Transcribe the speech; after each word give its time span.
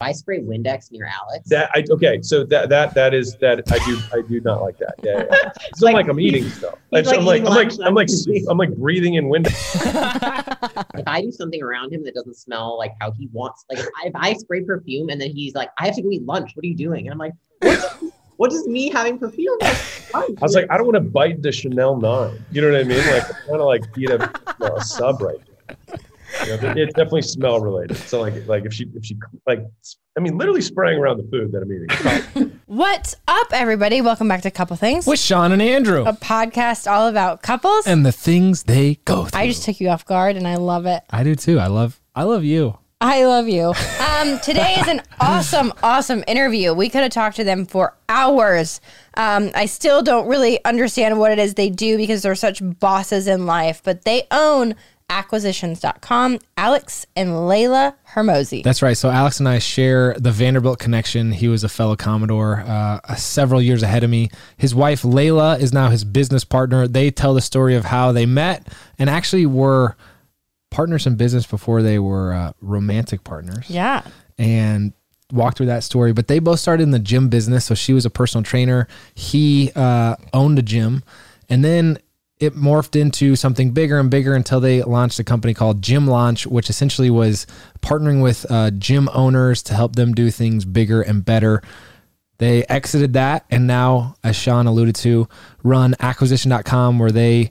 I 0.00 0.12
spray 0.12 0.40
Windex 0.40 0.92
near 0.92 1.06
Alex. 1.06 1.48
That 1.48 1.70
I 1.74 1.84
okay, 1.90 2.22
so 2.22 2.44
that 2.44 2.68
that 2.68 2.94
that 2.94 3.14
is 3.14 3.36
that 3.38 3.70
I 3.72 3.78
do 3.84 3.98
I 4.12 4.22
do 4.22 4.40
not 4.40 4.62
like 4.62 4.78
that. 4.78 4.94
Yeah, 5.02 5.24
yeah. 5.30 5.50
It's 5.68 5.80
not 5.82 5.86
Like, 5.88 5.94
like 5.94 6.08
I'm 6.08 6.20
eating 6.20 6.48
stuff. 6.50 6.78
he's 6.92 7.00
It's- 7.06 7.08
I'm 7.08 7.24
like 7.24 7.42
like 7.42 7.42
I'm 7.44 7.54
like 7.54 7.72
I'm 7.80 7.94
like. 7.94 8.08
I'm 8.48 8.58
like 8.58 8.76
breathing 8.76 9.14
in 9.14 9.24
Windex. 9.24 9.50
if 10.94 11.08
I 11.08 11.20
do 11.20 11.32
something 11.32 11.62
around 11.62 11.92
him 11.92 12.04
that 12.04 12.14
doesn't 12.14 12.36
smell 12.36 12.78
like 12.78 12.94
how 13.00 13.10
he 13.10 13.28
wants, 13.32 13.64
like 13.68 13.80
if 13.80 13.88
I, 14.02 14.06
if 14.06 14.12
I 14.14 14.32
spray 14.34 14.62
perfume 14.62 15.08
and 15.08 15.20
then 15.20 15.30
he's 15.30 15.54
like, 15.54 15.70
I 15.78 15.86
have 15.86 15.96
to 15.96 16.02
go 16.02 16.10
eat 16.12 16.24
lunch. 16.24 16.54
What 16.54 16.64
are 16.64 16.68
you 16.68 16.76
doing? 16.76 17.06
And 17.08 17.12
I'm 17.12 17.18
like, 17.18 17.32
what 17.60 17.74
does, 17.74 18.12
what 18.36 18.50
does 18.50 18.68
me 18.68 18.90
having 18.90 19.18
perfume? 19.18 19.58
have 19.60 20.26
do 20.28 20.36
I 20.38 20.42
was 20.42 20.54
like, 20.54 20.66
I 20.70 20.76
don't 20.76 20.86
want 20.86 20.94
to 20.94 21.10
bite 21.10 21.42
the 21.42 21.50
Chanel 21.50 21.96
nine. 21.96 22.38
You 22.52 22.62
know 22.62 22.70
what 22.70 22.80
I 22.80 22.84
mean? 22.84 23.04
Like 23.10 23.24
I'm 23.24 23.46
trying 23.46 23.58
to 23.58 23.64
like 23.64 23.82
eat 23.96 24.10
a, 24.10 24.32
you 24.60 24.68
know, 24.68 24.76
a 24.76 24.84
sub 24.84 25.20
right. 25.20 25.38
there. 25.66 25.98
You 26.46 26.56
know, 26.60 26.74
it's 26.76 26.94
definitely 26.94 27.22
smell 27.22 27.60
related. 27.60 27.96
So 27.96 28.20
like 28.20 28.46
like 28.46 28.64
if 28.64 28.72
she 28.72 28.84
if 28.94 29.04
she 29.04 29.16
like 29.46 29.60
I 30.16 30.20
mean 30.20 30.38
literally 30.38 30.60
spraying 30.60 30.98
around 30.98 31.18
the 31.18 31.28
food 31.30 31.52
that 31.52 31.62
I'm 31.62 31.72
eating. 31.72 32.60
What's 32.66 33.14
up, 33.26 33.48
everybody? 33.52 34.00
Welcome 34.00 34.28
back 34.28 34.42
to 34.42 34.50
Couple 34.50 34.76
Things, 34.76 35.06
with 35.06 35.18
Shawn 35.18 35.52
and 35.52 35.60
Andrew 35.62 36.04
a 36.04 36.12
podcast 36.12 36.90
all 36.90 37.08
about 37.08 37.42
couples. 37.42 37.86
and 37.86 38.04
the 38.06 38.12
things 38.12 38.64
they 38.64 38.96
go 39.04 39.24
through. 39.26 39.40
I 39.40 39.46
just 39.48 39.64
took 39.64 39.80
you 39.80 39.88
off 39.88 40.04
guard, 40.04 40.36
and 40.36 40.46
I 40.46 40.56
love 40.56 40.86
it. 40.86 41.02
I 41.10 41.22
do 41.24 41.34
too. 41.34 41.58
I 41.58 41.66
love 41.66 42.00
I 42.14 42.22
love 42.24 42.44
you. 42.44 42.78
I 43.00 43.24
love 43.26 43.46
you. 43.48 43.72
Um, 44.00 44.40
today 44.40 44.74
is 44.80 44.88
an 44.88 45.02
awesome, 45.20 45.72
awesome 45.84 46.24
interview. 46.26 46.74
We 46.74 46.88
could 46.88 47.02
have 47.02 47.12
talked 47.12 47.36
to 47.36 47.44
them 47.44 47.64
for 47.64 47.94
hours. 48.08 48.80
Um, 49.14 49.50
I 49.54 49.66
still 49.66 50.02
don't 50.02 50.26
really 50.26 50.64
understand 50.64 51.16
what 51.18 51.30
it 51.30 51.38
is 51.38 51.54
they 51.54 51.70
do 51.70 51.96
because 51.96 52.22
they're 52.22 52.34
such 52.34 52.60
bosses 52.80 53.28
in 53.28 53.46
life, 53.46 53.82
but 53.84 54.04
they 54.04 54.24
own 54.32 54.74
acquisitions.com. 55.08 56.38
Alex 56.56 57.06
and 57.16 57.48
Leila 57.48 57.96
Hormozi. 58.14 58.62
That's 58.62 58.82
right. 58.82 58.96
So 58.96 59.10
Alex 59.10 59.38
and 59.40 59.48
I 59.48 59.58
share 59.58 60.14
the 60.18 60.30
Vanderbilt 60.30 60.78
connection. 60.78 61.32
He 61.32 61.48
was 61.48 61.64
a 61.64 61.68
fellow 61.68 61.96
Commodore, 61.96 62.60
uh, 62.66 63.14
several 63.14 63.62
years 63.62 63.82
ahead 63.82 64.04
of 64.04 64.10
me. 64.10 64.30
His 64.56 64.74
wife 64.74 65.04
Leila 65.04 65.58
is 65.58 65.72
now 65.72 65.88
his 65.88 66.04
business 66.04 66.44
partner. 66.44 66.86
They 66.86 67.10
tell 67.10 67.34
the 67.34 67.40
story 67.40 67.74
of 67.74 67.84
how 67.86 68.12
they 68.12 68.26
met 68.26 68.66
and 68.98 69.08
actually 69.08 69.46
were 69.46 69.96
partners 70.70 71.06
in 71.06 71.16
business 71.16 71.46
before 71.46 71.82
they 71.82 71.98
were 71.98 72.32
uh, 72.32 72.52
romantic 72.60 73.24
partners. 73.24 73.68
yeah. 73.68 74.02
and 74.38 74.92
walk 75.32 75.56
through 75.56 75.66
that 75.66 75.84
story. 75.84 76.12
But 76.12 76.28
they 76.28 76.38
both 76.38 76.58
started 76.60 76.82
in 76.82 76.90
the 76.90 76.98
gym 76.98 77.28
business. 77.28 77.66
So 77.66 77.74
she 77.74 77.92
was 77.92 78.06
a 78.06 78.10
personal 78.10 78.42
trainer. 78.44 78.88
He 79.14 79.70
uh, 79.74 80.16
owned 80.32 80.58
a 80.58 80.62
gym. 80.62 81.02
And 81.50 81.64
then 81.64 81.98
it 82.40 82.54
morphed 82.54 83.00
into 83.00 83.36
something 83.36 83.72
bigger 83.72 83.98
and 83.98 84.10
bigger 84.10 84.34
until 84.34 84.60
they 84.60 84.82
launched 84.82 85.18
a 85.18 85.24
company 85.24 85.54
called 85.54 85.82
Gym 85.82 86.06
Launch, 86.06 86.46
which 86.46 86.70
essentially 86.70 87.10
was 87.10 87.46
partnering 87.80 88.22
with 88.22 88.46
uh, 88.50 88.70
gym 88.70 89.08
owners 89.12 89.62
to 89.64 89.74
help 89.74 89.96
them 89.96 90.14
do 90.14 90.30
things 90.30 90.64
bigger 90.64 91.02
and 91.02 91.24
better. 91.24 91.62
They 92.38 92.64
exited 92.66 93.14
that 93.14 93.44
and 93.50 93.66
now, 93.66 94.14
as 94.22 94.36
Shawn 94.36 94.66
alluded 94.66 94.94
to, 94.96 95.28
run 95.64 95.96
acquisition.com 95.98 96.98
where 96.98 97.10
they 97.10 97.50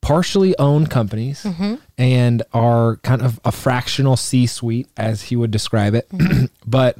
partially 0.00 0.56
own 0.58 0.86
companies 0.86 1.44
and 1.96 2.42
are 2.52 2.96
kind 2.98 3.22
of 3.22 3.40
a 3.44 3.50
fractional 3.50 4.16
C 4.16 4.46
suite, 4.46 4.88
as 4.96 5.22
he 5.22 5.36
would 5.36 5.50
describe 5.50 5.94
it, 5.94 6.08
but 6.66 6.98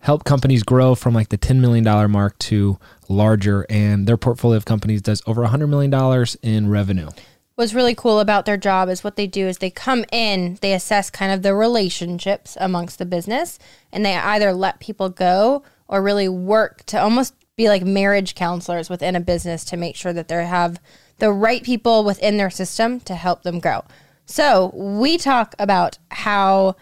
help 0.00 0.24
companies 0.24 0.62
grow 0.62 0.94
from 0.94 1.14
like 1.14 1.28
the 1.28 1.38
$10 1.38 1.60
million 1.60 2.10
mark 2.10 2.38
to 2.38 2.78
larger. 3.08 3.66
And 3.70 4.06
their 4.06 4.16
portfolio 4.16 4.56
of 4.56 4.64
companies 4.64 5.02
does 5.02 5.22
over 5.26 5.42
$100 5.42 5.68
million 5.68 6.26
in 6.42 6.70
revenue. 6.70 7.08
what's 7.54 7.74
really 7.74 7.94
cool 7.94 8.20
about 8.20 8.46
their 8.46 8.56
job 8.56 8.88
is 8.88 9.04
what 9.04 9.16
they 9.16 9.26
do 9.26 9.46
is 9.46 9.58
they 9.58 9.70
come 9.70 10.04
in, 10.10 10.58
they 10.62 10.72
assess 10.72 11.10
kind 11.10 11.30
of 11.30 11.42
the 11.42 11.54
relationships 11.54 12.56
amongst 12.58 12.98
the 12.98 13.04
business, 13.04 13.58
and 13.92 14.04
they 14.04 14.16
either 14.16 14.52
let 14.52 14.80
people 14.80 15.10
go 15.10 15.62
or 15.86 16.02
really 16.02 16.28
work 16.28 16.84
to 16.86 16.98
almost 16.98 17.34
be 17.56 17.68
like 17.68 17.82
marriage 17.82 18.34
counselors 18.34 18.88
within 18.88 19.14
a 19.14 19.20
business 19.20 19.64
to 19.66 19.76
make 19.76 19.94
sure 19.94 20.14
that 20.14 20.28
they 20.28 20.46
have 20.46 20.80
the 21.18 21.30
right 21.30 21.62
people 21.62 22.02
within 22.04 22.38
their 22.38 22.48
system 22.48 22.98
to 23.00 23.14
help 23.14 23.42
them 23.42 23.60
grow. 23.60 23.84
So 24.24 24.70
we 24.74 25.18
talk 25.18 25.54
about 25.58 25.98
how 26.10 26.76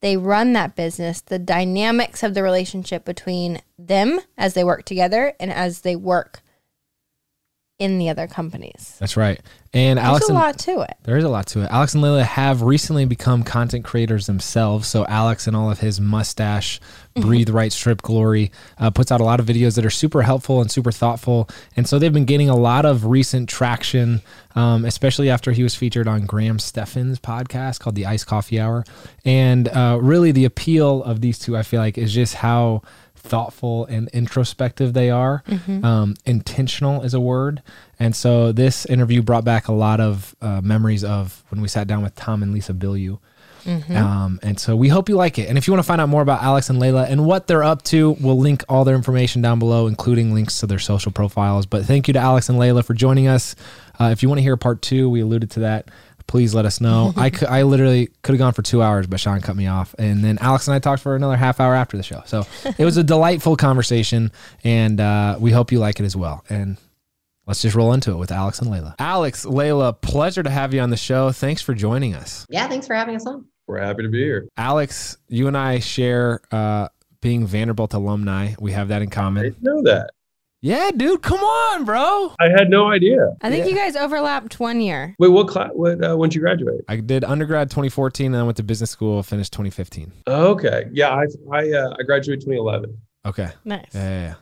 they 0.00 0.16
run 0.16 0.52
that 0.52 0.76
business, 0.76 1.20
the 1.20 1.38
dynamics 1.38 2.22
of 2.22 2.34
the 2.34 2.42
relationship 2.42 3.04
between 3.04 3.60
them 3.78 4.20
as 4.36 4.54
they 4.54 4.64
work 4.64 4.84
together 4.84 5.34
and 5.40 5.52
as 5.52 5.80
they 5.80 5.96
work 5.96 6.42
in 7.78 7.98
the 7.98 8.08
other 8.08 8.26
companies. 8.26 8.96
That's 8.98 9.16
right. 9.16 9.40
And 9.74 9.98
There's 9.98 10.06
Alex 10.06 10.28
a 10.28 10.32
and, 10.32 10.34
lot 10.34 10.58
to 10.60 10.80
it. 10.80 10.96
There 11.02 11.18
is 11.18 11.24
a 11.24 11.28
lot 11.28 11.46
to 11.48 11.60
it. 11.60 11.70
Alex 11.70 11.92
and 11.92 12.02
Leila 12.02 12.24
have 12.24 12.62
recently 12.62 13.04
become 13.04 13.42
content 13.42 13.84
creators 13.84 14.26
themselves. 14.26 14.88
So 14.88 15.04
Alex 15.06 15.46
and 15.46 15.54
all 15.54 15.70
of 15.70 15.80
his 15.80 16.00
mustache, 16.00 16.80
breathe 17.14 17.50
right, 17.50 17.70
strip 17.70 18.00
glory, 18.00 18.50
uh, 18.78 18.90
puts 18.90 19.12
out 19.12 19.20
a 19.20 19.24
lot 19.24 19.40
of 19.40 19.44
videos 19.44 19.76
that 19.76 19.84
are 19.84 19.90
super 19.90 20.22
helpful 20.22 20.62
and 20.62 20.70
super 20.70 20.90
thoughtful. 20.90 21.50
And 21.76 21.86
so 21.86 21.98
they've 21.98 22.12
been 22.12 22.24
getting 22.24 22.48
a 22.48 22.56
lot 22.56 22.86
of 22.86 23.04
recent 23.04 23.50
traction, 23.50 24.22
um, 24.54 24.86
especially 24.86 25.28
after 25.28 25.52
he 25.52 25.62
was 25.62 25.74
featured 25.74 26.08
on 26.08 26.24
Graham 26.24 26.58
Stephan's 26.58 27.20
podcast 27.20 27.80
called 27.80 27.96
the 27.96 28.06
Iced 28.06 28.26
Coffee 28.26 28.58
Hour. 28.58 28.84
And 29.26 29.68
uh, 29.68 29.98
really, 30.00 30.32
the 30.32 30.46
appeal 30.46 31.04
of 31.04 31.20
these 31.20 31.38
two, 31.38 31.54
I 31.54 31.62
feel 31.62 31.80
like, 31.80 31.98
is 31.98 32.14
just 32.14 32.36
how 32.36 32.80
thoughtful 33.26 33.84
and 33.86 34.08
introspective 34.12 34.92
they 34.92 35.10
are. 35.10 35.42
Um, 35.84 36.14
intentional 36.24 37.02
is 37.02 37.14
a 37.14 37.20
word. 37.20 37.62
And 37.98 38.14
so 38.14 38.52
this 38.52 38.86
interview 38.86 39.22
brought 39.22 39.44
back 39.44 39.68
a 39.68 39.72
lot 39.72 40.00
of 40.00 40.34
uh, 40.40 40.60
memories 40.62 41.04
of 41.04 41.42
when 41.48 41.60
we 41.60 41.68
sat 41.68 41.86
down 41.86 42.02
with 42.02 42.14
Tom 42.14 42.42
and 42.42 42.52
Lisa 42.52 42.72
Bilyeu. 42.74 43.18
Um, 44.24 44.38
and 44.44 44.60
so 44.60 44.76
we 44.76 44.88
hope 44.88 45.08
you 45.08 45.16
like 45.16 45.40
it. 45.40 45.48
And 45.48 45.58
if 45.58 45.66
you 45.66 45.72
want 45.72 45.82
to 45.82 45.86
find 45.88 46.00
out 46.00 46.08
more 46.08 46.22
about 46.22 46.40
Alex 46.40 46.70
and 46.70 46.78
Leila 46.78 47.04
and 47.06 47.26
what 47.26 47.48
they're 47.48 47.64
up 47.64 47.82
to, 47.84 48.12
we'll 48.20 48.38
link 48.38 48.62
all 48.68 48.84
their 48.84 48.94
information 48.94 49.42
down 49.42 49.58
below, 49.58 49.88
including 49.88 50.32
links 50.32 50.60
to 50.60 50.68
their 50.68 50.78
social 50.78 51.10
profiles. 51.10 51.66
But 51.66 51.84
thank 51.84 52.06
you 52.06 52.14
to 52.14 52.20
Alex 52.20 52.48
and 52.48 52.60
Leila 52.60 52.84
for 52.84 52.94
joining 52.94 53.26
us. 53.26 53.56
Uh, 53.98 54.10
if 54.12 54.22
you 54.22 54.28
want 54.28 54.38
to 54.38 54.42
hear 54.42 54.56
part 54.56 54.82
two, 54.82 55.10
we 55.10 55.20
alluded 55.20 55.50
to 55.52 55.60
that. 55.60 55.90
Please 56.26 56.54
let 56.54 56.64
us 56.64 56.80
know. 56.80 57.12
I, 57.16 57.30
cou- 57.30 57.46
I 57.46 57.62
literally 57.62 58.08
could 58.22 58.32
have 58.32 58.38
gone 58.38 58.52
for 58.52 58.62
two 58.62 58.82
hours, 58.82 59.06
but 59.06 59.20
Shawn 59.20 59.40
cut 59.40 59.54
me 59.56 59.66
off. 59.68 59.94
And 59.98 60.24
then 60.24 60.38
Alex 60.40 60.66
and 60.68 60.74
I 60.74 60.78
talked 60.78 61.02
for 61.02 61.14
another 61.16 61.36
half 61.36 61.60
hour 61.60 61.74
after 61.74 61.96
the 61.96 62.02
show. 62.02 62.22
So 62.26 62.44
it 62.78 62.84
was 62.84 62.96
a 62.96 63.04
delightful 63.14 63.56
conversation, 63.56 64.32
and 64.64 65.00
uh, 65.00 65.36
we 65.40 65.50
hope 65.52 65.70
you 65.72 65.78
like 65.78 66.00
it 66.00 66.04
as 66.04 66.16
well. 66.16 66.44
And 66.48 66.76
let's 67.46 67.62
just 67.62 67.76
roll 67.76 67.92
into 67.92 68.10
it 68.12 68.16
with 68.16 68.32
Alex 68.32 68.58
and 68.60 68.70
Leila. 68.70 68.96
Alex, 68.98 69.44
Leila, 69.44 69.92
pleasure 69.92 70.42
to 70.42 70.50
have 70.50 70.74
you 70.74 70.80
on 70.80 70.90
the 70.90 70.96
show. 70.96 71.30
Thanks 71.32 71.62
for 71.62 71.74
joining 71.74 72.14
us. 72.14 72.44
Yeah, 72.50 72.66
thanks 72.68 72.86
for 72.86 72.94
having 72.94 73.14
us 73.14 73.24
on. 73.26 73.46
We're 73.68 73.80
happy 73.80 74.02
to 74.02 74.08
be 74.08 74.22
here. 74.22 74.48
Alex, 74.56 75.16
you 75.28 75.46
and 75.48 75.56
I 75.56 75.78
share 75.80 76.40
uh, 76.52 76.88
being 77.20 77.46
Vanderbilt 77.46 77.94
alumni. 77.94 78.54
We 78.60 78.72
have 78.72 78.88
that 78.88 79.02
in 79.02 79.08
I 79.08 79.10
common. 79.10 79.42
didn't 79.44 79.62
know 79.62 79.82
that. 79.82 80.10
Yeah, 80.66 80.90
dude, 80.90 81.22
come 81.22 81.38
on, 81.38 81.84
bro. 81.84 82.34
I 82.40 82.48
had 82.48 82.68
no 82.70 82.90
idea. 82.90 83.36
I 83.40 83.50
think 83.50 83.66
Yeah. 83.66 83.70
you 83.70 83.76
guys 83.76 83.94
overlapped 83.94 84.58
one 84.58 84.80
year. 84.80 85.14
Wait, 85.20 85.28
what 85.28 85.46
class? 85.46 85.70
What? 85.72 86.02
Uh, 86.04 86.16
when 86.16 86.28
did 86.28 86.34
you 86.34 86.40
graduate? 86.40 86.80
I 86.88 86.96
did 86.96 87.22
undergrad 87.22 87.70
2014 87.70 88.26
and 88.26 88.34
then 88.34 88.40
I 88.40 88.44
went 88.44 88.56
to 88.56 88.64
business 88.64 88.90
school, 88.90 89.22
finished 89.22 89.52
2015. 89.52 90.10
Okay, 90.26 90.86
yeah, 90.92 91.10
I 91.10 91.26
I 91.52 91.70
uh, 91.70 91.94
I 91.96 92.02
graduated 92.02 92.40
2011. 92.44 92.98
Okay. 93.26 93.48
Nice. 93.64 93.84
Yeah, 93.94 94.00
yeah, 94.10 94.20
yeah. 94.22 94.34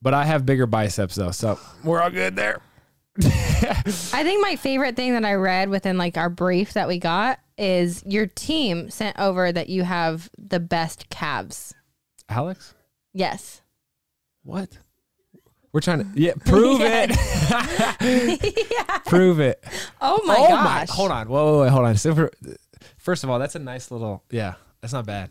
But 0.00 0.14
I 0.14 0.24
have 0.24 0.46
bigger 0.46 0.66
biceps 0.68 1.16
though, 1.16 1.32
so 1.32 1.58
we're 1.82 2.00
all 2.00 2.10
good 2.10 2.36
there. 2.36 2.60
I 3.24 4.22
think 4.22 4.40
my 4.42 4.54
favorite 4.54 4.94
thing 4.94 5.14
that 5.14 5.24
I 5.24 5.34
read 5.34 5.68
within 5.68 5.98
like 5.98 6.16
our 6.16 6.30
brief 6.30 6.74
that 6.74 6.86
we 6.86 6.98
got 7.00 7.40
is 7.58 8.04
your 8.06 8.26
team 8.28 8.88
sent 8.88 9.18
over 9.18 9.50
that 9.50 9.68
you 9.68 9.82
have 9.82 10.30
the 10.38 10.60
best 10.60 11.08
calves. 11.08 11.74
Alex? 12.28 12.74
Yes. 13.12 13.62
What? 14.44 14.78
We're 15.76 15.80
trying 15.80 15.98
to 15.98 16.06
yeah, 16.18 16.32
prove 16.46 16.80
it. 16.80 17.10
Prove 19.04 19.40
it. 19.40 19.62
Oh 20.00 20.22
my 20.24 20.36
oh 20.38 20.48
gosh. 20.48 20.88
Hold 20.88 21.10
on. 21.10 21.28
Whoa, 21.28 21.52
whoa, 21.52 21.60
wait, 21.60 21.68
hold 21.68 21.84
on. 21.84 21.96
So 21.98 22.30
first 22.96 23.24
of 23.24 23.28
all, 23.28 23.38
that's 23.38 23.56
a 23.56 23.58
nice 23.58 23.90
little 23.90 24.24
yeah, 24.30 24.54
that's 24.80 24.94
not 24.94 25.04
bad. 25.04 25.28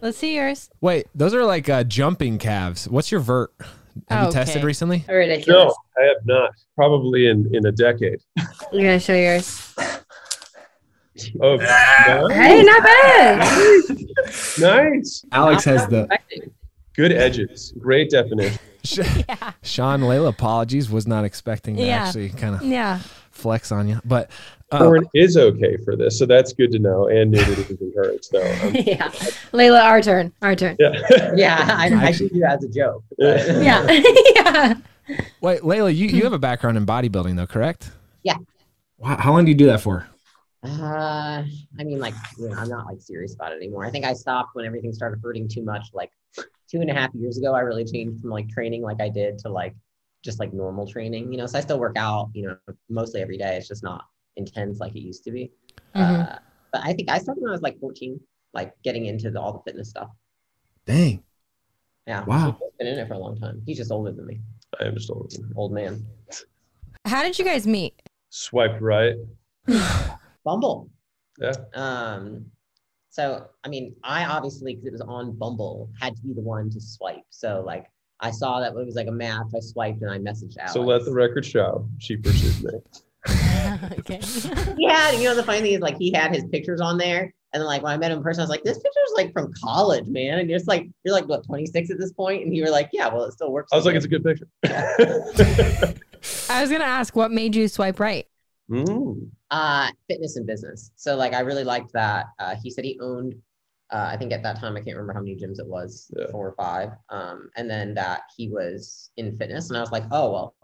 Let's 0.00 0.16
see 0.16 0.36
yours. 0.36 0.70
Wait, 0.80 1.06
those 1.14 1.34
are 1.34 1.44
like 1.44 1.68
uh, 1.68 1.84
jumping 1.84 2.38
calves. 2.38 2.88
What's 2.88 3.12
your 3.12 3.20
vert? 3.20 3.52
Have 4.08 4.28
you 4.28 4.32
tested 4.32 4.56
Okay. 4.56 4.64
recently? 4.64 5.04
Ridiculous. 5.06 5.74
No, 5.98 6.02
I 6.02 6.06
have 6.06 6.24
not. 6.24 6.52
Probably 6.76 7.26
in 7.26 7.54
in 7.54 7.66
a 7.66 7.72
decade. 7.72 8.20
I'm 8.38 8.46
gonna 8.72 8.98
show 8.98 9.14
yours. 9.14 9.74
Oh, 11.42 11.56
nice. 11.56 12.32
Hey, 12.32 12.62
not 12.62 12.82
bad. 12.82 13.98
nice. 14.58 15.26
Alex 15.30 15.64
has 15.66 15.82
Not 15.82 15.90
the 15.90 16.00
expecting. 16.04 16.50
Good 16.96 17.12
edges. 17.12 17.74
Great 17.78 18.08
definition. 18.08 18.58
yeah. 19.28 19.52
Shawn 19.62 20.02
Leila 20.02 20.28
apologies. 20.28 20.90
Was 20.90 21.06
not 21.06 21.24
expecting 21.24 21.76
to 21.76 21.82
Yeah. 21.82 22.04
actually 22.04 22.28
kind 22.30 22.54
of 22.54 22.62
Yeah. 22.62 22.98
flex 23.30 23.72
on 23.72 23.88
you, 23.88 24.00
but 24.04 24.30
uh, 24.70 24.78
Porn 24.78 25.06
is 25.14 25.36
okay 25.36 25.76
for 25.84 25.96
this, 25.96 26.18
so 26.18 26.26
that's 26.26 26.52
good 26.52 26.70
to 26.72 26.78
know. 26.78 27.08
And 27.08 27.30
nudity 27.30 27.62
is 27.74 27.80
encouraged. 27.80 28.24
So 28.26 28.40
um, 28.62 28.74
yeah, 28.74 29.10
Leila, 29.52 29.80
our 29.80 30.02
turn. 30.02 30.32
Our 30.42 30.54
turn. 30.56 30.76
yeah. 30.78 30.92
yeah. 31.36 31.68
I, 31.70 31.88
I 31.94 32.04
Actually- 32.08 32.30
do 32.30 32.40
that 32.40 32.58
as 32.58 32.64
a 32.64 32.68
joke. 32.68 33.04
but- 33.18 33.46
Yeah. 33.62 33.86
yeah. 34.34 34.74
wait, 35.40 35.64
Leila, 35.64 35.90
you, 35.90 36.08
you 36.08 36.24
have 36.24 36.32
a 36.32 36.38
background 36.38 36.76
in 36.76 36.84
bodybuilding 36.86 37.36
though, 37.36 37.46
correct? 37.46 37.90
Yeah. 38.22 38.36
Wow, 38.98 39.16
how 39.18 39.32
long 39.32 39.44
do 39.44 39.50
you 39.50 39.56
do 39.56 39.66
that 39.66 39.80
for? 39.80 40.06
Uh, 40.66 41.42
I 41.78 41.84
mean, 41.84 41.98
like, 41.98 42.14
you 42.38 42.48
know, 42.48 42.56
I'm 42.56 42.68
not 42.70 42.86
like 42.86 43.00
serious 43.00 43.34
about 43.34 43.52
it 43.52 43.56
anymore. 43.56 43.84
I 43.84 43.90
think 43.90 44.04
I 44.06 44.14
stopped 44.14 44.54
when 44.54 44.64
everything 44.64 44.92
started 44.94 45.20
hurting 45.22 45.46
too 45.46 45.62
much. 45.62 45.88
Like 45.92 46.10
two 46.74 46.80
and 46.80 46.90
a 46.90 46.94
half 46.94 47.14
years 47.14 47.38
ago, 47.38 47.54
I 47.54 47.60
really 47.60 47.84
changed 47.84 48.20
from 48.20 48.30
like 48.30 48.48
training 48.48 48.82
like 48.82 49.00
I 49.00 49.08
did 49.08 49.38
to 49.40 49.48
like 49.48 49.74
just 50.24 50.40
like 50.40 50.52
normal 50.52 50.86
training. 50.86 51.30
You 51.32 51.38
know, 51.38 51.46
so 51.46 51.58
I 51.58 51.60
still 51.60 51.78
work 51.78 51.96
out. 51.96 52.30
You 52.34 52.48
know, 52.48 52.74
mostly 52.88 53.22
every 53.22 53.38
day. 53.38 53.56
It's 53.56 53.68
just 53.68 53.84
not 53.84 54.04
intense 54.36 54.80
like 54.80 54.96
it 54.96 55.00
used 55.00 55.22
to 55.24 55.30
be. 55.30 55.52
Mhm. 55.94 56.28
Uh, 56.28 56.38
but 56.72 56.82
I 56.84 56.92
think 56.92 57.10
I 57.10 57.18
started 57.18 57.40
when 57.42 57.50
I 57.50 57.52
was 57.52 57.62
like 57.62 57.78
14, 57.78 58.18
like 58.52 58.72
getting 58.82 59.06
into 59.06 59.30
the, 59.30 59.40
all 59.40 59.52
the 59.52 59.60
fitness 59.70 59.90
stuff. 59.90 60.08
Dang. 60.86 61.22
Yeah. 62.08 62.24
Wow. 62.24 62.58
He's 62.60 62.70
been 62.78 62.88
in 62.88 62.98
it 62.98 63.06
for 63.06 63.14
a 63.14 63.18
long 63.18 63.38
time. 63.38 63.62
He's 63.64 63.76
just 63.76 63.92
older 63.92 64.10
than 64.10 64.26
me, 64.26 64.40
I 64.80 64.86
am 64.86 64.94
just 64.94 65.10
old. 65.10 65.32
old 65.54 65.72
man. 65.72 66.04
How 67.04 67.22
did 67.22 67.38
you 67.38 67.44
guys 67.44 67.66
meet? 67.66 67.94
Swiped 68.30 68.82
right. 68.82 69.14
Bumble. 70.44 70.90
Yeah. 71.40 71.54
Um, 71.74 72.46
so 73.14 73.46
I 73.62 73.68
mean, 73.68 73.94
I 74.02 74.24
obviously 74.24 74.74
because 74.74 74.88
it 74.88 74.90
was 74.90 75.00
on 75.02 75.36
Bumble 75.36 75.88
had 76.00 76.16
to 76.16 76.22
be 76.22 76.32
the 76.32 76.40
one 76.40 76.68
to 76.70 76.80
swipe. 76.80 77.22
So 77.30 77.62
like 77.64 77.86
I 78.18 78.32
saw 78.32 78.58
that 78.58 78.72
it 78.72 78.84
was 78.84 78.96
like 78.96 79.06
a 79.06 79.12
match. 79.12 79.46
I 79.54 79.60
swiped 79.60 80.02
and 80.02 80.10
I 80.10 80.18
messaged 80.18 80.58
Alex. 80.58 80.72
So 80.72 80.80
let 80.80 81.04
the 81.04 81.12
record 81.12 81.46
show 81.46 81.88
she 81.98 82.16
pursued 82.16 82.64
me. 82.64 82.80
okay. 84.00 84.18
he 84.76 84.88
had, 84.88 85.12
you 85.12 85.28
know, 85.28 85.36
the 85.36 85.44
funny 85.46 85.60
thing 85.60 85.74
is 85.74 85.80
like 85.80 85.96
he 85.96 86.10
had 86.10 86.34
his 86.34 86.44
pictures 86.46 86.80
on 86.80 86.98
there. 86.98 87.32
And 87.52 87.60
then 87.60 87.66
like 87.66 87.84
when 87.84 87.92
I 87.92 87.96
met 87.96 88.10
him 88.10 88.18
in 88.18 88.24
person, 88.24 88.40
I 88.40 88.42
was 88.42 88.50
like, 88.50 88.64
this 88.64 88.78
picture's 88.78 89.12
like 89.14 89.32
from 89.32 89.52
college, 89.62 90.08
man. 90.08 90.40
And 90.40 90.50
you're 90.50 90.58
just 90.58 90.66
like, 90.66 90.88
you're 91.04 91.14
like 91.14 91.28
what, 91.28 91.46
26 91.46 91.92
at 91.92 92.00
this 92.00 92.12
point? 92.12 92.44
And 92.44 92.56
you 92.56 92.64
were 92.64 92.70
like, 92.70 92.90
yeah, 92.92 93.06
well, 93.06 93.22
it 93.26 93.32
still 93.32 93.52
works. 93.52 93.70
I 93.72 93.76
was 93.76 93.84
like, 93.84 93.92
me." 93.92 93.98
it's 93.98 94.06
a 94.06 94.08
good 94.08 94.24
picture. 94.24 94.48
I 96.50 96.62
was 96.62 96.68
gonna 96.68 96.82
ask 96.82 97.14
what 97.14 97.30
made 97.30 97.54
you 97.54 97.68
swipe 97.68 98.00
right. 98.00 98.26
Mm. 98.68 99.30
Uh 99.58 99.86
fitness 100.08 100.36
and 100.36 100.46
business. 100.46 100.90
So 100.96 101.10
like 101.22 101.32
I 101.32 101.40
really 101.40 101.64
liked 101.74 101.92
that. 101.94 102.26
Uh 102.42 102.54
he 102.62 102.68
said 102.70 102.84
he 102.84 102.98
owned 103.00 103.32
uh 103.94 104.08
I 104.12 104.16
think 104.18 104.32
at 104.32 104.42
that 104.42 104.58
time 104.60 104.74
I 104.76 104.80
can't 104.80 104.96
remember 104.96 105.14
how 105.14 105.20
many 105.20 105.36
gyms 105.36 105.58
it 105.64 105.66
was, 105.76 106.10
Yeah. 106.16 106.26
four 106.32 106.46
or 106.48 106.54
five. 106.64 106.90
Um 107.10 107.38
and 107.56 107.66
then 107.70 107.94
that 107.94 108.22
he 108.36 108.44
was 108.48 109.10
in 109.16 109.36
fitness 109.38 109.68
and 109.70 109.76
I 109.78 109.80
was 109.80 109.92
like, 109.92 110.04
oh 110.10 110.26
well, 110.34 110.54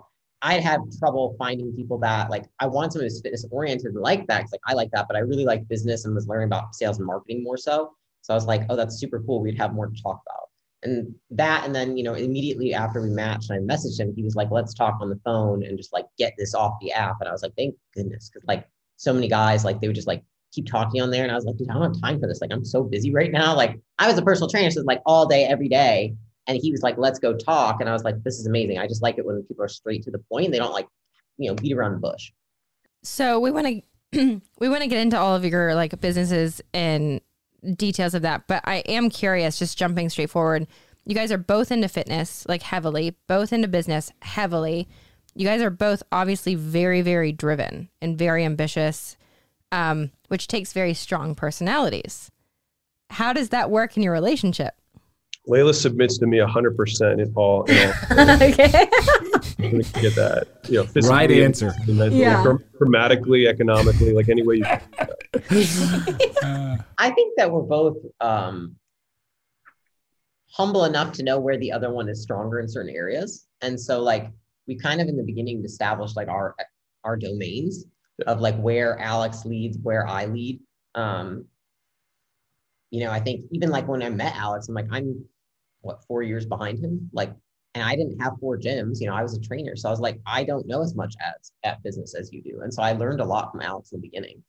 I'd 0.42 0.62
had 0.70 0.80
trouble 0.98 1.36
finding 1.38 1.70
people 1.80 1.98
that 1.98 2.30
like 2.34 2.46
I 2.58 2.66
want 2.66 2.92
someone 2.92 3.06
who's 3.06 3.20
fitness 3.22 3.46
oriented 3.58 3.94
like 3.94 4.26
that. 4.28 4.40
'cause, 4.42 4.52
like 4.52 4.66
I 4.66 4.72
like 4.80 4.90
that, 4.92 5.06
but 5.08 5.16
I 5.16 5.20
really 5.20 5.44
like 5.52 5.68
business 5.68 6.04
and 6.04 6.14
was 6.14 6.26
learning 6.30 6.46
about 6.46 6.74
sales 6.74 6.98
and 6.98 7.06
marketing 7.06 7.44
more 7.44 7.58
so. 7.68 7.76
So 8.22 8.34
I 8.34 8.36
was 8.36 8.46
like, 8.52 8.62
oh, 8.70 8.76
that's 8.76 8.96
super 8.98 9.20
cool. 9.26 9.40
We'd 9.42 9.58
have 9.64 9.72
more 9.74 9.86
to 9.88 10.02
talk 10.02 10.20
about. 10.26 10.46
And 10.82 11.14
that, 11.30 11.64
and 11.66 11.74
then, 11.74 11.96
you 11.98 12.02
know, 12.04 12.14
immediately 12.14 12.72
after 12.74 13.02
we 13.02 13.10
matched 13.10 13.50
and 13.50 13.58
I 13.70 13.74
messaged 13.74 14.00
him, 14.00 14.14
he 14.16 14.22
was 14.22 14.34
like, 14.34 14.50
let's 14.50 14.72
talk 14.74 14.96
on 15.02 15.10
the 15.10 15.20
phone 15.26 15.62
and 15.62 15.76
just 15.76 15.92
like 15.92 16.06
get 16.18 16.32
this 16.38 16.54
off 16.54 16.74
the 16.80 16.90
app. 16.92 17.16
And 17.20 17.28
I 17.28 17.32
was 17.32 17.42
like, 17.42 17.54
thank 17.56 17.74
goodness. 17.94 18.30
Cause 18.32 18.42
like 18.48 18.66
so 19.00 19.14
many 19.14 19.28
guys, 19.28 19.64
like 19.64 19.80
they 19.80 19.86
would 19.86 19.96
just 19.96 20.06
like 20.06 20.22
keep 20.52 20.66
talking 20.66 21.00
on 21.00 21.10
there. 21.10 21.22
And 21.22 21.32
I 21.32 21.34
was 21.34 21.46
like, 21.46 21.56
dude, 21.56 21.70
I 21.70 21.72
don't 21.72 21.82
have 21.82 22.00
time 22.02 22.20
for 22.20 22.26
this. 22.26 22.42
Like, 22.42 22.52
I'm 22.52 22.66
so 22.66 22.82
busy 22.82 23.10
right 23.10 23.32
now. 23.32 23.56
Like 23.56 23.80
I 23.98 24.06
was 24.06 24.18
a 24.18 24.22
personal 24.22 24.50
trainer, 24.50 24.70
so 24.70 24.82
like 24.82 25.00
all 25.06 25.26
day, 25.26 25.44
every 25.44 25.68
day. 25.68 26.14
And 26.46 26.58
he 26.60 26.70
was 26.70 26.82
like, 26.82 26.98
let's 26.98 27.18
go 27.18 27.34
talk. 27.34 27.80
And 27.80 27.88
I 27.88 27.92
was 27.94 28.04
like, 28.04 28.22
this 28.24 28.38
is 28.38 28.46
amazing. 28.46 28.78
I 28.78 28.86
just 28.86 29.02
like 29.02 29.16
it 29.16 29.24
when 29.24 29.42
people 29.44 29.64
are 29.64 29.68
straight 29.68 30.02
to 30.02 30.10
the 30.10 30.18
point. 30.18 30.52
They 30.52 30.58
don't 30.58 30.72
like, 30.72 30.86
you 31.38 31.48
know, 31.48 31.54
beat 31.54 31.72
around 31.72 31.92
the 31.92 31.98
bush. 31.98 32.30
So 33.02 33.40
we 33.40 33.50
want 33.50 33.66
to 34.12 34.42
we 34.58 34.68
want 34.68 34.82
to 34.82 34.88
get 34.88 34.98
into 34.98 35.18
all 35.18 35.34
of 35.34 35.46
your 35.46 35.74
like 35.74 35.98
businesses 36.00 36.60
and 36.74 37.22
details 37.76 38.14
of 38.14 38.22
that, 38.22 38.46
but 38.48 38.62
I 38.66 38.76
am 38.80 39.08
curious. 39.08 39.58
Just 39.58 39.78
jumping 39.78 40.10
straight 40.10 40.30
forward, 40.30 40.66
you 41.06 41.14
guys 41.14 41.32
are 41.32 41.38
both 41.38 41.72
into 41.72 41.88
fitness 41.88 42.46
like 42.48 42.62
heavily, 42.62 43.16
both 43.28 43.52
into 43.52 43.68
business 43.68 44.12
heavily. 44.20 44.88
You 45.34 45.46
guys 45.46 45.62
are 45.62 45.70
both 45.70 46.02
obviously 46.12 46.54
very 46.54 47.02
very 47.02 47.32
driven 47.32 47.88
and 48.00 48.18
very 48.18 48.44
ambitious, 48.44 49.16
um, 49.72 50.10
which 50.28 50.48
takes 50.48 50.72
very 50.72 50.94
strong 50.94 51.34
personalities. 51.34 52.30
How 53.10 53.32
does 53.32 53.48
that 53.50 53.70
work 53.70 53.96
in 53.96 54.02
your 54.02 54.12
relationship? 54.12 54.74
Leila 55.46 55.74
submits 55.74 56.18
to 56.18 56.26
me 56.26 56.38
100% 56.38 57.20
in 57.20 57.32
all. 57.34 57.64
In 57.64 57.88
all 57.88 58.30
okay. 58.42 58.88
I'm 59.58 59.80
get 60.00 60.14
that. 60.14 60.46
You 60.68 60.78
know, 60.78 60.84
physically, 60.84 61.08
Right 61.08 61.30
answer. 61.30 61.72
Yeah. 61.86 62.42
gr- 62.42 62.62
grammatically, 62.78 63.48
economically, 63.48 64.12
like 64.12 64.28
any 64.28 64.42
way 64.42 64.56
you. 64.56 64.64
I 66.98 67.10
think 67.10 67.34
that 67.36 67.50
we're 67.50 67.62
both 67.62 67.96
um, 68.20 68.76
humble 70.52 70.84
enough 70.84 71.12
to 71.14 71.22
know 71.22 71.40
where 71.40 71.56
the 71.56 71.72
other 71.72 71.90
one 71.90 72.08
is 72.08 72.22
stronger 72.22 72.60
in 72.60 72.68
certain 72.68 72.94
areas, 72.94 73.46
and 73.62 73.80
so 73.80 74.00
like 74.02 74.30
we 74.70 74.76
kind 74.76 75.00
of 75.00 75.08
in 75.08 75.16
the 75.16 75.24
beginning 75.24 75.64
established 75.64 76.16
like 76.16 76.28
our 76.28 76.54
our 77.02 77.16
domains 77.16 77.86
of 78.28 78.40
like 78.40 78.56
where 78.60 78.96
Alex 79.00 79.44
leads, 79.44 79.76
where 79.82 80.06
I 80.06 80.26
lead. 80.26 80.60
Um, 80.94 81.46
you 82.92 83.02
know, 83.02 83.10
I 83.10 83.18
think 83.18 83.46
even 83.50 83.70
like 83.70 83.88
when 83.88 84.00
I 84.00 84.10
met 84.10 84.36
Alex, 84.36 84.68
I'm 84.68 84.76
like 84.76 84.86
I'm 84.92 85.24
what 85.80 86.04
four 86.06 86.22
years 86.22 86.46
behind 86.46 86.78
him, 86.78 87.10
like. 87.12 87.32
And 87.76 87.84
I 87.84 87.94
didn't 87.94 88.18
have 88.18 88.32
four 88.40 88.58
gyms, 88.58 89.00
you 89.00 89.06
know, 89.06 89.14
I 89.14 89.22
was 89.22 89.36
a 89.36 89.40
trainer. 89.40 89.76
So 89.76 89.88
I 89.88 89.92
was 89.92 90.00
like, 90.00 90.18
I 90.26 90.42
don't 90.42 90.66
know 90.66 90.82
as 90.82 90.96
much 90.96 91.14
as 91.20 91.52
at 91.62 91.80
business 91.84 92.16
as 92.16 92.32
you 92.32 92.42
do. 92.42 92.62
And 92.62 92.74
so 92.74 92.82
I 92.82 92.94
learned 92.94 93.20
a 93.20 93.24
lot 93.24 93.52
from 93.52 93.60
Alex 93.60 93.92
in 93.92 94.00
the 94.00 94.08
beginning. 94.08 94.42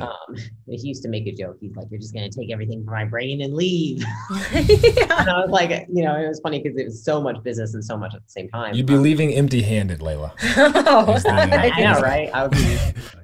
Um, 0.00 0.36
he 0.66 0.88
used 0.88 1.02
to 1.02 1.08
make 1.08 1.26
a 1.26 1.32
joke. 1.32 1.56
He's 1.60 1.74
like, 1.76 1.86
"You're 1.90 2.00
just 2.00 2.14
gonna 2.14 2.30
take 2.30 2.50
everything 2.50 2.84
from 2.84 2.94
my 2.94 3.04
brain 3.04 3.42
and 3.42 3.54
leave." 3.54 4.04
and 4.52 5.10
I 5.10 5.40
was 5.40 5.50
like, 5.50 5.86
you 5.92 6.02
know, 6.02 6.16
it 6.16 6.26
was 6.26 6.40
funny 6.40 6.62
because 6.62 6.78
it 6.78 6.84
was 6.84 7.04
so 7.04 7.20
much 7.20 7.42
business 7.42 7.74
and 7.74 7.84
so 7.84 7.96
much 7.96 8.14
at 8.14 8.22
the 8.22 8.30
same 8.30 8.48
time. 8.48 8.74
You'd 8.74 8.86
be 8.86 8.94
Um, 8.94 9.02
leaving 9.02 9.34
empty-handed, 9.34 10.00
Leila. 10.02 10.34
I 10.40 11.72
know, 11.80 12.00
right? 12.00 12.30
I 12.32 12.42
would 12.42 12.52
be. 12.52 12.78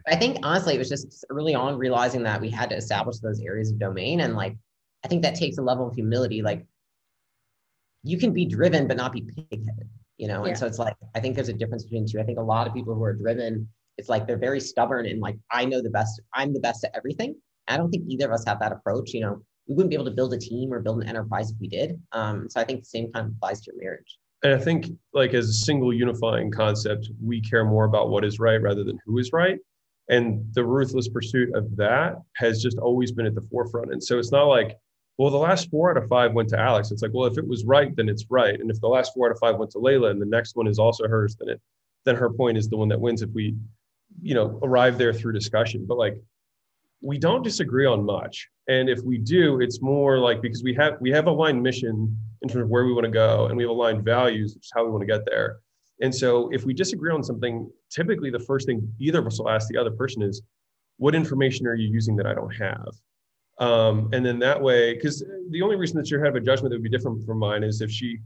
I 0.06 0.16
think 0.16 0.38
honestly, 0.42 0.74
it 0.74 0.78
was 0.78 0.88
just 0.88 1.24
early 1.30 1.54
on 1.54 1.76
realizing 1.78 2.22
that 2.24 2.40
we 2.40 2.50
had 2.50 2.70
to 2.70 2.76
establish 2.76 3.18
those 3.18 3.40
areas 3.40 3.70
of 3.70 3.78
domain, 3.78 4.20
and 4.20 4.34
like, 4.34 4.56
I 5.04 5.08
think 5.08 5.22
that 5.22 5.34
takes 5.34 5.58
a 5.58 5.62
level 5.62 5.88
of 5.88 5.94
humility. 5.94 6.42
Like, 6.42 6.66
you 8.02 8.18
can 8.18 8.32
be 8.32 8.44
driven 8.44 8.86
but 8.86 8.96
not 8.96 9.12
be 9.12 9.22
pigheaded, 9.22 9.88
you 10.18 10.28
know. 10.28 10.44
Yeah. 10.44 10.50
And 10.50 10.58
so 10.58 10.66
it's 10.66 10.78
like 10.78 10.94
I 11.14 11.20
think 11.20 11.34
there's 11.36 11.48
a 11.48 11.54
difference 11.54 11.84
between 11.84 12.06
two. 12.06 12.20
I 12.20 12.24
think 12.24 12.38
a 12.38 12.42
lot 12.42 12.66
of 12.66 12.74
people 12.74 12.94
who 12.94 13.02
are 13.02 13.14
driven, 13.14 13.68
it's 14.00 14.08
like 14.08 14.26
they're 14.26 14.38
very 14.38 14.60
stubborn 14.60 15.06
and 15.06 15.20
like 15.20 15.36
I 15.52 15.66
know 15.66 15.80
the 15.82 15.90
best. 15.90 16.20
I'm 16.34 16.52
the 16.52 16.60
best 16.60 16.82
at 16.84 16.90
everything. 16.94 17.36
I 17.68 17.76
don't 17.76 17.90
think 17.90 18.04
either 18.08 18.26
of 18.26 18.32
us 18.32 18.44
have 18.46 18.58
that 18.60 18.72
approach. 18.72 19.12
You 19.12 19.20
know, 19.20 19.42
we 19.68 19.74
wouldn't 19.74 19.90
be 19.90 19.94
able 19.94 20.06
to 20.06 20.10
build 20.10 20.32
a 20.32 20.38
team 20.38 20.72
or 20.72 20.80
build 20.80 21.02
an 21.02 21.08
enterprise 21.08 21.50
if 21.50 21.56
we 21.60 21.68
did. 21.68 22.00
Um, 22.12 22.48
so 22.48 22.60
I 22.60 22.64
think 22.64 22.80
the 22.80 22.86
same 22.86 23.12
kind 23.12 23.26
of 23.26 23.32
applies 23.32 23.60
to 23.60 23.72
your 23.72 23.80
marriage. 23.80 24.18
And 24.42 24.54
I 24.54 24.58
think, 24.58 24.86
like, 25.12 25.34
as 25.34 25.50
a 25.50 25.52
single 25.52 25.92
unifying 25.92 26.50
concept, 26.50 27.10
we 27.22 27.42
care 27.42 27.64
more 27.64 27.84
about 27.84 28.08
what 28.08 28.24
is 28.24 28.40
right 28.40 28.60
rather 28.60 28.82
than 28.82 28.98
who 29.04 29.18
is 29.18 29.30
right. 29.34 29.58
And 30.08 30.42
the 30.54 30.64
ruthless 30.64 31.08
pursuit 31.08 31.54
of 31.54 31.76
that 31.76 32.14
has 32.36 32.62
just 32.62 32.78
always 32.78 33.12
been 33.12 33.26
at 33.26 33.34
the 33.34 33.42
forefront. 33.42 33.92
And 33.92 34.02
so 34.02 34.18
it's 34.18 34.32
not 34.32 34.44
like, 34.44 34.78
well, 35.18 35.30
the 35.30 35.36
last 35.36 35.70
four 35.70 35.90
out 35.90 36.02
of 36.02 36.08
five 36.08 36.32
went 36.32 36.48
to 36.48 36.58
Alex. 36.58 36.90
It's 36.90 37.02
like, 37.02 37.12
well, 37.12 37.26
if 37.26 37.36
it 37.36 37.46
was 37.46 37.66
right, 37.66 37.94
then 37.94 38.08
it's 38.08 38.24
right. 38.30 38.58
And 38.58 38.70
if 38.70 38.80
the 38.80 38.88
last 38.88 39.12
four 39.14 39.28
out 39.28 39.32
of 39.32 39.38
five 39.38 39.58
went 39.58 39.70
to 39.72 39.78
Leila 39.78 40.08
and 40.10 40.20
the 40.20 40.26
next 40.26 40.56
one 40.56 40.66
is 40.66 40.78
also 40.78 41.06
hers, 41.06 41.36
then 41.38 41.50
it 41.50 41.60
then 42.04 42.16
her 42.16 42.30
point 42.30 42.56
is 42.56 42.68
the 42.68 42.76
one 42.76 42.88
that 42.88 43.00
wins 43.00 43.22
if 43.22 43.30
we, 43.30 43.54
you 44.22 44.34
know, 44.34 44.58
arrive 44.62 44.98
there 44.98 45.12
through 45.12 45.32
discussion. 45.32 45.86
But 45.86 45.98
like 45.98 46.20
we 47.02 47.18
don't 47.18 47.42
disagree 47.42 47.86
on 47.86 48.04
much. 48.04 48.48
And 48.68 48.88
if 48.88 49.02
we 49.02 49.18
do, 49.18 49.60
it's 49.60 49.80
more 49.80 50.18
like 50.18 50.42
because 50.42 50.62
we 50.62 50.74
have 50.74 50.94
we 51.00 51.10
have 51.10 51.26
aligned 51.26 51.62
mission 51.62 52.16
in 52.42 52.48
terms 52.48 52.64
of 52.64 52.68
where 52.68 52.84
we 52.84 52.92
want 52.92 53.04
to 53.04 53.10
go 53.10 53.46
and 53.46 53.56
we 53.56 53.62
have 53.64 53.70
aligned 53.70 54.04
values, 54.04 54.54
which 54.54 54.64
is 54.64 54.72
how 54.74 54.84
we 54.84 54.90
want 54.90 55.02
to 55.02 55.06
get 55.06 55.24
there. 55.26 55.58
And 56.02 56.14
so 56.14 56.48
if 56.50 56.64
we 56.64 56.72
disagree 56.72 57.12
on 57.12 57.22
something, 57.22 57.70
typically 57.90 58.30
the 58.30 58.38
first 58.38 58.66
thing 58.66 58.92
either 58.98 59.18
of 59.18 59.26
us 59.26 59.38
will 59.38 59.50
ask 59.50 59.68
the 59.68 59.76
other 59.76 59.90
person 59.90 60.22
is, 60.22 60.42
what 60.96 61.14
information 61.14 61.66
are 61.66 61.74
you 61.74 61.88
using 61.88 62.16
that 62.16 62.26
I 62.26 62.34
don't 62.34 62.54
have? 62.54 62.88
Um, 63.58 64.08
and 64.12 64.24
then 64.24 64.38
that 64.38 64.60
way, 64.60 64.94
because 64.94 65.22
the 65.50 65.60
only 65.60 65.76
reason 65.76 65.98
that 65.98 66.10
you 66.10 66.18
have 66.22 66.36
a 66.36 66.40
judgment 66.40 66.70
that 66.70 66.76
would 66.76 66.82
be 66.82 66.88
different 66.88 67.24
from 67.26 67.38
mine 67.38 67.62
is 67.62 67.82
if 67.82 67.90
she 67.90 68.18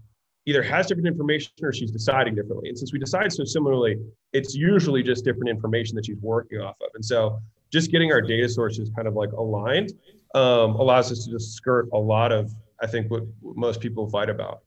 either 0.46 0.62
has 0.62 0.86
different 0.86 1.08
information 1.08 1.52
or 1.62 1.72
she's 1.72 1.90
deciding 1.90 2.34
differently. 2.34 2.68
And 2.68 2.78
since 2.78 2.92
we 2.92 2.98
decide 2.98 3.32
so 3.32 3.44
similarly, 3.44 3.98
it's 4.32 4.54
usually 4.54 5.02
just 5.02 5.24
different 5.24 5.48
information 5.48 5.96
that 5.96 6.06
she's 6.06 6.20
working 6.20 6.60
off 6.60 6.76
of. 6.80 6.88
And 6.94 7.04
so 7.04 7.40
just 7.72 7.90
getting 7.90 8.12
our 8.12 8.20
data 8.20 8.48
sources 8.48 8.90
kind 8.94 9.08
of 9.08 9.14
like 9.14 9.32
aligned 9.32 9.92
um, 10.34 10.74
allows 10.76 11.10
us 11.10 11.24
to 11.24 11.30
just 11.30 11.54
skirt 11.54 11.88
a 11.92 11.98
lot 11.98 12.30
of, 12.30 12.52
I 12.82 12.86
think, 12.86 13.10
what, 13.10 13.22
most 13.42 13.80
people 13.80 14.08
fight 14.10 14.28
about. 14.28 14.60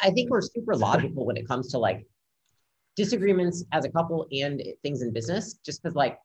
I 0.00 0.10
think 0.10 0.30
we're 0.30 0.42
super 0.42 0.76
logical 0.76 1.26
when 1.26 1.36
it 1.36 1.46
comes 1.46 1.68
to 1.72 1.78
like 1.78 2.06
disagreements 2.96 3.64
as 3.72 3.84
a 3.84 3.90
couple 3.90 4.26
and 4.32 4.62
things 4.82 5.02
in 5.02 5.12
business, 5.12 5.54
just 5.64 5.82
because 5.82 5.94
like 5.94 6.18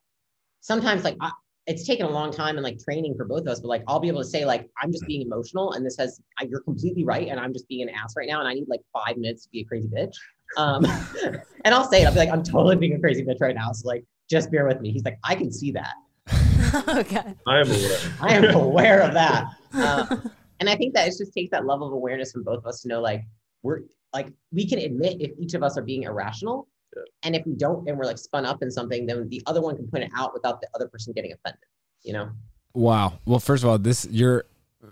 sometimes 0.62 1.04
like 1.04 1.18
it's 1.68 1.86
taken 1.86 2.06
a 2.06 2.10
long 2.10 2.32
time 2.32 2.58
and 2.58 2.64
like 2.64 2.78
training 2.78 3.16
for 3.16 3.26
both 3.26 3.42
of 3.42 3.48
us, 3.48 3.60
but 3.60 3.70
like 3.70 3.84
I'll 3.88 4.00
be 4.00 4.08
able 4.08 4.22
to 4.22 4.28
say 4.28 4.46
like 4.46 4.70
I'm 4.82 4.92
just 4.92 5.06
being 5.08 5.22
emotional 5.22 5.74
and 5.74 5.86
this 5.86 5.98
has 5.98 6.22
I, 6.40 6.44
you're 6.44 6.62
completely 6.62 7.04
right 7.04 7.28
and 7.28 7.40
I'm 7.40 7.54
just 7.54 7.68
being 7.68 7.88
an 7.88 7.90
ass 7.90 8.14
right 8.16 8.28
now 8.28 8.40
and 8.40 8.48
I 8.48 8.54
need 8.54 8.68
like 8.68 8.82
five 8.94 9.18
minutes 9.18 9.44
to 9.44 9.50
be 9.50 9.62
a 9.62 9.66
crazy 9.66 9.88
bitch. 9.88 10.14
Um, 10.58 10.86
and 11.66 11.74
I'll 11.74 11.90
say 11.90 12.04
it. 12.04 12.06
I'll 12.06 12.14
be 12.14 12.20
like 12.20 12.30
I'm 12.30 12.44
totally 12.44 12.76
being 12.76 12.94
a 12.94 13.00
crazy 13.00 13.24
bitch 13.24 13.42
right 13.42 13.56
now, 13.56 13.72
so 13.72 13.88
like 13.88 14.04
just 14.30 14.52
bear 14.52 14.68
with 14.68 14.80
me. 14.80 14.92
He's 14.92 15.04
like 15.04 15.18
I 15.24 15.36
can 15.36 15.52
see 15.52 15.72
that. 15.72 15.96
okay. 16.88 17.34
I 17.48 17.60
am 17.60 17.68
aware. 17.68 18.00
I 18.22 18.34
am 18.34 18.44
aware 18.56 19.02
of 19.02 19.14
that. 19.14 19.48
Uh, 19.74 20.18
and 20.60 20.70
I 20.70 20.76
think 20.76 20.94
that 20.94 21.08
it 21.08 21.16
just 21.18 21.34
takes 21.34 21.52
that 21.52 21.66
level 21.66 21.88
of 21.88 21.94
awareness 21.94 22.32
from 22.32 22.44
both 22.44 22.60
of 22.60 22.68
us 22.68 22.82
to 22.82 22.88
know 22.88 23.02
like 23.02 23.24
we're 23.64 23.82
like 24.14 24.32
we 24.52 24.68
can 24.68 24.80
admit 24.80 25.20
if 25.20 25.32
each 25.40 25.56
of 25.56 25.64
us 25.64 25.78
are 25.78 25.84
being 25.84 26.04
irrational 26.04 26.68
Yeah. 26.96 27.02
And 27.24 27.36
if 27.36 27.46
we 27.46 27.54
don't, 27.54 27.88
and 27.88 27.98
we're 27.98 28.06
like 28.06 28.18
spun 28.18 28.46
up 28.46 28.62
in 28.62 28.72
something, 28.72 29.06
then 29.06 29.28
the 29.30 29.42
other 29.46 29.62
one 29.62 29.76
can 29.76 29.88
point 29.88 30.04
it 30.04 30.12
out 30.16 30.34
without 30.34 30.62
the 30.62 30.68
other 30.76 30.88
person 30.88 31.14
getting 31.14 31.32
offended. 31.34 31.60
You 32.04 32.14
know? 32.14 32.30
Wow. 32.74 33.20
Well, 33.26 33.40
first 33.40 33.64
of 33.64 33.70
all, 33.70 33.78
this 33.78 34.06
your 34.12 34.46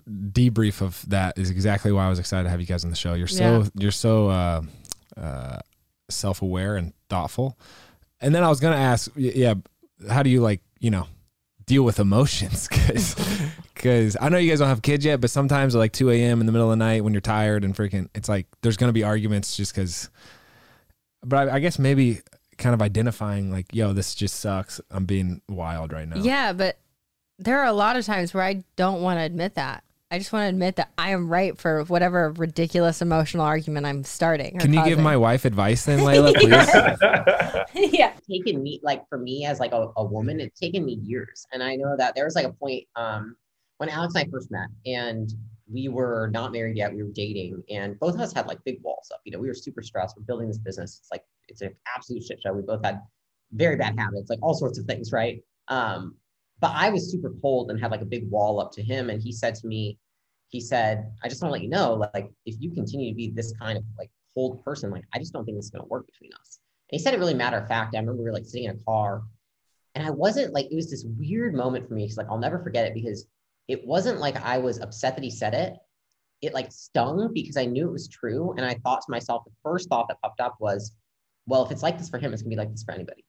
debrief 0.10 0.82
of 0.82 1.08
that 1.10 1.38
is 1.38 1.50
exactly 1.50 1.92
why 1.92 2.06
I 2.06 2.10
was 2.10 2.20
excited 2.20 2.44
to 2.46 2.50
have 2.50 2.60
you 2.60 2.66
guys 2.68 2.84
on 2.84 2.90
the 2.90 2.96
show. 2.96 3.14
You're 3.14 3.28
so 3.28 3.62
Yeah. 3.62 3.68
you're 3.78 3.92
so 3.92 4.30
uh, 4.30 4.62
uh, 5.18 5.60
self 6.10 6.42
aware 6.42 6.76
and 6.78 6.94
thoughtful. 7.10 7.58
And 8.22 8.34
then 8.34 8.44
I 8.44 8.50
was 8.50 8.60
gonna 8.60 8.78
ask, 8.78 9.12
yeah, 9.16 9.54
how 10.10 10.24
do 10.24 10.30
you 10.30 10.42
like 10.42 10.62
you 10.80 10.90
know 10.92 11.08
deal 11.66 11.84
with 11.84 12.00
emotions? 12.00 12.68
Because 12.84 13.16
because 13.76 14.16
I 14.22 14.30
know 14.30 14.38
you 14.38 14.50
guys 14.50 14.60
don't 14.60 14.70
have 14.70 14.82
kids 14.82 15.04
yet, 15.04 15.20
but 15.20 15.30
sometimes 15.30 15.76
at 15.76 15.80
like 15.80 15.92
2 15.92 16.10
a.m. 16.12 16.40
in 16.40 16.46
the 16.46 16.52
middle 16.54 16.72
of 16.72 16.78
the 16.80 16.84
night 16.84 17.04
when 17.04 17.12
you're 17.14 17.20
tired 17.22 17.66
and 17.66 17.76
freaking, 17.76 18.08
it's 18.16 18.30
like 18.30 18.48
there's 18.62 18.78
gonna 18.78 18.94
be 18.94 19.04
arguments 19.04 19.56
just 19.58 19.74
because. 19.76 20.10
But 21.24 21.50
I, 21.50 21.56
I 21.56 21.60
guess 21.60 21.80
maybe 21.80 22.22
kind 22.58 22.74
of 22.74 22.82
identifying 22.82 23.52
like, 23.52 23.74
yo, 23.74 23.94
this 23.94 24.16
just 24.16 24.40
sucks. 24.40 24.80
I'm 24.92 25.06
being 25.06 25.42
wild 25.50 25.92
right 25.94 26.08
now. 26.08 26.18
Yeah, 26.18 26.54
but 26.54 26.78
there 27.40 27.60
are 27.60 27.66
a 27.66 27.74
lot 27.74 27.96
of 27.96 28.06
times 28.06 28.34
where 28.34 28.44
I 28.44 28.64
don't 28.76 29.02
want 29.02 29.20
to 29.20 29.24
admit 29.24 29.56
that. 29.56 29.84
I 30.12 30.20
just 30.20 30.32
want 30.32 30.44
to 30.44 30.50
admit 30.50 30.76
that 30.76 30.92
I 30.96 31.10
am 31.10 31.28
right 31.28 31.58
for 31.58 31.84
whatever 31.86 32.32
ridiculous 32.34 33.02
emotional 33.02 33.44
argument 33.44 33.88
I'm 33.88 34.04
starting. 34.04 34.58
or 34.58 34.60
Can 34.60 34.72
you 34.72 34.86
give 34.86 35.00
my 35.00 35.18
wife 35.18 35.44
advice 35.44 35.86
then, 35.86 36.04
Leila, 36.04 36.34
please? 36.34 36.52
yeah. 37.94 38.14
taken 38.30 38.62
me 38.62 38.80
like 38.84 39.08
for 39.10 39.18
me 39.18 39.46
as 39.46 39.60
like 39.60 39.72
a, 39.72 39.90
a 39.98 40.04
woman 40.04 40.40
it's 40.40 40.60
taken 40.60 40.86
me 40.86 40.94
years 41.04 41.46
and 41.52 41.62
i 41.62 41.76
know 41.76 41.96
that 41.98 42.16
there 42.16 42.26
was 42.26 42.36
like 42.36 42.46
a 42.46 42.54
point 42.54 42.84
um 42.96 43.36
when 43.78 43.90
alex 43.90 44.16
and 44.16 44.28
i 44.28 44.32
first 44.32 44.52
met 44.52 44.68
and 44.86 45.34
we 45.72 45.88
were 45.88 46.30
not 46.34 46.52
married 46.52 46.76
yet 46.76 46.94
we 46.94 47.04
were 47.04 47.12
dating 47.14 47.62
and 47.70 48.00
both 48.00 48.16
of 48.16 48.20
us 48.22 48.34
had 48.34 48.48
like 48.48 48.64
big 48.66 48.82
walls 48.82 49.10
up 49.14 49.22
you 49.24 49.32
know 49.32 49.40
we 49.40 49.48
were 49.48 49.54
super 49.54 49.82
stressed 49.82 50.16
we're 50.18 50.24
building 50.24 50.48
this 50.48 50.58
business 50.58 51.00
it's 51.00 51.12
like 51.12 51.24
it's 51.48 51.62
an 51.62 51.74
absolute 51.96 52.24
shit 52.24 52.40
show 52.42 52.52
we 52.54 52.62
both 52.62 52.84
had 52.84 53.02
very 53.54 53.76
bad 53.76 53.98
habits 53.98 54.30
like 54.30 54.40
all 54.42 54.54
sorts 54.54 54.78
of 54.78 54.86
things 54.86 55.12
right 55.12 55.42
um 55.70 56.16
but 56.60 56.72
i 56.76 56.90
was 56.90 57.10
super 57.12 57.34
cold 57.42 57.72
and 57.72 57.80
had 57.80 57.92
like 57.92 58.02
a 58.02 58.06
big 58.06 58.30
wall 58.30 58.60
up 58.60 58.72
to 58.72 58.84
him 58.84 59.10
and 59.10 59.22
he 59.22 59.32
said 59.32 59.56
to 59.56 59.68
me 59.68 59.98
he 60.50 60.60
said 60.60 61.12
i 61.24 61.30
just 61.30 61.42
want 61.42 61.50
to 61.50 61.54
let 61.54 61.64
you 61.64 61.70
know 61.70 61.94
like 62.14 62.30
if 62.46 62.56
you 62.60 62.72
continue 62.72 63.12
to 63.12 63.16
be 63.16 63.30
this 63.30 63.54
kind 63.60 63.78
of 63.78 63.84
like 63.98 64.12
cold 64.34 64.64
person 64.66 64.90
like 64.92 65.06
i 65.14 65.20
just 65.20 65.32
don't 65.32 65.46
think 65.46 65.58
this 65.58 65.66
is 65.66 65.72
going 65.72 65.84
to 65.84 65.90
work 65.90 66.06
between 66.08 66.32
us 66.34 66.60
and 66.94 67.00
he 67.00 67.04
said 67.04 67.16
it 67.16 67.20
really 67.20 67.34
matter 67.34 67.58
of 67.58 67.68
fact. 67.68 67.96
I 67.96 68.00
remember 68.00 68.22
we 68.22 68.26
were 68.26 68.34
like 68.34 68.46
sitting 68.46 68.66
in 68.66 68.76
a 68.76 68.84
car 68.84 69.24
and 69.96 70.06
I 70.06 70.12
wasn't 70.12 70.54
like, 70.54 70.68
it 70.72 70.76
was 70.76 70.92
this 70.92 71.06
weird 71.18 71.56
moment 71.56 71.88
for 71.88 71.96
me. 71.96 72.04
He's 72.04 72.18
like, 72.18 72.28
I'll 72.30 72.38
never 72.38 72.60
forget 72.60 72.86
it 72.86 72.94
because 72.94 73.26
it 73.68 73.86
wasn't 73.86 74.20
like 74.20 74.36
I 74.44 74.58
was 74.58 74.80
upset 74.80 75.16
that 75.16 75.24
he 75.24 75.32
said 75.32 75.54
it. 75.54 75.74
It 76.42 76.54
like 76.54 76.72
stung 76.72 77.32
because 77.34 77.58
I 77.58 77.66
knew 77.66 77.88
it 77.88 77.92
was 77.92 78.08
true. 78.08 78.54
And 78.58 78.66
I 78.66 78.76
thought 78.84 79.02
to 79.02 79.12
myself, 79.12 79.44
the 79.46 79.52
first 79.64 79.90
thought 79.90 80.08
that 80.10 80.22
popped 80.22 80.42
up 80.42 80.56
was, 80.60 80.94
well, 81.46 81.66
if 81.66 81.72
it's 81.72 81.84
like 81.84 81.98
this 81.98 82.10
for 82.10 82.18
him, 82.18 82.34
it's 82.34 82.42
gonna 82.42 82.50
be 82.50 82.58
like 82.58 82.72
this 82.72 82.84
for 82.84 82.94
anybody. 82.94 83.24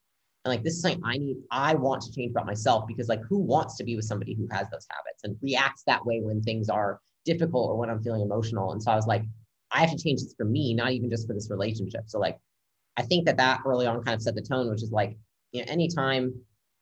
And 0.44 0.52
like, 0.52 0.62
this 0.62 0.74
is 0.74 0.82
something 0.82 1.00
I 1.04 1.16
need, 1.16 1.36
I 1.50 1.74
want 1.74 2.02
to 2.02 2.12
change 2.12 2.32
about 2.32 2.46
myself 2.46 2.86
because 2.86 3.08
like, 3.08 3.22
who 3.28 3.38
wants 3.38 3.76
to 3.76 3.84
be 3.84 3.96
with 3.96 4.04
somebody 4.04 4.34
who 4.34 4.46
has 4.50 4.68
those 4.70 4.86
habits 4.90 5.24
and 5.24 5.36
reacts 5.40 5.84
that 5.86 6.04
way 6.04 6.20
when 6.20 6.42
things 6.42 6.68
are 6.68 7.00
difficult 7.24 7.70
or 7.70 7.78
when 7.78 7.88
I'm 7.88 8.02
feeling 8.02 8.20
emotional? 8.20 8.72
And 8.72 8.82
so 8.82 8.90
I 8.90 8.96
was 8.96 9.06
like, 9.06 9.22
I 9.70 9.80
have 9.80 9.90
to 9.90 10.02
change 10.02 10.20
this 10.20 10.34
for 10.36 10.44
me, 10.44 10.74
not 10.74 10.92
even 10.92 11.08
just 11.08 11.26
for 11.26 11.32
this 11.32 11.50
relationship. 11.50 12.02
So 12.06 12.18
like, 12.18 12.38
I 12.96 13.02
think 13.02 13.24
that 13.26 13.38
that 13.38 13.62
early 13.64 13.86
on 13.86 14.02
kind 14.04 14.14
of 14.14 14.22
set 14.22 14.34
the 14.34 14.42
tone, 14.42 14.68
which 14.70 14.82
is 14.82 14.92
like, 14.92 15.16
you 15.52 15.64
know, 15.64 15.72
anytime 15.72 16.34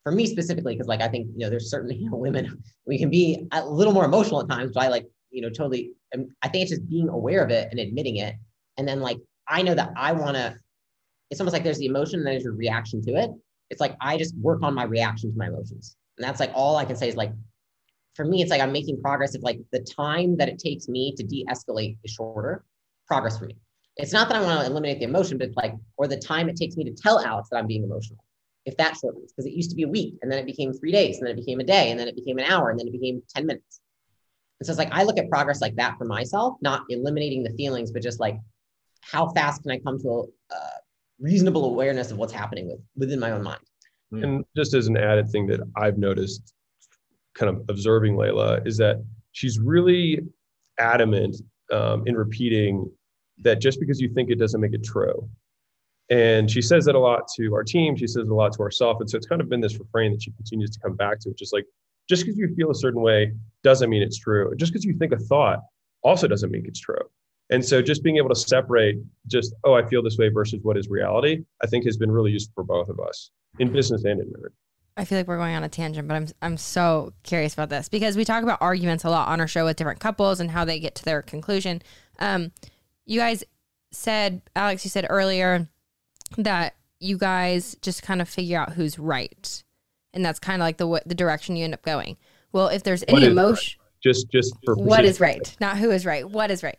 for 0.02 0.12
me 0.12 0.26
specifically, 0.26 0.74
because 0.74 0.88
like 0.88 1.00
I 1.00 1.08
think, 1.08 1.28
you 1.34 1.44
know, 1.44 1.50
there's 1.50 1.70
certainly 1.70 1.96
you 1.96 2.10
know, 2.10 2.16
women, 2.16 2.62
we 2.86 2.98
can 2.98 3.10
be 3.10 3.46
a 3.52 3.64
little 3.64 3.92
more 3.92 4.04
emotional 4.04 4.40
at 4.40 4.48
times, 4.48 4.72
but 4.74 4.82
I 4.82 4.88
like, 4.88 5.06
you 5.30 5.42
know, 5.42 5.48
totally, 5.48 5.92
I 6.42 6.48
think 6.48 6.62
it's 6.62 6.70
just 6.70 6.88
being 6.88 7.08
aware 7.08 7.44
of 7.44 7.50
it 7.50 7.68
and 7.70 7.80
admitting 7.80 8.16
it. 8.16 8.34
And 8.78 8.86
then 8.86 9.00
like, 9.00 9.18
I 9.48 9.62
know 9.62 9.74
that 9.74 9.92
I 9.96 10.12
want 10.12 10.36
to, 10.36 10.56
it's 11.30 11.40
almost 11.40 11.54
like 11.54 11.64
there's 11.64 11.78
the 11.78 11.86
emotion 11.86 12.20
and 12.20 12.26
then 12.26 12.34
there's 12.34 12.44
your 12.44 12.54
reaction 12.54 13.02
to 13.02 13.12
it. 13.12 13.30
It's 13.70 13.80
like, 13.80 13.96
I 14.00 14.18
just 14.18 14.36
work 14.36 14.62
on 14.62 14.74
my 14.74 14.84
reaction 14.84 15.32
to 15.32 15.38
my 15.38 15.46
emotions. 15.46 15.96
And 16.18 16.26
that's 16.26 16.40
like, 16.40 16.50
all 16.54 16.76
I 16.76 16.84
can 16.84 16.96
say 16.96 17.08
is 17.08 17.16
like, 17.16 17.32
for 18.14 18.26
me, 18.26 18.42
it's 18.42 18.50
like 18.50 18.60
I'm 18.60 18.72
making 18.72 19.00
progress 19.00 19.34
if 19.34 19.42
like 19.42 19.58
the 19.72 19.80
time 19.80 20.36
that 20.36 20.48
it 20.48 20.58
takes 20.58 20.88
me 20.88 21.14
to 21.16 21.22
de-escalate 21.22 21.96
is 22.04 22.10
shorter, 22.10 22.64
progress 23.06 23.38
for 23.38 23.46
me 23.46 23.56
it's 23.96 24.12
not 24.12 24.28
that 24.28 24.36
I 24.36 24.42
want 24.42 24.60
to 24.60 24.66
eliminate 24.66 24.98
the 24.98 25.04
emotion, 25.04 25.38
but 25.38 25.50
like, 25.56 25.74
or 25.96 26.06
the 26.06 26.16
time 26.16 26.48
it 26.48 26.56
takes 26.56 26.76
me 26.76 26.84
to 26.84 26.92
tell 26.92 27.20
Alex 27.20 27.48
that 27.50 27.58
I'm 27.58 27.66
being 27.66 27.84
emotional. 27.84 28.18
If 28.64 28.76
that 28.76 28.96
shortens, 28.96 29.32
because 29.32 29.46
it 29.46 29.54
used 29.54 29.70
to 29.70 29.76
be 29.76 29.82
a 29.82 29.88
week 29.88 30.14
and 30.22 30.30
then 30.30 30.38
it 30.38 30.46
became 30.46 30.72
three 30.72 30.92
days 30.92 31.18
and 31.18 31.26
then 31.26 31.36
it 31.36 31.40
became 31.44 31.58
a 31.60 31.64
day 31.64 31.90
and 31.90 31.98
then 31.98 32.06
it 32.06 32.14
became 32.14 32.38
an 32.38 32.44
hour 32.44 32.70
and 32.70 32.78
then 32.78 32.86
it 32.86 32.92
became 32.92 33.22
10 33.34 33.46
minutes. 33.46 33.80
And 34.60 34.66
so 34.66 34.70
it's 34.70 34.78
like, 34.78 34.92
I 34.92 35.02
look 35.02 35.18
at 35.18 35.28
progress 35.28 35.60
like 35.60 35.74
that 35.76 35.98
for 35.98 36.04
myself, 36.04 36.54
not 36.60 36.84
eliminating 36.88 37.42
the 37.42 37.50
feelings, 37.50 37.90
but 37.90 38.02
just 38.02 38.20
like, 38.20 38.38
how 39.00 39.28
fast 39.30 39.62
can 39.62 39.72
I 39.72 39.78
come 39.78 39.98
to 40.02 40.28
a, 40.52 40.56
reasonable 41.20 41.66
awareness 41.66 42.10
of 42.10 42.18
what's 42.18 42.32
happening 42.32 42.66
with 42.68 42.80
within 42.96 43.20
my 43.20 43.30
own 43.30 43.42
mind? 43.42 43.60
And 44.10 44.44
just 44.56 44.74
as 44.74 44.88
an 44.88 44.96
added 44.96 45.30
thing 45.30 45.46
that 45.46 45.60
I've 45.76 45.96
noticed, 45.96 46.54
kind 47.34 47.48
of 47.48 47.64
observing 47.68 48.16
Leila, 48.16 48.60
is 48.64 48.76
that 48.78 49.02
she's 49.32 49.58
really 49.58 50.20
adamant 50.78 51.36
um, 51.70 52.02
in 52.06 52.16
repeating 52.16 52.90
that 53.38 53.60
just 53.60 53.80
because 53.80 54.00
you 54.00 54.08
think 54.12 54.30
it 54.30 54.38
doesn't 54.38 54.60
make 54.60 54.74
it 54.74 54.84
true. 54.84 55.28
And 56.10 56.50
she 56.50 56.60
says 56.60 56.84
that 56.86 56.94
a 56.94 56.98
lot 56.98 57.22
to 57.36 57.54
our 57.54 57.64
team. 57.64 57.96
She 57.96 58.06
says 58.06 58.26
it 58.26 58.30
a 58.30 58.34
lot 58.34 58.52
to 58.54 58.62
herself. 58.62 58.98
And 59.00 59.08
so 59.08 59.16
it's 59.16 59.26
kind 59.26 59.40
of 59.40 59.48
been 59.48 59.60
this 59.60 59.78
refrain 59.78 60.12
that 60.12 60.22
she 60.22 60.30
continues 60.32 60.70
to 60.70 60.80
come 60.80 60.94
back 60.94 61.20
to. 61.20 61.32
Just 61.34 61.52
like, 61.52 61.64
just 62.08 62.24
because 62.24 62.36
you 62.36 62.52
feel 62.54 62.70
a 62.70 62.74
certain 62.74 63.00
way 63.00 63.32
doesn't 63.62 63.88
mean 63.88 64.02
it's 64.02 64.18
true. 64.18 64.52
Just 64.56 64.72
because 64.72 64.84
you 64.84 64.94
think 64.98 65.12
a 65.12 65.18
thought 65.18 65.60
also 66.02 66.28
doesn't 66.28 66.50
mean 66.50 66.64
it's 66.66 66.80
true. 66.80 67.00
And 67.50 67.64
so 67.64 67.82
just 67.82 68.02
being 68.02 68.16
able 68.16 68.30
to 68.30 68.34
separate 68.34 68.96
just, 69.26 69.54
oh, 69.64 69.74
I 69.74 69.86
feel 69.86 70.02
this 70.02 70.16
way 70.18 70.28
versus 70.28 70.60
what 70.62 70.76
is 70.76 70.88
reality, 70.88 71.44
I 71.62 71.66
think 71.66 71.84
has 71.84 71.96
been 71.96 72.10
really 72.10 72.30
useful 72.30 72.52
for 72.54 72.64
both 72.64 72.88
of 72.88 72.98
us 73.00 73.30
in 73.58 73.72
business 73.72 74.04
and 74.04 74.20
in 74.20 74.32
marriage. 74.32 74.54
I 74.96 75.04
feel 75.04 75.18
like 75.18 75.26
we're 75.26 75.38
going 75.38 75.54
on 75.54 75.64
a 75.64 75.68
tangent, 75.68 76.06
but 76.06 76.14
I'm 76.14 76.28
I'm 76.42 76.56
so 76.58 77.14
curious 77.22 77.54
about 77.54 77.70
this 77.70 77.88
because 77.88 78.16
we 78.16 78.26
talk 78.26 78.42
about 78.42 78.60
arguments 78.60 79.04
a 79.04 79.10
lot 79.10 79.28
on 79.28 79.40
our 79.40 79.48
show 79.48 79.64
with 79.64 79.76
different 79.76 80.00
couples 80.00 80.38
and 80.38 80.50
how 80.50 80.66
they 80.66 80.78
get 80.78 80.94
to 80.96 81.04
their 81.04 81.22
conclusion. 81.22 81.82
Um, 82.18 82.52
you 83.06 83.18
guys 83.18 83.42
said, 83.90 84.42
Alex, 84.54 84.84
you 84.84 84.90
said 84.90 85.06
earlier 85.08 85.68
that 86.36 86.74
you 87.00 87.18
guys 87.18 87.76
just 87.82 88.02
kind 88.02 88.22
of 88.22 88.28
figure 88.28 88.58
out 88.58 88.72
who's 88.72 88.98
right, 88.98 89.62
and 90.14 90.24
that's 90.24 90.38
kind 90.38 90.62
of 90.62 90.66
like 90.66 90.76
the 90.76 90.86
wa- 90.86 91.00
the 91.06 91.14
direction 91.14 91.56
you 91.56 91.64
end 91.64 91.74
up 91.74 91.82
going. 91.82 92.16
Well, 92.52 92.68
if 92.68 92.82
there's 92.82 93.04
any 93.08 93.18
is 93.18 93.22
right? 93.22 93.32
emotion, 93.32 93.80
Just, 94.02 94.30
just 94.30 94.54
for 94.64 94.76
what 94.76 95.04
is 95.04 95.20
right, 95.20 95.56
not 95.60 95.78
who 95.78 95.90
is 95.90 96.04
right, 96.04 96.28
what 96.28 96.50
is 96.50 96.62
right. 96.62 96.78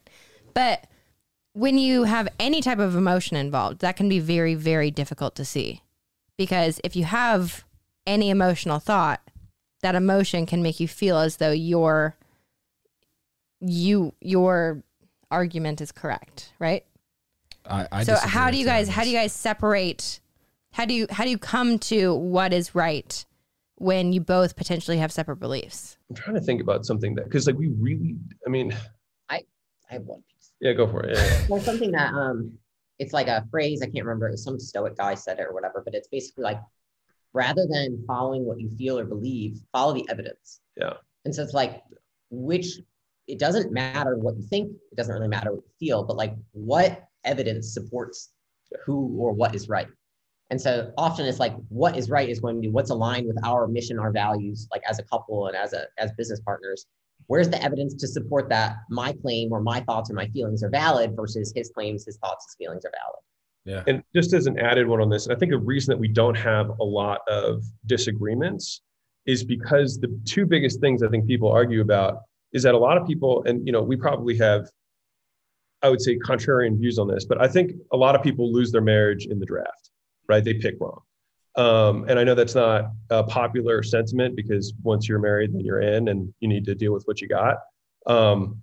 But 0.54 0.88
when 1.54 1.78
you 1.78 2.04
have 2.04 2.28
any 2.40 2.62
type 2.62 2.80
of 2.80 2.96
emotion 2.96 3.38
involved, 3.38 3.80
that 3.80 3.96
can 3.96 4.10
be 4.10 4.20
very, 4.20 4.56
very 4.56 4.92
difficult 4.92 5.36
to 5.36 5.46
see. 5.46 5.82
Because 6.38 6.80
if 6.84 6.96
you 6.96 7.06
have 7.06 7.64
any 8.08 8.30
emotional 8.30 8.80
thought, 8.80 9.22
that 9.82 9.96
emotion 9.96 10.46
can 10.46 10.64
make 10.64 10.80
you 10.80 10.88
feel 10.88 11.18
as 11.18 11.38
though 11.38 11.52
your 11.52 12.16
you 13.60 14.14
your 14.20 14.84
argument 15.30 15.82
is 15.82 15.92
correct, 15.92 16.54
right? 16.60 16.86
I, 17.66 17.88
I 17.92 18.04
so 18.04 18.16
how 18.16 18.52
do 18.52 18.58
you 18.58 18.66
guys 18.66 18.90
how 18.90 19.04
do 19.04 19.10
you 19.10 19.18
guys 19.18 19.32
separate 19.32 20.20
how 20.74 20.86
do 20.86 20.94
you 20.94 21.08
how 21.10 21.24
do 21.24 21.30
you 21.30 21.38
come 21.38 21.80
to 21.80 22.14
what 22.16 22.52
is 22.54 22.76
right 22.76 23.26
when 23.76 24.14
you 24.14 24.22
both 24.22 24.56
potentially 24.56 24.98
have 24.98 25.12
separate 25.12 25.38
beliefs? 25.38 25.98
I'm 26.10 26.16
trying 26.16 26.36
to 26.36 26.42
think 26.42 26.62
about 26.62 26.86
something 26.86 27.16
that, 27.16 27.26
because 27.26 27.48
like 27.48 27.58
we 27.58 27.70
really, 27.70 28.16
I 28.46 28.50
mean, 28.50 28.76
I 29.30 29.42
have 29.88 30.04
one 30.04 30.24
piece. 30.32 30.52
yeah, 30.62 30.74
go 30.74 30.88
for 30.88 31.04
it. 31.04 31.16
Yeah, 31.18 31.26
yeah. 31.26 31.46
well, 31.50 31.62
something 31.62 31.92
that 31.92 32.14
um, 32.14 32.58
it's 33.00 33.14
like 33.14 33.28
a 33.28 33.46
phrase 33.52 33.82
I 33.82 33.86
can't 33.86 34.06
remember. 34.06 34.28
It 34.28 34.32
was 34.32 34.44
some 34.44 34.60
stoic 34.60 34.98
guy 34.98 35.16
said 35.16 35.40
it 35.40 35.44
or 35.44 35.54
whatever, 35.54 35.82
but 35.84 35.94
it's 35.94 36.08
basically 36.08 36.44
like, 36.44 36.60
rather 37.34 37.68
than 37.70 38.04
following 38.08 38.46
what 38.46 38.60
you 38.60 38.70
feel 38.70 38.98
or 38.98 39.06
believe, 39.06 39.60
follow 39.72 39.94
the 39.94 40.06
evidence. 40.10 40.62
Yeah. 40.78 40.94
And 41.26 41.34
so 41.34 41.44
it's 41.44 41.54
like, 41.54 41.82
which 42.30 42.80
it 43.28 43.40
doesn't 43.40 43.72
matter 43.72 44.18
what 44.18 44.38
you 44.38 44.44
think. 44.44 44.72
It 44.92 44.96
doesn't 44.96 45.14
really 45.14 45.28
matter 45.28 45.52
what 45.52 45.64
you 45.64 45.88
feel, 45.88 46.04
but 46.04 46.16
like, 46.16 46.36
what 46.52 47.04
evidence 47.26 47.74
supports 47.74 48.32
who 48.86 49.16
or 49.18 49.34
what 49.34 49.56
is 49.56 49.70
right? 49.70 49.88
And 50.50 50.62
so 50.62 50.92
often 50.98 51.26
it's 51.26 51.40
like, 51.40 51.56
what 51.70 51.98
is 51.98 52.10
right 52.10 52.30
is 52.30 52.40
going 52.40 52.56
to 52.56 52.62
be 52.62 52.70
what's 52.70 52.90
aligned 52.90 53.28
with 53.28 53.38
our 53.44 53.68
mission, 53.68 53.98
our 53.98 54.12
values, 54.12 54.68
like 54.72 54.84
as 54.88 55.00
a 55.00 55.04
couple 55.04 55.48
and 55.48 55.56
as 55.56 55.74
a 55.74 55.86
as 55.98 56.12
business 56.14 56.40
partners 56.42 56.86
where's 57.28 57.50
the 57.50 57.62
evidence 57.64 57.94
to 57.96 58.08
support 58.08 58.50
that 58.50 58.78
my 58.90 59.14
claim 59.14 59.52
or 59.52 59.62
my 59.62 59.80
thoughts 59.82 60.10
or 60.10 60.14
my 60.14 60.28
feelings 60.30 60.64
are 60.64 60.70
valid 60.70 61.16
versus 61.16 61.54
his 61.56 61.70
claims, 61.70 62.06
his 62.06 62.18
thoughts, 62.18 62.46
his 62.46 62.56
feelings 62.56 62.86
are 62.86 62.92
valid. 62.92 63.20
Yeah. 63.66 63.84
And 63.88 64.04
just 64.14 64.34
as 64.34 64.46
an 64.46 64.60
added 64.60 64.88
one 64.88 65.00
on 65.00 65.10
this, 65.10 65.30
I 65.30 65.36
think 65.36 65.54
a 65.54 65.58
reason 65.58 65.92
that 65.92 65.98
we 65.98 66.10
don't 66.10 66.36
have 66.36 66.70
a 66.80 66.84
lot 66.84 67.22
of 67.28 67.64
disagreements 67.86 68.82
is 69.26 69.44
because 69.44 70.00
the 70.00 70.20
two 70.26 70.46
biggest 70.46 70.82
things 70.82 71.02
I 71.02 71.08
think 71.08 71.28
people 71.28 71.50
argue 71.50 71.82
about 71.82 72.18
is 72.52 72.64
that 72.64 72.76
a 72.76 72.78
lot 72.78 72.98
of 72.98 73.08
people, 73.08 73.44
and 73.46 73.66
you 73.66 73.72
know, 73.72 73.82
we 73.82 73.96
probably 73.96 74.38
have, 74.38 74.70
I 75.84 75.90
would 75.90 76.02
say, 76.02 76.18
contrarian 76.18 76.80
views 76.80 76.98
on 76.98 77.08
this, 77.08 77.26
but 77.26 77.42
I 77.42 77.48
think 77.48 77.74
a 77.92 77.98
lot 77.98 78.16
of 78.16 78.24
people 78.24 78.52
lose 78.52 78.72
their 78.72 78.82
marriage 78.82 79.26
in 79.26 79.40
the 79.40 79.46
draft, 79.46 79.92
right? 80.30 80.44
They 80.44 80.54
pick 80.54 80.76
wrong. 80.80 81.02
Um, 81.56 82.06
and 82.08 82.18
I 82.18 82.24
know 82.24 82.34
that's 82.34 82.56
not 82.56 82.92
a 83.10 83.24
popular 83.24 83.84
sentiment 83.84 84.36
because 84.36 84.74
once 84.82 85.08
you're 85.08 85.20
married, 85.20 85.54
then 85.54 85.60
you're 85.60 85.82
in 85.82 86.08
and 86.08 86.34
you 86.40 86.48
need 86.48 86.66
to 86.66 86.74
deal 86.74 86.94
with 86.94 87.04
what 87.04 87.22
you 87.22 87.28
got. 87.28 87.58
Um, 88.08 88.62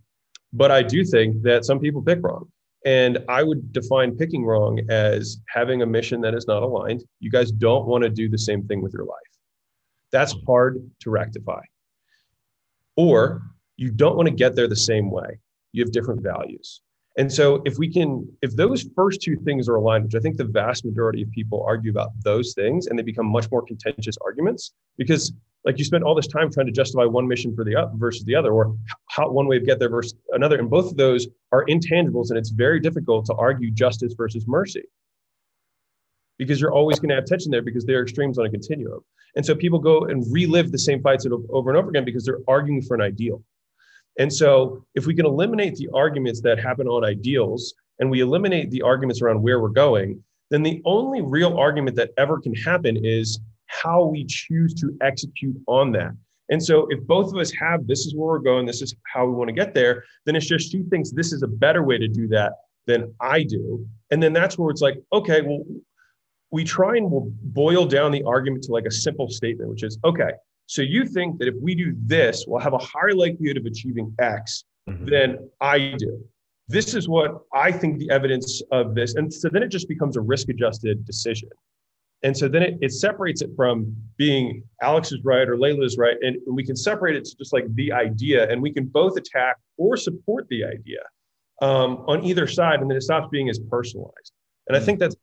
but 0.52 0.70
I 0.70 0.82
do 0.82 1.04
think 1.04 1.42
that 1.42 1.64
some 1.64 1.78
people 1.78 2.02
pick 2.02 2.18
wrong. 2.22 2.50
And 2.86 3.18
I 3.28 3.42
would 3.42 3.72
define 3.72 4.16
picking 4.16 4.44
wrong 4.44 4.80
as 4.88 5.42
having 5.48 5.82
a 5.82 5.86
mission 5.86 6.22
that 6.22 6.34
is 6.34 6.46
not 6.46 6.62
aligned. 6.62 7.04
You 7.20 7.30
guys 7.30 7.52
don't 7.52 7.86
want 7.86 8.04
to 8.04 8.10
do 8.10 8.28
the 8.28 8.38
same 8.38 8.66
thing 8.66 8.80
with 8.80 8.94
your 8.94 9.04
life. 9.04 9.18
That's 10.12 10.34
hard 10.46 10.90
to 11.00 11.10
rectify. 11.10 11.60
Or 12.96 13.42
you 13.76 13.90
don't 13.90 14.16
want 14.16 14.28
to 14.28 14.34
get 14.34 14.56
there 14.56 14.66
the 14.66 14.74
same 14.74 15.10
way. 15.10 15.38
You 15.72 15.84
have 15.84 15.92
different 15.92 16.22
values. 16.22 16.80
And 17.19 17.33
so 17.33 17.61
if 17.64 17.76
we 17.76 17.93
can, 17.93 18.26
if 18.40 18.55
those 18.55 18.87
first 18.95 19.21
two 19.21 19.37
things 19.37 19.69
are 19.69 19.75
aligned, 19.75 20.05
which 20.05 20.14
I 20.14 20.21
think 20.21 20.37
the 20.37 20.45
vast 20.45 20.85
majority 20.85 21.23
of 21.23 21.31
people 21.33 21.64
argue 21.67 21.90
about 21.90 22.11
those 22.23 22.55
things 22.55 22.87
and 22.87 22.99
they 22.99 23.02
become 23.02 23.26
much 23.26 23.50
more 23.50 23.62
contentious 23.62 24.17
arguments 24.25 24.73
because 24.97 25.33
like 25.64 25.76
you 25.76 25.85
spend 25.85 26.05
all 26.05 26.14
this 26.14 26.29
time 26.29 26.50
trying 26.50 26.67
to 26.67 26.73
justify 26.73 27.05
one 27.05 27.29
mission 27.29 27.55
for 27.55 27.64
the 27.64 27.76
up 27.76 27.93
versus 27.97 28.25
the 28.25 28.35
other 28.35 28.52
or 28.52 28.75
how 29.09 29.29
one 29.29 29.47
way 29.47 29.57
of 29.57 29.67
get 29.67 29.79
there 29.79 29.90
versus 29.90 30.14
another. 30.33 30.59
And 30.59 30.71
both 30.71 30.90
of 30.90 30.97
those 30.97 31.26
are 31.52 31.67
intangibles 31.67 32.31
and 32.31 32.38
it's 32.38 32.50
very 32.50 32.81
difficult 32.81 33.26
to 33.26 33.35
argue 33.35 33.71
justice 33.71 34.14
versus 34.17 34.47
mercy 34.47 34.85
because 36.38 36.61
you're 36.61 36.73
always 36.73 36.99
going 36.99 37.11
to 37.11 37.17
have 37.17 37.26
tension 37.26 37.50
there 37.50 37.61
because 37.61 37.85
they're 37.85 38.02
extremes 38.02 38.38
on 38.38 38.47
a 38.47 38.50
continuum. 38.50 39.00
And 39.37 39.45
so 39.45 39.55
people 39.55 39.79
go 39.79 40.05
and 40.05 40.25
relive 40.33 40.73
the 40.73 40.79
same 40.79 41.02
fights 41.02 41.26
over 41.26 41.71
and 41.71 41.79
over 41.79 41.90
again 41.90 42.05
because 42.05 42.25
they're 42.25 42.40
arguing 42.49 42.83
for 42.83 42.95
an 42.95 43.02
ideal 43.02 43.43
and 44.19 44.33
so 44.33 44.85
if 44.95 45.07
we 45.07 45.14
can 45.14 45.26
eliminate 45.26 45.76
the 45.76 45.88
arguments 45.95 46.40
that 46.43 46.59
happen 46.59 46.87
on 46.87 47.05
ideals 47.05 47.75
and 47.99 48.11
we 48.11 48.21
eliminate 48.21 48.71
the 48.71 48.83
arguments 48.83 49.23
around 49.23 49.43
where 49.43 49.61
we're 49.61 49.69
going 49.69 50.23
then 50.50 50.62
the 50.62 50.83
only 50.85 51.23
real 51.23 51.57
argument 51.57 51.97
that 51.97 52.11
ever 52.19 52.38
can 52.38 52.55
happen 52.55 52.99
is 53.05 53.40
how 53.67 54.05
we 54.05 54.25
choose 54.26 54.75
to 54.75 54.97
execute 55.00 55.57
on 55.67 55.93
that. 55.93 56.11
And 56.50 56.62
so 56.62 56.88
if 56.90 57.00
both 57.07 57.33
of 57.33 57.38
us 57.38 57.52
have 57.52 57.87
this 57.87 58.00
is 58.00 58.14
where 58.14 58.26
we're 58.26 58.38
going, 58.40 58.67
this 58.67 58.83
is 58.83 58.95
how 59.12 59.25
we 59.25 59.33
want 59.33 59.49
to 59.49 59.55
get 59.55 59.73
there, 59.73 60.05
then 60.26 60.35
it's 60.35 60.47
just 60.47 60.71
she 60.71 60.83
thinks 60.83 61.12
this 61.12 61.33
is 61.33 61.43
a 61.43 61.49
better 61.49 61.85
way 61.85 61.97
to 61.97 62.09
do 62.09 62.26
that 62.29 62.55
than 62.87 63.14
I 63.21 63.45
do. 63.45 63.87
And 64.11 64.21
then 64.21 64.33
that's 64.33 64.59
where 64.59 64.71
it's 64.71 64.81
like, 64.81 65.00
okay, 65.12 65.43
well, 65.43 65.62
we 66.50 66.64
try 66.64 66.97
and 66.97 67.09
we'll 67.09 67.31
boil 67.43 67.87
down 67.87 68.11
the 68.11 68.25
argument 68.25 68.64
to 68.64 68.73
like 68.73 68.87
a 68.87 68.90
simple 68.90 69.31
statement, 69.31 69.71
which 69.71 69.85
is, 69.85 69.97
okay, 70.05 70.33
so 70.70 70.82
you 70.82 71.04
think 71.04 71.40
that 71.40 71.48
if 71.48 71.56
we 71.60 71.74
do 71.74 71.96
this, 71.98 72.44
we'll 72.46 72.60
have 72.60 72.74
a 72.74 72.78
higher 72.78 73.12
likelihood 73.12 73.56
of 73.56 73.66
achieving 73.66 74.14
X 74.20 74.62
mm-hmm. 74.88 75.04
than 75.04 75.50
I 75.60 75.96
do. 75.98 76.24
This 76.68 76.94
is 76.94 77.08
what 77.08 77.40
I 77.52 77.72
think 77.72 77.98
the 77.98 78.08
evidence 78.08 78.62
of 78.70 78.94
this. 78.94 79.16
And 79.16 79.34
so 79.34 79.48
then 79.48 79.64
it 79.64 79.68
just 79.68 79.88
becomes 79.88 80.16
a 80.16 80.20
risk 80.20 80.48
adjusted 80.48 81.04
decision. 81.04 81.48
And 82.22 82.36
so 82.36 82.46
then 82.46 82.62
it, 82.62 82.78
it 82.80 82.92
separates 82.92 83.42
it 83.42 83.50
from 83.56 83.92
being 84.16 84.62
Alex 84.80 85.10
is 85.10 85.18
right 85.24 85.48
or 85.48 85.58
Leila 85.58 85.84
is 85.84 85.98
right. 85.98 86.14
And 86.22 86.36
we 86.46 86.64
can 86.64 86.76
separate 86.76 87.16
it 87.16 87.24
to 87.24 87.36
just 87.36 87.52
like 87.52 87.64
the 87.74 87.90
idea, 87.90 88.48
and 88.48 88.62
we 88.62 88.72
can 88.72 88.86
both 88.86 89.16
attack 89.16 89.56
or 89.76 89.96
support 89.96 90.46
the 90.50 90.62
idea 90.64 91.00
um, 91.62 92.04
on 92.06 92.24
either 92.24 92.46
side. 92.46 92.80
And 92.80 92.88
then 92.88 92.96
it 92.96 93.02
stops 93.02 93.26
being 93.32 93.48
as 93.48 93.58
personalized. 93.58 94.30
And 94.68 94.76
I 94.76 94.80
think 94.80 95.00
that's, 95.00 95.16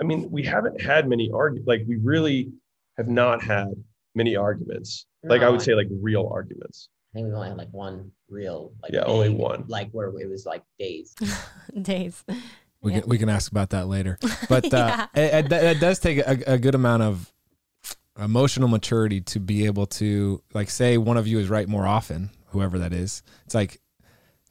I 0.00 0.04
mean, 0.04 0.30
we 0.30 0.44
haven't 0.44 0.80
had 0.80 1.06
many 1.06 1.30
arguments, 1.30 1.68
like 1.68 1.82
we 1.86 1.96
really 1.96 2.48
have 2.96 3.08
not 3.08 3.42
had 3.42 3.74
many 4.14 4.36
arguments. 4.36 5.06
Like 5.22 5.42
I 5.42 5.48
would 5.48 5.62
say, 5.62 5.74
like 5.74 5.88
real 5.90 6.30
arguments. 6.32 6.88
I 7.12 7.18
think 7.18 7.28
we 7.28 7.34
only 7.34 7.48
had 7.48 7.56
like 7.56 7.70
one 7.70 8.10
real, 8.28 8.72
like 8.82 8.92
yeah, 8.92 9.04
only 9.04 9.30
one, 9.30 9.64
like 9.68 9.90
where 9.92 10.08
it 10.08 10.28
was 10.28 10.44
like 10.44 10.62
days. 10.78 11.14
days. 11.82 12.24
We 12.82 12.92
yeah. 12.92 13.00
can 13.00 13.08
we 13.08 13.18
can 13.18 13.28
ask 13.28 13.50
about 13.50 13.70
that 13.70 13.88
later. 13.88 14.18
But 14.48 14.72
uh, 14.74 15.06
it, 15.14 15.46
it, 15.46 15.52
it, 15.52 15.80
does 15.80 15.98
take 15.98 16.18
a, 16.18 16.38
a 16.46 16.58
good 16.58 16.74
amount 16.74 17.02
of 17.02 17.32
emotional 18.18 18.68
maturity 18.68 19.20
to 19.20 19.40
be 19.40 19.66
able 19.66 19.86
to 19.86 20.42
like 20.52 20.70
say 20.70 20.98
one 20.98 21.16
of 21.16 21.26
you 21.26 21.38
is 21.38 21.48
right 21.48 21.68
more 21.68 21.86
often, 21.86 22.30
whoever 22.48 22.78
that 22.78 22.92
is. 22.92 23.22
It's 23.46 23.54
like 23.54 23.80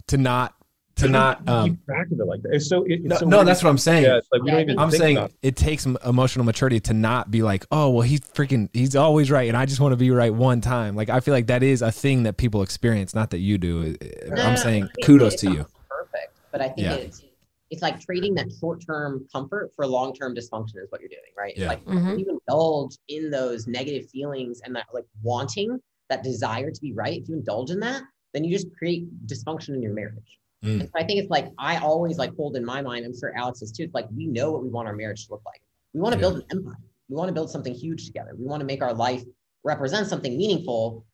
to 0.08 0.18
not 0.18 0.56
to 0.96 1.08
not 1.08 1.48
um, 1.50 1.72
keep 1.72 1.86
track 1.86 2.08
of 2.12 2.20
it 2.20 2.26
like 2.26 2.42
that. 2.44 2.54
It's 2.54 2.68
so 2.68 2.84
it, 2.84 2.94
it's 2.94 3.04
no, 3.06 3.16
so 3.18 3.26
no 3.26 3.44
that's 3.44 3.64
what 3.64 3.70
I'm 3.70 3.78
saying. 3.78 4.04
Yeah, 4.04 4.20
like 4.32 4.42
we 4.42 4.48
yeah, 4.48 4.54
don't 4.54 4.62
even 4.62 4.80
I'm 4.80 4.92
saying 4.92 5.30
it 5.42 5.56
takes 5.56 5.86
emotional 5.86 6.46
maturity 6.46 6.80
to 6.82 6.94
not 6.94 7.32
be 7.32 7.42
like, 7.42 7.66
oh 7.72 7.90
well, 7.90 8.02
he's 8.02 8.20
freaking, 8.22 8.70
he's 8.74 8.96
always 8.96 9.32
right, 9.32 9.48
and 9.48 9.58
I 9.58 9.66
just 9.66 9.80
want 9.80 9.94
to 9.94 9.98
be 9.98 10.12
right 10.12 10.34
one 10.34 10.62
time. 10.62 10.96
Like 10.96 11.10
I 11.10 11.20
feel 11.20 11.34
like 11.34 11.48
that 11.48 11.64
is 11.64 11.82
a 11.82 11.92
thing 11.92 12.24
that 12.24 12.38
people 12.38 12.62
experience, 12.62 13.16
not 13.16 13.32
that 13.32 13.40
you 13.40 13.58
do. 13.58 13.96
No, 14.28 14.42
I'm 14.42 14.58
saying 14.58 14.90
kudos 15.04 15.36
to 15.36 15.52
you. 15.52 15.66
Perfect, 15.90 16.38
but 16.52 16.62
I 16.62 16.70
think 16.70 16.88
yeah. 16.88 16.94
it's 16.94 17.24
it's 17.72 17.82
like 17.82 18.00
trading 18.00 18.36
that 18.36 18.52
short-term 18.60 19.26
comfort 19.34 19.72
for 19.76 19.88
long-term 19.88 20.36
dysfunction 20.36 20.78
is 20.78 20.92
what 20.92 21.02
you're 21.02 21.10
doing, 21.10 21.34
right? 21.36 21.58
Yeah. 21.58 21.70
Like 21.70 21.84
mm-hmm. 21.86 22.20
you 22.20 22.40
indulge 22.48 22.98
in 23.08 23.32
those 23.32 23.66
negative 23.66 24.08
feelings 24.12 24.62
and 24.64 24.76
that 24.76 24.86
like 24.94 25.06
wanting 25.24 25.82
that 26.10 26.22
desire 26.22 26.70
to 26.70 26.82
be 26.82 26.94
right. 26.94 27.20
If 27.20 27.30
you 27.30 27.34
indulge 27.34 27.72
in 27.72 27.80
that, 27.80 28.04
then 28.32 28.44
you 28.44 28.56
just 28.56 28.68
create 28.78 29.08
dysfunction 29.26 29.70
in 29.70 29.82
your 29.82 29.94
marriage. 29.94 30.38
Mm. 30.64 30.80
And 30.80 30.84
so 30.84 30.92
I 30.96 31.04
think 31.04 31.20
it's 31.20 31.30
like 31.30 31.48
I 31.60 31.78
always 31.78 32.18
like 32.18 32.36
hold 32.36 32.56
in 32.56 32.64
my 32.64 32.82
mind. 32.82 33.06
I'm 33.06 33.18
sure 33.18 33.36
Alex 33.36 33.62
is 33.62 33.72
too. 33.72 33.84
It's 33.84 33.94
like 33.94 34.08
we 34.16 34.28
know 34.28 34.52
what 34.52 34.64
we 34.64 34.70
want 34.70 34.88
our 34.88 34.96
marriage 34.96 35.26
to 35.28 35.34
look 35.34 35.44
like. 35.46 35.62
We 35.94 36.00
want 36.00 36.14
to 36.14 36.20
yeah. 36.20 36.30
build 36.30 36.36
an 36.38 36.46
empire. 36.52 36.78
We 37.10 37.16
want 37.16 37.30
to 37.30 37.34
build 37.34 37.50
something 37.50 37.74
huge 37.74 38.06
together. 38.06 38.32
We 38.38 38.46
want 38.46 38.62
to 38.62 38.66
make 38.66 38.82
our 38.82 38.94
life 38.94 39.24
represent 39.64 40.08
something 40.08 40.38
meaningful. 40.38 41.06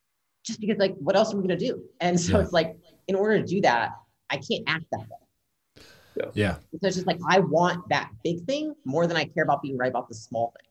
Just 0.45 0.61
because 0.61 0.77
like 0.77 0.95
what 0.97 1.15
else 1.15 1.33
are 1.33 1.37
we 1.37 1.41
gonna 1.41 1.59
do? 1.59 1.83
And 1.99 2.19
so 2.19 2.37
yeah. 2.37 2.43
it's 2.43 2.53
like 2.53 2.77
in 3.07 3.15
order 3.15 3.39
to 3.39 3.45
do 3.45 3.61
that, 3.61 3.91
I 4.29 4.37
can't 4.37 4.63
act 4.67 4.85
that 4.91 4.99
way. 4.99 6.25
Yeah. 6.33 6.55
So 6.55 6.87
it's 6.87 6.95
just 6.95 7.07
like 7.07 7.19
I 7.27 7.39
want 7.39 7.87
that 7.89 8.11
big 8.23 8.45
thing 8.45 8.75
more 8.85 9.07
than 9.07 9.17
I 9.17 9.25
care 9.25 9.43
about 9.43 9.61
being 9.61 9.77
right 9.77 9.89
about 9.89 10.09
the 10.09 10.15
small 10.15 10.53
thing. 10.59 10.69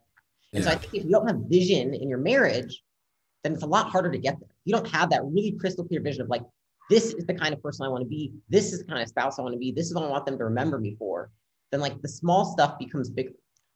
And 0.52 0.64
yeah. 0.64 0.70
so 0.70 0.76
I 0.76 0.78
think 0.78 0.94
if 0.94 1.04
you 1.04 1.10
don't 1.10 1.26
have 1.26 1.36
vision 1.48 1.94
in 1.94 2.08
your 2.08 2.18
marriage, 2.18 2.82
then 3.44 3.52
it's 3.54 3.62
a 3.62 3.66
lot 3.66 3.90
harder 3.90 4.10
to 4.10 4.18
get 4.18 4.38
there. 4.40 4.48
You 4.64 4.74
don't 4.74 4.88
have 4.88 5.10
that 5.10 5.24
really 5.24 5.52
crystal 5.52 5.84
clear 5.84 6.00
vision 6.00 6.22
of 6.22 6.28
like, 6.28 6.42
this 6.88 7.12
is 7.12 7.26
the 7.26 7.34
kind 7.34 7.52
of 7.52 7.62
person 7.62 7.84
I 7.84 7.88
want 7.88 8.02
to 8.02 8.08
be. 8.08 8.32
This 8.48 8.72
is 8.72 8.80
the 8.80 8.86
kind 8.86 9.02
of 9.02 9.08
spouse 9.08 9.38
I 9.38 9.42
want 9.42 9.54
to 9.54 9.58
be. 9.58 9.72
This 9.72 9.86
is 9.86 9.94
what 9.94 10.04
I 10.04 10.08
want 10.08 10.26
them 10.26 10.38
to 10.38 10.44
remember 10.44 10.78
me 10.78 10.96
for. 10.98 11.30
Then 11.70 11.80
like 11.80 12.00
the 12.00 12.08
small 12.08 12.44
stuff 12.44 12.78
becomes 12.78 13.10
bigger. 13.10 13.32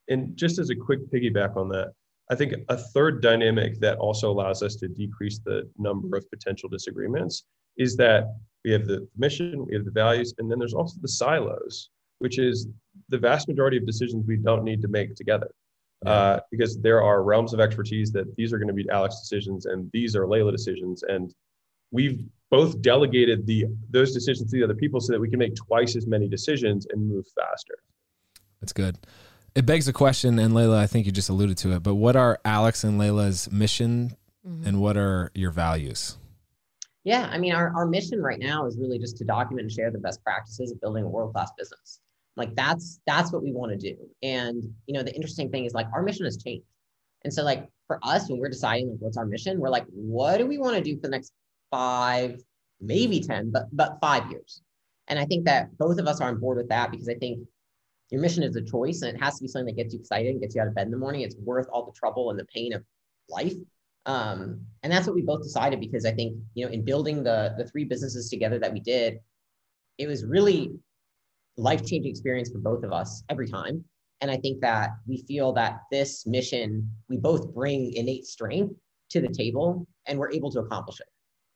And 0.09 0.35
just 0.35 0.59
as 0.59 0.69
a 0.69 0.75
quick 0.75 0.99
piggyback 1.11 1.55
on 1.55 1.69
that, 1.69 1.93
I 2.31 2.35
think 2.35 2.53
a 2.69 2.77
third 2.77 3.21
dynamic 3.21 3.79
that 3.81 3.97
also 3.97 4.31
allows 4.31 4.63
us 4.63 4.75
to 4.77 4.87
decrease 4.87 5.39
the 5.39 5.69
number 5.77 6.17
of 6.17 6.29
potential 6.29 6.69
disagreements 6.69 7.45
is 7.77 7.95
that 7.97 8.35
we 8.63 8.71
have 8.71 8.85
the 8.85 9.07
mission, 9.17 9.65
we 9.65 9.75
have 9.75 9.85
the 9.85 9.91
values, 9.91 10.33
and 10.37 10.49
then 10.49 10.57
there's 10.57 10.73
also 10.73 10.97
the 11.01 11.07
silos, 11.07 11.89
which 12.19 12.39
is 12.39 12.67
the 13.09 13.17
vast 13.17 13.47
majority 13.47 13.77
of 13.77 13.85
decisions 13.85 14.25
we 14.25 14.37
don't 14.37 14.63
need 14.63 14.81
to 14.81 14.87
make 14.87 15.15
together. 15.15 15.51
Uh, 16.05 16.39
because 16.51 16.81
there 16.81 17.01
are 17.01 17.23
realms 17.23 17.53
of 17.53 17.61
expertise 17.61 18.11
that 18.11 18.35
these 18.35 18.51
are 18.51 18.57
going 18.57 18.67
to 18.67 18.73
be 18.73 18.89
Alex 18.89 19.21
decisions 19.21 19.67
and 19.67 19.89
these 19.93 20.17
are 20.17 20.27
Leila 20.27 20.51
decisions. 20.51 21.03
And 21.03 21.33
we've 21.91 22.25
both 22.53 22.79
delegated 22.83 23.47
the 23.47 23.65
those 23.89 24.13
decisions 24.13 24.51
to 24.51 24.57
the 24.59 24.63
other 24.63 24.75
people 24.75 24.99
so 24.99 25.11
that 25.11 25.19
we 25.19 25.27
can 25.27 25.39
make 25.39 25.55
twice 25.55 25.95
as 25.95 26.05
many 26.05 26.27
decisions 26.27 26.85
and 26.91 27.09
move 27.09 27.25
faster. 27.35 27.73
That's 28.61 28.73
good. 28.73 28.95
It 29.55 29.65
begs 29.65 29.87
the 29.87 29.93
question, 29.93 30.37
and 30.37 30.53
Leila, 30.53 30.79
I 30.79 30.85
think 30.85 31.07
you 31.07 31.11
just 31.11 31.29
alluded 31.29 31.57
to 31.57 31.71
it, 31.71 31.81
but 31.81 31.95
what 31.95 32.15
are 32.15 32.39
Alex 32.45 32.83
and 32.83 33.01
Layla's 33.01 33.51
mission 33.51 34.15
mm-hmm. 34.47 34.67
and 34.67 34.79
what 34.79 34.97
are 34.97 35.31
your 35.33 35.49
values? 35.49 36.19
Yeah, 37.03 37.27
I 37.31 37.39
mean, 37.39 37.53
our, 37.53 37.75
our 37.75 37.87
mission 37.87 38.21
right 38.21 38.39
now 38.39 38.67
is 38.67 38.77
really 38.77 38.99
just 38.99 39.17
to 39.17 39.25
document 39.25 39.65
and 39.65 39.71
share 39.71 39.89
the 39.89 39.97
best 39.97 40.23
practices 40.23 40.71
of 40.71 40.79
building 40.79 41.05
a 41.05 41.09
world-class 41.09 41.51
business. 41.57 42.01
Like 42.37 42.55
that's 42.55 42.99
that's 43.07 43.33
what 43.33 43.41
we 43.41 43.51
want 43.51 43.71
to 43.71 43.77
do. 43.79 43.97
And 44.21 44.63
you 44.85 44.93
know, 44.93 45.01
the 45.01 45.13
interesting 45.15 45.49
thing 45.49 45.65
is 45.65 45.73
like 45.73 45.87
our 45.91 46.03
mission 46.03 46.25
has 46.25 46.37
changed. 46.37 46.67
And 47.23 47.33
so 47.33 47.43
like 47.43 47.67
for 47.87 47.99
us, 48.03 48.29
when 48.29 48.39
we're 48.39 48.49
deciding 48.49 48.91
like 48.91 48.99
what's 48.99 49.17
our 49.17 49.25
mission, 49.25 49.59
we're 49.59 49.69
like, 49.69 49.85
what 49.87 50.37
do 50.37 50.45
we 50.45 50.59
want 50.59 50.75
to 50.75 50.83
do 50.83 50.95
for 50.97 51.07
the 51.07 51.09
next 51.09 51.33
five, 51.73 52.39
maybe 52.79 53.19
10, 53.19 53.51
but 53.51 53.63
but 53.73 53.97
five 53.99 54.29
years. 54.29 54.61
And 55.07 55.17
I 55.17 55.25
think 55.25 55.45
that 55.45 55.75
both 55.79 55.97
of 55.97 56.07
us 56.07 56.21
are 56.21 56.29
on 56.29 56.39
board 56.39 56.57
with 56.57 56.69
that 56.69 56.91
because 56.91 57.09
I 57.09 57.15
think 57.15 57.39
your 58.11 58.21
mission 58.21 58.43
is 58.43 58.55
a 58.55 58.61
choice 58.61 59.01
and 59.01 59.15
it 59.15 59.21
has 59.21 59.37
to 59.37 59.41
be 59.41 59.47
something 59.47 59.75
that 59.75 59.81
gets 59.81 59.93
you 59.93 59.99
excited 59.99 60.29
and 60.29 60.39
gets 60.39 60.53
you 60.53 60.61
out 60.61 60.67
of 60.67 60.75
bed 60.75 60.85
in 60.85 60.91
the 60.91 60.97
morning. 60.97 61.21
It's 61.21 61.35
worth 61.35 61.67
all 61.73 61.85
the 61.85 61.91
trouble 61.93 62.29
and 62.29 62.39
the 62.39 62.45
pain 62.45 62.73
of 62.73 62.83
life. 63.27 63.55
Um, 64.05 64.61
and 64.83 64.93
that's 64.93 65.07
what 65.07 65.15
we 65.15 65.23
both 65.23 65.41
decided 65.41 65.79
because 65.79 66.05
I 66.05 66.11
think, 66.11 66.37
you 66.53 66.63
know, 66.63 66.71
in 66.71 66.85
building 66.85 67.23
the, 67.23 67.55
the 67.57 67.65
three 67.65 67.85
businesses 67.85 68.29
together 68.29 68.59
that 68.59 68.71
we 68.71 68.79
did, 68.79 69.17
it 69.97 70.05
was 70.05 70.25
really 70.25 70.71
life-changing 71.57 72.11
experience 72.11 72.51
for 72.51 72.59
both 72.59 72.83
of 72.83 72.93
us 72.93 73.23
every 73.29 73.47
time. 73.47 73.83
And 74.21 74.29
I 74.29 74.37
think 74.37 74.61
that 74.61 74.91
we 75.07 75.23
feel 75.27 75.53
that 75.53 75.79
this 75.91 76.27
mission, 76.27 76.89
we 77.09 77.17
both 77.17 77.51
bring 77.53 77.93
innate 77.93 78.25
strength 78.25 78.75
to 79.09 79.21
the 79.21 79.29
table 79.29 79.87
and 80.05 80.19
we're 80.19 80.31
able 80.31 80.51
to 80.51 80.59
accomplish 80.59 80.99
it 80.99 81.07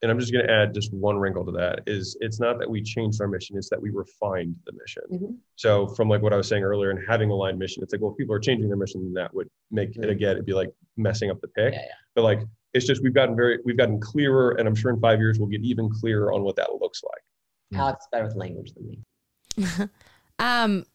and 0.01 0.11
I'm 0.11 0.19
just 0.19 0.31
going 0.31 0.45
to 0.45 0.51
add 0.51 0.73
just 0.73 0.93
one 0.93 1.17
wrinkle 1.17 1.43
to 1.45 1.51
that 1.53 1.81
is 1.87 2.15
it's 2.19 2.39
not 2.39 2.59
that 2.59 2.69
we 2.69 2.83
changed 2.83 3.19
our 3.19 3.27
mission, 3.27 3.57
it's 3.57 3.69
that 3.69 3.81
we 3.81 3.89
refined 3.89 4.55
the 4.65 4.73
mission. 4.73 5.03
Mm-hmm. 5.11 5.33
So 5.55 5.87
from 5.87 6.07
like 6.07 6.21
what 6.21 6.33
I 6.33 6.37
was 6.37 6.47
saying 6.47 6.63
earlier 6.63 6.91
and 6.91 6.99
having 7.07 7.31
aligned 7.31 7.57
mission, 7.57 7.81
it's 7.81 7.93
like, 7.93 8.01
well, 8.01 8.11
if 8.11 8.17
people 8.17 8.35
are 8.35 8.39
changing 8.39 8.67
their 8.67 8.77
mission, 8.77 9.13
that 9.13 9.33
would 9.33 9.49
make 9.71 9.91
mm-hmm. 9.91 10.03
it 10.03 10.09
again, 10.09 10.31
it'd 10.31 10.45
be 10.45 10.53
like 10.53 10.69
messing 10.97 11.31
up 11.31 11.41
the 11.41 11.47
pick. 11.47 11.73
Yeah, 11.73 11.79
yeah. 11.79 11.93
But 12.15 12.23
like, 12.23 12.41
it's 12.73 12.85
just, 12.85 13.01
we've 13.01 13.13
gotten 13.13 13.35
very, 13.35 13.59
we've 13.65 13.77
gotten 13.77 13.99
clearer 13.99 14.51
and 14.51 14.67
I'm 14.67 14.75
sure 14.75 14.91
in 14.91 14.99
five 14.99 15.19
years 15.19 15.39
we'll 15.39 15.49
get 15.49 15.61
even 15.63 15.89
clearer 15.89 16.31
on 16.31 16.43
what 16.43 16.55
that 16.57 16.69
looks 16.79 17.01
like. 17.03 17.79
Alex 17.79 18.03
is 18.03 18.07
better 18.11 18.25
with 18.25 18.35
language 18.35 18.73
than 18.73 18.87
me. 18.87 19.89
um, 20.39 20.85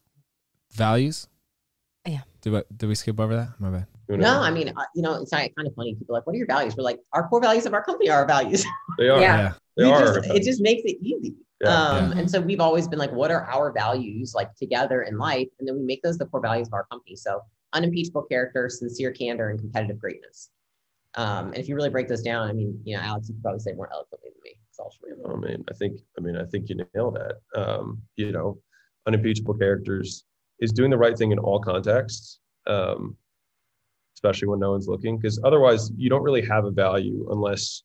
values. 0.70 1.28
Yeah. 2.06 2.22
Did, 2.40 2.54
I, 2.54 2.62
did 2.74 2.86
we 2.86 2.94
skip 2.94 3.18
over 3.18 3.34
that? 3.34 3.48
My 3.58 3.70
bad. 3.70 3.86
No, 4.08 4.40
I 4.40 4.50
mean, 4.50 4.72
uh, 4.76 4.84
you 4.94 5.02
know, 5.02 5.20
it's 5.20 5.30
kind 5.30 5.50
of 5.58 5.74
funny. 5.74 5.94
People 5.94 6.14
are 6.14 6.18
like, 6.18 6.26
what 6.26 6.34
are 6.34 6.38
your 6.38 6.46
values? 6.46 6.76
We're 6.76 6.82
like, 6.82 6.98
our 7.12 7.28
core 7.28 7.40
values 7.40 7.66
of 7.66 7.74
our 7.74 7.84
company 7.84 8.10
are 8.10 8.20
our 8.20 8.26
values. 8.26 8.64
They 8.98 9.08
are. 9.08 9.20
Yeah. 9.20 9.52
They 9.76 9.90
are. 9.90 10.16
just, 10.16 10.30
it 10.30 10.42
just 10.42 10.60
makes 10.60 10.82
it 10.84 10.98
easy. 11.00 11.34
Yeah. 11.60 11.68
um, 11.70 12.12
And 12.12 12.30
so 12.30 12.40
we've 12.40 12.60
always 12.60 12.88
been 12.88 12.98
like, 12.98 13.12
what 13.12 13.30
are 13.30 13.44
our 13.46 13.72
values 13.72 14.34
like 14.34 14.54
together 14.56 15.02
in 15.02 15.16
life? 15.16 15.48
And 15.58 15.68
then 15.68 15.76
we 15.78 15.84
make 15.84 16.02
those 16.02 16.18
the 16.18 16.26
core 16.26 16.40
values 16.40 16.68
of 16.68 16.74
our 16.74 16.84
company. 16.90 17.16
So 17.16 17.40
unimpeachable 17.72 18.22
character, 18.22 18.68
sincere 18.68 19.12
candor, 19.12 19.50
and 19.50 19.58
competitive 19.58 19.98
greatness. 19.98 20.50
Um, 21.14 21.48
and 21.48 21.58
if 21.58 21.68
you 21.68 21.74
really 21.74 21.90
break 21.90 22.08
those 22.08 22.22
down, 22.22 22.48
I 22.48 22.52
mean, 22.52 22.80
you 22.84 22.96
know, 22.96 23.02
Alex, 23.02 23.28
you 23.28 23.34
could 23.34 23.42
probably 23.42 23.60
say 23.60 23.72
more 23.72 23.90
eloquently 23.92 24.30
than 24.30 24.40
me. 24.42 24.56
It's 24.70 24.78
all 24.78 24.92
true. 24.98 25.32
I 25.32 25.36
mean, 25.36 25.64
I 25.70 25.74
think, 25.74 26.00
I 26.18 26.22
mean, 26.22 26.36
I 26.36 26.44
think 26.44 26.68
you 26.68 26.84
nailed 26.94 27.16
that. 27.16 27.36
Um, 27.54 28.02
you 28.16 28.32
know, 28.32 28.58
unimpeachable 29.06 29.54
characters 29.54 30.24
is 30.60 30.72
doing 30.72 30.90
the 30.90 30.98
right 30.98 31.16
thing 31.16 31.32
in 31.32 31.38
all 31.38 31.60
contexts, 31.60 32.40
um, 32.66 33.16
especially 34.22 34.48
when 34.48 34.60
no 34.60 34.70
one's 34.70 34.86
looking, 34.86 35.18
because 35.18 35.40
otherwise 35.44 35.90
you 35.96 36.08
don't 36.08 36.22
really 36.22 36.46
have 36.46 36.64
a 36.64 36.70
value 36.70 37.26
unless 37.30 37.82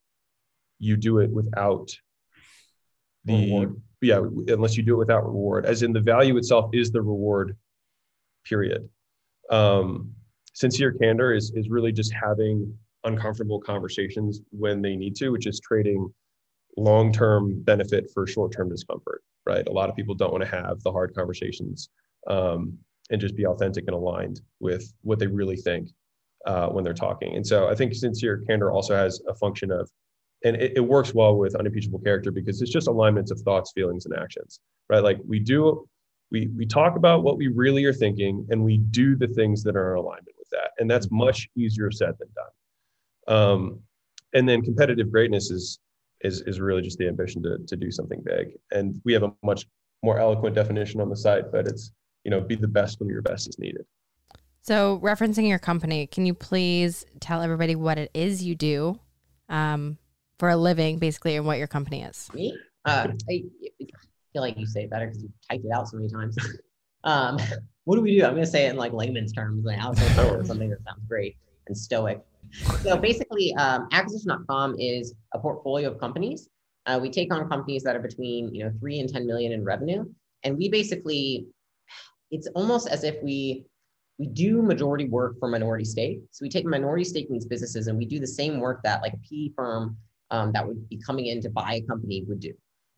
you 0.80 0.96
do 0.96 1.20
it 1.20 1.32
without 1.32 1.90
the 3.26 3.46
Reward. 3.46 3.82
yeah, 4.02 4.22
unless 4.54 4.78
you 4.78 4.84
do 4.84 4.94
it 4.94 5.00
without 5.00 5.26
reward. 5.26 5.66
As 5.66 5.82
in, 5.82 5.92
the 5.92 6.02
value 6.02 6.38
itself 6.38 6.70
is 6.74 6.92
the 6.92 7.02
reward. 7.02 7.58
Period. 8.46 8.88
Um, 9.50 10.12
sincere 10.54 10.94
candor 10.94 11.34
is 11.34 11.52
is 11.56 11.70
really 11.70 11.92
just 11.92 12.14
having 12.14 12.78
uncomfortable 13.04 13.60
conversations 13.60 14.42
when 14.52 14.82
they 14.82 14.96
need 14.96 15.16
to, 15.16 15.30
which 15.30 15.48
is 15.48 15.60
trading 15.60 16.14
long-term 16.78 17.64
benefit 17.64 18.10
for 18.14 18.28
short-term 18.28 18.70
discomfort 18.70 19.24
right 19.48 19.68
a 19.68 19.72
lot 19.72 19.90
of 19.90 19.96
people 19.96 20.14
don't 20.14 20.32
want 20.32 20.44
to 20.44 20.50
have 20.50 20.80
the 20.84 20.92
hard 20.92 21.12
conversations 21.16 21.90
um, 22.28 22.78
and 23.10 23.20
just 23.20 23.36
be 23.36 23.48
authentic 23.48 23.86
and 23.88 23.96
aligned 23.96 24.42
with 24.60 24.94
what 25.02 25.18
they 25.18 25.26
really 25.26 25.56
think 25.56 25.90
uh, 26.48 26.68
when 26.70 26.84
they're 26.84 27.02
talking. 27.08 27.36
And 27.36 27.46
so 27.46 27.68
i 27.68 27.76
think 27.76 27.94
sincere 27.94 28.44
candor 28.48 28.72
also 28.72 28.96
has 28.96 29.22
a 29.28 29.36
function 29.36 29.70
of 29.72 29.90
and 30.44 30.56
it, 30.56 30.74
it 30.80 30.86
works 30.96 31.14
well 31.14 31.36
with 31.36 31.56
unimpeachable 31.56 32.00
character 32.00 32.32
because 32.32 32.62
it's 32.62 32.72
just 32.72 32.88
alignments 32.88 33.32
of 33.32 33.40
thoughts 33.42 33.72
feelings 33.78 34.06
and 34.06 34.16
actions 34.16 34.60
right? 34.90 35.04
Like 35.04 35.20
we 35.28 35.40
do 35.40 35.88
we 36.32 36.48
we 36.56 36.66
talk 36.66 36.96
about 36.96 37.24
what 37.24 37.38
we 37.38 37.48
really 37.48 37.86
are 37.86 37.94
thinking 37.94 38.46
and 38.50 38.64
we 38.64 38.78
do 38.78 39.16
the 39.16 39.28
things 39.28 39.64
that 39.64 39.76
are 39.76 39.94
in 39.94 40.00
alignment 40.00 40.36
with 40.38 40.50
that. 40.52 40.72
And 40.80 40.90
that's 40.90 41.10
much 41.12 41.50
easier 41.56 41.92
said 41.92 42.16
than 42.20 42.30
done. 42.36 43.38
Um, 43.38 43.80
and 44.34 44.48
then 44.48 44.62
competitive 44.62 45.12
greatness 45.12 45.52
is 45.52 45.80
is 46.22 46.42
is 46.42 46.60
really 46.60 46.82
just 46.82 46.98
the 46.98 47.08
ambition 47.08 47.44
to 47.44 47.60
to 47.68 47.76
do 47.76 47.92
something 47.92 48.22
big. 48.24 48.58
And 48.72 49.02
we 49.06 49.14
have 49.14 49.24
a 49.24 49.34
much 49.44 49.66
more 50.04 50.20
eloquent 50.20 50.56
definition 50.56 51.02
on 51.02 51.10
the 51.10 51.16
site, 51.16 51.52
but 51.52 51.68
it's 51.68 51.92
you 52.24 52.32
know 52.32 52.42
be 52.42 52.56
the 52.56 52.68
best 52.68 53.00
when 53.00 53.10
your 53.10 53.22
best 53.22 53.48
is 53.48 53.60
needed. 53.60 53.86
So, 54.68 55.00
referencing 55.02 55.48
your 55.48 55.60
company, 55.60 56.08
can 56.08 56.26
you 56.26 56.34
please 56.34 57.06
tell 57.22 57.42
everybody 57.42 57.78
what 57.78 57.98
it 57.98 58.12
is 58.14 58.44
you 58.44 58.54
do 58.54 59.00
um, 59.48 59.98
for 60.40 60.50
a 60.50 60.58
living, 60.58 61.00
basically, 61.00 61.38
and 61.38 61.46
what 61.46 61.58
your 61.58 61.68
company 61.68 62.04
is? 62.04 62.30
Me? 62.34 62.54
Uh, 62.84 63.08
I, 63.30 63.44
feel 64.34 64.42
like 64.42 64.60
you 64.60 64.66
say 64.66 64.84
it 64.84 64.90
better 64.90 65.06
because 65.08 65.24
you 65.24 65.30
typed 65.50 65.64
it 65.64 65.72
out 65.74 65.88
so 65.88 65.96
many 65.96 66.10
times. 66.10 66.36
um, 67.06 67.40
what 67.86 67.96
do 67.96 68.02
we 68.02 68.20
do? 68.20 68.26
I'm 68.26 68.34
going 68.34 68.44
to 68.44 68.52
say 68.52 68.66
it 68.66 68.72
in 68.72 68.76
like 68.76 68.92
layman's 68.92 69.32
terms, 69.32 69.64
something 69.64 70.70
that 70.70 70.84
sounds 70.84 71.06
great 71.08 71.38
and 71.68 71.78
stoic. 71.78 72.20
So 72.82 72.98
basically, 72.98 73.56
um, 73.56 73.88
acquisition.com 73.94 74.76
is 74.80 75.14
a 75.34 75.40
portfolio 75.40 75.92
of 75.92 75.98
companies. 75.98 76.50
Uh, 76.86 77.00
we 77.02 77.10
take 77.10 77.34
on 77.34 77.48
companies 77.48 77.84
that 77.84 77.96
are 77.96 78.02
between 78.02 78.54
you 78.54 78.66
know 78.66 78.74
three 78.82 79.00
and 79.00 79.08
10 79.08 79.26
million 79.26 79.54
in 79.54 79.64
revenue, 79.64 80.04
and 80.44 80.58
we 80.58 80.68
basically, 80.68 81.48
it's 82.32 82.48
almost 82.48 82.90
as 82.90 83.06
if 83.06 83.16
we 83.24 83.66
we 84.20 84.28
do 84.28 84.62
majority 84.62 85.06
work 85.06 85.40
for 85.40 85.48
minority 85.48 85.86
stake. 85.86 86.22
So 86.32 86.44
we 86.44 86.50
take 86.50 86.66
minority 86.66 87.04
stake 87.04 87.28
in 87.28 87.34
these 87.34 87.46
businesses, 87.46 87.88
and 87.88 87.98
we 87.98 88.06
do 88.06 88.20
the 88.20 88.28
same 88.28 88.60
work 88.60 88.82
that 88.84 89.02
like 89.02 89.14
a 89.14 89.18
PE 89.18 89.54
firm 89.56 89.98
um, 90.32 90.52
that 90.54 90.68
would 90.68 90.90
be 90.90 90.98
coming 90.98 91.28
in 91.28 91.42
to 91.42 91.50
buy 91.50 91.76
a 91.76 91.82
company 91.82 92.24
would 92.28 92.40
do. 92.40 92.54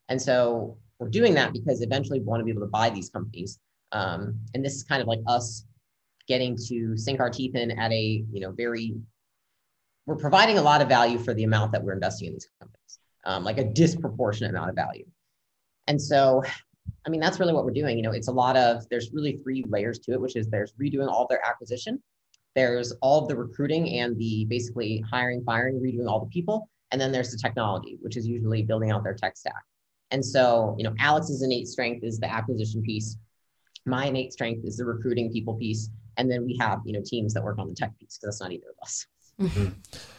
And 0.08 0.22
so 0.22 0.78
we're 0.98 1.10
doing 1.10 1.34
that 1.36 1.54
because 1.54 1.82
eventually 1.82 2.20
we 2.20 2.26
want 2.26 2.42
to 2.42 2.46
be 2.46 2.52
able 2.52 2.62
to 2.62 2.68
buy 2.68 2.90
these 2.90 3.10
companies. 3.10 3.60
Um, 3.92 4.40
and 4.54 4.64
this 4.64 4.76
is 4.76 4.84
kind 4.84 5.02
of 5.02 5.08
like 5.08 5.20
us 5.28 5.66
getting 6.28 6.56
to 6.68 6.96
sink 6.96 7.20
our 7.20 7.30
teeth 7.30 7.56
in 7.56 7.72
at 7.72 7.92
a 7.92 8.24
you 8.32 8.40
know 8.40 8.52
very 8.52 8.96
we're 10.10 10.16
providing 10.16 10.58
a 10.58 10.62
lot 10.62 10.82
of 10.82 10.88
value 10.88 11.20
for 11.20 11.36
the 11.36 11.44
amount 11.44 11.72
that 11.72 11.84
we're 11.84 11.94
investing 11.94 12.30
in 12.30 12.34
these 12.34 12.48
companies, 12.60 13.00
um, 13.26 13.44
like 13.44 13.60
a 13.60 13.64
disproportionate 13.64 14.50
amount 14.50 14.72
of 14.72 14.76
value. 14.76 15.06
And 15.88 16.02
so, 16.02 16.44
I 17.06 17.10
mean, 17.10 17.20
that's 17.20 17.40
really 17.40 17.54
what 17.54 17.66
we're 17.66 17.72
doing. 17.72 17.98
You 17.98 18.04
know, 18.04 18.12
it's 18.12 18.28
a 18.28 18.32
lot 18.32 18.56
of, 18.56 18.88
there's 18.90 19.12
really 19.14 19.38
three 19.44 19.64
layers 19.68 20.00
to 20.00 20.14
it, 20.14 20.22
which 20.22 20.36
is 20.36 20.48
there's 20.48 20.74
redoing 20.74 21.08
all 21.08 21.28
their 21.28 21.46
acquisition, 21.46 22.02
there's 22.56 22.92
all 23.02 23.22
of 23.22 23.28
the 23.28 23.36
recruiting 23.36 24.00
and 24.00 24.18
the 24.18 24.46
basically 24.46 25.04
hiring, 25.10 25.44
firing, 25.44 25.80
redoing 25.80 26.10
all 26.10 26.20
the 26.20 26.30
people, 26.30 26.70
and 26.92 27.00
then 27.00 27.12
there's 27.12 27.32
the 27.32 27.38
technology, 27.38 27.98
which 28.02 28.18
is 28.18 28.28
usually 28.28 28.64
building 28.64 28.92
out 28.92 29.04
their 29.04 29.14
tech 29.14 29.38
stack. 29.38 29.64
And 30.12 30.26
so, 30.26 30.76
you 30.78 30.84
know, 30.84 30.94
Alex's 31.00 31.44
innate 31.44 31.68
strength 31.68 32.04
is 32.04 32.20
the 32.20 32.32
acquisition 32.32 32.82
piece. 32.82 33.18
My 33.86 34.06
innate 34.06 34.34
strength 34.34 34.66
is 34.66 34.78
the 34.78 34.86
recruiting 34.86 35.32
people 35.32 35.54
piece. 35.56 35.90
And 36.18 36.30
then 36.30 36.46
we 36.46 36.58
have, 36.60 36.80
you 36.84 36.94
know, 36.94 37.02
teams 37.06 37.34
that 37.34 37.44
work 37.44 37.60
on 37.60 37.68
the 37.68 37.76
tech 37.76 37.98
piece 38.00 38.18
because 38.18 38.38
that's 38.38 38.42
not 38.42 38.52
either 38.52 38.70
of 38.70 38.82
us. 38.82 39.06
Mm-hmm. 39.40 39.68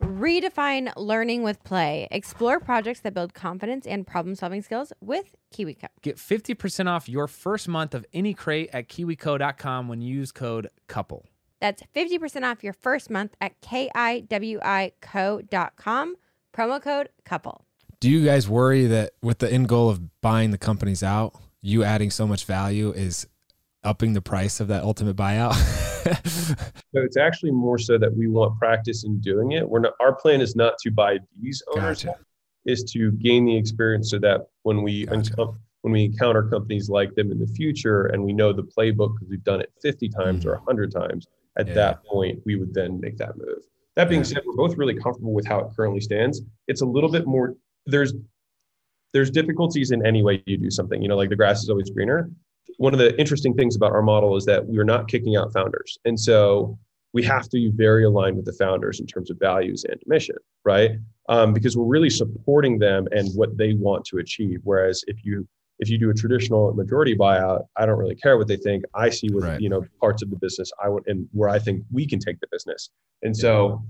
Redefine 0.00 0.92
learning 0.96 1.42
with 1.42 1.62
play. 1.64 2.08
Explore 2.10 2.60
projects 2.60 3.00
that 3.00 3.14
build 3.14 3.34
confidence 3.34 3.86
and 3.86 4.06
problem 4.06 4.34
solving 4.34 4.62
skills 4.62 4.92
with 5.00 5.34
KiwiCo. 5.54 5.86
Get 6.02 6.16
50% 6.16 6.86
off 6.88 7.08
your 7.08 7.26
first 7.26 7.68
month 7.68 7.94
of 7.94 8.04
any 8.12 8.34
crate 8.34 8.70
at 8.72 8.88
kiwico.com 8.88 9.88
when 9.88 10.00
you 10.00 10.14
use 10.14 10.32
code 10.32 10.68
COUPLE. 10.88 11.26
That's 11.60 11.82
50% 11.94 12.44
off 12.44 12.62
your 12.62 12.74
first 12.74 13.10
month 13.10 13.34
at 13.40 13.60
kiwico.com. 13.60 14.26
Promo 16.52 16.82
code 16.82 17.08
couple. 17.24 17.62
Do 18.00 18.10
you 18.10 18.24
guys 18.24 18.48
worry 18.48 18.86
that 18.86 19.12
with 19.22 19.38
the 19.38 19.50
end 19.50 19.68
goal 19.68 19.88
of 19.88 20.20
buying 20.20 20.50
the 20.50 20.58
companies 20.58 21.02
out, 21.02 21.34
you 21.60 21.82
adding 21.82 22.10
so 22.10 22.26
much 22.26 22.44
value 22.44 22.92
is 22.92 23.26
upping 23.86 24.12
the 24.12 24.20
price 24.20 24.60
of 24.60 24.68
that 24.68 24.82
ultimate 24.82 25.16
buyout? 25.16 25.54
So 26.94 27.02
it's 27.02 27.16
actually 27.16 27.50
more 27.50 27.78
so 27.78 27.98
that 27.98 28.16
we 28.16 28.28
want 28.28 28.58
practice 28.58 29.04
in 29.04 29.20
doing 29.20 29.52
it. 29.52 29.68
We're 29.68 29.80
not. 29.80 29.94
Our 30.00 30.14
plan 30.14 30.40
is 30.40 30.54
not 30.54 30.78
to 30.78 30.90
buy 30.90 31.18
these 31.40 31.62
owners. 31.74 32.04
Gotcha. 32.04 32.18
Is 32.64 32.84
to 32.92 33.10
gain 33.12 33.44
the 33.44 33.56
experience 33.56 34.10
so 34.10 34.18
that 34.20 34.46
when 34.62 34.82
we 34.82 35.04
Gotcha. 35.04 35.32
uncom- 35.32 35.58
when 35.82 35.92
we 35.92 36.04
encounter 36.04 36.42
companies 36.42 36.88
like 36.88 37.14
them 37.14 37.30
in 37.30 37.38
the 37.38 37.46
future 37.46 38.06
and 38.06 38.24
we 38.24 38.32
know 38.32 38.52
the 38.52 38.62
playbook 38.62 39.14
because 39.14 39.28
we've 39.28 39.44
done 39.44 39.60
it 39.60 39.72
50 39.82 40.08
times 40.08 40.44
mm. 40.44 40.48
or 40.48 40.54
100 40.56 40.90
times, 40.90 41.28
at 41.58 41.68
Yeah. 41.68 41.74
that 41.74 42.04
point, 42.04 42.40
we 42.44 42.56
would 42.56 42.74
then 42.74 42.98
make 42.98 43.16
that 43.18 43.36
move. 43.36 43.58
That 43.94 44.08
being 44.08 44.24
said, 44.24 44.42
we're 44.44 44.56
both 44.56 44.76
really 44.76 44.94
comfortable 44.94 45.32
with 45.32 45.46
how 45.46 45.60
it 45.60 45.68
currently 45.76 46.00
stands. 46.00 46.42
It's 46.66 46.80
a 46.80 46.84
little 46.86 47.08
bit 47.08 47.24
more, 47.24 47.54
there's, 47.86 48.14
there's 49.12 49.30
difficulties 49.30 49.92
in 49.92 50.04
any 50.04 50.24
way 50.24 50.42
you 50.46 50.56
do 50.56 50.70
something, 50.70 51.00
you 51.00 51.08
know, 51.08 51.16
like 51.16 51.30
the 51.30 51.36
grass 51.36 51.62
is 51.62 51.70
always 51.70 51.88
greener. 51.90 52.30
One 52.78 52.92
of 52.92 52.98
the 52.98 53.18
interesting 53.18 53.54
things 53.54 53.76
about 53.76 53.92
our 53.92 54.02
model 54.02 54.36
is 54.36 54.44
that 54.46 54.66
we're 54.66 54.84
not 54.84 55.08
kicking 55.08 55.36
out 55.36 55.52
founders. 55.52 55.98
And 56.04 56.18
so 56.18 56.78
we 57.12 57.22
have 57.22 57.44
to 57.44 57.50
be 57.52 57.70
very 57.74 58.04
aligned 58.04 58.36
with 58.36 58.44
the 58.44 58.52
founders 58.52 59.00
in 59.00 59.06
terms 59.06 59.30
of 59.30 59.38
values 59.38 59.84
and 59.88 59.98
mission, 60.06 60.36
right? 60.64 60.92
Um, 61.28 61.52
because 61.54 61.76
we're 61.76 61.86
really 61.86 62.10
supporting 62.10 62.78
them 62.78 63.06
and 63.12 63.28
what 63.34 63.56
they 63.56 63.72
want 63.74 64.04
to 64.06 64.18
achieve. 64.18 64.60
Whereas 64.64 65.02
if 65.06 65.24
you 65.24 65.48
if 65.78 65.90
you 65.90 65.98
do 65.98 66.08
a 66.08 66.14
traditional 66.14 66.72
majority 66.72 67.14
buyout, 67.14 67.64
I 67.76 67.84
don't 67.84 67.98
really 67.98 68.14
care 68.14 68.38
what 68.38 68.48
they 68.48 68.56
think. 68.56 68.84
I 68.94 69.10
see 69.10 69.28
what 69.30 69.42
Right. 69.44 69.60
you 69.60 69.68
know 69.68 69.84
parts 70.00 70.22
of 70.22 70.30
the 70.30 70.36
business 70.36 70.70
I 70.82 70.88
want 70.88 71.04
and 71.06 71.28
where 71.32 71.48
I 71.48 71.58
think 71.58 71.82
we 71.92 72.06
can 72.06 72.18
take 72.18 72.40
the 72.40 72.46
business. 72.50 72.90
And 73.22 73.36
so 73.36 73.82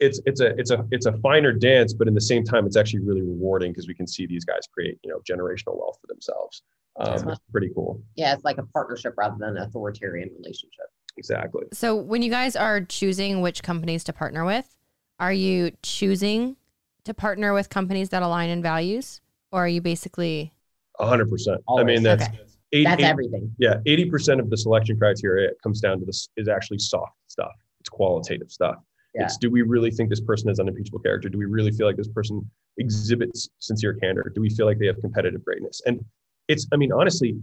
it's 0.00 0.20
it's 0.26 0.40
a 0.40 0.48
it's 0.58 0.70
a 0.70 0.84
it's 0.90 1.06
a 1.06 1.12
finer 1.18 1.52
dance, 1.52 1.92
but 1.94 2.06
in 2.08 2.14
the 2.14 2.20
same 2.20 2.44
time, 2.44 2.66
it's 2.66 2.76
actually 2.76 3.00
really 3.00 3.22
rewarding 3.22 3.72
because 3.72 3.88
we 3.88 3.94
can 3.94 4.06
see 4.06 4.26
these 4.26 4.44
guys 4.44 4.60
create 4.72 4.98
you 5.02 5.10
know 5.10 5.20
generational 5.28 5.76
wealth 5.78 5.98
for 6.00 6.06
themselves. 6.08 6.62
Um, 6.98 7.28
it's 7.28 7.40
pretty 7.52 7.70
cool. 7.74 8.02
Yeah, 8.14 8.32
it's 8.34 8.44
like 8.44 8.58
a 8.58 8.62
partnership 8.64 9.14
rather 9.16 9.36
than 9.38 9.56
an 9.56 9.62
authoritarian 9.62 10.30
relationship. 10.38 10.86
Exactly. 11.18 11.64
So 11.72 11.94
when 11.94 12.22
you 12.22 12.30
guys 12.30 12.56
are 12.56 12.80
choosing 12.82 13.40
which 13.42 13.62
companies 13.62 14.04
to 14.04 14.12
partner 14.12 14.44
with, 14.44 14.76
are 15.18 15.32
you 15.32 15.72
choosing 15.82 16.56
to 17.04 17.14
partner 17.14 17.52
with 17.54 17.68
companies 17.70 18.08
that 18.10 18.22
align 18.22 18.50
in 18.50 18.62
values, 18.62 19.20
or 19.52 19.64
are 19.64 19.68
you 19.68 19.80
basically 19.80 20.52
hundred 20.98 21.30
percent. 21.30 21.60
I 21.68 21.84
mean, 21.84 22.02
that's 22.02 22.24
Okay. 22.24 22.38
eight- 22.72 22.84
That's 22.84 23.02
eight- 23.02 23.06
everything. 23.06 23.54
yeah, 23.58 23.80
eighty 23.86 24.06
percent 24.10 24.40
of 24.40 24.48
the 24.50 24.56
selection 24.56 24.98
criteria 24.98 25.50
comes 25.62 25.80
down 25.80 26.00
to 26.00 26.06
this 26.06 26.28
is 26.36 26.48
actually 26.48 26.78
soft 26.78 27.12
stuff. 27.28 27.52
It's 27.80 27.88
qualitative 27.90 28.50
stuff. 28.50 28.76
Yeah. 29.16 29.24
It's 29.24 29.38
do 29.38 29.50
we 29.50 29.62
really 29.62 29.90
think 29.90 30.10
this 30.10 30.20
person 30.20 30.48
has 30.48 30.60
unimpeachable 30.60 30.98
character? 31.00 31.28
Do 31.28 31.38
we 31.38 31.46
really 31.46 31.72
feel 31.72 31.86
like 31.86 31.96
this 31.96 32.08
person 32.08 32.48
exhibits 32.76 33.48
sincere 33.60 33.94
candor? 33.94 34.30
Do 34.34 34.40
we 34.42 34.50
feel 34.50 34.66
like 34.66 34.78
they 34.78 34.86
have 34.86 35.00
competitive 35.00 35.42
greatness? 35.44 35.80
And 35.86 36.04
it's, 36.48 36.66
I 36.72 36.76
mean, 36.76 36.92
honestly, 36.92 37.38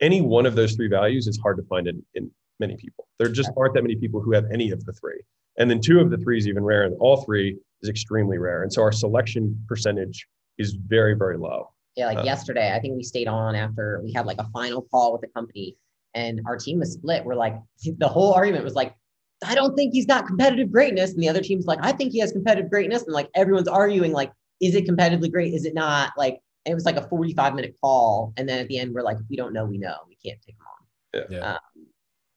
any 0.00 0.22
one 0.22 0.46
of 0.46 0.54
those 0.54 0.74
three 0.74 0.88
values 0.88 1.26
is 1.26 1.38
hard 1.38 1.58
to 1.58 1.62
find 1.64 1.86
in, 1.86 2.02
in 2.14 2.30
many 2.60 2.76
people. 2.76 3.06
There 3.18 3.28
just 3.28 3.50
aren't 3.56 3.74
that 3.74 3.82
many 3.82 3.96
people 3.96 4.20
who 4.22 4.32
have 4.32 4.44
any 4.52 4.70
of 4.70 4.84
the 4.84 4.92
three. 4.94 5.20
And 5.58 5.70
then 5.70 5.80
two 5.80 6.00
of 6.00 6.10
the 6.10 6.16
three 6.16 6.38
is 6.38 6.46
even 6.46 6.64
rare, 6.64 6.84
and 6.84 6.96
all 7.00 7.24
three 7.24 7.58
is 7.82 7.88
extremely 7.88 8.38
rare. 8.38 8.62
And 8.62 8.72
so 8.72 8.80
our 8.80 8.92
selection 8.92 9.62
percentage 9.68 10.26
is 10.56 10.72
very, 10.72 11.14
very 11.14 11.36
low. 11.36 11.70
Yeah, 11.96 12.06
like 12.06 12.18
Uh, 12.18 12.22
yesterday, 12.22 12.72
I 12.74 12.78
think 12.78 12.96
we 12.96 13.02
stayed 13.02 13.28
on 13.28 13.54
after 13.54 14.00
we 14.04 14.12
had 14.12 14.24
like 14.24 14.38
a 14.38 14.48
final 14.50 14.82
call 14.82 15.12
with 15.12 15.20
the 15.20 15.28
company, 15.28 15.76
and 16.14 16.40
our 16.46 16.56
team 16.56 16.78
was 16.78 16.92
split. 16.92 17.24
We're 17.24 17.34
like, 17.34 17.56
the 17.98 18.08
whole 18.08 18.32
argument 18.32 18.64
was 18.64 18.74
like, 18.74 18.94
I 19.44 19.54
don't 19.54 19.74
think 19.76 19.92
he's 19.92 20.06
got 20.06 20.26
competitive 20.26 20.72
greatness, 20.72 21.12
and 21.14 21.22
the 21.22 21.28
other 21.28 21.40
team's 21.40 21.66
like, 21.66 21.78
I 21.82 21.92
think 21.92 22.12
he 22.12 22.18
has 22.20 22.32
competitive 22.32 22.70
greatness, 22.70 23.02
and 23.04 23.12
like 23.12 23.28
everyone's 23.34 23.68
arguing 23.68 24.12
like, 24.12 24.32
is 24.60 24.74
it 24.74 24.86
competitively 24.86 25.30
great? 25.30 25.54
Is 25.54 25.64
it 25.64 25.74
not? 25.74 26.12
Like, 26.16 26.40
it 26.64 26.74
was 26.74 26.84
like 26.84 26.96
a 26.96 27.06
forty-five 27.08 27.54
minute 27.54 27.76
call, 27.80 28.32
and 28.36 28.48
then 28.48 28.58
at 28.58 28.68
the 28.68 28.78
end, 28.78 28.92
we're 28.94 29.02
like, 29.02 29.16
if 29.18 29.26
we 29.30 29.36
don't 29.36 29.52
know, 29.52 29.64
we 29.64 29.78
know, 29.78 29.94
we 30.08 30.16
can't 30.16 30.40
take 30.42 30.56
him 30.56 30.64
on. 30.66 31.26
Yeah. 31.30 31.52
Um, 31.52 31.86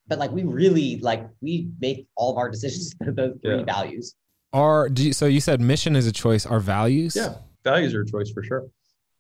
but 0.08 0.20
like, 0.20 0.32
we 0.32 0.44
really 0.44 0.98
like 1.00 1.28
we 1.42 1.70
make 1.80 2.08
all 2.16 2.32
of 2.32 2.38
our 2.38 2.50
decisions 2.50 2.94
with 3.06 3.16
those 3.16 3.34
three 3.42 3.58
Yeah. 3.60 3.64
values. 3.66 4.16
Are 4.54 4.90
do 4.90 5.06
you, 5.08 5.14
so 5.14 5.26
you 5.26 5.40
said 5.42 5.62
mission 5.62 5.96
is 5.96 6.06
a 6.06 6.12
choice. 6.12 6.46
Are 6.46 6.60
values? 6.60 7.16
Yeah. 7.16 7.36
Values 7.64 7.94
are 7.96 8.02
a 8.02 8.06
choice 8.06 8.30
for 8.32 8.44
sure. 8.44 8.68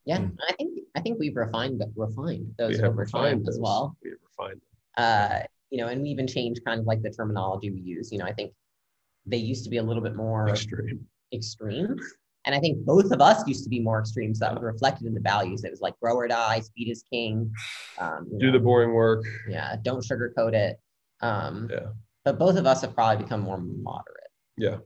Yeah, 0.06 0.17
Mm. 0.20 0.36
I 0.50 0.54
think 0.54 0.80
I 0.96 1.00
think 1.00 1.20
we've 1.20 1.36
refined 1.36 1.82
refined 1.96 2.54
those 2.58 2.72
we 2.72 2.76
have 2.78 2.86
over 2.91 3.06
time 3.06 3.24
refined 3.24 3.48
as 3.50 3.58
well. 3.60 3.96
We 4.04 4.10
have 4.10 4.20
refined. 4.38 4.62
uh, 4.98 5.39
you 5.72 5.78
know, 5.78 5.88
and 5.88 6.02
we 6.04 6.10
even 6.10 6.28
changed 6.28 6.64
kind 6.66 6.80
of 6.80 6.86
like 6.86 7.02
the 7.02 7.10
terminology 7.10 7.72
we 7.72 7.80
use. 7.80 8.12
You 8.12 8.20
know, 8.20 8.26
I 8.26 8.34
think 8.34 8.54
they 9.26 9.38
used 9.38 9.64
to 9.64 9.70
be 9.70 9.78
a 9.78 9.84
little 9.84 10.04
bit 10.04 10.16
more 10.16 10.48
Extreme. 10.50 11.00
extreme. 11.34 11.96
And 12.46 12.56
I 12.56 12.60
think 12.60 12.84
both 12.86 13.12
of 13.12 13.22
us 13.22 13.48
used 13.48 13.64
to 13.66 13.70
be 13.70 13.80
more 13.80 14.00
extreme. 14.00 14.34
So 14.34 14.46
that 14.46 14.54
was 14.56 14.64
reflected 14.64 15.06
in 15.08 15.14
the 15.14 15.20
values. 15.22 15.64
It 15.64 15.70
was 15.72 15.80
like 15.82 15.94
grow 16.00 16.16
or 16.16 16.28
die, 16.28 16.60
speed 16.60 16.90
is 16.90 17.04
king. 17.12 17.52
Um, 18.00 18.28
Do 18.40 18.48
know, 18.48 18.52
the 18.54 18.60
boring 18.60 18.94
work. 18.94 19.24
yeah, 19.48 19.76
don't 19.84 20.04
sugarcoat 20.04 20.54
it. 20.54 20.80
Um, 21.22 21.68
Yeah. 21.72 21.88
But 22.26 22.38
both 22.40 22.56
of 22.58 22.66
us 22.68 22.82
have 22.82 22.94
probably 22.96 23.24
become 23.24 23.42
more 23.42 23.58
moderate. 23.60 24.18
Yeah. 24.58 24.78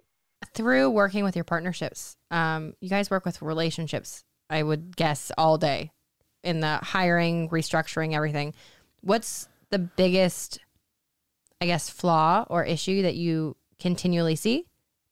through 0.53 0.89
working 0.91 1.23
with 1.23 1.35
your 1.35 1.43
partnerships? 1.45 2.15
Um, 2.29 2.75
you 2.79 2.89
guys 2.89 3.09
work 3.09 3.25
with 3.25 3.41
relationships, 3.41 4.23
I 4.49 4.61
would 4.63 4.95
guess, 4.95 5.31
all 5.37 5.57
day 5.57 5.91
in 6.43 6.59
the 6.59 6.77
hiring, 6.77 7.49
restructuring, 7.49 8.13
everything. 8.13 8.53
What's 9.01 9.47
the 9.71 9.79
biggest, 9.79 10.59
I 11.65 11.67
guess, 11.67 11.89
flaw 11.89 12.45
or 12.47 12.63
issue 12.63 13.01
that 13.01 13.15
you 13.15 13.57
continually 13.79 14.35
see, 14.35 14.67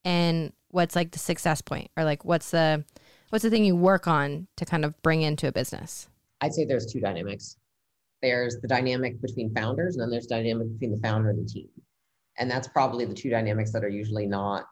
and 0.06 0.54
what's 0.68 0.96
like 0.96 1.10
the 1.10 1.18
success 1.18 1.62
point, 1.62 1.89
or 1.98 2.04
like 2.04 2.24
what's 2.26 2.52
the 2.52 2.86
what's 3.32 3.42
the 3.42 3.50
thing 3.50 3.66
you 3.66 3.76
work 3.76 4.08
on 4.08 4.46
to 4.58 4.66
kind 4.66 4.86
of 4.86 5.02
bring 5.02 5.24
into 5.24 5.48
a 5.48 5.52
business? 5.52 6.08
I'd 6.42 6.54
say 6.54 6.66
there's 6.66 6.86
two 6.86 7.00
dynamics. 7.00 7.58
There's 8.22 8.62
the 8.62 8.68
dynamic 8.68 9.20
between 9.20 9.52
founders, 9.56 9.96
and 9.96 10.04
then 10.04 10.12
there's 10.12 10.28
the 10.28 10.36
dynamic 10.36 10.72
between 10.74 10.92
the 10.92 11.02
founder 11.02 11.32
and 11.32 11.44
the 11.44 11.52
team. 11.52 11.70
And 12.38 12.52
that's 12.52 12.68
probably 12.68 13.06
the 13.06 13.16
two 13.16 13.32
dynamics 13.32 13.72
that 13.72 13.84
are 13.84 13.89
usually 13.89 14.28
not 14.28 14.68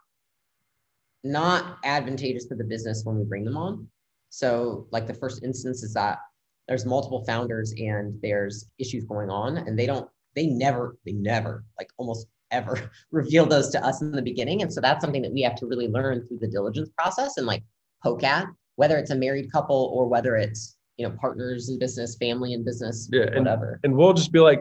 not 1.24 1.80
advantageous 1.84 2.46
to 2.46 2.56
the 2.56 2.64
business 2.64 3.02
when 3.06 3.18
we 3.18 3.24
bring 3.24 3.44
them 3.44 3.58
on. 3.58 3.88
So, 4.30 4.86
like 4.92 5.08
the 5.08 5.16
first 5.16 5.44
instance 5.44 5.82
is 5.82 5.96
that 5.96 6.20
there's 6.68 6.86
multiple 6.86 7.26
founders 7.26 7.74
and 7.76 8.22
there's 8.22 8.68
issues 8.78 9.04
going 9.06 9.32
on, 9.32 9.58
and 9.58 9.80
they 9.80 9.88
don't, 9.88 10.08
they 10.36 10.48
never, 10.48 10.98
they 11.06 11.14
never, 11.14 11.64
like 11.80 11.90
almost 11.98 12.28
ever 12.52 12.90
reveal 13.12 13.46
those 13.46 13.70
to 13.70 13.86
us 13.86 14.02
in 14.02 14.12
the 14.12 14.22
beginning. 14.22 14.62
And 14.62 14.72
so 14.74 14.82
that's 14.82 15.04
something 15.04 15.22
that 15.22 15.32
we 15.32 15.42
have 15.42 15.56
to 15.58 15.66
really 15.66 15.88
learn 15.88 16.28
through 16.28 16.40
the 16.40 16.48
diligence 16.48 16.90
process 16.98 17.38
and 17.38 17.46
like 17.48 17.64
poke 18.04 18.24
at, 18.24 18.48
whether 18.76 18.98
it's 18.98 19.12
a 19.12 19.16
married 19.16 19.52
couple 19.52 19.92
or 19.94 20.08
whether 20.08 20.36
it's 20.36 20.78
you 20.98 21.08
know 21.08 21.16
partners 21.20 21.70
in 21.70 21.80
business, 21.80 22.16
family 22.18 22.54
in 22.54 22.64
business, 22.64 23.10
Yeah, 23.12 23.24
and- 23.24 23.40
whatever. 23.40 23.80
And 23.84 23.96
we'll 23.96 24.14
just 24.14 24.32
be 24.32 24.40
like, 24.40 24.60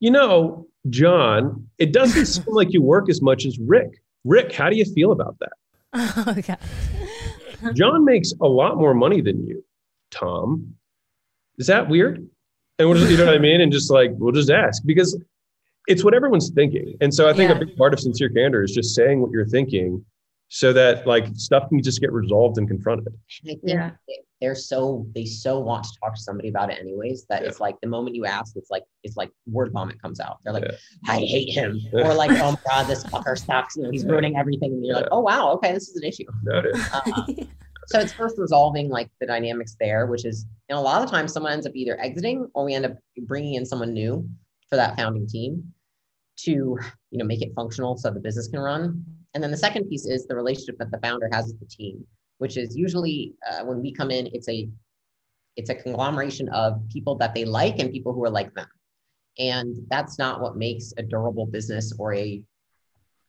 you 0.00 0.10
know, 0.10 0.66
John, 0.90 1.66
it 1.78 1.92
doesn't 1.92 2.26
seem 2.44 2.44
like 2.48 2.72
you 2.72 2.82
work 2.82 3.08
as 3.10 3.20
much 3.22 3.44
as 3.46 3.58
Rick. 3.58 4.00
Rick, 4.24 4.52
how 4.52 4.68
do 4.70 4.76
you 4.76 4.84
feel 4.84 5.12
about 5.12 5.36
that? 5.40 5.52
Oh 6.26 6.34
god. 6.42 6.58
John 7.74 8.04
makes 8.04 8.32
a 8.42 8.46
lot 8.46 8.76
more 8.76 8.92
money 8.94 9.20
than 9.22 9.46
you, 9.46 9.64
Tom. 10.10 10.74
Is 11.58 11.66
that 11.68 11.88
weird? 11.88 12.28
And 12.78 12.88
we'll 12.88 12.98
just, 12.98 13.10
you 13.10 13.16
know 13.16 13.24
what 13.26 13.34
I 13.34 13.38
mean? 13.38 13.60
And 13.62 13.72
just 13.72 13.90
like, 13.90 14.10
we'll 14.14 14.32
just 14.32 14.50
ask 14.50 14.82
because 14.84 15.18
it's 15.88 16.04
what 16.04 16.12
everyone's 16.14 16.50
thinking. 16.50 16.94
And 17.00 17.12
so 17.14 17.28
I 17.28 17.32
think 17.32 17.50
Yeah. 17.50 17.56
a 17.56 17.64
big 17.64 17.76
part 17.76 17.94
of 17.94 18.00
sincere 18.00 18.28
candor 18.28 18.62
is 18.62 18.72
just 18.72 18.94
saying 18.94 19.20
what 19.20 19.30
you're 19.30 19.46
thinking 19.46 20.04
so 20.48 20.72
that 20.74 21.06
like 21.06 21.26
stuff 21.34 21.68
can 21.70 21.82
just 21.82 22.00
get 22.00 22.12
resolved 22.12 22.58
and 22.58 22.68
confronted. 22.68 23.08
I 23.08 23.46
think 23.46 23.60
Yeah. 23.64 23.90
they- 24.06 24.20
they're 24.42 24.54
so 24.54 25.06
they 25.14 25.24
so 25.24 25.58
want 25.58 25.84
to 25.84 25.90
talk 26.02 26.14
to 26.14 26.20
somebody 26.20 26.50
about 26.50 26.70
it 26.70 26.78
anyways 26.78 27.24
that 27.30 27.40
Yeah. 27.40 27.48
it's 27.48 27.58
like 27.58 27.80
the 27.80 27.88
moment 27.88 28.14
you 28.14 28.26
ask, 28.26 28.54
it's 28.54 28.70
like 28.70 28.82
it's 29.02 29.16
like 29.16 29.30
word 29.50 29.72
vomit 29.72 30.00
comes 30.02 30.20
out. 30.20 30.40
They're 30.44 30.52
like, 30.52 30.64
Yeah. 30.64 30.76
I 31.08 31.20
hate 31.20 31.48
him, 31.48 31.80
or 31.94 32.12
like, 32.12 32.30
oh 32.32 32.52
my 32.52 32.58
god, 32.68 32.86
this 32.86 33.02
fucker 33.04 33.38
sucks. 33.38 33.76
You 33.76 33.84
know, 33.84 33.90
he's 33.90 34.04
ruining 34.04 34.36
everything. 34.36 34.72
And 34.72 34.84
you're 34.84 34.96
like, 34.96 35.08
oh 35.10 35.20
wow, 35.20 35.52
okay, 35.52 35.72
this 35.72 35.88
is 35.88 35.96
an 35.96 36.04
issue. 36.04 36.24
So 37.86 38.00
it's 38.00 38.12
first 38.12 38.36
resolving 38.38 38.88
like 38.88 39.10
the 39.20 39.26
dynamics 39.26 39.76
there, 39.78 40.06
which 40.06 40.24
is 40.24 40.46
know 40.68 40.78
a 40.78 40.80
lot 40.80 41.02
of 41.02 41.10
times 41.10 41.32
someone 41.32 41.52
ends 41.52 41.66
up 41.66 41.72
either 41.74 41.98
exiting 42.00 42.48
or 42.54 42.64
we 42.64 42.74
end 42.74 42.84
up 42.84 42.96
bringing 43.26 43.54
in 43.54 43.64
someone 43.64 43.92
new 43.92 44.28
for 44.68 44.76
that 44.76 44.96
founding 44.96 45.26
team 45.26 45.72
to 46.38 46.50
you 46.50 47.18
know 47.18 47.24
make 47.24 47.42
it 47.42 47.52
functional 47.54 47.96
so 47.96 48.10
the 48.10 48.20
business 48.20 48.48
can 48.48 48.60
run. 48.60 49.04
And 49.34 49.42
then 49.42 49.50
the 49.50 49.56
second 49.56 49.88
piece 49.88 50.06
is 50.06 50.26
the 50.26 50.34
relationship 50.34 50.78
that 50.78 50.90
the 50.90 50.98
founder 50.98 51.28
has 51.32 51.46
with 51.46 51.60
the 51.60 51.66
team, 51.66 52.04
which 52.38 52.56
is 52.56 52.76
usually 52.76 53.34
uh, 53.48 53.64
when 53.64 53.80
we 53.80 53.92
come 53.92 54.10
in, 54.10 54.28
it's 54.32 54.48
a 54.48 54.68
it's 55.56 55.70
a 55.70 55.74
conglomeration 55.74 56.48
of 56.50 56.82
people 56.90 57.14
that 57.16 57.34
they 57.34 57.44
like 57.44 57.78
and 57.78 57.92
people 57.92 58.12
who 58.12 58.24
are 58.24 58.30
like 58.30 58.52
them. 58.54 58.68
And 59.38 59.76
that's 59.88 60.18
not 60.18 60.40
what 60.40 60.56
makes 60.56 60.92
a 60.98 61.02
durable 61.02 61.46
business 61.46 61.92
or 61.98 62.14
a 62.14 62.42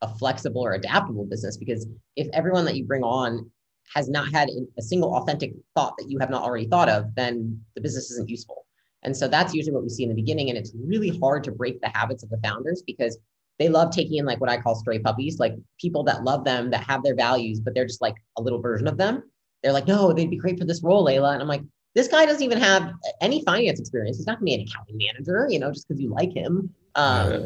a 0.01 0.07
flexible 0.15 0.61
or 0.61 0.73
adaptable 0.73 1.25
business 1.25 1.57
because 1.57 1.87
if 2.15 2.27
everyone 2.31 2.65
that 2.65 2.75
you 2.75 2.85
bring 2.85 3.03
on 3.03 3.49
has 3.93 4.09
not 4.09 4.31
had 4.31 4.49
a 4.77 4.81
single 4.81 5.15
authentic 5.15 5.53
thought 5.75 5.95
that 5.97 6.09
you 6.09 6.19
have 6.19 6.29
not 6.29 6.43
already 6.43 6.67
thought 6.67 6.89
of, 6.89 7.13
then 7.15 7.59
the 7.75 7.81
business 7.81 8.11
isn't 8.11 8.29
useful. 8.29 8.65
And 9.03 9.15
so 9.15 9.27
that's 9.27 9.53
usually 9.53 9.73
what 9.73 9.83
we 9.83 9.89
see 9.89 10.03
in 10.03 10.09
the 10.09 10.15
beginning. 10.15 10.49
And 10.49 10.57
it's 10.57 10.73
really 10.75 11.17
hard 11.17 11.43
to 11.45 11.51
break 11.51 11.79
the 11.81 11.89
habits 11.93 12.23
of 12.23 12.29
the 12.29 12.39
founders 12.43 12.83
because 12.85 13.17
they 13.59 13.69
love 13.69 13.91
taking 13.91 14.17
in 14.17 14.25
like 14.25 14.41
what 14.41 14.49
I 14.49 14.57
call 14.57 14.75
stray 14.75 14.99
puppies, 14.99 15.39
like 15.39 15.55
people 15.79 16.03
that 16.03 16.23
love 16.23 16.43
them, 16.43 16.69
that 16.71 16.83
have 16.83 17.03
their 17.03 17.15
values, 17.15 17.59
but 17.59 17.73
they're 17.73 17.87
just 17.87 18.01
like 18.01 18.15
a 18.37 18.41
little 18.41 18.61
version 18.61 18.87
of 18.87 18.97
them. 18.97 19.23
They're 19.63 19.73
like, 19.73 19.87
no, 19.87 20.13
they'd 20.13 20.29
be 20.29 20.37
great 20.37 20.59
for 20.59 20.65
this 20.65 20.83
role, 20.83 21.03
Leila. 21.03 21.33
And 21.33 21.41
I'm 21.41 21.47
like, 21.47 21.63
this 21.95 22.07
guy 22.07 22.25
doesn't 22.25 22.43
even 22.43 22.59
have 22.59 22.91
any 23.21 23.43
finance 23.43 23.79
experience. 23.79 24.17
He's 24.17 24.27
not 24.27 24.39
going 24.39 24.51
to 24.51 24.57
be 24.57 24.61
an 24.61 24.67
accounting 24.67 24.97
manager, 24.97 25.47
you 25.49 25.59
know, 25.59 25.71
just 25.71 25.87
because 25.87 25.99
you 25.99 26.09
like 26.09 26.31
him. 26.31 26.69
Um, 26.95 27.31
Yeah. 27.31 27.37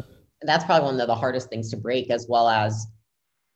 and 0.42 0.50
that's 0.50 0.66
probably 0.66 0.86
one 0.86 1.00
of 1.00 1.08
the 1.08 1.16
hardest 1.16 1.50
things 1.50 1.70
to 1.70 1.78
break, 1.78 2.10
as 2.10 2.26
well 2.28 2.50
as 2.50 2.88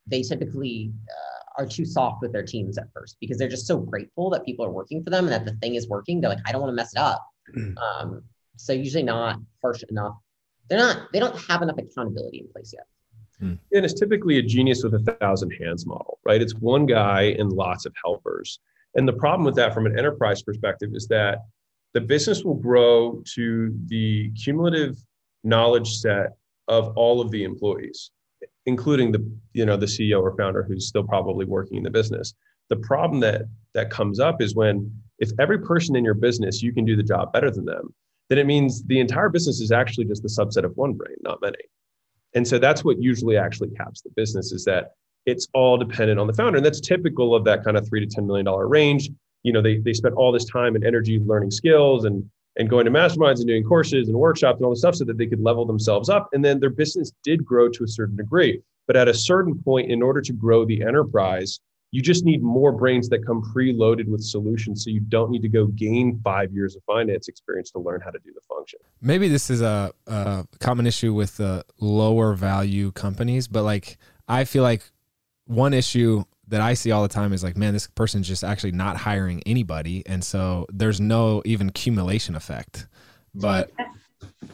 they 0.07 0.21
typically 0.21 0.93
uh, 1.09 1.34
are 1.57 1.65
too 1.65 1.85
soft 1.85 2.21
with 2.21 2.31
their 2.33 2.43
teams 2.43 2.77
at 2.77 2.91
first 2.93 3.17
because 3.19 3.37
they're 3.37 3.49
just 3.49 3.67
so 3.67 3.77
grateful 3.77 4.29
that 4.29 4.45
people 4.45 4.65
are 4.65 4.71
working 4.71 5.03
for 5.03 5.09
them 5.09 5.25
and 5.25 5.33
that 5.33 5.45
the 5.45 5.57
thing 5.61 5.75
is 5.75 5.87
working. 5.87 6.21
They're 6.21 6.29
like, 6.29 6.39
I 6.45 6.51
don't 6.51 6.61
want 6.61 6.71
to 6.71 6.75
mess 6.75 6.93
it 6.93 6.99
up. 6.99 7.25
Um, 7.77 8.23
so 8.57 8.73
usually 8.73 9.03
not 9.03 9.39
harsh 9.61 9.83
enough. 9.89 10.15
They're 10.69 10.79
not. 10.79 11.11
They 11.13 11.19
don't 11.19 11.37
have 11.47 11.61
enough 11.61 11.77
accountability 11.77 12.39
in 12.39 12.47
place 12.51 12.73
yet. 12.73 12.87
And 13.73 13.85
it's 13.85 13.93
typically 13.93 14.39
a 14.39 14.41
genius 14.41 14.83
with 14.83 14.93
a 14.95 15.17
thousand 15.19 15.51
hands 15.51 15.85
model, 15.85 16.19
right? 16.25 16.41
It's 16.41 16.55
one 16.55 16.85
guy 16.85 17.35
and 17.37 17.51
lots 17.51 17.85
of 17.85 17.93
helpers. 18.03 18.59
And 18.95 19.07
the 19.07 19.13
problem 19.13 19.45
with 19.45 19.55
that 19.55 19.73
from 19.73 19.85
an 19.85 19.97
enterprise 19.97 20.41
perspective 20.41 20.91
is 20.93 21.07
that 21.07 21.39
the 21.93 22.01
business 22.01 22.43
will 22.43 22.55
grow 22.55 23.21
to 23.35 23.77
the 23.87 24.31
cumulative 24.31 24.97
knowledge 25.43 25.97
set 25.97 26.37
of 26.67 26.95
all 26.95 27.21
of 27.21 27.29
the 27.29 27.43
employees, 27.43 28.11
including 28.65 29.11
the, 29.11 29.25
you 29.53 29.65
know, 29.65 29.77
the 29.77 29.85
CEO 29.85 30.21
or 30.21 30.35
founder 30.35 30.63
who's 30.63 30.87
still 30.87 31.03
probably 31.03 31.45
working 31.45 31.77
in 31.77 31.83
the 31.83 31.89
business. 31.89 32.33
The 32.69 32.77
problem 32.77 33.19
that 33.21 33.43
that 33.73 33.89
comes 33.89 34.19
up 34.19 34.41
is 34.41 34.55
when 34.55 34.91
if 35.19 35.31
every 35.39 35.59
person 35.59 35.95
in 35.95 36.03
your 36.03 36.13
business 36.13 36.61
you 36.63 36.73
can 36.73 36.85
do 36.85 36.95
the 36.95 37.03
job 37.03 37.31
better 37.31 37.51
than 37.51 37.65
them, 37.65 37.93
then 38.29 38.37
it 38.39 38.47
means 38.47 38.83
the 38.83 38.99
entire 38.99 39.29
business 39.29 39.61
is 39.61 39.71
actually 39.71 40.05
just 40.05 40.23
the 40.23 40.29
subset 40.29 40.63
of 40.63 40.75
one 40.75 40.93
brain, 40.93 41.15
not 41.21 41.41
many. 41.41 41.57
And 42.33 42.47
so 42.47 42.57
that's 42.57 42.83
what 42.83 43.01
usually 43.01 43.37
actually 43.37 43.69
caps 43.69 44.01
the 44.01 44.09
business 44.15 44.51
is 44.51 44.65
that 44.65 44.93
it's 45.25 45.47
all 45.53 45.77
dependent 45.77 46.19
on 46.19 46.27
the 46.27 46.33
founder. 46.33 46.57
And 46.57 46.65
that's 46.65 46.81
typical 46.81 47.33
of 47.33 47.43
that 47.45 47.63
kind 47.63 47.77
of 47.77 47.87
three 47.87 48.05
to 48.05 48.21
$10 48.21 48.25
million 48.25 48.45
range. 48.47 49.09
You 49.43 49.53
know, 49.53 49.61
they, 49.61 49.77
they 49.77 49.93
spent 49.93 50.15
all 50.15 50.31
this 50.31 50.45
time 50.45 50.75
and 50.75 50.83
energy 50.83 51.19
learning 51.19 51.51
skills 51.51 52.05
and, 52.05 52.29
and 52.57 52.69
going 52.69 52.85
to 52.85 52.91
masterminds 52.91 53.37
and 53.37 53.47
doing 53.47 53.63
courses 53.63 54.07
and 54.07 54.17
workshops 54.17 54.57
and 54.57 54.65
all 54.65 54.71
this 54.71 54.79
stuff 54.79 54.95
so 54.95 55.05
that 55.05 55.17
they 55.17 55.25
could 55.25 55.41
level 55.41 55.65
themselves 55.65 56.09
up. 56.09 56.29
And 56.33 56.43
then 56.43 56.59
their 56.59 56.69
business 56.69 57.11
did 57.23 57.43
grow 57.43 57.69
to 57.69 57.83
a 57.83 57.87
certain 57.87 58.15
degree. 58.15 58.61
But 58.87 58.95
at 58.95 59.07
a 59.07 59.13
certain 59.13 59.55
point, 59.55 59.91
in 59.91 60.01
order 60.01 60.21
to 60.21 60.33
grow 60.33 60.63
the 60.63 60.81
enterprise, 60.83 61.59
you 61.91 62.01
just 62.01 62.25
need 62.25 62.43
more 62.43 62.71
brains 62.71 63.09
that 63.09 63.25
come 63.25 63.41
preloaded 63.41 64.07
with 64.07 64.21
solutions. 64.21 64.83
So 64.83 64.89
you 64.89 64.99
don't 64.99 65.31
need 65.31 65.41
to 65.43 65.49
go 65.49 65.67
gain 65.67 66.19
five 66.23 66.51
years 66.51 66.75
of 66.75 66.83
finance 66.83 67.27
experience 67.27 67.71
to 67.71 67.79
learn 67.79 68.01
how 68.01 68.11
to 68.11 68.19
do 68.19 68.31
the 68.33 68.41
function. 68.47 68.79
maybe 69.01 69.27
this 69.27 69.49
is 69.49 69.61
a, 69.61 69.91
a 70.07 70.45
common 70.59 70.87
issue 70.87 71.13
with 71.13 71.37
the 71.37 71.63
lower 71.79 72.33
value 72.33 72.91
companies, 72.91 73.47
but 73.47 73.63
like 73.63 73.97
I 74.27 74.43
feel 74.43 74.63
like 74.63 74.83
one 75.45 75.73
issue 75.73 76.25
that 76.47 76.61
I 76.61 76.73
see 76.73 76.91
all 76.91 77.01
the 77.01 77.09
time 77.09 77.33
is 77.33 77.43
like, 77.43 77.57
man, 77.57 77.73
this 77.73 77.87
person's 77.87 78.27
just 78.27 78.43
actually 78.43 78.71
not 78.71 78.97
hiring 78.97 79.41
anybody, 79.45 80.03
and 80.05 80.23
so 80.23 80.65
there's 80.71 81.01
no 81.01 81.41
even 81.45 81.69
accumulation 81.69 82.35
effect. 82.35 82.87
But 83.33 83.71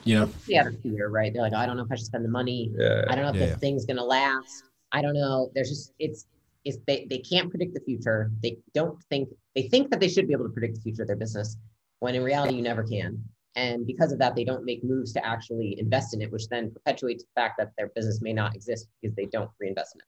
you 0.03 0.15
know, 0.19 0.29
the 0.47 0.57
other 0.57 0.71
fear, 0.71 1.09
right? 1.09 1.31
They're 1.33 1.41
like, 1.41 1.53
I 1.53 1.65
don't 1.65 1.77
know 1.77 1.83
if 1.83 1.91
I 1.91 1.95
should 1.95 2.05
spend 2.05 2.25
the 2.25 2.29
money. 2.29 2.71
Yeah. 2.75 3.03
I 3.09 3.15
don't 3.15 3.23
know 3.25 3.29
if 3.29 3.35
Yeah, 3.35 3.41
this 3.41 3.49
yeah. 3.51 3.57
thing's 3.57 3.85
gonna 3.85 4.03
last. 4.03 4.63
I 4.91 5.01
don't 5.01 5.13
know. 5.13 5.51
There's 5.53 5.69
just 5.69 5.93
it's 5.99 6.25
it's 6.65 6.77
they, 6.87 7.07
they 7.09 7.19
can't 7.19 7.49
predict 7.49 7.73
the 7.73 7.81
future. 7.81 8.31
They 8.41 8.57
don't 8.73 9.01
think 9.09 9.29
they 9.55 9.63
think 9.63 9.89
that 9.91 9.99
they 9.99 10.07
should 10.07 10.27
be 10.27 10.33
able 10.33 10.45
to 10.45 10.51
predict 10.51 10.75
the 10.75 10.81
future 10.81 11.03
of 11.03 11.07
their 11.07 11.17
business, 11.17 11.57
when 11.99 12.15
in 12.15 12.23
reality 12.23 12.55
you 12.55 12.61
never 12.61 12.83
can. 12.83 13.23
And 13.55 13.85
because 13.85 14.13
of 14.13 14.19
that, 14.19 14.35
they 14.35 14.45
don't 14.45 14.63
make 14.63 14.81
moves 14.83 15.11
to 15.13 15.25
actually 15.25 15.77
invest 15.77 16.13
in 16.13 16.21
it, 16.21 16.31
which 16.31 16.47
then 16.47 16.71
perpetuates 16.71 17.23
the 17.23 17.29
fact 17.35 17.55
that 17.57 17.71
their 17.77 17.89
business 17.89 18.21
may 18.21 18.31
not 18.31 18.55
exist 18.55 18.87
because 19.01 19.13
they 19.15 19.25
don't 19.25 19.49
reinvest 19.59 19.95
in 19.95 19.99
it. 19.99 20.05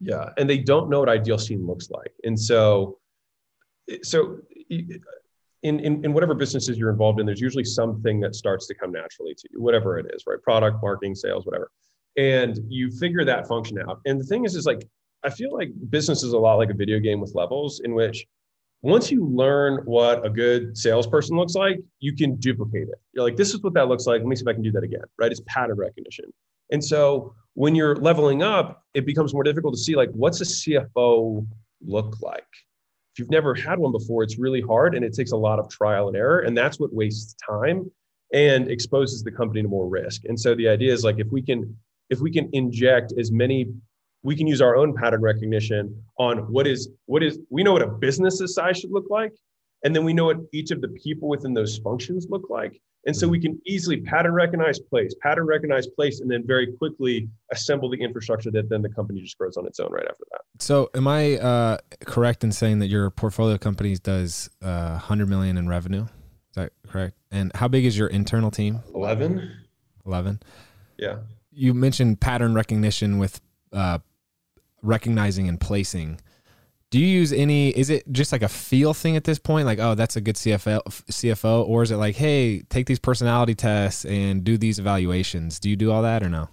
Yeah, 0.00 0.30
and 0.38 0.48
they 0.48 0.58
don't 0.58 0.88
know 0.88 1.00
what 1.00 1.08
ideal 1.08 1.38
scene 1.38 1.66
looks 1.66 1.90
like, 1.90 2.12
and 2.24 2.38
so, 2.38 2.98
so 4.02 4.38
in, 4.70 5.00
in 5.62 6.04
in 6.04 6.12
whatever 6.14 6.34
businesses 6.34 6.78
you're 6.78 6.90
involved 6.90 7.20
in, 7.20 7.26
there's 7.26 7.40
usually 7.40 7.64
something 7.64 8.18
that 8.20 8.34
starts 8.34 8.66
to 8.68 8.74
come 8.74 8.92
naturally 8.92 9.34
to 9.34 9.48
you, 9.50 9.60
whatever 9.60 9.98
it 9.98 10.06
is, 10.14 10.24
right? 10.26 10.40
Product, 10.42 10.78
marketing, 10.82 11.14
sales, 11.14 11.44
whatever, 11.44 11.70
and 12.16 12.58
you 12.68 12.90
figure 12.90 13.24
that 13.24 13.46
function 13.46 13.78
out. 13.78 14.00
And 14.06 14.18
the 14.18 14.24
thing 14.24 14.44
is, 14.44 14.56
is 14.56 14.64
like 14.64 14.88
I 15.22 15.30
feel 15.30 15.52
like 15.52 15.70
business 15.90 16.22
is 16.22 16.32
a 16.32 16.38
lot 16.38 16.54
like 16.54 16.70
a 16.70 16.74
video 16.74 16.98
game 16.98 17.20
with 17.20 17.34
levels, 17.34 17.80
in 17.84 17.94
which 17.94 18.26
once 18.82 19.10
you 19.10 19.26
learn 19.26 19.82
what 19.84 20.24
a 20.24 20.30
good 20.30 20.76
salesperson 20.76 21.36
looks 21.36 21.54
like, 21.54 21.78
you 21.98 22.16
can 22.16 22.36
duplicate 22.36 22.88
it. 22.88 22.98
You're 23.12 23.24
like, 23.24 23.36
this 23.36 23.52
is 23.52 23.62
what 23.62 23.74
that 23.74 23.88
looks 23.88 24.06
like. 24.06 24.20
Let 24.20 24.26
me 24.26 24.36
see 24.36 24.42
if 24.42 24.48
I 24.48 24.54
can 24.54 24.62
do 24.62 24.72
that 24.72 24.82
again, 24.82 25.04
right? 25.18 25.30
It's 25.30 25.42
pattern 25.46 25.76
recognition. 25.76 26.26
And 26.72 26.82
so 26.82 27.34
when 27.60 27.74
you're 27.74 27.96
leveling 27.96 28.42
up, 28.42 28.86
it 28.94 29.04
becomes 29.04 29.34
more 29.34 29.42
difficult 29.42 29.74
to 29.74 29.78
see 29.78 29.94
like 29.94 30.08
what's 30.12 30.40
a 30.40 30.44
CFO 30.44 31.46
look 31.82 32.16
like. 32.22 32.46
If 33.12 33.18
you've 33.18 33.30
never 33.30 33.54
had 33.54 33.78
one 33.78 33.92
before, 33.92 34.22
it's 34.22 34.38
really 34.38 34.62
hard 34.62 34.94
and 34.94 35.04
it 35.04 35.12
takes 35.12 35.32
a 35.32 35.36
lot 35.36 35.58
of 35.58 35.68
trial 35.68 36.08
and 36.08 36.16
error. 36.16 36.38
And 36.40 36.56
that's 36.56 36.80
what 36.80 36.90
wastes 36.90 37.34
time 37.46 37.90
and 38.32 38.70
exposes 38.70 39.22
the 39.22 39.30
company 39.30 39.60
to 39.60 39.68
more 39.68 39.86
risk. 39.86 40.24
And 40.24 40.40
so 40.40 40.54
the 40.54 40.68
idea 40.68 40.90
is 40.90 41.04
like 41.04 41.18
if 41.18 41.30
we 41.30 41.42
can 41.42 41.76
if 42.08 42.20
we 42.20 42.30
can 42.32 42.48
inject 42.54 43.12
as 43.18 43.30
many 43.30 43.66
we 44.22 44.34
can 44.34 44.46
use 44.46 44.62
our 44.62 44.74
own 44.74 44.94
pattern 44.94 45.20
recognition 45.20 46.02
on 46.18 46.50
what 46.50 46.66
is 46.66 46.88
what 47.04 47.22
is 47.22 47.40
we 47.50 47.62
know 47.62 47.74
what 47.74 47.82
a 47.82 47.88
business's 47.88 48.54
size 48.54 48.78
should 48.78 48.90
look 48.90 49.10
like 49.10 49.34
and 49.84 49.94
then 49.94 50.06
we 50.06 50.14
know 50.14 50.24
what 50.24 50.38
each 50.54 50.70
of 50.70 50.80
the 50.80 50.88
people 50.88 51.28
within 51.28 51.52
those 51.52 51.76
functions 51.76 52.26
look 52.30 52.48
like 52.48 52.80
and 53.06 53.16
so 53.16 53.26
we 53.26 53.40
can 53.40 53.60
easily 53.66 53.98
pattern 54.00 54.32
recognize 54.32 54.78
place 54.78 55.14
pattern 55.22 55.46
recognize 55.46 55.86
place 55.86 56.20
and 56.20 56.30
then 56.30 56.46
very 56.46 56.72
quickly 56.72 57.28
assemble 57.52 57.88
the 57.90 58.00
infrastructure 58.00 58.50
that 58.50 58.68
then 58.68 58.82
the 58.82 58.88
company 58.88 59.20
just 59.20 59.38
grows 59.38 59.56
on 59.56 59.66
its 59.66 59.80
own 59.80 59.90
right 59.90 60.06
after 60.08 60.24
that 60.30 60.40
so 60.62 60.90
am 60.94 61.08
I 61.08 61.38
uh, 61.38 61.78
correct 62.04 62.44
in 62.44 62.52
saying 62.52 62.80
that 62.80 62.88
your 62.88 63.10
portfolio 63.10 63.56
companies 63.56 63.98
does 63.98 64.50
uh, 64.62 64.90
100 64.90 65.28
million 65.28 65.56
in 65.56 65.68
revenue? 65.68 66.02
Is 66.02 66.56
that 66.56 66.72
correct? 66.86 67.16
And 67.30 67.50
how 67.54 67.68
big 67.68 67.84
is 67.84 67.96
your 67.96 68.08
internal 68.08 68.50
team? 68.50 68.80
11 68.94 69.50
11. 70.06 70.40
yeah 70.98 71.18
You 71.50 71.72
mentioned 71.74 72.20
pattern 72.20 72.54
recognition 72.54 73.18
with 73.18 73.40
uh, 73.72 74.00
recognizing 74.82 75.48
and 75.48 75.60
placing. 75.60 76.20
Do 76.90 76.98
you 76.98 77.06
use 77.06 77.32
any? 77.32 77.70
Is 77.70 77.88
it 77.88 78.10
just 78.10 78.32
like 78.32 78.42
a 78.42 78.48
feel 78.48 78.92
thing 78.94 79.14
at 79.16 79.22
this 79.24 79.38
point? 79.38 79.64
Like, 79.66 79.78
oh, 79.78 79.94
that's 79.94 80.16
a 80.16 80.20
good 80.20 80.34
CFO, 80.34 80.82
CFO, 80.84 81.68
or 81.68 81.84
is 81.84 81.92
it 81.92 81.96
like, 81.96 82.16
hey, 82.16 82.62
take 82.62 82.86
these 82.86 82.98
personality 82.98 83.54
tests 83.54 84.04
and 84.04 84.42
do 84.42 84.58
these 84.58 84.80
evaluations? 84.80 85.60
Do 85.60 85.70
you 85.70 85.76
do 85.76 85.92
all 85.92 86.02
that 86.02 86.22
or 86.24 86.28
no? 86.28 86.48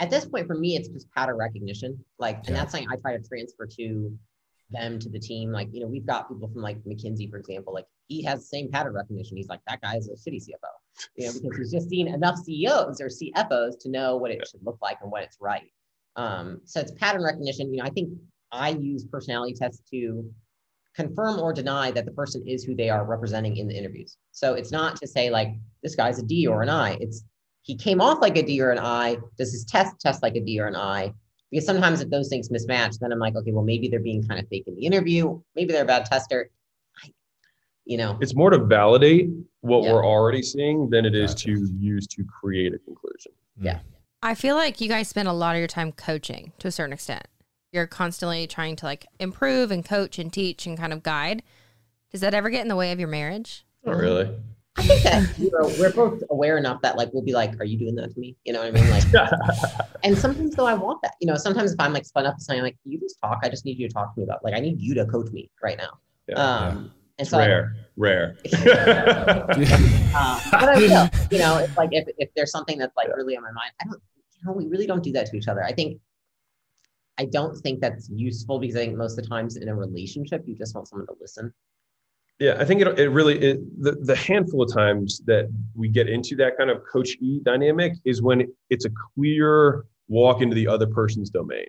At 0.00 0.10
this 0.10 0.24
point, 0.24 0.48
for 0.48 0.56
me, 0.56 0.74
it's 0.74 0.88
just 0.88 1.08
pattern 1.12 1.36
recognition. 1.36 2.04
Like, 2.18 2.38
and 2.38 2.48
Yeah. 2.48 2.54
that's 2.56 2.72
something 2.72 2.88
I 2.90 2.96
try 2.96 3.16
to 3.16 3.22
transfer 3.22 3.64
to 3.78 4.18
them 4.70 4.98
to 4.98 5.08
the 5.08 5.20
team. 5.20 5.52
Like, 5.52 5.68
you 5.72 5.80
know, 5.80 5.86
we've 5.86 6.04
got 6.06 6.28
people 6.28 6.48
from 6.48 6.60
like 6.62 6.82
McKinsey, 6.82 7.30
for 7.30 7.36
example. 7.36 7.72
Like, 7.72 7.86
he 8.08 8.24
has 8.24 8.40
the 8.40 8.46
same 8.46 8.72
pattern 8.72 8.92
recognition. 8.92 9.36
He's 9.36 9.46
like, 9.48 9.60
that 9.68 9.80
guy 9.82 9.94
is 9.96 10.08
a 10.08 10.14
shitty 10.14 10.42
CFO, 10.48 11.06
you 11.14 11.26
know, 11.26 11.32
because 11.40 11.58
he's 11.58 11.70
just 11.70 11.88
seen 11.88 12.08
enough 12.08 12.38
CEOs 12.38 13.00
or 13.00 13.06
CFOs 13.06 13.78
to 13.82 13.88
know 13.88 14.16
what 14.16 14.32
it 14.32 14.44
should 14.50 14.64
look 14.64 14.78
like 14.82 14.98
and 15.00 15.12
what 15.12 15.22
it's 15.22 15.36
right. 15.40 15.70
Um, 16.16 16.60
so 16.64 16.80
it's 16.80 16.90
pattern 16.92 17.22
recognition. 17.22 17.72
You 17.72 17.78
know, 17.82 17.84
I 17.86 17.90
think 17.90 18.10
I 18.54 18.70
use 18.70 19.04
personality 19.04 19.54
tests 19.54 19.82
to 19.90 20.24
confirm 20.94 21.40
or 21.40 21.52
deny 21.52 21.90
that 21.90 22.04
the 22.04 22.12
person 22.12 22.46
is 22.46 22.62
who 22.64 22.74
they 22.74 22.88
are 22.88 23.04
representing 23.04 23.56
in 23.56 23.66
the 23.66 23.76
interviews. 23.76 24.16
So 24.30 24.54
it's 24.54 24.70
not 24.70 24.96
to 24.96 25.06
say 25.08 25.28
like 25.30 25.48
this 25.82 25.94
guy's 25.96 26.18
a 26.18 26.22
D 26.22 26.46
or 26.46 26.62
an 26.62 26.68
I. 26.68 26.96
It's 27.00 27.24
he 27.62 27.74
came 27.76 28.00
off 28.00 28.20
like 28.20 28.36
a 28.36 28.42
D 28.42 28.60
or 28.60 28.70
an 28.70 28.78
I. 28.78 29.16
Does 29.36 29.52
his 29.52 29.64
test 29.64 29.98
test 30.00 30.22
like 30.22 30.36
a 30.36 30.40
D 30.40 30.60
or 30.60 30.66
an 30.66 30.76
I? 30.76 31.12
Because 31.50 31.66
sometimes 31.66 32.00
if 32.00 32.10
those 32.10 32.28
things 32.28 32.48
mismatch, 32.48 32.98
then 33.00 33.12
I'm 33.12 33.18
like, 33.18 33.34
okay, 33.36 33.52
well 33.52 33.64
maybe 33.64 33.88
they're 33.88 34.00
being 34.00 34.26
kind 34.26 34.40
of 34.40 34.48
fake 34.48 34.64
in 34.66 34.76
the 34.76 34.84
interview. 34.86 35.40
Maybe 35.56 35.72
they're 35.72 35.82
a 35.82 35.86
bad 35.86 36.04
tester. 36.06 36.50
I, 37.02 37.08
you 37.84 37.96
know, 37.96 38.16
it's 38.20 38.34
more 38.34 38.50
to 38.50 38.58
validate 38.58 39.30
what 39.60 39.82
Yeah. 39.82 39.92
we're 39.94 40.06
already 40.06 40.42
seeing 40.42 40.90
than 40.90 41.04
it 41.04 41.14
is 41.14 41.32
Gotcha. 41.32 41.54
to 41.54 41.68
use 41.78 42.06
to 42.08 42.24
create 42.24 42.72
a 42.74 42.78
conclusion 42.78 43.32
Yeah. 43.60 43.74
Mm. 43.76 43.80
I 44.22 44.34
feel 44.34 44.56
like 44.56 44.80
you 44.80 44.88
guys 44.88 45.08
spend 45.08 45.28
a 45.28 45.32
lot 45.32 45.54
of 45.54 45.58
your 45.58 45.68
time 45.68 45.92
coaching 45.92 46.52
to 46.58 46.68
a 46.68 46.70
certain 46.70 46.92
extent. 46.94 47.24
You're 47.74 47.88
constantly 47.88 48.46
trying 48.46 48.76
to 48.76 48.86
like 48.86 49.04
improve 49.18 49.72
and 49.72 49.84
coach 49.84 50.20
and 50.20 50.32
teach 50.32 50.64
and 50.64 50.78
kind 50.78 50.92
of 50.92 51.02
guide. 51.02 51.42
Does 52.12 52.20
that 52.20 52.32
ever 52.32 52.48
get 52.48 52.62
in 52.62 52.68
the 52.68 52.76
way 52.76 52.92
of 52.92 53.00
your 53.00 53.08
marriage? 53.08 53.64
not 53.84 53.96
really 53.96 54.30
I 54.78 54.82
think 54.82 55.02
that 55.02 55.38
you 55.38 55.50
know 55.50 55.68
we're 55.78 55.92
both 55.92 56.22
aware 56.30 56.56
enough 56.56 56.80
that 56.82 56.96
like 56.96 57.12
we'll 57.12 57.24
be 57.24 57.32
like, 57.32 57.58
are 57.60 57.64
you 57.64 57.76
doing 57.76 57.96
that 57.96 58.14
to 58.14 58.18
me? 58.20 58.36
You 58.44 58.52
know 58.52 58.60
what 58.60 58.68
I 58.68 58.70
mean? 58.70 58.88
Like, 58.90 59.04
and 60.04 60.16
sometimes 60.16 60.54
though 60.54 60.66
I 60.66 60.74
want 60.74 61.02
that. 61.02 61.14
You 61.20 61.26
know, 61.26 61.34
sometimes 61.34 61.72
if 61.72 61.80
I'm 61.80 61.92
like 61.92 62.04
spun 62.04 62.26
up 62.26 62.36
to 62.36 62.40
something, 62.44 62.60
I'm 62.60 62.64
like, 62.64 62.76
you 62.84 62.98
just 63.00 63.18
talk. 63.20 63.40
I 63.42 63.48
just 63.48 63.64
need 63.64 63.76
you 63.78 63.88
to 63.88 63.92
talk 63.94 64.14
to 64.14 64.20
me 64.20 64.24
about. 64.24 64.44
Like, 64.44 64.54
I 64.54 64.60
need 64.60 64.80
you 64.80 64.94
to 64.94 65.04
coach 65.06 65.30
me 65.32 65.50
right 65.62 65.76
now. 65.76 65.98
Yeah, 66.28 66.34
um, 66.36 66.76
and 66.78 66.90
it's 67.18 67.30
so 67.30 67.38
I- 67.38 67.46
rare 67.46 67.76
rare 67.96 68.36
Uh, 68.54 70.40
but 70.52 70.68
I 70.68 70.76
will. 70.76 71.10
You 71.32 71.38
know, 71.38 71.58
it's 71.58 71.76
like 71.76 71.88
if, 71.92 72.06
if 72.18 72.30
there's 72.36 72.50
something 72.52 72.78
that's 72.78 72.96
like 72.96 73.08
Yeah. 73.08 73.14
really 73.14 73.36
on 73.36 73.42
my 73.42 73.50
mind, 73.52 73.72
I 73.80 73.84
don't, 73.84 74.00
you 74.32 74.46
know, 74.46 74.52
we 74.52 74.66
really 74.66 74.86
don't 74.86 75.02
do 75.02 75.10
that 75.12 75.26
to 75.26 75.36
each 75.36 75.48
other. 75.48 75.64
I 75.64 75.72
think, 75.72 76.00
I 77.18 77.26
don't 77.26 77.56
think 77.56 77.80
that's 77.80 78.08
useful 78.10 78.58
because 78.58 78.76
I 78.76 78.80
think 78.80 78.96
most 78.96 79.18
of 79.18 79.24
the 79.24 79.28
times 79.28 79.56
in 79.56 79.68
a 79.68 79.74
relationship, 79.74 80.44
you 80.46 80.56
just 80.56 80.74
want 80.74 80.88
someone 80.88 81.06
to 81.06 81.14
listen. 81.20 81.52
Yeah, 82.40 82.56
I 82.58 82.64
think 82.64 82.80
it, 82.80 82.98
it 82.98 83.10
really 83.10 83.38
it, 83.38 83.82
the 83.82 83.92
the 83.92 84.16
handful 84.16 84.62
of 84.62 84.72
times 84.72 85.20
that 85.26 85.48
we 85.74 85.88
get 85.88 86.08
into 86.08 86.34
that 86.36 86.56
kind 86.58 86.68
of 86.68 86.82
coach 86.92 87.16
e 87.20 87.40
dynamic 87.44 87.92
is 88.04 88.22
when 88.22 88.52
it's 88.70 88.84
a 88.86 88.90
clear 89.14 89.84
walk 90.08 90.42
into 90.42 90.54
the 90.54 90.66
other 90.66 90.86
person's 90.86 91.30
domain. 91.30 91.68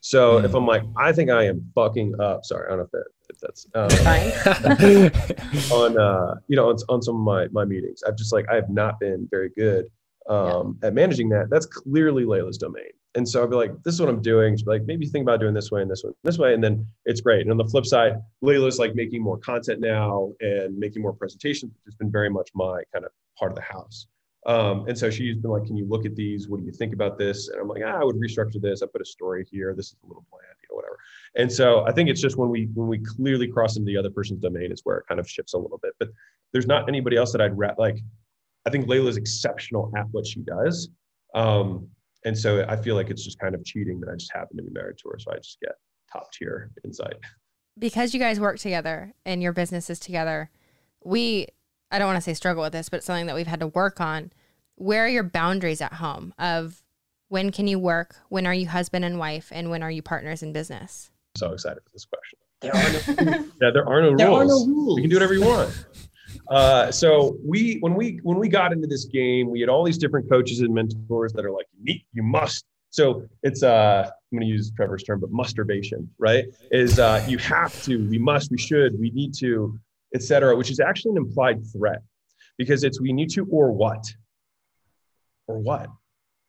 So 0.00 0.38
if 0.38 0.54
I'm 0.54 0.66
like, 0.66 0.84
I 0.96 1.12
think 1.12 1.30
I 1.30 1.44
am 1.44 1.70
fucking 1.74 2.18
up. 2.20 2.44
Sorry, 2.44 2.66
I 2.66 2.76
don't 2.76 2.78
know 2.78 2.84
if 2.84 2.90
that 2.92 3.04
if 3.28 3.38
that's 3.40 3.66
um, 3.74 3.90
Fine. 3.90 5.72
on 5.72 5.98
uh 5.98 6.36
you 6.48 6.56
know 6.56 6.70
on, 6.70 6.76
on 6.88 7.02
some 7.02 7.16
of 7.16 7.22
my 7.22 7.48
my 7.48 7.66
meetings. 7.66 8.02
I've 8.02 8.16
just 8.16 8.32
like 8.32 8.46
I 8.50 8.54
have 8.54 8.70
not 8.70 8.98
been 9.00 9.28
very 9.30 9.50
good 9.50 9.86
um 10.28 10.78
at 10.82 10.94
managing 10.94 11.28
that. 11.30 11.50
That's 11.50 11.66
clearly 11.66 12.24
Leila's 12.24 12.56
domain. 12.56 12.92
And 13.14 13.28
so 13.28 13.42
I'd 13.42 13.50
be 13.50 13.56
like, 13.56 13.82
this 13.82 13.94
is 13.94 14.00
what 14.00 14.10
I'm 14.10 14.22
doing. 14.22 14.56
She'd 14.56 14.66
be 14.66 14.72
like, 14.72 14.84
maybe 14.84 15.06
think 15.06 15.22
about 15.22 15.40
doing 15.40 15.54
this 15.54 15.70
way 15.70 15.82
and 15.82 15.90
this 15.90 16.04
one, 16.04 16.12
this 16.24 16.38
way. 16.38 16.54
And 16.54 16.62
then 16.62 16.86
it's 17.06 17.20
great. 17.20 17.42
And 17.42 17.50
on 17.50 17.56
the 17.56 17.64
flip 17.64 17.86
side, 17.86 18.20
Leila's 18.42 18.78
like 18.78 18.94
making 18.94 19.22
more 19.22 19.38
content 19.38 19.80
now 19.80 20.32
and 20.40 20.76
making 20.78 21.02
more 21.02 21.12
presentations, 21.12 21.72
which 21.72 21.84
has 21.86 21.94
been 21.94 22.10
very 22.10 22.28
much 22.28 22.50
my 22.54 22.82
kind 22.92 23.04
of 23.04 23.10
part 23.38 23.50
of 23.50 23.56
the 23.56 23.62
house. 23.62 24.06
Um, 24.46 24.86
and 24.88 24.96
so 24.96 25.10
she's 25.10 25.36
been 25.36 25.50
like, 25.50 25.66
can 25.66 25.76
you 25.76 25.86
look 25.86 26.06
at 26.06 26.14
these? 26.14 26.48
What 26.48 26.60
do 26.60 26.66
you 26.66 26.72
think 26.72 26.94
about 26.94 27.18
this? 27.18 27.48
And 27.48 27.60
I'm 27.60 27.68
like, 27.68 27.82
ah, 27.84 27.98
I 28.00 28.04
would 28.04 28.16
restructure 28.16 28.60
this. 28.60 28.82
I 28.82 28.86
put 28.86 29.02
a 29.02 29.04
story 29.04 29.46
here. 29.50 29.74
This 29.74 29.88
is 29.88 29.96
a 30.04 30.06
little 30.06 30.24
bland, 30.30 30.44
you 30.62 30.68
know, 30.70 30.76
whatever. 30.76 30.98
And 31.36 31.52
so 31.52 31.84
I 31.86 31.92
think 31.92 32.08
it's 32.08 32.20
just 32.20 32.36
when 32.36 32.48
we 32.50 32.68
when 32.74 32.88
we 32.88 32.98
clearly 32.98 33.48
cross 33.48 33.76
into 33.76 33.86
the 33.86 33.96
other 33.96 34.10
person's 34.10 34.40
domain 34.40 34.70
is 34.70 34.80
where 34.84 34.98
it 34.98 35.06
kind 35.08 35.20
of 35.20 35.28
shifts 35.28 35.54
a 35.54 35.58
little 35.58 35.78
bit. 35.78 35.92
But 35.98 36.08
there's 36.52 36.66
not 36.66 36.88
anybody 36.88 37.16
else 37.16 37.32
that 37.32 37.40
I'd 37.40 37.56
like. 37.78 37.98
I 38.66 38.70
think 38.70 38.86
Leila's 38.86 39.16
exceptional 39.16 39.92
at 39.96 40.06
what 40.12 40.26
she 40.26 40.40
does. 40.40 40.88
Um, 41.34 41.88
and 42.24 42.36
so 42.36 42.64
I 42.68 42.76
feel 42.76 42.94
like 42.94 43.10
it's 43.10 43.24
just 43.24 43.38
kind 43.38 43.54
of 43.54 43.64
cheating 43.64 44.00
that 44.00 44.08
I 44.10 44.14
just 44.16 44.32
happen 44.32 44.56
to 44.56 44.62
be 44.62 44.70
married 44.70 44.98
to 44.98 45.08
her. 45.10 45.18
So 45.18 45.32
I 45.32 45.36
just 45.36 45.58
get 45.60 45.72
top 46.12 46.32
tier 46.32 46.70
insight. 46.84 47.14
Because 47.78 48.12
you 48.12 48.20
guys 48.20 48.40
work 48.40 48.58
together 48.58 49.14
and 49.24 49.42
your 49.42 49.52
businesses 49.52 50.00
together, 50.00 50.50
we, 51.04 51.46
I 51.92 51.98
don't 51.98 52.08
want 52.08 52.16
to 52.16 52.22
say 52.22 52.34
struggle 52.34 52.62
with 52.64 52.72
this, 52.72 52.88
but 52.88 52.98
it's 52.98 53.06
something 53.06 53.26
that 53.26 53.36
we've 53.36 53.46
had 53.46 53.60
to 53.60 53.68
work 53.68 54.00
on. 54.00 54.32
Where 54.74 55.04
are 55.04 55.08
your 55.08 55.22
boundaries 55.22 55.80
at 55.80 55.94
home 55.94 56.34
of 56.38 56.82
when 57.28 57.52
can 57.52 57.66
you 57.68 57.78
work? 57.78 58.16
When 58.30 58.46
are 58.46 58.54
you 58.54 58.66
husband 58.66 59.04
and 59.04 59.18
wife? 59.18 59.48
And 59.52 59.70
when 59.70 59.82
are 59.82 59.90
you 59.90 60.02
partners 60.02 60.42
in 60.42 60.52
business? 60.52 61.10
so 61.36 61.52
excited 61.52 61.78
for 61.84 61.90
this 61.92 62.04
question. 62.04 62.38
There 62.60 62.74
are 62.74 63.24
no, 63.36 63.44
Yeah, 63.62 63.70
there 63.70 63.88
are 63.88 64.02
no 64.02 64.08
rules. 64.08 64.18
there 64.18 64.26
rules. 64.28 64.40
are 64.40 64.44
no 64.46 64.66
rules. 64.66 64.96
You 64.96 65.02
can 65.04 65.10
do 65.10 65.16
whatever 65.16 65.34
you 65.34 65.42
want. 65.42 65.84
Uh, 66.50 66.90
so 66.90 67.36
we 67.44 67.76
when 67.80 67.94
we 67.94 68.20
when 68.22 68.38
we 68.38 68.48
got 68.48 68.72
into 68.72 68.86
this 68.86 69.04
game, 69.04 69.50
we 69.50 69.60
had 69.60 69.68
all 69.68 69.84
these 69.84 69.98
different 69.98 70.28
coaches 70.30 70.60
and 70.60 70.72
mentors 70.72 71.32
that 71.34 71.44
are 71.44 71.52
like, 71.52 71.66
you 71.82 71.98
you 72.12 72.22
must. 72.22 72.64
So 72.90 73.26
it's 73.42 73.62
uh, 73.62 74.04
I'm 74.06 74.38
going 74.38 74.48
to 74.48 74.52
use 74.52 74.72
Trevor's 74.74 75.02
term, 75.02 75.20
but 75.20 75.30
musturbation, 75.30 76.08
right? 76.18 76.46
Is 76.70 76.98
uh, 76.98 77.24
you 77.28 77.36
have 77.38 77.82
to, 77.82 78.08
we 78.08 78.18
must, 78.18 78.50
we 78.50 78.56
should, 78.56 78.98
we 78.98 79.10
need 79.10 79.34
to, 79.40 79.78
etc. 80.14 80.56
Which 80.56 80.70
is 80.70 80.80
actually 80.80 81.12
an 81.12 81.16
implied 81.18 81.60
threat 81.70 82.00
because 82.56 82.84
it's 82.84 82.98
we 83.00 83.12
need 83.12 83.30
to 83.30 83.46
or 83.50 83.72
what, 83.72 84.06
or 85.46 85.58
what, 85.58 85.88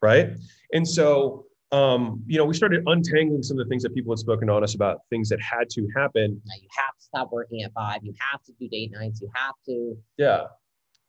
right? 0.01 0.29
And 0.71 0.87
so 0.87 1.45
um, 1.71 2.23
you 2.25 2.37
know, 2.37 2.45
we 2.45 2.53
started 2.53 2.83
untangling 2.87 3.43
some 3.43 3.59
of 3.59 3.65
the 3.65 3.69
things 3.69 3.83
that 3.83 3.93
people 3.93 4.11
had 4.11 4.19
spoken 4.19 4.49
on 4.49 4.63
us 4.63 4.75
about 4.75 5.01
things 5.09 5.29
that 5.29 5.39
had 5.41 5.69
to 5.71 5.87
happen 5.95 6.41
Now, 6.45 6.55
you 6.59 6.67
have 6.77 6.95
stop 7.09 7.31
working 7.31 7.63
at 7.63 7.73
five. 7.73 7.99
You 8.03 8.13
have 8.31 8.43
to 8.43 8.53
do 8.59 8.67
date 8.67 8.91
nights. 8.91 9.21
You 9.21 9.29
have 9.33 9.55
to. 9.65 9.97
Yeah. 10.17 10.43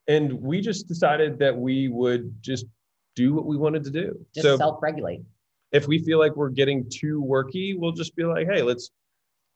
And 0.09 0.32
we 0.32 0.61
just 0.61 0.88
decided 0.88 1.38
that 1.38 1.57
we 1.57 1.88
would 1.88 2.42
just 2.42 2.66
do 3.14 3.34
what 3.34 3.46
we 3.46 3.57
wanted 3.57 3.84
to 3.84 3.90
do. 3.90 4.26
Just 4.34 4.44
so 4.44 4.57
self-regulate. 4.57 5.22
if 5.72 5.86
we 5.86 5.98
feel 5.98 6.18
like 6.18 6.36
we're 6.36 6.48
getting 6.48 6.88
too 6.90 7.22
worky, 7.22 7.78
we'll 7.78 7.92
just 7.92 8.16
be 8.16 8.24
like, 8.24 8.48
hey, 8.48 8.62
let's 8.62 8.90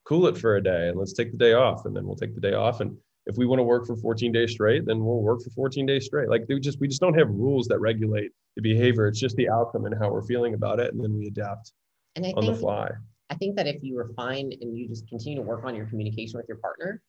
cool 0.04 0.26
it 0.26 0.36
for 0.36 0.56
a 0.56 0.62
day 0.62 0.88
and 0.88 0.98
let's 0.98 1.12
take 1.12 1.32
the 1.32 1.38
day 1.38 1.54
off. 1.54 1.86
And 1.86 1.96
then 1.96 2.04
we'll 2.06 2.16
take 2.16 2.34
the 2.34 2.40
day 2.40 2.52
off. 2.54 2.80
And 2.80 2.96
if 3.26 3.36
we 3.36 3.46
want 3.46 3.58
to 3.58 3.64
work 3.64 3.86
for 3.86 3.96
14 3.96 4.32
days 4.32 4.52
straight, 4.52 4.84
then 4.84 5.04
we'll 5.04 5.22
work 5.22 5.40
for 5.42 5.50
14 5.50 5.86
days 5.86 6.04
straight. 6.04 6.28
Like 6.28 6.44
we 6.48 6.60
just 6.60 6.78
we 6.78 6.88
just 6.88 7.00
don't 7.00 7.18
have 7.18 7.30
rules 7.30 7.66
that 7.68 7.78
regulate 7.80 8.30
the 8.54 8.62
behavior. 8.62 9.08
It's 9.08 9.18
just 9.18 9.34
the 9.36 9.48
outcome 9.48 9.86
and 9.86 9.94
how 9.98 10.10
we're 10.10 10.26
feeling 10.26 10.54
about 10.54 10.78
it. 10.78 10.92
And 10.92 11.02
then 11.02 11.16
we 11.16 11.26
adapt 11.26 11.72
And 12.16 12.26
I 12.26 12.32
on 12.36 12.44
the 12.44 12.54
fly. 12.54 12.90
I 13.30 13.34
think 13.34 13.56
that 13.56 13.66
if 13.66 13.82
you 13.82 13.96
refine 13.96 14.52
and 14.60 14.76
you 14.76 14.88
just 14.88 15.08
continue 15.08 15.38
to 15.38 15.42
work 15.42 15.64
on 15.64 15.74
your 15.74 15.86
communication 15.86 16.36
with 16.36 16.46
your 16.48 16.58
partner, 16.58 17.02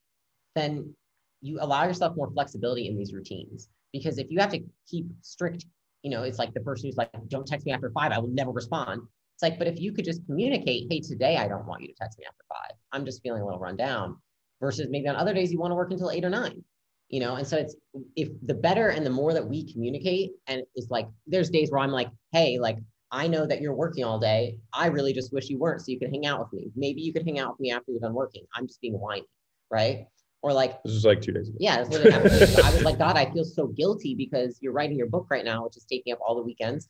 then 0.55 0.93
you 1.41 1.59
allow 1.61 1.83
yourself 1.83 2.15
more 2.15 2.31
flexibility 2.31 2.87
in 2.87 2.97
these 2.97 3.13
routines. 3.13 3.69
Because 3.91 4.17
if 4.17 4.27
you 4.29 4.39
have 4.39 4.51
to 4.51 4.61
keep 4.89 5.05
strict, 5.21 5.65
you 6.01 6.09
know, 6.09 6.23
it's 6.23 6.39
like 6.39 6.53
the 6.53 6.61
person 6.61 6.87
who's 6.87 6.97
like, 6.97 7.09
don't 7.27 7.45
text 7.45 7.65
me 7.65 7.71
after 7.71 7.91
five, 7.91 8.11
I 8.11 8.19
will 8.19 8.29
never 8.29 8.51
respond. 8.51 9.01
It's 9.35 9.43
like, 9.43 9.59
but 9.59 9.67
if 9.67 9.79
you 9.79 9.91
could 9.91 10.05
just 10.05 10.25
communicate, 10.25 10.87
hey, 10.89 11.01
today 11.01 11.37
I 11.37 11.47
don't 11.47 11.65
want 11.65 11.81
you 11.81 11.89
to 11.89 11.93
text 11.93 12.17
me 12.17 12.25
after 12.25 12.43
five. 12.47 12.77
I'm 12.91 13.05
just 13.05 13.21
feeling 13.21 13.41
a 13.41 13.45
little 13.45 13.59
run 13.59 13.75
down. 13.75 14.17
Versus 14.61 14.87
maybe 14.89 15.09
on 15.09 15.17
other 15.17 15.33
days 15.33 15.51
you 15.51 15.59
want 15.59 15.71
to 15.71 15.75
work 15.75 15.91
until 15.91 16.11
eight 16.11 16.23
or 16.23 16.29
nine. 16.29 16.63
You 17.09 17.19
know, 17.19 17.35
and 17.35 17.45
so 17.45 17.57
it's 17.57 17.75
if 18.15 18.29
the 18.41 18.53
better 18.53 18.89
and 18.89 19.05
the 19.05 19.11
more 19.11 19.33
that 19.33 19.47
we 19.47 19.71
communicate, 19.71 20.31
and 20.47 20.63
it's 20.73 20.89
like 20.89 21.07
there's 21.27 21.49
days 21.49 21.69
where 21.69 21.81
I'm 21.81 21.91
like, 21.91 22.09
hey, 22.31 22.57
like 22.57 22.77
I 23.11 23.27
know 23.27 23.45
that 23.45 23.61
you're 23.61 23.73
working 23.73 24.03
all 24.03 24.19
day. 24.19 24.57
I 24.73 24.87
really 24.87 25.13
just 25.13 25.31
wish 25.31 25.49
you 25.49 25.57
weren't 25.59 25.81
so 25.81 25.91
you 25.91 25.99
could 25.99 26.09
hang 26.09 26.25
out 26.25 26.39
with 26.39 26.51
me. 26.53 26.71
Maybe 26.75 27.01
you 27.01 27.13
could 27.13 27.23
hang 27.25 27.39
out 27.39 27.51
with 27.51 27.59
me 27.59 27.71
after 27.71 27.91
you're 27.91 27.99
done 28.01 28.13
working. 28.13 28.43
I'm 28.55 28.67
just 28.67 28.81
being 28.81 28.93
whiny, 28.99 29.23
right? 29.71 30.07
Or 30.41 30.53
like, 30.53 30.81
This 30.83 30.93
was 30.93 31.05
like 31.05 31.21
two 31.21 31.31
days 31.31 31.47
ago. 31.49 31.57
yeah, 31.59 31.77
that's 31.77 31.89
what 31.89 32.05
it 32.05 32.11
happened. 32.11 32.31
to 32.31 32.47
me. 32.47 32.63
I 32.63 32.71
was 32.71 32.83
like, 32.83 32.97
God, 32.99 33.15
I 33.17 33.31
feel 33.31 33.43
so 33.45 33.67
guilty 33.67 34.15
because 34.15 34.59
you're 34.61 34.73
writing 34.73 34.97
your 34.97 35.07
book 35.07 35.27
right 35.29 35.45
now, 35.45 35.63
which 35.63 35.77
is 35.77 35.85
taking 35.85 36.13
up 36.13 36.19
all 36.25 36.35
the 36.35 36.43
weekends. 36.43 36.89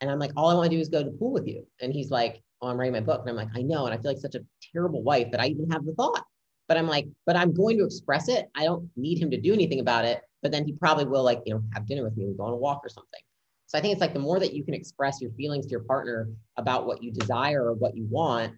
And 0.00 0.10
I'm 0.10 0.18
like, 0.18 0.32
all 0.36 0.48
I 0.50 0.54
want 0.54 0.70
to 0.70 0.76
do 0.76 0.80
is 0.80 0.88
go 0.88 1.02
to 1.02 1.10
the 1.10 1.16
pool 1.16 1.32
with 1.32 1.46
you. 1.46 1.66
And 1.80 1.92
he's 1.92 2.10
like, 2.10 2.42
oh, 2.62 2.68
I'm 2.68 2.78
writing 2.78 2.92
my 2.94 3.00
book. 3.00 3.20
And 3.20 3.30
I'm 3.30 3.36
like, 3.36 3.48
I 3.56 3.62
know. 3.62 3.86
And 3.86 3.94
I 3.94 3.98
feel 3.98 4.10
like 4.10 4.18
such 4.20 4.34
a 4.34 4.44
terrible 4.72 5.02
wife 5.02 5.30
that 5.30 5.40
I 5.40 5.46
even 5.46 5.70
have 5.70 5.84
the 5.84 5.92
thought. 5.94 6.24
But 6.68 6.76
I'm 6.76 6.88
like, 6.88 7.06
but 7.26 7.36
I'm 7.36 7.54
going 7.54 7.78
to 7.78 7.84
express 7.84 8.28
it. 8.28 8.48
I 8.56 8.64
don't 8.64 8.90
need 8.96 9.18
him 9.20 9.30
to 9.30 9.40
do 9.40 9.52
anything 9.52 9.80
about 9.80 10.04
it. 10.04 10.20
But 10.42 10.50
then 10.52 10.64
he 10.64 10.72
probably 10.72 11.06
will 11.06 11.22
like, 11.22 11.40
you 11.46 11.54
know, 11.54 11.62
have 11.74 11.86
dinner 11.86 12.02
with 12.02 12.16
me 12.16 12.24
and 12.24 12.36
go 12.36 12.44
on 12.44 12.52
a 12.52 12.56
walk 12.56 12.80
or 12.84 12.88
something. 12.88 13.20
So 13.66 13.76
I 13.78 13.80
think 13.80 13.92
it's 13.92 14.00
like 14.00 14.14
the 14.14 14.20
more 14.20 14.38
that 14.38 14.54
you 14.54 14.64
can 14.64 14.74
express 14.74 15.20
your 15.20 15.30
feelings 15.32 15.66
to 15.66 15.70
your 15.70 15.80
partner 15.84 16.28
about 16.56 16.86
what 16.86 17.02
you 17.02 17.10
desire 17.12 17.64
or 17.66 17.74
what 17.74 17.96
you 17.96 18.06
want, 18.08 18.54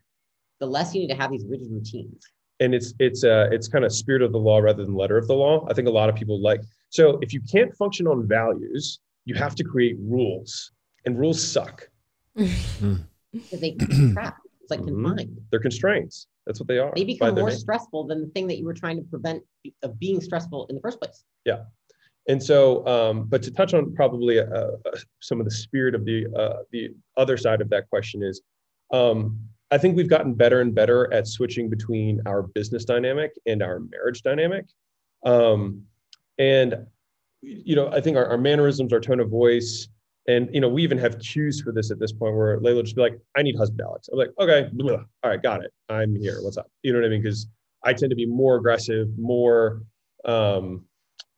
the 0.60 0.66
less 0.66 0.94
you 0.94 1.00
need 1.00 1.08
to 1.08 1.14
have 1.14 1.30
these 1.30 1.44
rigid 1.48 1.68
routines. 1.70 2.22
and 2.60 2.74
it's 2.74 2.92
it's 2.98 3.22
uh 3.24 3.48
it's 3.52 3.68
kind 3.68 3.84
of 3.84 3.92
spirit 3.92 4.20
of 4.22 4.32
the 4.32 4.38
law 4.38 4.58
rather 4.58 4.84
than 4.84 4.94
letter 4.94 5.16
of 5.16 5.26
the 5.28 5.34
law. 5.34 5.66
I 5.70 5.74
think 5.74 5.86
a 5.88 5.90
lot 5.90 6.08
of 6.08 6.14
people 6.16 6.40
like 6.42 6.60
so 6.90 7.18
if 7.22 7.32
you 7.32 7.40
can't 7.50 7.74
function 7.76 8.06
on 8.06 8.26
values, 8.26 8.98
you 9.24 9.34
have 9.34 9.54
to 9.56 9.64
create 9.64 9.96
rules, 10.00 10.72
and 11.04 11.18
rules 11.18 11.40
suck. 11.42 11.88
Because 13.32 13.60
they 13.60 13.76
crap. 14.14 14.38
It's 14.62 14.70
like 14.70 14.80
Mhm. 14.80 14.86
confined. 15.04 15.38
They're 15.50 15.60
constraints. 15.60 16.26
That's 16.46 16.58
what 16.60 16.66
they 16.66 16.78
are. 16.78 16.92
They 16.96 17.04
become 17.04 17.34
more 17.34 17.50
stressful 17.50 18.06
than 18.06 18.22
the 18.22 18.28
thing 18.28 18.46
that 18.48 18.58
you 18.58 18.64
were 18.64 18.72
trying 18.74 18.96
to 18.96 19.02
prevent 19.02 19.42
of 19.82 19.98
being 19.98 20.20
stressful 20.20 20.66
in 20.68 20.74
the 20.76 20.80
first 20.80 20.98
place. 21.00 21.24
And 22.28 22.42
so, 22.42 22.86
um, 22.86 23.24
but 23.24 23.42
to 23.44 23.50
touch 23.50 23.72
on 23.72 23.94
probably 23.94 24.38
uh, 24.38 24.44
uh, 24.44 24.76
some 25.20 25.40
of 25.40 25.46
the 25.46 25.50
spirit 25.50 25.94
of 25.94 26.04
the 26.04 26.26
uh, 26.36 26.62
the 26.70 26.90
other 27.16 27.38
side 27.38 27.62
of 27.62 27.70
that 27.70 27.88
question 27.88 28.22
is, 28.22 28.42
um, 28.92 29.38
I 29.70 29.78
think 29.78 29.96
we've 29.96 30.10
gotten 30.10 30.34
better 30.34 30.60
and 30.60 30.74
better 30.74 31.12
at 31.12 31.26
switching 31.26 31.70
between 31.70 32.20
our 32.26 32.42
business 32.42 32.84
dynamic 32.84 33.32
and 33.46 33.62
our 33.62 33.80
marriage 33.80 34.22
dynamic. 34.22 34.66
Um, 35.24 35.82
and 36.38 36.86
you 37.40 37.74
know, 37.74 37.88
I 37.92 38.00
think 38.00 38.16
our, 38.16 38.26
our 38.26 38.38
mannerisms, 38.38 38.92
our 38.92 39.00
tone 39.00 39.20
of 39.20 39.30
voice, 39.30 39.88
and 40.26 40.50
you 40.52 40.60
know, 40.60 40.68
we 40.68 40.82
even 40.82 40.98
have 40.98 41.18
cues 41.18 41.62
for 41.62 41.72
this 41.72 41.90
at 41.90 41.98
this 41.98 42.12
point 42.12 42.36
where 42.36 42.60
Leila 42.60 42.82
just 42.82 42.94
be 42.94 43.02
like, 43.02 43.18
"I 43.36 43.42
need 43.42 43.56
husband 43.56 43.80
Alex." 43.80 44.08
I'm 44.12 44.18
like, 44.18 44.30
"Okay, 44.38 44.68
blah. 44.72 45.04
all 45.22 45.30
right, 45.30 45.42
got 45.42 45.64
it. 45.64 45.72
I'm 45.88 46.14
here. 46.14 46.42
What's 46.42 46.58
up?" 46.58 46.70
You 46.82 46.92
know 46.92 46.98
what 46.98 47.06
I 47.06 47.08
mean? 47.08 47.22
Because 47.22 47.46
I 47.84 47.94
tend 47.94 48.10
to 48.10 48.16
be 48.16 48.26
more 48.26 48.56
aggressive, 48.56 49.08
more. 49.18 49.82
Um, 50.26 50.84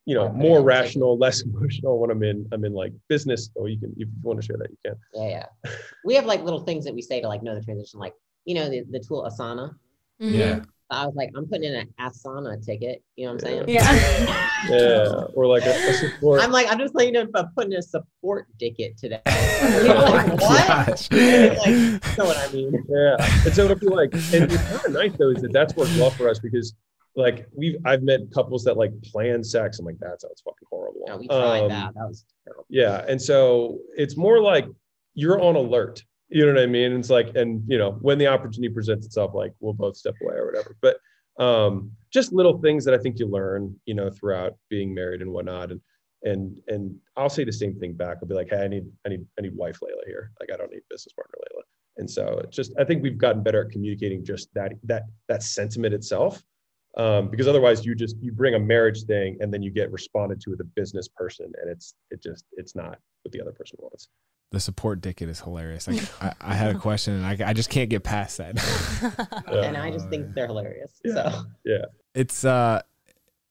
you 0.06 0.14
know, 0.14 0.28
More 0.30 0.32
more 0.32 0.58
energetic. 0.60 0.84
rational, 0.86 1.18
less 1.18 1.42
emotional 1.48 1.98
when 2.00 2.10
I'm 2.10 2.22
in 2.22 2.46
I'm 2.52 2.64
in 2.64 2.72
like 2.72 2.92
business. 3.08 3.50
Oh, 3.58 3.66
you 3.66 3.78
can 3.78 3.90
if 3.92 4.08
you 4.08 4.14
want 4.22 4.40
to 4.40 4.46
share 4.46 4.56
that, 4.58 4.70
you 4.70 4.76
can. 4.84 4.96
Yeah, 5.14 5.46
yeah. 5.64 5.70
we 6.04 6.14
have 6.14 6.26
like 6.26 6.42
little 6.42 6.60
things 6.60 6.84
that 6.84 6.94
we 6.94 7.02
say 7.02 7.20
to 7.20 7.28
like 7.28 7.42
know 7.42 7.54
the 7.54 7.62
transition, 7.62 8.00
like 8.00 8.14
you 8.44 8.54
know 8.54 8.68
the, 8.68 8.82
the 8.90 8.98
tool 9.00 9.28
Asana. 9.30 9.74
Mhm. 10.20 10.34
Yeah. 10.34 10.60
I 10.92 11.06
was 11.06 11.14
like, 11.14 11.30
I'm 11.36 11.46
putting 11.46 11.62
in 11.70 11.74
an 11.76 11.94
Asana 12.00 12.60
ticket. 12.66 13.00
You 13.14 13.26
know 13.26 13.34
what 13.34 13.44
I'm 13.44 13.48
saying? 13.48 13.68
Yeah. 13.68 14.40
Yeah, 14.68 15.24
or 15.34 15.46
like 15.46 15.64
a, 15.64 15.70
a 15.70 15.92
support. 15.94 16.42
I'm 16.42 16.50
like, 16.50 16.66
I'm 16.68 16.78
just 16.80 16.96
letting 16.96 17.14
you 17.14 17.20
know 17.20 17.28
if 17.28 17.34
I'm 17.36 17.46
putting 17.56 17.74
a 17.74 17.82
support 17.82 18.48
ticket 18.58 18.98
today. 18.98 19.20
You're 19.26 19.94
like, 19.94 20.28
Oh 20.32 20.36
what? 20.46 20.66
gosh. 20.66 21.08
like, 21.12 21.66
you 21.66 22.00
know 22.18 22.24
what 22.24 22.36
I 22.38 22.52
mean? 22.52 22.84
yeah, 22.88 23.16
and 23.44 23.54
so 23.54 23.66
it'll 23.66 23.76
be 23.76 23.86
like, 23.86 24.12
and 24.14 24.50
it's 24.50 24.56
kind 24.56 24.84
of 24.86 24.92
nice 24.92 25.12
though 25.16 25.30
is 25.30 25.42
that 25.42 25.52
that's 25.52 25.76
worked 25.76 25.92
well 25.96 26.10
for 26.10 26.28
us 26.28 26.40
because 26.40 26.74
like 27.16 27.46
we've 27.54 27.76
I've 27.84 28.02
met 28.02 28.20
couples 28.32 28.64
that 28.64 28.76
like 28.76 28.92
plan 29.02 29.42
sex. 29.42 29.78
I'm 29.78 29.86
like, 29.86 29.98
that 29.98 30.20
sounds 30.20 30.42
fucking 30.44 30.68
horrible. 30.70 31.04
No, 31.06 31.16
we 31.16 31.28
tried 31.28 31.62
Um, 31.62 31.68
that. 31.68 31.94
That 31.94 32.08
was 32.08 32.24
terrible. 32.44 32.66
Yeah, 32.68 33.04
and 33.08 33.20
so 33.20 33.78
it's 33.96 34.16
more 34.16 34.40
like 34.40 34.66
you're 35.14 35.40
on 35.40 35.56
alert. 35.56 36.02
You 36.28 36.46
know 36.46 36.54
what 36.54 36.62
I 36.62 36.66
mean? 36.66 36.92
It's 36.92 37.10
like, 37.10 37.34
and 37.34 37.62
you 37.66 37.76
know, 37.76 37.92
when 38.00 38.18
the 38.18 38.28
opportunity 38.28 38.72
presents 38.72 39.04
itself, 39.06 39.34
like 39.34 39.52
we'll 39.58 39.72
both 39.72 39.96
step 39.96 40.14
away 40.22 40.34
or 40.34 40.46
whatever. 40.46 40.76
But 40.80 40.98
um, 41.42 41.90
just 42.12 42.32
little 42.32 42.58
things 42.60 42.84
that 42.84 42.94
I 42.94 42.98
think 42.98 43.18
you 43.18 43.26
learn, 43.26 43.74
you 43.86 43.94
know, 43.94 44.10
throughout 44.10 44.54
being 44.68 44.94
married 44.94 45.22
and 45.22 45.32
whatnot. 45.32 45.72
And 45.72 45.80
and 46.22 46.60
and 46.68 46.94
I'll 47.16 47.30
say 47.30 47.44
the 47.44 47.52
same 47.52 47.78
thing 47.80 47.94
back. 47.94 48.18
I'll 48.22 48.28
be 48.28 48.34
like, 48.34 48.50
hey, 48.50 48.62
I 48.64 48.68
need 48.68 48.84
I 49.04 49.08
need 49.08 49.26
I 49.38 49.42
need 49.42 49.56
wife 49.56 49.78
Leila 49.82 50.02
here. 50.06 50.30
Like 50.38 50.50
I 50.52 50.56
don't 50.56 50.70
need 50.70 50.82
business 50.88 51.12
partner 51.14 51.34
Leila. 51.50 51.64
And 51.96 52.08
so 52.08 52.40
it's 52.44 52.56
just 52.56 52.72
I 52.78 52.84
think 52.84 53.02
we've 53.02 53.18
gotten 53.18 53.42
better 53.42 53.64
at 53.64 53.72
communicating 53.72 54.24
just 54.24 54.52
that 54.54 54.72
that 54.84 55.04
that 55.28 55.42
sentiment 55.42 55.94
itself. 55.94 56.40
Um, 56.96 57.28
because 57.28 57.46
otherwise 57.46 57.86
you 57.86 57.94
just 57.94 58.16
you 58.20 58.32
bring 58.32 58.54
a 58.54 58.58
marriage 58.58 59.04
thing 59.04 59.36
and 59.40 59.54
then 59.54 59.62
you 59.62 59.70
get 59.70 59.92
responded 59.92 60.40
to 60.42 60.50
with 60.50 60.60
a 60.60 60.64
business 60.64 61.06
person 61.06 61.52
and 61.60 61.70
it's 61.70 61.94
it 62.10 62.20
just 62.20 62.44
it's 62.52 62.74
not 62.74 62.98
what 63.22 63.32
the 63.32 63.40
other 63.40 63.52
person 63.52 63.78
wants. 63.80 64.08
The 64.50 64.58
support 64.58 65.00
ticket 65.00 65.28
is 65.28 65.40
hilarious. 65.40 65.86
Like 65.86 66.02
I, 66.22 66.32
I 66.40 66.54
had 66.54 66.74
a 66.74 66.78
question 66.78 67.14
and 67.14 67.24
I, 67.24 67.50
I 67.50 67.52
just 67.52 67.70
can't 67.70 67.88
get 67.88 68.02
past 68.02 68.38
that. 68.38 69.44
and 69.46 69.76
I 69.76 69.92
just 69.92 70.08
think 70.08 70.34
they're 70.34 70.48
hilarious. 70.48 71.00
Yeah. 71.04 71.14
So 71.14 71.42
yeah 71.64 71.84
it's 72.14 72.44
uh 72.44 72.82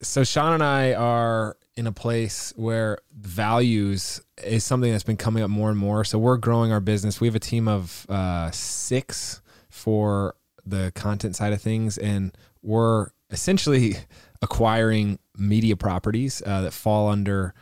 so 0.01 0.23
Shawn 0.23 0.53
and 0.53 0.63
I 0.63 0.93
are 0.93 1.57
in 1.75 1.87
a 1.87 1.91
place 1.91 2.53
where 2.55 2.99
values 3.17 4.21
is 4.43 4.63
something 4.63 4.91
that's 4.91 5.03
been 5.03 5.17
coming 5.17 5.43
up 5.43 5.49
more 5.49 5.69
and 5.69 5.77
more. 5.77 6.03
So 6.05 6.17
we're 6.17 6.37
growing 6.37 6.71
our 6.71 6.79
business. 6.79 7.19
We 7.19 7.27
have 7.27 7.35
a 7.35 7.39
team 7.39 7.67
of 7.67 8.05
uh, 8.09 8.49
six 8.51 9.41
for 9.69 10.35
the 10.65 10.91
content 10.95 11.35
side 11.35 11.51
of 11.51 11.61
things, 11.61 11.97
and 11.97 12.37
we're 12.61 13.09
essentially 13.29 13.97
acquiring 14.41 15.19
media 15.37 15.75
properties 15.75 16.41
uh, 16.45 16.61
that 16.61 16.73
fall 16.73 17.09
under 17.09 17.53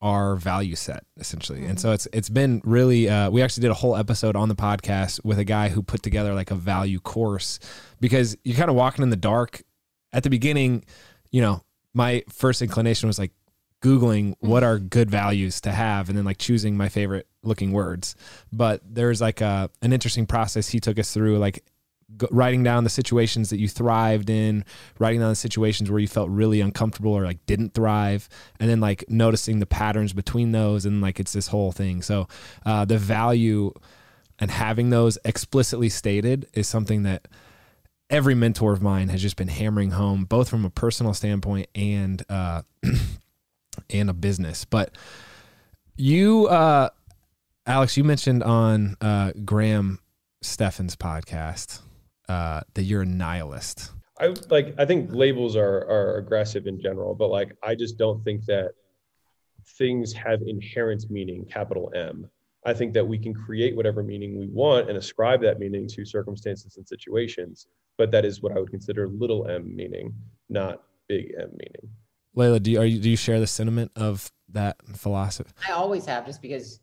our 0.00 0.36
value 0.36 0.76
set 0.76 1.04
essentially. 1.18 1.60
Mm-hmm. 1.60 1.70
and 1.70 1.80
so 1.80 1.92
it's 1.92 2.06
it's 2.12 2.28
been 2.28 2.60
really 2.64 3.08
uh, 3.08 3.30
we 3.30 3.42
actually 3.42 3.62
did 3.62 3.70
a 3.70 3.74
whole 3.74 3.96
episode 3.96 4.36
on 4.36 4.48
the 4.48 4.54
podcast 4.54 5.24
with 5.24 5.38
a 5.38 5.44
guy 5.44 5.68
who 5.68 5.82
put 5.82 6.02
together 6.02 6.34
like 6.34 6.52
a 6.52 6.54
value 6.54 7.00
course 7.00 7.58
because 8.00 8.36
you're 8.44 8.56
kind 8.56 8.70
of 8.70 8.76
walking 8.76 9.02
in 9.02 9.10
the 9.10 9.16
dark. 9.16 9.62
At 10.12 10.22
the 10.22 10.30
beginning 10.30 10.84
you 11.30 11.42
know 11.42 11.62
my 11.94 12.22
first 12.28 12.62
inclination 12.62 13.08
was 13.08 13.18
like 13.18 13.32
googling 13.82 14.34
what 14.40 14.62
are 14.62 14.78
good 14.78 15.10
values 15.10 15.60
to 15.60 15.70
have 15.70 16.08
and 16.08 16.16
then 16.16 16.24
like 16.24 16.38
choosing 16.38 16.76
my 16.76 16.88
favorite 16.88 17.26
looking 17.42 17.72
words. 17.72 18.14
But 18.52 18.80
there's 18.84 19.20
like 19.20 19.40
a 19.40 19.70
an 19.82 19.92
interesting 19.92 20.26
process 20.26 20.68
he 20.68 20.80
took 20.80 20.98
us 20.98 21.12
through 21.12 21.38
like 21.38 21.64
writing 22.30 22.62
down 22.62 22.84
the 22.84 22.90
situations 22.90 23.50
that 23.50 23.58
you 23.58 23.68
thrived 23.68 24.30
in, 24.30 24.64
writing 24.98 25.20
down 25.20 25.30
the 25.30 25.36
situations 25.36 25.90
where 25.90 26.00
you 26.00 26.08
felt 26.08 26.30
really 26.30 26.60
uncomfortable 26.60 27.12
or 27.12 27.24
like 27.24 27.44
didn't 27.46 27.74
thrive, 27.74 28.28
and 28.58 28.68
then 28.68 28.80
like 28.80 29.04
noticing 29.08 29.58
the 29.58 29.66
patterns 29.66 30.12
between 30.12 30.52
those, 30.52 30.86
and 30.86 31.00
like 31.00 31.20
it's 31.20 31.32
this 31.32 31.48
whole 31.48 31.72
thing. 31.72 32.02
So 32.02 32.28
uh, 32.64 32.84
the 32.84 32.98
value 32.98 33.72
and 34.38 34.50
having 34.50 34.90
those 34.90 35.18
explicitly 35.24 35.88
stated 35.88 36.46
is 36.54 36.66
something 36.68 37.02
that 37.02 37.28
every 38.08 38.34
mentor 38.34 38.72
of 38.72 38.80
mine 38.80 39.08
has 39.08 39.20
just 39.20 39.36
been 39.36 39.48
hammering 39.48 39.90
home, 39.90 40.24
both 40.24 40.48
from 40.48 40.64
a 40.64 40.70
personal 40.70 41.12
standpoint 41.12 41.68
and 41.74 42.22
uh, 42.30 42.62
and 43.90 44.08
a 44.08 44.14
business. 44.14 44.64
But 44.64 44.96
you, 45.96 46.46
uh, 46.46 46.88
Alex, 47.66 47.96
you 47.96 48.04
mentioned 48.04 48.42
on 48.42 48.96
uh, 49.00 49.32
Graham 49.44 49.98
Stephan's 50.40 50.96
podcast 50.96 51.80
uh, 52.28 52.60
that 52.74 52.82
you're 52.82 53.02
a 53.02 53.06
nihilist? 53.06 53.92
I 54.20 54.34
like. 54.50 54.74
I 54.78 54.84
think 54.84 55.10
labels 55.12 55.56
are 55.56 55.88
are 55.88 56.16
aggressive 56.16 56.66
in 56.66 56.80
general, 56.80 57.14
but 57.14 57.28
like 57.28 57.52
I 57.62 57.74
just 57.74 57.98
don't 57.98 58.22
think 58.24 58.44
that 58.46 58.72
things 59.78 60.12
have 60.12 60.40
inherent 60.46 61.10
meaning, 61.10 61.44
capital 61.50 61.92
M. 61.94 62.28
I 62.66 62.74
think 62.74 62.92
that 62.94 63.06
we 63.06 63.18
can 63.18 63.32
create 63.32 63.76
whatever 63.76 64.02
meaning 64.02 64.38
we 64.38 64.48
want 64.48 64.88
and 64.88 64.98
ascribe 64.98 65.40
that 65.42 65.58
meaning 65.58 65.86
to 65.88 66.04
circumstances 66.04 66.76
and 66.76 66.86
situations, 66.86 67.68
but 67.96 68.10
that 68.10 68.24
is 68.24 68.42
what 68.42 68.52
I 68.52 68.58
would 68.58 68.70
consider 68.70 69.08
little 69.08 69.46
m 69.46 69.74
meaning, 69.74 70.12
not 70.48 70.82
big 71.08 71.32
M 71.38 71.50
meaning. 71.52 71.90
Leila, 72.34 72.60
do 72.60 72.70
you, 72.72 72.82
you, 72.82 73.00
do 73.00 73.10
you 73.10 73.16
share 73.16 73.40
the 73.40 73.46
sentiment 73.46 73.92
of 73.96 74.30
that 74.50 74.76
philosophy? 74.94 75.50
I 75.68 75.72
always 75.72 76.06
have, 76.06 76.26
just 76.26 76.42
because, 76.42 76.80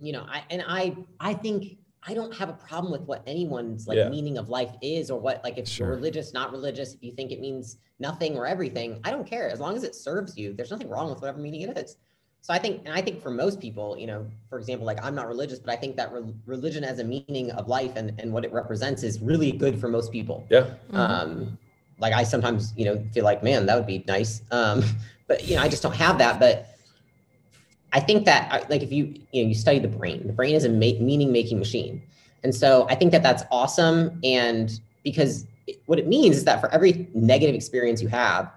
you 0.00 0.12
know, 0.12 0.24
I 0.28 0.42
and 0.50 0.64
I 0.66 0.96
I 1.20 1.34
think 1.34 1.78
I 2.06 2.14
don't 2.14 2.34
have 2.34 2.48
a 2.48 2.54
problem 2.54 2.92
with 2.92 3.02
what 3.02 3.22
anyone's 3.26 3.86
like 3.88 3.96
yeah. 3.96 4.08
meaning 4.08 4.38
of 4.38 4.48
life 4.48 4.70
is 4.82 5.10
or 5.10 5.18
what 5.18 5.42
like 5.42 5.58
if 5.58 5.68
sure. 5.68 5.88
you're 5.88 5.96
religious, 5.96 6.32
not 6.32 6.52
religious, 6.52 6.94
if 6.94 7.02
you 7.02 7.12
think 7.12 7.32
it 7.32 7.40
means 7.40 7.78
nothing 7.98 8.36
or 8.36 8.46
everything, 8.46 9.00
I 9.04 9.10
don't 9.10 9.26
care. 9.26 9.50
As 9.50 9.60
long 9.60 9.76
as 9.76 9.82
it 9.82 9.94
serves 9.94 10.36
you, 10.36 10.52
there's 10.52 10.70
nothing 10.70 10.88
wrong 10.88 11.10
with 11.10 11.20
whatever 11.20 11.38
meaning 11.38 11.62
it 11.62 11.76
is. 11.76 11.96
So 12.40 12.54
I 12.54 12.58
think, 12.58 12.82
and 12.86 12.94
I 12.94 13.02
think 13.02 13.20
for 13.20 13.30
most 13.30 13.60
people, 13.60 13.96
you 13.98 14.06
know, 14.06 14.26
for 14.48 14.58
example, 14.58 14.86
like 14.86 15.02
I'm 15.04 15.14
not 15.14 15.26
religious, 15.26 15.58
but 15.58 15.70
I 15.70 15.76
think 15.76 15.96
that 15.96 16.12
re- 16.12 16.34
religion 16.46 16.84
as 16.84 17.00
a 17.00 17.04
meaning 17.04 17.50
of 17.52 17.68
life 17.68 17.92
and, 17.96 18.18
and 18.20 18.32
what 18.32 18.44
it 18.44 18.52
represents 18.52 19.02
is 19.02 19.20
really 19.20 19.52
good 19.52 19.80
for 19.80 19.88
most 19.88 20.12
people. 20.12 20.46
Yeah. 20.48 20.60
Mm-hmm. 20.60 20.96
Um, 20.96 21.58
like 21.98 22.14
I 22.14 22.22
sometimes, 22.22 22.72
you 22.76 22.84
know, 22.84 23.04
feel 23.12 23.24
like, 23.24 23.42
man, 23.42 23.66
that 23.66 23.76
would 23.76 23.86
be 23.86 24.04
nice. 24.06 24.42
Um, 24.50 24.84
but 25.26 25.46
you 25.46 25.56
know, 25.56 25.62
I 25.62 25.68
just 25.68 25.82
don't 25.82 25.96
have 25.96 26.18
that. 26.18 26.38
But 26.38 26.77
I 27.92 28.00
think 28.00 28.24
that 28.26 28.52
uh, 28.52 28.64
like 28.68 28.82
if 28.82 28.92
you 28.92 29.14
you 29.32 29.42
know 29.42 29.48
you 29.48 29.54
study 29.54 29.78
the 29.78 29.88
brain, 29.88 30.26
the 30.26 30.32
brain 30.32 30.54
is 30.54 30.64
a 30.64 30.68
ma- 30.68 31.00
meaning 31.00 31.32
making 31.32 31.58
machine, 31.58 32.02
and 32.42 32.54
so 32.54 32.86
I 32.90 32.94
think 32.94 33.12
that 33.12 33.22
that's 33.22 33.42
awesome. 33.50 34.20
And 34.22 34.78
because 35.04 35.46
it, 35.66 35.80
what 35.86 35.98
it 35.98 36.06
means 36.06 36.36
is 36.36 36.44
that 36.44 36.60
for 36.60 36.72
every 36.72 37.08
negative 37.14 37.54
experience 37.54 38.02
you 38.02 38.08
have, 38.08 38.50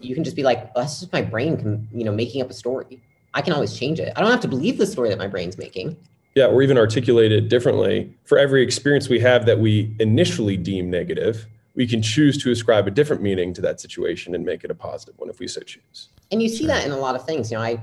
you 0.00 0.14
can 0.14 0.24
just 0.24 0.36
be 0.36 0.42
like, 0.42 0.70
oh, 0.74 0.80
that's 0.80 1.00
just 1.00 1.12
my 1.12 1.22
brain, 1.22 1.88
you 1.92 2.04
know, 2.04 2.12
making 2.12 2.42
up 2.42 2.50
a 2.50 2.54
story. 2.54 3.00
I 3.34 3.42
can 3.42 3.52
always 3.52 3.76
change 3.76 4.00
it. 4.00 4.12
I 4.16 4.20
don't 4.20 4.30
have 4.30 4.40
to 4.40 4.48
believe 4.48 4.78
the 4.78 4.86
story 4.86 5.10
that 5.10 5.18
my 5.18 5.26
brain's 5.26 5.58
making. 5.58 5.96
Yeah, 6.34 6.46
or 6.46 6.62
even 6.62 6.78
articulate 6.78 7.32
it 7.32 7.48
differently. 7.48 8.12
For 8.24 8.38
every 8.38 8.62
experience 8.62 9.08
we 9.08 9.20
have 9.20 9.44
that 9.46 9.58
we 9.58 9.94
initially 9.98 10.56
deem 10.56 10.88
negative, 10.88 11.46
we 11.74 11.86
can 11.86 12.00
choose 12.00 12.38
to 12.42 12.50
ascribe 12.50 12.86
a 12.86 12.90
different 12.90 13.22
meaning 13.22 13.52
to 13.54 13.60
that 13.62 13.80
situation 13.80 14.34
and 14.34 14.44
make 14.44 14.64
it 14.64 14.70
a 14.70 14.74
positive 14.74 15.18
one 15.18 15.28
if 15.28 15.38
we 15.40 15.46
so 15.46 15.60
choose. 15.60 16.08
And 16.30 16.42
you 16.42 16.48
see 16.48 16.66
that 16.66 16.84
in 16.86 16.92
a 16.92 16.96
lot 16.96 17.16
of 17.16 17.24
things. 17.24 17.50
You 17.50 17.58
know, 17.58 17.62
I 17.62 17.80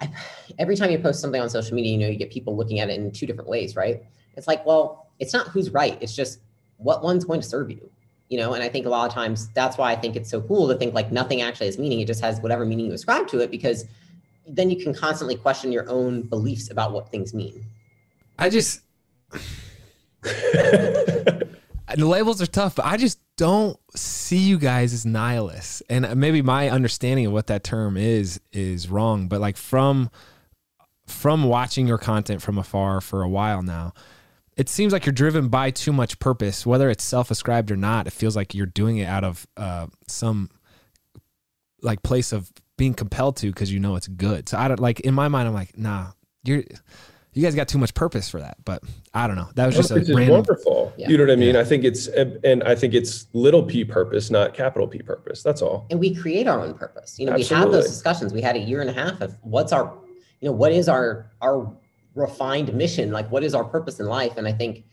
I, 0.00 0.10
every 0.58 0.76
time 0.76 0.90
you 0.90 0.98
post 0.98 1.20
something 1.20 1.40
on 1.40 1.48
social 1.48 1.74
media, 1.74 1.92
you 1.92 1.98
know, 1.98 2.08
you 2.08 2.16
get 2.16 2.30
people 2.30 2.56
looking 2.56 2.80
at 2.80 2.90
it 2.90 2.98
in 2.98 3.10
two 3.10 3.26
different 3.26 3.48
ways, 3.48 3.76
right? 3.76 4.02
It's 4.36 4.46
like, 4.46 4.64
well, 4.66 5.08
it's 5.18 5.32
not 5.32 5.48
who's 5.48 5.70
right. 5.70 5.96
It's 6.00 6.14
just 6.14 6.40
what 6.78 7.02
one's 7.02 7.24
going 7.24 7.40
to 7.40 7.46
serve 7.46 7.70
you, 7.70 7.90
you 8.28 8.38
know? 8.38 8.54
And 8.54 8.62
I 8.62 8.68
think 8.68 8.86
a 8.86 8.88
lot 8.88 9.06
of 9.06 9.14
times 9.14 9.48
that's 9.50 9.78
why 9.78 9.92
I 9.92 9.96
think 9.96 10.16
it's 10.16 10.30
so 10.30 10.40
cool 10.40 10.68
to 10.68 10.74
think 10.76 10.94
like 10.94 11.12
nothing 11.12 11.40
actually 11.40 11.66
has 11.66 11.78
meaning. 11.78 12.00
It 12.00 12.06
just 12.06 12.20
has 12.20 12.40
whatever 12.40 12.64
meaning 12.64 12.86
you 12.86 12.92
ascribe 12.92 13.28
to 13.28 13.40
it 13.40 13.50
because 13.50 13.84
then 14.46 14.70
you 14.70 14.82
can 14.82 14.92
constantly 14.94 15.36
question 15.36 15.72
your 15.72 15.88
own 15.88 16.22
beliefs 16.22 16.70
about 16.70 16.92
what 16.92 17.10
things 17.10 17.32
mean. 17.32 17.64
I 18.38 18.50
just, 18.50 18.80
the 20.22 21.48
labels 21.96 22.42
are 22.42 22.46
tough, 22.46 22.74
but 22.74 22.84
I 22.84 22.96
just 22.96 23.18
don't 23.36 23.78
see 23.94 24.38
you 24.38 24.58
guys 24.58 24.92
as 24.92 25.04
nihilists. 25.04 25.82
And 25.88 26.16
maybe 26.16 26.42
my 26.42 26.70
understanding 26.70 27.26
of 27.26 27.32
what 27.32 27.48
that 27.48 27.64
term 27.64 27.96
is 27.96 28.40
is 28.52 28.88
wrong, 28.88 29.28
but 29.28 29.40
like 29.40 29.56
from 29.56 30.10
from 31.06 31.44
watching 31.44 31.86
your 31.86 31.98
content 31.98 32.40
from 32.40 32.58
afar 32.58 33.00
for 33.00 33.22
a 33.22 33.28
while 33.28 33.62
now, 33.62 33.92
it 34.56 34.68
seems 34.68 34.92
like 34.92 35.04
you're 35.04 35.12
driven 35.12 35.48
by 35.48 35.70
too 35.70 35.92
much 35.92 36.18
purpose, 36.18 36.64
whether 36.64 36.88
it's 36.88 37.04
self-ascribed 37.04 37.70
or 37.70 37.76
not. 37.76 38.06
It 38.06 38.12
feels 38.12 38.36
like 38.36 38.54
you're 38.54 38.66
doing 38.66 38.98
it 38.98 39.06
out 39.06 39.24
of 39.24 39.46
uh, 39.56 39.88
some 40.06 40.50
like 41.82 42.02
place 42.02 42.32
of 42.32 42.50
being 42.76 42.94
compelled 42.94 43.36
to 43.38 43.48
because 43.48 43.72
you 43.72 43.80
know 43.80 43.96
it's 43.96 44.08
good. 44.08 44.48
So 44.48 44.58
I 44.58 44.68
don't 44.68 44.80
like 44.80 45.00
in 45.00 45.14
my 45.14 45.28
mind, 45.28 45.48
I'm 45.48 45.54
like, 45.54 45.76
nah, 45.76 46.12
you're 46.44 46.62
you 47.34 47.42
guys 47.42 47.54
got 47.54 47.68
too 47.68 47.78
much 47.78 47.94
purpose 47.94 48.30
for 48.30 48.40
that. 48.40 48.56
But 48.64 48.82
I 49.12 49.26
don't 49.26 49.36
know. 49.36 49.48
That 49.56 49.66
was 49.66 49.76
just 49.76 49.90
a 49.90 49.96
random. 49.96 50.28
wonderful. 50.28 50.92
Yeah. 50.96 51.08
You 51.08 51.18
know 51.18 51.24
what 51.24 51.32
I 51.32 51.36
mean? 51.36 51.54
Yeah. 51.54 51.60
I 51.60 51.64
think 51.64 51.84
it's 51.84 52.06
and 52.06 52.62
I 52.62 52.74
think 52.74 52.94
it's 52.94 53.26
little 53.32 53.62
p 53.62 53.84
purpose, 53.84 54.30
not 54.30 54.54
capital 54.54 54.86
P 54.86 54.98
purpose. 55.00 55.42
That's 55.42 55.60
all. 55.60 55.86
And 55.90 55.98
we 56.00 56.14
create 56.14 56.46
our 56.46 56.60
own 56.60 56.74
purpose. 56.74 57.18
You 57.18 57.26
know, 57.26 57.32
Absolutely. 57.32 57.66
we 57.66 57.72
had 57.72 57.82
those 57.82 57.90
discussions. 57.90 58.32
We 58.32 58.40
had 58.40 58.56
a 58.56 58.60
year 58.60 58.80
and 58.80 58.88
a 58.88 58.92
half 58.92 59.20
of 59.20 59.36
what's 59.42 59.72
our, 59.72 59.92
you 60.40 60.48
know, 60.48 60.52
what 60.54 60.72
is 60.72 60.88
our 60.88 61.30
our 61.42 61.70
refined 62.14 62.72
mission? 62.72 63.10
Like, 63.10 63.30
what 63.30 63.42
is 63.42 63.54
our 63.54 63.64
purpose 63.64 63.98
in 64.00 64.06
life? 64.06 64.36
And 64.36 64.46
I 64.46 64.52
think, 64.52 64.84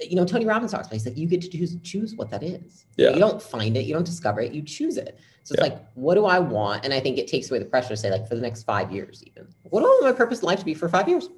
you 0.00 0.16
know, 0.16 0.24
Tony 0.24 0.46
Robbins 0.46 0.72
talks 0.72 0.86
about. 0.86 0.94
He's 0.94 1.06
like, 1.06 1.16
you 1.16 1.26
get 1.26 1.42
to 1.42 1.48
choose 1.48 1.76
choose 1.82 2.14
what 2.14 2.30
that 2.30 2.42
is. 2.42 2.86
Yeah. 2.96 3.10
You 3.10 3.18
don't 3.18 3.42
find 3.42 3.76
it. 3.76 3.86
You 3.86 3.94
don't 3.94 4.06
discover 4.06 4.40
it. 4.40 4.52
You 4.52 4.62
choose 4.62 4.96
it. 4.96 5.18
So 5.44 5.54
it's 5.54 5.62
yeah. 5.62 5.74
like, 5.74 5.84
what 5.94 6.14
do 6.14 6.26
I 6.26 6.38
want? 6.38 6.84
And 6.84 6.92
I 6.94 7.00
think 7.00 7.18
it 7.18 7.26
takes 7.26 7.50
away 7.50 7.58
the 7.58 7.64
pressure 7.64 7.88
to 7.88 7.96
say, 7.96 8.10
like, 8.10 8.28
for 8.28 8.34
the 8.34 8.40
next 8.40 8.62
five 8.64 8.92
years, 8.92 9.22
even. 9.26 9.48
What 9.64 9.80
do 9.80 9.86
I 9.86 9.88
want 9.88 10.04
my 10.04 10.12
purpose 10.12 10.40
in 10.40 10.46
life 10.46 10.58
to 10.60 10.64
be 10.64 10.74
for 10.74 10.88
five 10.88 11.08
years? 11.08 11.28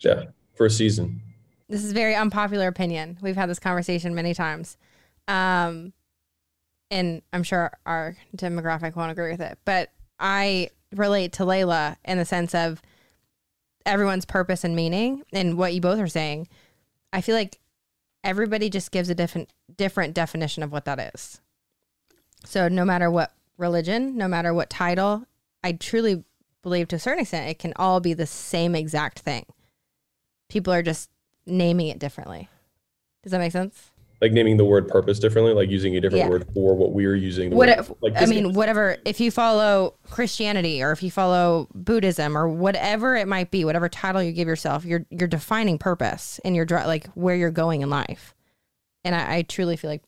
Yeah, 0.00 0.24
for 0.54 0.66
a 0.66 0.70
season. 0.70 1.20
This 1.68 1.84
is 1.84 1.92
very 1.92 2.14
unpopular 2.14 2.66
opinion. 2.66 3.18
We've 3.20 3.36
had 3.36 3.48
this 3.48 3.58
conversation 3.58 4.14
many 4.14 4.34
times. 4.34 4.76
Um, 5.28 5.92
and 6.90 7.22
I'm 7.32 7.44
sure 7.44 7.70
our 7.86 8.16
demographic 8.36 8.96
won't 8.96 9.12
agree 9.12 9.30
with 9.30 9.40
it, 9.40 9.58
but 9.64 9.92
I 10.18 10.70
relate 10.94 11.32
to 11.34 11.44
Leila 11.44 11.96
in 12.04 12.18
the 12.18 12.24
sense 12.24 12.54
of 12.54 12.82
everyone's 13.86 14.24
purpose 14.24 14.64
and 14.64 14.74
meaning 14.74 15.22
and 15.32 15.56
what 15.56 15.72
you 15.72 15.80
both 15.80 16.00
are 16.00 16.08
saying. 16.08 16.48
I 17.12 17.20
feel 17.20 17.36
like 17.36 17.59
everybody 18.24 18.70
just 18.70 18.90
gives 18.90 19.10
a 19.10 19.14
different 19.14 19.52
different 19.76 20.14
definition 20.14 20.62
of 20.62 20.72
what 20.72 20.84
that 20.84 21.12
is. 21.14 21.40
So 22.44 22.68
no 22.68 22.84
matter 22.84 23.10
what 23.10 23.32
religion, 23.56 24.16
no 24.16 24.28
matter 24.28 24.54
what 24.54 24.70
title, 24.70 25.26
I 25.62 25.72
truly 25.72 26.24
believe 26.62 26.88
to 26.88 26.96
a 26.96 26.98
certain 26.98 27.22
extent 27.22 27.48
it 27.48 27.58
can 27.58 27.72
all 27.76 28.00
be 28.00 28.14
the 28.14 28.26
same 28.26 28.74
exact 28.74 29.20
thing. 29.20 29.46
People 30.48 30.72
are 30.72 30.82
just 30.82 31.10
naming 31.46 31.88
it 31.88 31.98
differently. 31.98 32.48
Does 33.22 33.32
that 33.32 33.38
make 33.38 33.52
sense? 33.52 33.89
Like 34.20 34.32
naming 34.32 34.58
the 34.58 34.64
word 34.64 34.86
purpose 34.86 35.18
differently, 35.18 35.54
like 35.54 35.70
using 35.70 35.96
a 35.96 36.00
different 36.00 36.24
yeah. 36.24 36.28
word 36.28 36.46
for 36.52 36.74
what 36.74 36.92
we 36.92 37.06
are 37.06 37.14
using. 37.14 37.50
What 37.50 37.74
word, 37.74 37.96
like 38.02 38.12
I 38.16 38.26
mean, 38.26 38.52
whatever. 38.52 38.98
If 39.06 39.18
you 39.18 39.30
follow 39.30 39.94
Christianity 40.10 40.82
or 40.82 40.92
if 40.92 41.02
you 41.02 41.10
follow 41.10 41.68
Buddhism 41.74 42.36
or 42.36 42.48
whatever 42.48 43.16
it 43.16 43.26
might 43.26 43.50
be, 43.50 43.64
whatever 43.64 43.88
title 43.88 44.22
you 44.22 44.32
give 44.32 44.46
yourself, 44.46 44.84
you're 44.84 45.06
you're 45.10 45.28
defining 45.28 45.78
purpose 45.78 46.38
and 46.44 46.54
you're 46.54 46.66
like 46.66 47.06
where 47.14 47.34
you're 47.34 47.50
going 47.50 47.80
in 47.80 47.88
life. 47.88 48.34
And 49.04 49.14
I, 49.14 49.36
I 49.36 49.42
truly 49.42 49.76
feel 49.76 49.90
like 49.90 50.02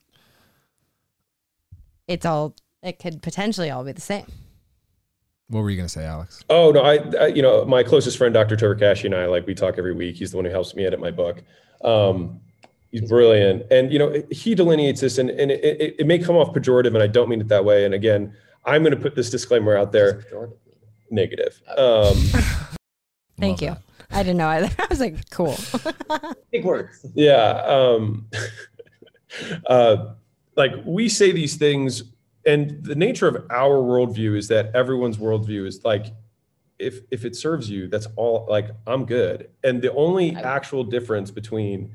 it's 2.07 2.27
all 2.27 2.55
it 2.83 2.99
could 2.99 3.23
potentially 3.23 3.71
all 3.71 3.85
be 3.85 3.93
the 3.93 4.01
same. 4.01 4.27
What 5.49 5.61
were 5.61 5.71
you 5.71 5.77
going 5.77 5.87
to 5.87 5.93
say, 5.93 6.05
Alex? 6.05 6.43
Oh 6.49 6.71
no, 6.71 6.81
I, 6.81 6.97
I, 7.21 7.27
you 7.27 7.43
know 7.43 7.65
my 7.65 7.83
closest 7.83 8.17
friend, 8.17 8.33
Dr. 8.33 8.57
Turkashi, 8.57 9.05
and 9.05 9.15
I 9.15 9.27
like 9.27 9.47
we 9.47 9.55
talk 9.55 9.77
every 9.77 9.93
week. 9.93 10.17
He's 10.17 10.31
the 10.31 10.39
one 10.39 10.47
who 10.47 10.51
helps 10.51 10.75
me 10.75 10.87
edit 10.87 10.99
my 10.99 11.11
book. 11.11 11.43
Um, 11.85 12.41
he's 12.93 13.09
brilliant, 13.09 13.64
and 13.72 13.93
you 13.93 13.99
know 13.99 14.22
he 14.30 14.55
delineates 14.55 15.01
this, 15.01 15.18
and 15.18 15.30
and 15.30 15.51
it, 15.51 15.64
it, 15.64 15.97
it 16.01 16.07
may 16.07 16.18
come 16.18 16.36
off 16.36 16.55
pejorative, 16.55 16.95
and 16.95 17.03
I 17.03 17.09
don't 17.09 17.28
mean 17.28 17.40
it 17.40 17.49
that 17.49 17.64
way. 17.64 17.84
And 17.84 17.95
again, 17.95 18.32
I'm 18.64 18.82
going 18.82 18.95
to 18.95 19.01
put 19.01 19.16
this 19.16 19.28
disclaimer 19.30 19.76
out 19.76 19.90
there. 19.90 20.24
Negative. 21.11 21.61
Um, 21.76 22.14
Thank 23.38 23.61
you. 23.61 23.70
that. 23.70 23.82
I 24.11 24.22
didn't 24.22 24.36
know 24.36 24.49
either. 24.49 24.70
I 24.78 24.86
was 24.88 25.01
like, 25.01 25.28
cool. 25.30 25.57
Big 26.53 26.64
words. 26.64 27.05
yeah. 27.14 27.62
Um, 27.66 28.28
uh, 29.66 30.12
like 30.57 30.72
we 30.84 31.09
say 31.09 31.32
these 31.32 31.57
things, 31.57 32.05
and 32.47 32.84
the 32.84 32.95
nature 32.95 33.26
of 33.26 33.47
our 33.51 33.76
worldview 33.78 34.36
is 34.36 34.49
that 34.49 34.74
everyone's 34.74 35.16
worldview 35.16 35.66
is 35.66 35.84
like, 35.84 36.07
if 36.78 37.01
if 37.11 37.24
it 37.24 37.36
serves 37.36 37.70
you, 37.70 37.88
that's 37.88 38.07
all. 38.16 38.47
Like 38.49 38.70
I'm 38.86 39.05
good. 39.07 39.51
And 39.64 39.80
the 39.82 39.93
only 39.95 40.34
I- 40.36 40.40
actual 40.40 40.84
difference 40.84 41.30
between 41.30 41.95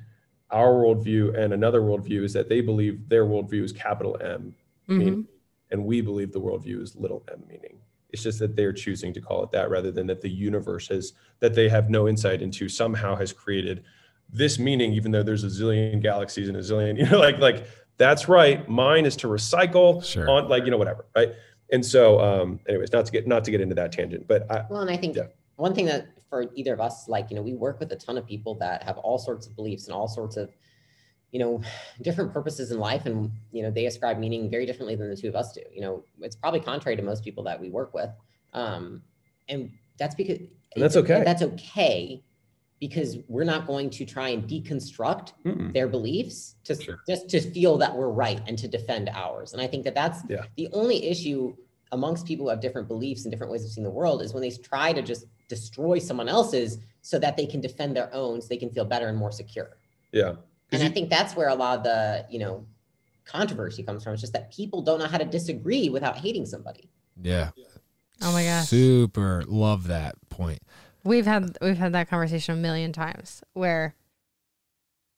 our 0.51 0.73
worldview 0.73 1.37
and 1.37 1.53
another 1.53 1.81
worldview 1.81 2.23
is 2.23 2.33
that 2.33 2.47
they 2.49 2.61
believe 2.61 3.07
their 3.09 3.25
worldview 3.25 3.63
is 3.63 3.71
capital 3.73 4.17
M 4.21 4.53
Mhm. 4.89 4.97
meaning, 4.97 5.27
and 5.71 5.85
we 5.85 6.01
believe 6.01 6.31
the 6.31 6.39
worldview 6.39 6.81
is 6.81 6.95
little 6.95 7.23
m 7.31 7.43
meaning. 7.49 7.79
It's 8.11 8.23
just 8.23 8.39
that 8.39 8.55
they're 8.55 8.71
choosing 8.73 9.13
to 9.13 9.21
call 9.21 9.43
it 9.43 9.51
that 9.51 9.69
rather 9.69 9.91
than 9.91 10.07
that 10.07 10.21
the 10.21 10.29
universe 10.29 10.87
has 10.87 11.13
that 11.41 11.53
they 11.53 11.67
have 11.67 11.89
no 11.89 12.07
insight 12.07 12.41
into 12.41 12.69
somehow 12.69 13.15
has 13.15 13.33
created 13.33 13.83
this 14.31 14.57
meaning, 14.59 14.93
even 14.93 15.11
though 15.11 15.23
there's 15.23 15.43
a 15.43 15.47
zillion 15.47 16.01
galaxies 16.01 16.47
and 16.47 16.57
a 16.57 16.61
zillion, 16.61 16.97
you 16.99 17.05
know, 17.09 17.19
like 17.19 17.37
like 17.39 17.65
that's 17.97 18.29
right. 18.29 18.67
Mine 18.69 19.05
is 19.05 19.15
to 19.17 19.27
recycle 19.27 20.03
Sure. 20.03 20.29
on 20.29 20.47
like 20.47 20.63
you 20.65 20.71
know 20.71 20.77
whatever, 20.77 21.05
right? 21.15 21.33
And 21.73 21.85
so, 21.85 22.21
um, 22.21 22.61
anyways, 22.69 22.93
not 22.93 23.05
to 23.07 23.11
get 23.11 23.27
not 23.27 23.43
to 23.43 23.51
get 23.51 23.59
into 23.59 23.75
that 23.75 23.91
tangent, 23.91 24.25
but 24.27 24.49
I, 24.49 24.65
Well, 24.69 24.81
and 24.81 24.89
I 24.89 24.95
think 24.95 25.17
Yeah. 25.17 25.27
one 25.57 25.73
thing 25.75 25.85
that 25.87 26.07
for 26.29 26.45
either 26.55 26.73
of 26.73 26.79
us, 26.79 27.07
like, 27.07 27.29
you 27.29 27.35
know, 27.35 27.41
we 27.41 27.53
work 27.53 27.79
with 27.79 27.91
a 27.91 27.95
ton 27.95 28.17
of 28.17 28.25
people 28.25 28.55
that 28.55 28.83
have 28.83 28.97
all 28.97 29.17
sorts 29.17 29.47
of 29.47 29.55
beliefs 29.55 29.85
and 29.85 29.93
all 29.95 30.07
sorts 30.07 30.37
of, 30.37 30.51
you 31.31 31.39
know, 31.39 31.61
different 32.01 32.33
purposes 32.33 32.71
in 32.71 32.79
life. 32.79 33.05
And, 33.05 33.31
you 33.51 33.63
know, 33.63 33.71
they 33.71 33.85
ascribe 33.85 34.17
meaning 34.19 34.49
very 34.49 34.65
differently 34.65 34.95
than 34.95 35.09
the 35.09 35.15
two 35.15 35.29
of 35.29 35.35
us 35.35 35.53
do. 35.53 35.61
You 35.73 35.81
know, 35.81 36.03
it's 36.21 36.35
probably 36.35 36.59
contrary 36.59 36.95
to 36.95 37.03
most 37.03 37.23
people 37.23 37.43
that 37.45 37.59
we 37.59 37.69
work 37.69 37.93
with. 37.93 38.09
Um, 38.53 39.01
and 39.47 39.71
that's 39.97 40.15
because 40.15 40.39
And 40.39 40.83
that's 40.83 40.97
okay. 40.97 41.23
That's 41.23 41.41
okay 41.41 42.23
because 42.79 43.17
we're 43.27 43.43
not 43.43 43.65
going 43.65 43.89
to 43.89 44.05
try 44.05 44.29
and 44.29 44.47
deconstruct 44.47 45.33
mm-mm. 45.43 45.73
their 45.73 45.87
beliefs 45.87 46.55
to 46.63 46.79
Sure. 46.79 46.99
just 47.07 47.27
to 47.29 47.41
feel 47.41 47.77
that 47.79 47.95
we're 47.95 48.09
right 48.09 48.39
and 48.47 48.55
to 48.59 48.67
defend 48.67 49.09
ours. 49.13 49.53
And 49.53 49.61
I 49.61 49.65
think 49.67 49.83
that 49.85 49.95
that's 49.95 50.19
Yeah. 50.29 50.45
the 50.57 50.69
only 50.73 51.03
issue 51.05 51.55
amongst 51.91 52.27
people 52.27 52.45
who 52.45 52.49
have 52.49 52.59
different 52.59 52.87
beliefs 52.87 53.23
and 53.25 53.31
different 53.31 53.51
ways 53.51 53.63
of 53.65 53.71
seeing 53.71 53.83
the 53.83 53.89
world 53.89 54.21
is 54.21 54.33
when 54.33 54.41
they 54.41 54.51
try 54.51 54.93
to 54.93 55.01
just 55.01 55.25
destroy 55.47 55.99
someone 55.99 56.27
else's 56.29 56.79
so 57.01 57.17
that 57.19 57.37
they 57.37 57.45
can 57.45 57.61
defend 57.61 57.95
their 57.95 58.13
own 58.13 58.41
so 58.41 58.47
they 58.47 58.57
can 58.57 58.69
feel 58.69 58.85
better 58.85 59.07
and 59.07 59.17
more 59.17 59.31
secure. 59.31 59.77
Yeah. 60.11 60.35
And 60.71 60.83
I 60.83 60.89
think 60.89 61.09
that's 61.09 61.35
where 61.35 61.47
a 61.47 61.55
lot 61.55 61.77
of 61.77 61.83
the, 61.83 62.25
you 62.29 62.39
know, 62.39 62.65
controversy 63.25 63.83
comes 63.83 64.03
from. 64.03 64.13
It's 64.13 64.21
just 64.21 64.33
that 64.33 64.51
people 64.51 64.81
don't 64.81 64.99
know 64.99 65.07
how 65.07 65.17
to 65.17 65.25
disagree 65.25 65.89
without 65.89 66.17
hating 66.17 66.45
somebody. 66.45 66.89
Yeah. 67.21 67.51
Oh 68.21 68.31
my 68.31 68.43
gosh. 68.43 68.67
Super 68.67 69.43
love 69.47 69.87
that 69.87 70.15
point. 70.29 70.59
We've 71.03 71.25
had 71.25 71.57
we've 71.61 71.77
had 71.77 71.93
that 71.93 72.09
conversation 72.09 72.57
a 72.57 72.61
million 72.61 72.91
times 72.91 73.43
where 73.53 73.95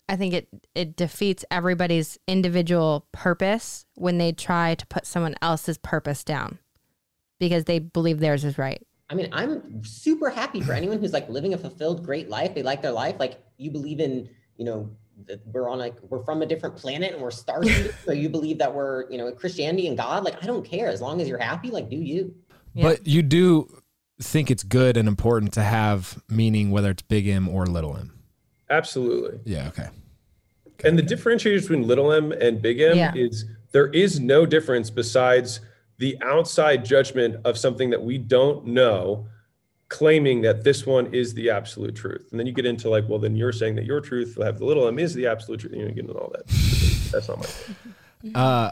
I 0.07 0.15
think 0.15 0.33
it 0.33 0.47
it 0.75 0.95
defeats 0.95 1.45
everybody's 1.49 2.19
individual 2.27 3.07
purpose 3.11 3.85
when 3.95 4.17
they 4.17 4.31
try 4.31 4.75
to 4.75 4.85
put 4.87 5.05
someone 5.05 5.35
else's 5.41 5.77
purpose 5.77 6.23
down 6.23 6.59
because 7.39 7.65
they 7.65 7.79
believe 7.79 8.19
theirs 8.19 8.43
is 8.43 8.57
right. 8.57 8.85
I 9.09 9.15
mean, 9.15 9.29
I'm 9.31 9.83
super 9.83 10.29
happy 10.29 10.61
for 10.61 10.73
anyone 10.73 10.99
who's 10.99 11.13
like 11.13 11.27
living 11.29 11.53
a 11.53 11.57
fulfilled, 11.57 12.05
great 12.05 12.29
life. 12.29 12.53
They 12.53 12.61
like 12.63 12.81
their 12.81 12.91
life. 12.91 13.15
Like 13.19 13.41
you 13.57 13.71
believe 13.71 13.99
in, 13.99 14.29
you 14.57 14.65
know, 14.65 14.89
that 15.27 15.45
we're 15.47 15.67
on 15.67 15.79
like 15.79 15.95
we're 16.03 16.23
from 16.23 16.41
a 16.41 16.45
different 16.45 16.75
planet 16.75 17.13
and 17.13 17.21
we're 17.21 17.31
stars. 17.31 17.69
so 18.05 18.11
you 18.11 18.29
believe 18.29 18.59
that 18.59 18.73
we're, 18.73 19.09
you 19.09 19.17
know, 19.17 19.31
Christianity 19.31 19.87
and 19.87 19.97
God. 19.97 20.23
Like 20.23 20.41
I 20.43 20.45
don't 20.45 20.63
care 20.63 20.87
as 20.87 21.01
long 21.01 21.21
as 21.21 21.27
you're 21.27 21.39
happy. 21.39 21.71
Like 21.71 21.89
do 21.89 21.95
you? 21.97 22.35
Yeah. 22.73 22.83
But 22.83 23.07
you 23.07 23.21
do 23.23 23.81
think 24.21 24.51
it's 24.51 24.63
good 24.63 24.95
and 24.95 25.07
important 25.07 25.53
to 25.53 25.61
have 25.63 26.21
meaning, 26.29 26.69
whether 26.71 26.91
it's 26.91 27.01
big 27.01 27.27
M 27.27 27.49
or 27.49 27.65
little 27.65 27.97
m. 27.97 28.13
absolutely. 28.69 29.39
Yeah. 29.43 29.69
Okay. 29.69 29.87
And 30.83 30.97
the 30.97 31.03
differentiation 31.03 31.61
between 31.61 31.87
little 31.87 32.11
m 32.13 32.31
and 32.31 32.61
big 32.61 32.79
M 32.79 32.95
Yeah. 32.95 33.11
is 33.15 33.45
there 33.71 33.87
is 33.87 34.19
no 34.19 34.45
difference 34.45 34.89
besides 34.89 35.61
the 35.99 36.17
outside 36.23 36.83
judgment 36.83 37.35
of 37.45 37.57
something 37.57 37.89
that 37.91 38.01
we 38.01 38.17
don't 38.17 38.65
know, 38.65 39.27
claiming 39.89 40.41
that 40.41 40.63
this 40.63 40.85
one 40.85 41.13
is 41.13 41.33
the 41.33 41.49
absolute 41.49 41.93
truth. 41.95 42.29
And 42.31 42.39
then 42.39 42.47
you 42.47 42.53
get 42.53 42.65
into 42.65 42.89
like, 42.89 43.07
well, 43.07 43.19
then 43.19 43.35
you're 43.35 43.51
saying 43.51 43.75
that 43.75 43.85
your 43.85 44.01
truth 44.01 44.35
will 44.37 44.45
have 44.45 44.57
the 44.59 44.65
little 44.65 44.87
m 44.87 44.97
is 44.97 45.13
the 45.13 45.27
absolute 45.27 45.59
truth. 45.59 45.73
You 45.73 45.85
know, 45.85 45.89
get 45.89 46.05
into 46.05 46.13
all 46.13 46.31
that. 46.33 46.47
That's 47.11 47.27
not 47.27 47.37
my 47.37 47.45
thing. 47.45 48.35
Uh, 48.35 48.71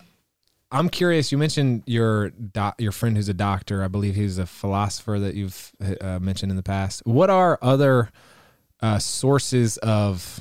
I'm 0.72 0.90
curious. 0.90 1.32
You 1.32 1.38
mentioned 1.38 1.84
your 1.86 2.30
doc, 2.30 2.76
your 2.80 2.92
friend 2.92 3.16
who's 3.16 3.30
a 3.30 3.34
doctor. 3.34 3.84
I 3.84 3.88
believe 3.88 4.16
he's 4.16 4.38
a 4.38 4.46
philosopher 4.46 5.20
that 5.20 5.36
you've 5.36 5.72
uh, 6.02 6.20
mentioned 6.20 6.52
in 6.52 6.56
the 6.56 6.64
past. 6.64 7.06
What 7.06 7.30
are 7.30 7.60
other 7.62 8.10
uh, 8.82 9.00
sources 9.00 9.78
of 9.78 10.40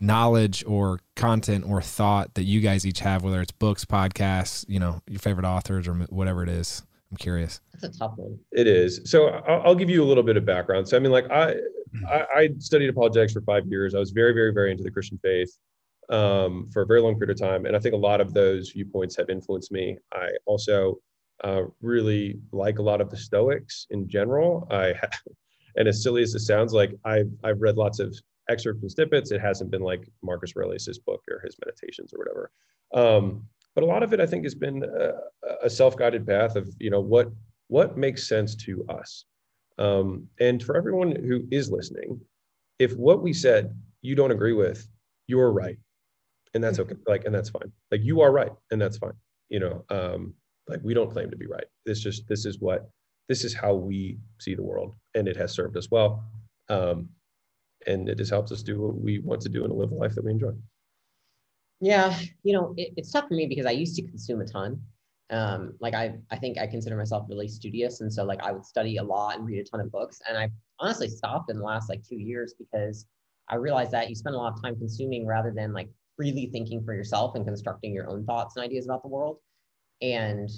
knowledge 0.00 0.64
or 0.66 1.00
content 1.18 1.64
or 1.68 1.82
thought 1.82 2.34
that 2.34 2.44
you 2.44 2.60
guys 2.60 2.86
each 2.86 3.00
have, 3.00 3.22
whether 3.22 3.42
it's 3.42 3.52
books, 3.52 3.84
podcasts, 3.84 4.64
you 4.68 4.80
know, 4.80 5.02
your 5.06 5.18
favorite 5.18 5.44
authors 5.44 5.86
or 5.86 5.94
whatever 5.94 6.42
it 6.42 6.48
is? 6.48 6.82
I'm 7.10 7.16
curious. 7.16 7.60
That's 7.72 7.96
a 7.96 7.98
tough 7.98 8.14
one. 8.16 8.38
It 8.52 8.66
is. 8.66 9.00
So 9.04 9.28
I'll, 9.28 9.62
I'll 9.66 9.74
give 9.74 9.90
you 9.90 10.02
a 10.02 10.06
little 10.06 10.22
bit 10.22 10.36
of 10.36 10.44
background. 10.44 10.88
So 10.88 10.96
I 10.96 11.00
mean, 11.00 11.12
like 11.12 11.30
I, 11.30 11.54
I, 12.08 12.24
I 12.34 12.50
studied 12.58 12.88
apologetics 12.88 13.32
for 13.32 13.40
five 13.42 13.66
years. 13.66 13.94
I 13.94 13.98
was 13.98 14.10
very, 14.10 14.32
very, 14.32 14.52
very 14.52 14.70
into 14.70 14.82
the 14.82 14.90
Christian 14.90 15.18
faith 15.22 15.56
um, 16.10 16.68
for 16.72 16.82
a 16.82 16.86
very 16.86 17.00
long 17.00 17.18
period 17.18 17.30
of 17.30 17.40
time, 17.40 17.66
and 17.66 17.76
I 17.76 17.78
think 17.78 17.94
a 17.94 17.98
lot 17.98 18.20
of 18.20 18.32
those 18.34 18.70
viewpoints 18.70 19.16
have 19.16 19.30
influenced 19.30 19.72
me. 19.72 19.98
I 20.12 20.28
also 20.46 20.96
uh, 21.44 21.62
really 21.80 22.38
like 22.52 22.78
a 22.78 22.82
lot 22.82 23.00
of 23.00 23.10
the 23.10 23.16
Stoics 23.16 23.86
in 23.90 24.08
general. 24.08 24.66
I, 24.70 24.94
and 25.76 25.88
as 25.88 26.02
silly 26.02 26.22
as 26.22 26.34
it 26.34 26.40
sounds, 26.40 26.72
like 26.72 26.94
I've 27.04 27.30
I've 27.44 27.60
read 27.60 27.76
lots 27.76 28.00
of 28.00 28.14
excerpts 28.48 28.82
and 28.82 28.90
snippets. 28.90 29.30
It 29.30 29.40
hasn't 29.40 29.70
been 29.70 29.82
like 29.82 30.08
Marcus 30.22 30.52
Aurelius's 30.56 30.98
book 30.98 31.22
or 31.30 31.40
his 31.44 31.56
meditations 31.64 32.12
or 32.12 32.18
whatever. 32.18 32.50
Um, 32.94 33.46
but 33.74 33.84
a 33.84 33.86
lot 33.86 34.02
of 34.02 34.12
it, 34.12 34.20
I 34.20 34.26
think, 34.26 34.44
has 34.44 34.54
been 34.54 34.82
a, 34.82 35.12
a 35.66 35.70
self-guided 35.70 36.26
path 36.26 36.56
of 36.56 36.68
you 36.80 36.90
know 36.90 37.00
what 37.00 37.30
what 37.68 37.96
makes 37.96 38.26
sense 38.28 38.54
to 38.56 38.84
us. 38.88 39.24
Um, 39.78 40.26
and 40.40 40.62
for 40.62 40.76
everyone 40.76 41.14
who 41.14 41.46
is 41.50 41.70
listening, 41.70 42.20
if 42.78 42.96
what 42.96 43.22
we 43.22 43.32
said 43.32 43.74
you 44.02 44.14
don't 44.14 44.32
agree 44.32 44.52
with, 44.52 44.88
you're 45.28 45.52
right, 45.52 45.78
and 46.54 46.64
that's 46.64 46.78
okay. 46.80 46.96
Like, 47.06 47.24
and 47.24 47.34
that's 47.34 47.50
fine. 47.50 47.70
Like 47.90 48.02
you 48.02 48.20
are 48.20 48.32
right, 48.32 48.52
and 48.70 48.80
that's 48.80 48.98
fine. 48.98 49.12
You 49.48 49.60
know, 49.60 49.84
um, 49.90 50.34
like 50.68 50.80
we 50.82 50.94
don't 50.94 51.10
claim 51.10 51.30
to 51.30 51.36
be 51.36 51.46
right. 51.46 51.66
This 51.86 52.00
just 52.00 52.26
this 52.26 52.46
is 52.46 52.58
what 52.60 52.90
this 53.28 53.44
is 53.44 53.54
how 53.54 53.74
we 53.74 54.18
see 54.40 54.54
the 54.54 54.62
world, 54.62 54.94
and 55.14 55.28
it 55.28 55.36
has 55.36 55.52
served 55.52 55.76
us 55.76 55.90
well. 55.90 56.24
Um, 56.68 57.10
and 57.88 58.08
it 58.08 58.18
just 58.18 58.30
helps 58.30 58.52
us 58.52 58.62
do 58.62 58.80
what 58.80 59.00
we 59.00 59.18
want 59.18 59.40
to 59.40 59.48
do 59.48 59.64
and 59.64 59.72
live 59.72 59.90
a 59.90 59.94
life 59.94 60.14
that 60.14 60.24
we 60.24 60.30
enjoy. 60.30 60.52
Yeah, 61.80 62.16
you 62.42 62.52
know, 62.52 62.74
it, 62.76 62.92
it's 62.96 63.10
tough 63.10 63.28
for 63.28 63.34
me 63.34 63.46
because 63.46 63.66
I 63.66 63.70
used 63.70 63.96
to 63.96 64.02
consume 64.02 64.40
a 64.40 64.44
ton. 64.44 64.80
Um, 65.30 65.74
like 65.80 65.94
I, 65.94 66.14
I 66.30 66.36
think 66.36 66.58
I 66.58 66.66
consider 66.66 66.96
myself 66.96 67.26
really 67.28 67.48
studious, 67.48 68.00
and 68.00 68.12
so 68.12 68.24
like 68.24 68.42
I 68.42 68.52
would 68.52 68.64
study 68.64 68.98
a 68.98 69.02
lot 69.02 69.36
and 69.36 69.46
read 69.46 69.58
a 69.58 69.64
ton 69.64 69.80
of 69.80 69.90
books. 69.90 70.20
And 70.28 70.36
I 70.36 70.50
honestly 70.78 71.08
stopped 71.08 71.50
in 71.50 71.58
the 71.58 71.64
last 71.64 71.88
like 71.88 72.02
two 72.02 72.16
years 72.16 72.54
because 72.58 73.06
I 73.48 73.56
realized 73.56 73.92
that 73.92 74.08
you 74.08 74.14
spend 74.14 74.34
a 74.34 74.38
lot 74.38 74.52
of 74.52 74.62
time 74.62 74.76
consuming 74.76 75.26
rather 75.26 75.52
than 75.54 75.72
like 75.72 75.88
freely 76.16 76.50
thinking 76.52 76.84
for 76.84 76.94
yourself 76.94 77.34
and 77.36 77.46
constructing 77.46 77.94
your 77.94 78.08
own 78.10 78.24
thoughts 78.24 78.56
and 78.56 78.64
ideas 78.64 78.86
about 78.86 79.02
the 79.02 79.08
world. 79.08 79.38
And 80.02 80.50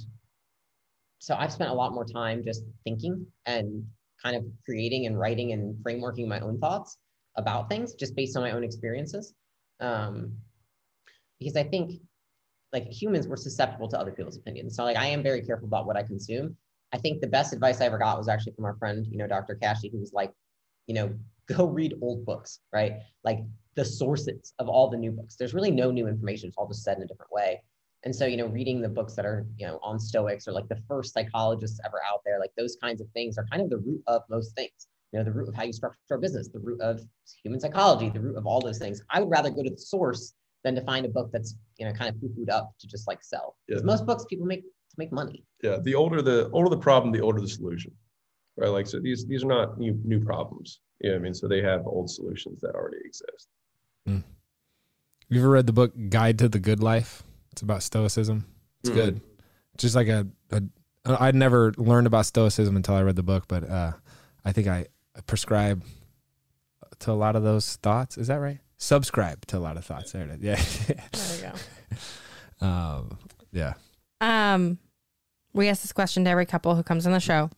so 1.19 1.35
I've 1.35 1.53
spent 1.53 1.71
a 1.71 1.75
lot 1.75 1.93
more 1.93 2.05
time 2.05 2.43
just 2.45 2.65
thinking 2.85 3.27
and 3.47 3.85
kind 4.23 4.37
of 4.37 4.45
creating 4.65 5.07
and 5.07 5.19
writing 5.19 5.53
and 5.53 5.75
frameworking 5.85 6.27
my 6.27 6.41
own 6.41 6.59
thoughts 6.59 6.97
about 7.37 7.69
things 7.69 7.95
just 7.95 8.15
based 8.15 8.37
on 8.37 8.43
my 8.43 8.53
own 8.53 8.65
experiences. 8.65 9.35
Um, 9.81 10.33
because 11.39 11.57
I 11.57 11.65
think 11.65 12.01
like 12.73 12.87
humans 12.91 13.27
we're 13.27 13.37
susceptible 13.37 13.89
to 13.89 13.99
other 13.99 14.13
people's 14.13 14.37
opinions. 14.37 14.77
So 14.77 14.85
like 14.85 14.97
I 14.97 15.07
am 15.07 15.23
very 15.23 15.43
careful 15.43 15.67
about 15.67 15.87
what 15.87 15.97
I 15.97 16.03
consume. 16.03 16.57
I 16.93 16.99
think 16.99 17.21
the 17.21 17.27
best 17.27 17.53
advice 17.53 17.81
I 17.81 17.87
ever 17.87 17.99
got 17.99 18.19
was 18.19 18.29
actually 18.29 18.53
from 18.53 18.65
our 18.65 18.77
friend, 18.77 19.07
you 19.09 19.17
know, 19.17 19.27
Dr. 19.27 19.55
Cashy, 19.55 19.91
who 19.91 19.99
was 19.99 20.13
like, 20.13 20.33
you 20.87 20.95
know, 20.95 21.15
go 21.47 21.67
read 21.67 21.95
old 22.01 22.25
books, 22.25 22.61
right? 22.73 22.95
Like 23.25 23.41
the 23.75 23.85
sources 23.85 24.53
of 24.59 24.69
all 24.69 24.89
the 24.89 24.97
new 24.97 25.11
books. 25.11 25.37
There's 25.37 25.55
really 25.55 25.71
no 25.71 25.91
new 25.91 26.07
information. 26.07 26.49
It's 26.49 26.57
all 26.57 26.69
just 26.69 26.85
said 26.85 26.99
in 26.99 27.03
a 27.03 27.07
different 27.07 27.33
way. 27.33 27.61
And 28.05 28.15
so, 28.15 28.25
you 28.25 28.37
know, 28.37 28.47
reading 28.47 28.81
the 28.81 28.89
books 28.89 29.15
that 29.15 29.27
are, 29.27 29.47
you 29.59 29.67
know, 29.67 29.79
on 29.83 29.99
Stoics 29.99 30.49
or 30.49 30.53
like 30.53 30.69
the 30.69 30.81
first 30.89 31.13
psychologists 31.13 31.81
ever 31.85 32.01
out 32.09 32.21
there, 32.25 32.39
like 32.39 32.53
those 32.57 32.77
kinds 32.81 33.01
of 33.01 33.09
things 33.11 33.37
are 33.37 33.47
kind 33.51 33.61
of 33.63 33.69
the 33.69 33.79
root 33.79 34.03
of 34.07 34.23
most 34.31 34.55
things. 34.55 34.87
You 35.13 35.19
know, 35.19 35.25
the 35.25 35.33
root 35.33 35.49
of 35.49 35.55
how 35.55 35.65
you 35.65 35.73
structure 35.73 35.99
a 36.13 36.19
business, 36.19 36.49
the 36.49 36.61
root 36.61 36.81
of 36.81 37.01
human 37.43 37.59
psychology, 37.61 38.11
the 38.11 38.21
root 38.21 38.37
of 38.37 38.47
all 38.47 38.61
those 38.61 38.79
things. 38.79 39.03
I 39.11 39.21
would 39.21 39.31
rather 39.31 39.51
go 39.51 39.63
to 39.63 39.71
the 39.71 39.77
source 39.77 40.35
than 40.63 40.75
to 40.77 40.83
find 40.83 41.05
a 41.05 41.09
book 41.09 41.31
that's, 41.33 41.57
you 41.79 41.87
know, 41.87 41.93
kind 41.93 42.15
of 42.15 42.21
poo-pooed 42.21 42.51
up 42.51 42.73
to 42.79 42.87
just 42.87 43.09
like 43.09 43.23
sell. 43.25 43.57
Because 43.67 43.83
Yeah. 43.83 43.87
most 43.87 44.07
books 44.07 44.25
people 44.31 44.47
make 44.47 44.63
to 44.63 44.97
make 44.99 45.11
money. 45.13 45.45
Yeah, 45.63 45.79
the 45.83 45.95
older 45.95 46.23
the 46.23 46.51
older 46.51 46.69
the 46.69 46.79
problem, 46.79 47.13
the 47.13 47.21
older 47.21 47.41
the 47.41 47.49
solution, 47.49 47.93
right? 48.57 48.69
Like 48.69 48.87
so, 48.87 49.01
these 49.01 49.25
these 49.27 49.43
are 49.45 49.49
not 49.49 49.79
new 49.79 50.01
new 50.05 50.21
problems. 50.25 50.81
You 51.01 51.11
know 51.11 51.15
what 51.17 51.21
I 51.21 51.23
mean? 51.23 51.35
So 51.35 51.49
they 51.49 51.63
have 51.63 51.87
old 51.87 52.11
solutions 52.11 52.61
that 52.61 52.75
already 52.75 52.99
exist. 53.05 53.49
You 55.33 55.39
ever 55.39 55.51
read 55.51 55.67
the 55.69 55.73
book 55.73 55.93
Guide 56.09 56.41
to 56.41 56.49
the 56.49 56.59
Good 56.59 56.83
Life? 56.83 57.23
It's 57.53 57.63
about 57.63 57.85
stoicism. 57.85 58.47
It's 58.81 58.91
Mhm. 58.91 58.95
good. 58.95 59.21
Just 59.79 59.95
like 59.95 60.09
a, 60.09 60.27
a 60.51 60.63
I'd 61.05 61.37
never 61.37 61.73
learned 61.77 62.09
about 62.09 62.27
stoicism 62.27 62.75
until 62.75 62.97
I 62.97 63.03
read 63.03 63.15
the 63.15 63.23
book, 63.23 63.45
but 63.47 63.69
uh, 63.69 63.93
I 64.45 64.51
think 64.53 64.67
I 64.67 64.87
prescribe 65.27 65.83
to 67.01 67.11
a 67.11 67.15
lot 67.15 67.37
of 67.37 67.43
those 67.43 67.77
thoughts. 67.77 68.19
Is 68.19 68.29
that 68.29 68.37
right? 68.37 68.59
Subscribe 68.77 69.47
to 69.47 69.59
a 69.59 69.61
lot 69.61 69.77
of 69.77 69.85
thoughts. 69.85 70.13
There 70.13 70.23
it 70.23 70.31
is. 70.31 70.89
Yeah. 70.89 70.97
There 71.13 71.53
we 71.53 71.59
go. 72.61 72.67
um, 72.67 73.19
yeah. 73.53 73.75
Um, 74.21 74.79
we 75.53 75.69
ask 75.69 75.83
this 75.83 75.93
question 75.93 76.25
to 76.25 76.31
every 76.31 76.47
couple 76.47 76.75
who 76.75 76.83
comes 76.83 77.07
on 77.07 77.13
the 77.13 77.21
show. 77.21 77.51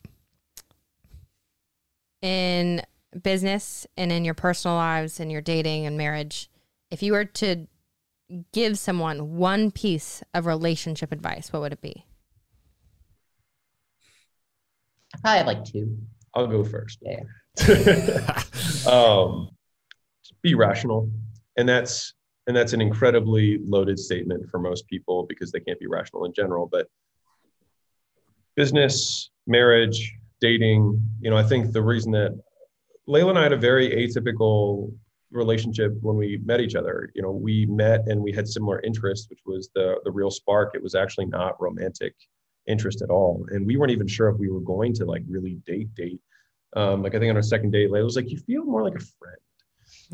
In 2.22 2.82
business 3.20 3.86
and 3.96 4.12
in 4.12 4.24
your 4.24 4.34
personal 4.34 4.76
lives 4.76 5.20
and 5.20 5.30
your 5.30 5.40
dating 5.40 5.86
and 5.86 5.98
marriage, 5.98 6.50
if 6.90 7.02
you 7.02 7.12
were 7.12 7.24
to 7.24 7.66
give 8.52 8.78
someone 8.78 9.36
one 9.36 9.70
piece 9.70 10.22
of 10.32 10.46
relationship 10.46 11.12
advice, 11.12 11.52
what 11.52 11.60
would 11.60 11.72
it 11.72 11.82
be? 11.82 12.06
I 15.14 15.18
probably 15.20 15.38
have 15.38 15.46
like 15.46 15.64
two. 15.64 15.98
I'll 16.34 16.46
go 16.46 16.64
first. 16.64 16.98
Yeah. 17.02 17.20
um, 18.86 19.50
be 20.42 20.54
rational, 20.54 21.10
and 21.56 21.68
that's 21.68 22.14
and 22.46 22.56
that's 22.56 22.72
an 22.72 22.80
incredibly 22.80 23.58
loaded 23.64 23.98
statement 23.98 24.48
for 24.50 24.58
most 24.58 24.86
people 24.88 25.26
because 25.28 25.52
they 25.52 25.60
can't 25.60 25.78
be 25.78 25.86
rational 25.86 26.24
in 26.24 26.32
general. 26.32 26.68
But 26.70 26.88
business, 28.56 29.30
marriage, 29.46 30.12
dating, 30.40 31.00
you 31.20 31.30
know, 31.30 31.36
I 31.36 31.44
think 31.44 31.72
the 31.72 31.82
reason 31.82 32.10
that 32.12 32.38
Leila 33.06 33.30
and 33.30 33.38
I 33.38 33.42
had 33.44 33.52
a 33.52 33.56
very 33.56 33.90
atypical 33.90 34.92
relationship 35.32 35.92
when 36.00 36.16
we 36.16 36.38
met 36.44 36.60
each 36.60 36.74
other. 36.74 37.10
You 37.14 37.22
know, 37.22 37.30
we 37.30 37.66
met 37.66 38.06
and 38.06 38.20
we 38.22 38.32
had 38.32 38.46
similar 38.46 38.80
interests, 38.80 39.28
which 39.28 39.40
was 39.46 39.70
the 39.74 39.96
the 40.04 40.10
real 40.10 40.30
spark. 40.30 40.74
It 40.74 40.82
was 40.82 40.94
actually 40.94 41.26
not 41.26 41.60
romantic 41.60 42.14
interest 42.66 43.02
at 43.02 43.10
all, 43.10 43.44
and 43.50 43.66
we 43.66 43.76
weren't 43.76 43.92
even 43.92 44.06
sure 44.06 44.28
if 44.28 44.38
we 44.38 44.50
were 44.50 44.60
going 44.60 44.92
to 44.94 45.04
like 45.04 45.22
really 45.28 45.54
date 45.66 45.94
date. 45.94 46.20
Um, 46.74 47.02
like 47.02 47.14
I 47.14 47.18
think 47.18 47.30
on 47.30 47.36
our 47.36 47.42
second 47.42 47.70
date, 47.70 47.90
Leila 47.90 48.04
was 48.04 48.16
like, 48.16 48.30
"You 48.30 48.38
feel 48.38 48.64
more 48.64 48.82
like 48.82 48.94
a 48.94 49.00
friend." 49.00 49.36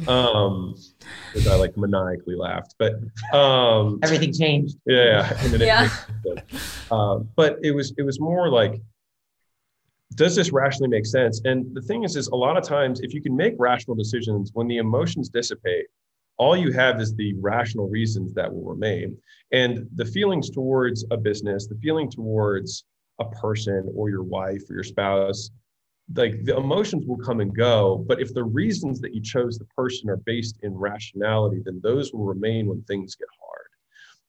um 0.09 0.75
because 1.33 1.47
i 1.49 1.55
like 1.57 1.77
maniacally 1.77 2.37
laughed 2.37 2.75
but 2.79 2.95
um 3.37 3.99
Everything 4.03 4.33
changed. 4.33 4.77
yeah 4.87 5.29
and 5.43 5.53
then 5.53 5.63
it 5.63 5.67
Yeah. 5.67 5.83
makes 5.83 6.07
sense. 6.51 6.87
uh, 6.91 7.17
but 7.37 7.59
it 7.63 7.73
was 7.73 7.93
it 7.99 8.03
was 8.03 8.21
more 8.21 8.49
like 8.49 8.81
does 10.15 10.35
this 10.37 10.53
rationally 10.53 10.89
make 10.89 11.05
sense 11.07 11.41
and 11.45 11.75
the 11.75 11.83
thing 11.83 12.05
is 12.05 12.17
is 12.17 12.29
a 12.29 12.35
lot 12.37 12.57
of 12.57 12.63
times 12.65 13.01
if 13.01 13.13
you 13.13 13.21
can 13.21 13.35
make 13.37 13.55
rational 13.59 13.97
decisions 13.97 14.51
when 14.55 14.67
the 14.69 14.77
emotions 14.79 15.29
dissipate 15.29 15.87
all 16.39 16.57
you 16.57 16.71
have 16.73 17.01
is 17.01 17.15
the 17.15 17.35
rational 17.35 17.89
reasons 17.89 18.33
that 18.35 18.53
will 18.53 18.65
remain 18.65 19.17
and 19.53 19.87
the 19.97 20.05
feelings 20.05 20.49
towards 20.51 21.05
a 21.11 21.17
business 21.17 21.67
the 21.67 21.77
feeling 21.83 22.09
towards 22.11 22.85
a 23.21 23.25
person 23.31 23.91
or 23.97 24.09
your 24.11 24.23
wife 24.23 24.63
or 24.71 24.75
your 24.75 24.85
spouse 24.85 25.51
like 26.15 26.45
the 26.45 26.57
emotions 26.57 27.05
will 27.07 27.19
come 27.19 27.41
and 27.41 27.55
go 27.55 28.05
but 28.09 28.21
if 28.21 28.33
the 28.33 28.45
reasons 28.45 29.01
that 29.01 29.15
you 29.15 29.21
chose 29.21 29.59
the 29.59 29.65
person 29.77 30.09
are 30.09 30.17
based 30.17 30.59
in 30.63 30.75
rationality 30.75 31.61
then 31.65 31.81
those 31.83 32.13
will 32.13 32.25
remain 32.25 32.67
when 32.67 32.83
things 32.83 33.15
get 33.15 33.29
hard. 33.41 33.49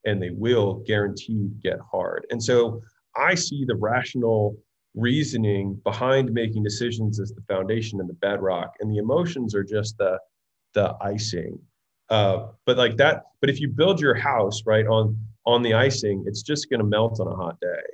And 0.05 0.21
they 0.21 0.29
will 0.29 0.75
guaranteed 0.87 1.61
get 1.61 1.79
hard. 1.91 2.25
And 2.29 2.41
so 2.41 2.81
i 3.15 3.35
see 3.35 3.65
the 3.65 3.75
rational 3.75 4.57
reasoning 4.95 5.79
behind 5.83 6.31
making 6.33 6.63
decisions 6.63 7.19
as 7.19 7.31
the 7.31 7.41
foundation 7.47 7.99
and 7.99 8.09
the 8.09 8.13
bedrock. 8.15 8.73
And 8.79 8.91
the 8.91 8.97
emotions 8.97 9.55
are 9.55 9.63
just 9.63 9.97
the 9.97 10.19
the 10.73 10.95
icing. 11.01 11.59
Uh, 12.09 12.47
but 12.65 12.77
like 12.77 12.97
that 12.97 13.23
but 13.39 13.49
if 13.49 13.59
you 13.59 13.69
build 13.69 14.01
your 14.01 14.15
house 14.15 14.63
right 14.65 14.87
on 14.87 15.17
on 15.45 15.61
the 15.61 15.73
icing 15.73 16.23
it's 16.27 16.41
just 16.41 16.69
going 16.69 16.79
to 16.79 16.85
melt 16.85 17.19
on 17.19 17.27
a 17.27 17.35
hot 17.35 17.59
day. 17.61 17.85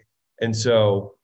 And 0.41 0.55
so 0.55 1.15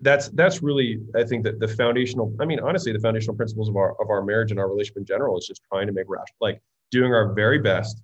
that's 0.00 0.28
that's 0.30 0.62
really 0.62 1.00
I 1.14 1.24
think 1.24 1.44
that 1.44 1.58
the 1.58 1.68
foundational 1.68 2.34
I 2.40 2.44
mean 2.44 2.60
honestly 2.60 2.92
the 2.92 2.98
foundational 2.98 3.36
principles 3.36 3.68
of 3.68 3.76
our 3.76 4.00
of 4.00 4.10
our 4.10 4.22
marriage 4.22 4.50
and 4.50 4.60
our 4.60 4.68
relationship 4.68 4.98
in 4.98 5.04
general 5.04 5.38
is 5.38 5.46
just 5.46 5.62
trying 5.72 5.86
to 5.86 5.92
make 5.92 6.06
rational 6.08 6.36
like 6.40 6.60
doing 6.90 7.12
our 7.14 7.32
very 7.32 7.58
best 7.58 8.02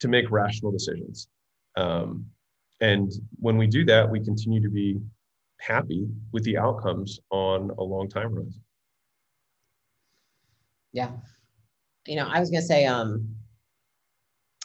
to 0.00 0.08
make 0.08 0.30
rational 0.30 0.70
decisions 0.70 1.28
um, 1.76 2.26
and 2.80 3.12
when 3.38 3.56
we 3.56 3.66
do 3.66 3.84
that 3.84 4.08
we 4.08 4.20
continue 4.20 4.60
to 4.60 4.68
be 4.68 5.00
happy 5.60 6.08
with 6.32 6.44
the 6.44 6.56
outcomes 6.56 7.20
on 7.30 7.70
a 7.78 7.82
long 7.82 8.08
time 8.08 8.32
horizon 8.32 8.62
Yeah. 10.92 11.10
You 12.06 12.16
know, 12.16 12.26
I 12.28 12.40
was 12.40 12.50
gonna 12.50 12.62
say, 12.62 12.84
um, 12.86 13.28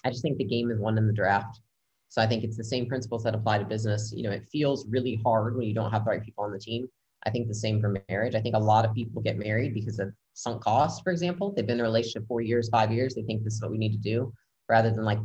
I 0.04 0.10
just 0.10 0.22
think 0.22 0.38
the 0.38 0.44
game 0.44 0.72
is 0.72 0.80
won 0.80 0.98
in 0.98 1.08
the 1.08 1.14
draft. 1.14 1.62
So 2.10 2.22
I 2.22 2.28
think 2.28 2.44
it's 2.44 2.58
the 2.58 2.64
same 2.64 2.88
principles 2.88 3.24
that 3.24 3.36
apply 3.36 3.58
to 3.60 3.66
business. 3.66 4.14
You 4.16 4.24
know, 4.24 4.32
it 4.32 4.48
feels 4.52 4.88
really 4.88 5.20
hard 5.24 5.58
when 5.58 5.68
you 5.68 5.74
don't 5.74 5.92
have 5.92 6.06
the 6.06 6.12
right 6.12 6.24
people 6.24 6.46
on 6.46 6.52
the 6.52 6.60
team. 6.60 6.88
I 7.26 7.30
think 7.30 7.48
the 7.48 7.56
same 7.56 7.82
for 7.82 8.02
marriage. 8.10 8.36
I 8.36 8.42
think 8.42 8.56
a 8.56 8.60
lot 8.60 8.86
of 8.86 8.94
people 8.94 9.22
get 9.22 9.38
married 9.38 9.74
because 9.74 10.00
of 10.00 10.14
sunk 10.34 10.64
costs, 10.64 11.02
for 11.02 11.12
example. 11.12 11.52
They've 11.52 11.68
been 11.68 11.80
in 11.80 11.82
a 11.82 11.84
relationship 11.84 12.28
four 12.28 12.42
years, 12.42 12.70
five 12.70 12.92
years. 12.92 13.16
They 13.16 13.24
think 13.24 13.44
this 13.44 13.56
is 13.56 13.62
what 13.62 13.72
we 13.72 13.78
need 13.78 13.92
to 13.92 13.98
do, 13.98 14.32
rather 14.70 14.90
than 14.90 15.04
like, 15.04 15.20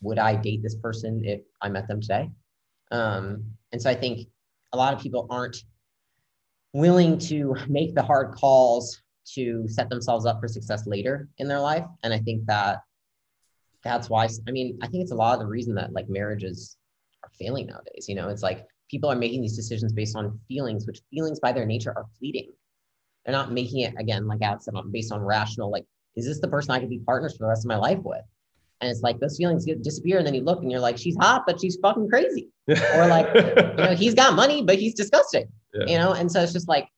would 0.00 0.18
I 0.18 0.34
date 0.36 0.62
this 0.62 0.76
person 0.76 1.22
if 1.24 1.42
I 1.60 1.68
met 1.68 1.88
them 1.88 2.00
today? 2.00 2.30
Um, 2.90 3.44
and 3.72 3.82
so 3.82 3.90
I 3.90 3.94
think 3.94 4.28
a 4.72 4.76
lot 4.76 4.94
of 4.94 5.00
people 5.00 5.26
aren't 5.28 5.64
willing 6.72 7.18
to 7.18 7.54
make 7.68 7.94
the 7.94 8.02
hard 8.02 8.34
calls 8.34 9.02
to 9.34 9.68
set 9.68 9.90
themselves 9.90 10.26
up 10.26 10.40
for 10.40 10.48
success 10.48 10.86
later 10.86 11.28
in 11.38 11.46
their 11.46 11.60
life. 11.60 11.84
And 12.02 12.14
I 12.14 12.18
think 12.18 12.46
that 12.46 12.78
that's 13.84 14.08
why, 14.08 14.28
I 14.46 14.50
mean, 14.50 14.78
I 14.82 14.86
think 14.86 15.02
it's 15.02 15.12
a 15.12 15.16
lot 15.16 15.34
of 15.34 15.40
the 15.40 15.46
reason 15.46 15.74
that 15.74 15.92
like 15.92 16.08
marriages 16.08 16.76
are 17.24 17.30
failing 17.38 17.66
nowadays. 17.66 18.06
You 18.08 18.14
know, 18.14 18.28
it's 18.28 18.42
like 18.42 18.66
people 18.90 19.10
are 19.10 19.16
making 19.16 19.40
these 19.40 19.56
decisions 19.56 19.92
based 19.92 20.16
on 20.16 20.38
feelings, 20.48 20.86
which 20.86 21.00
feelings 21.10 21.40
by 21.40 21.52
their 21.52 21.66
nature 21.66 21.92
are 21.96 22.06
fleeting. 22.18 22.52
They're 23.24 23.32
not 23.32 23.52
making 23.52 23.80
it, 23.80 23.94
again, 23.98 24.26
like 24.26 24.42
Alex 24.42 24.64
said, 24.64 24.74
based 24.90 25.12
on 25.12 25.20
rational, 25.20 25.70
like, 25.70 25.84
is 26.16 26.26
this 26.26 26.40
the 26.40 26.48
person 26.48 26.72
I 26.72 26.80
could 26.80 26.90
be 26.90 26.98
partners 26.98 27.32
for 27.32 27.44
the 27.44 27.48
rest 27.48 27.64
of 27.64 27.68
my 27.68 27.76
life 27.76 28.00
with? 28.02 28.22
And 28.80 28.90
it's 28.90 29.00
like 29.00 29.20
those 29.20 29.36
feelings 29.36 29.64
get 29.64 29.82
disappear, 29.82 30.18
and 30.18 30.26
then 30.26 30.34
you 30.34 30.42
look 30.42 30.60
and 30.60 30.70
you're 30.70 30.80
like, 30.80 30.98
she's 30.98 31.16
hot, 31.16 31.44
but 31.46 31.60
she's 31.60 31.76
fucking 31.80 32.08
crazy. 32.08 32.48
Or 32.68 33.06
like, 33.06 33.26
you 33.34 33.84
know, 33.84 33.94
he's 33.94 34.14
got 34.14 34.34
money, 34.34 34.62
but 34.62 34.76
he's 34.76 34.94
disgusting. 34.94 35.46
Yeah. 35.72 35.86
You 35.86 35.98
know, 35.98 36.12
and 36.12 36.30
so 36.30 36.42
it's 36.42 36.52
just 36.52 36.68
like, 36.68 36.88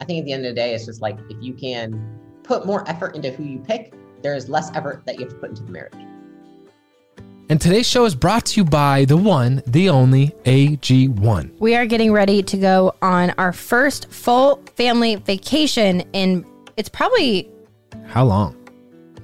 I 0.00 0.04
think 0.04 0.20
at 0.20 0.24
the 0.24 0.32
end 0.32 0.44
of 0.44 0.50
the 0.50 0.54
day, 0.54 0.74
it's 0.74 0.86
just 0.86 1.00
like 1.00 1.18
if 1.30 1.36
you 1.40 1.54
can 1.54 2.18
put 2.42 2.66
more 2.66 2.88
effort 2.88 3.16
into 3.16 3.30
who 3.30 3.44
you 3.44 3.58
pick, 3.60 3.92
there 4.22 4.34
is 4.34 4.48
less 4.48 4.70
effort 4.74 5.02
that 5.06 5.18
you 5.18 5.26
have 5.26 5.34
to 5.34 5.38
put 5.40 5.50
into 5.50 5.62
the 5.62 5.70
marriage. 5.70 5.94
And 7.50 7.58
today's 7.58 7.88
show 7.88 8.04
is 8.04 8.14
brought 8.14 8.44
to 8.46 8.60
you 8.60 8.64
by 8.64 9.06
the 9.06 9.16
one, 9.16 9.62
the 9.66 9.88
only 9.88 10.34
AG1. 10.44 11.58
We 11.58 11.74
are 11.76 11.86
getting 11.86 12.12
ready 12.12 12.42
to 12.42 12.56
go 12.58 12.94
on 13.00 13.30
our 13.38 13.54
first 13.54 14.10
full 14.12 14.62
family 14.76 15.14
vacation 15.16 16.02
in 16.12 16.44
it's 16.76 16.90
probably 16.90 17.50
How 18.06 18.24
long? 18.24 18.54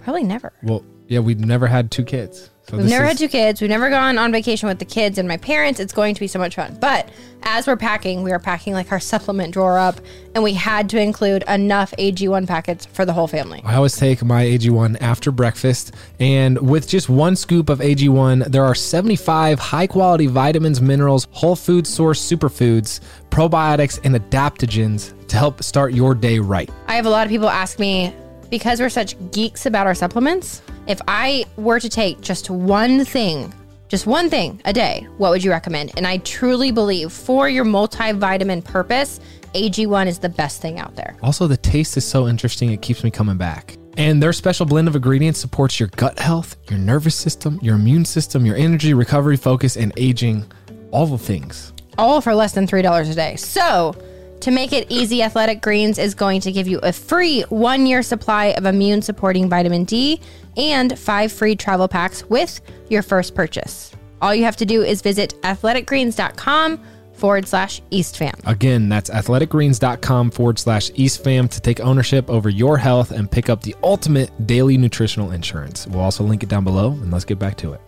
probably 0.02 0.22
never. 0.24 0.52
Well, 0.62 0.84
yeah, 1.08 1.20
we've 1.20 1.40
never 1.40 1.66
had 1.66 1.90
two 1.90 2.04
kids. 2.04 2.50
So 2.68 2.78
We've 2.78 2.86
never 2.86 3.04
is- 3.04 3.10
had 3.10 3.18
two 3.18 3.28
kids. 3.28 3.60
We've 3.60 3.68
never 3.68 3.90
gone 3.90 4.16
on 4.16 4.32
vacation 4.32 4.68
with 4.68 4.78
the 4.78 4.86
kids 4.86 5.18
and 5.18 5.28
my 5.28 5.36
parents. 5.36 5.80
It's 5.80 5.92
going 5.92 6.14
to 6.14 6.20
be 6.20 6.26
so 6.26 6.38
much 6.38 6.56
fun. 6.56 6.76
But 6.80 7.08
as 7.42 7.66
we're 7.66 7.76
packing, 7.76 8.22
we 8.22 8.32
are 8.32 8.38
packing 8.38 8.72
like 8.72 8.90
our 8.90 8.98
supplement 9.00 9.52
drawer 9.52 9.78
up, 9.78 10.00
and 10.34 10.42
we 10.42 10.54
had 10.54 10.88
to 10.90 10.98
include 10.98 11.44
enough 11.46 11.92
AG1 11.98 12.46
packets 12.46 12.86
for 12.86 13.04
the 13.04 13.12
whole 13.12 13.26
family. 13.26 13.60
I 13.66 13.74
always 13.74 13.94
take 13.98 14.24
my 14.24 14.44
AG1 14.44 14.96
after 15.02 15.30
breakfast, 15.30 15.92
and 16.18 16.58
with 16.58 16.88
just 16.88 17.10
one 17.10 17.36
scoop 17.36 17.68
of 17.68 17.80
AG1, 17.80 18.50
there 18.50 18.64
are 18.64 18.74
75 18.74 19.58
high 19.58 19.86
quality 19.86 20.26
vitamins, 20.26 20.80
minerals, 20.80 21.28
whole 21.32 21.56
food 21.56 21.86
source 21.86 22.18
superfoods, 22.26 23.00
probiotics, 23.28 24.00
and 24.04 24.14
adaptogens 24.14 25.12
to 25.28 25.36
help 25.36 25.62
start 25.62 25.92
your 25.92 26.14
day 26.14 26.38
right. 26.38 26.70
I 26.88 26.94
have 26.94 27.04
a 27.04 27.10
lot 27.10 27.26
of 27.26 27.30
people 27.30 27.50
ask 27.50 27.78
me 27.78 28.14
because 28.54 28.78
we're 28.78 28.88
such 28.88 29.16
geeks 29.32 29.66
about 29.66 29.84
our 29.84 29.96
supplements. 29.96 30.62
If 30.86 31.00
I 31.08 31.44
were 31.56 31.80
to 31.80 31.88
take 31.88 32.20
just 32.20 32.48
one 32.48 33.04
thing, 33.04 33.52
just 33.88 34.06
one 34.06 34.30
thing 34.30 34.62
a 34.64 34.72
day, 34.72 35.08
what 35.18 35.30
would 35.30 35.42
you 35.42 35.50
recommend? 35.50 35.90
And 35.96 36.06
I 36.06 36.18
truly 36.18 36.70
believe 36.70 37.10
for 37.12 37.48
your 37.48 37.64
multivitamin 37.64 38.62
purpose, 38.62 39.18
AG1 39.54 40.06
is 40.06 40.20
the 40.20 40.28
best 40.28 40.62
thing 40.62 40.78
out 40.78 40.94
there. 40.94 41.16
Also, 41.20 41.48
the 41.48 41.56
taste 41.56 41.96
is 41.96 42.04
so 42.04 42.28
interesting, 42.28 42.70
it 42.70 42.80
keeps 42.80 43.02
me 43.02 43.10
coming 43.10 43.36
back. 43.36 43.76
And 43.96 44.22
their 44.22 44.32
special 44.32 44.66
blend 44.66 44.86
of 44.86 44.94
ingredients 44.94 45.40
supports 45.40 45.80
your 45.80 45.88
gut 45.96 46.20
health, 46.20 46.56
your 46.70 46.78
nervous 46.78 47.16
system, 47.16 47.58
your 47.60 47.74
immune 47.74 48.04
system, 48.04 48.46
your 48.46 48.54
energy, 48.54 48.94
recovery, 48.94 49.36
focus, 49.36 49.76
and 49.76 49.92
aging, 49.96 50.44
all 50.92 51.06
the 51.06 51.18
things. 51.18 51.72
all 51.98 52.20
for 52.20 52.36
less 52.36 52.52
than 52.52 52.68
$3 52.68 53.10
a 53.10 53.14
day. 53.14 53.34
So, 53.34 53.96
to 54.44 54.50
make 54.50 54.72
it 54.74 54.86
easy, 54.90 55.22
Athletic 55.22 55.62
Greens 55.62 55.98
is 55.98 56.14
going 56.14 56.40
to 56.42 56.52
give 56.52 56.68
you 56.68 56.78
a 56.82 56.92
free 56.92 57.42
one 57.48 57.86
year 57.86 58.02
supply 58.02 58.46
of 58.46 58.66
immune 58.66 59.00
supporting 59.00 59.48
vitamin 59.48 59.84
D 59.84 60.20
and 60.56 60.98
five 60.98 61.32
free 61.32 61.56
travel 61.56 61.88
packs 61.88 62.24
with 62.28 62.60
your 62.90 63.02
first 63.02 63.34
purchase. 63.34 63.90
All 64.20 64.34
you 64.34 64.44
have 64.44 64.56
to 64.56 64.66
do 64.66 64.82
is 64.82 65.00
visit 65.00 65.34
athleticgreens.com 65.42 66.78
forward 67.14 67.48
slash 67.48 67.80
EastFam. 67.90 68.34
Again, 68.46 68.90
that's 68.90 69.08
athleticgreens.com 69.08 70.30
forward 70.30 70.58
slash 70.58 70.90
EastFam 70.90 71.48
to 71.50 71.60
take 71.60 71.80
ownership 71.80 72.28
over 72.28 72.50
your 72.50 72.76
health 72.76 73.12
and 73.12 73.30
pick 73.30 73.48
up 73.48 73.62
the 73.62 73.74
ultimate 73.82 74.46
daily 74.46 74.76
nutritional 74.76 75.30
insurance. 75.30 75.86
We'll 75.86 76.02
also 76.02 76.22
link 76.22 76.42
it 76.42 76.50
down 76.50 76.64
below, 76.64 76.90
and 76.90 77.10
let's 77.10 77.24
get 77.24 77.38
back 77.38 77.56
to 77.58 77.72
it. 77.72 77.80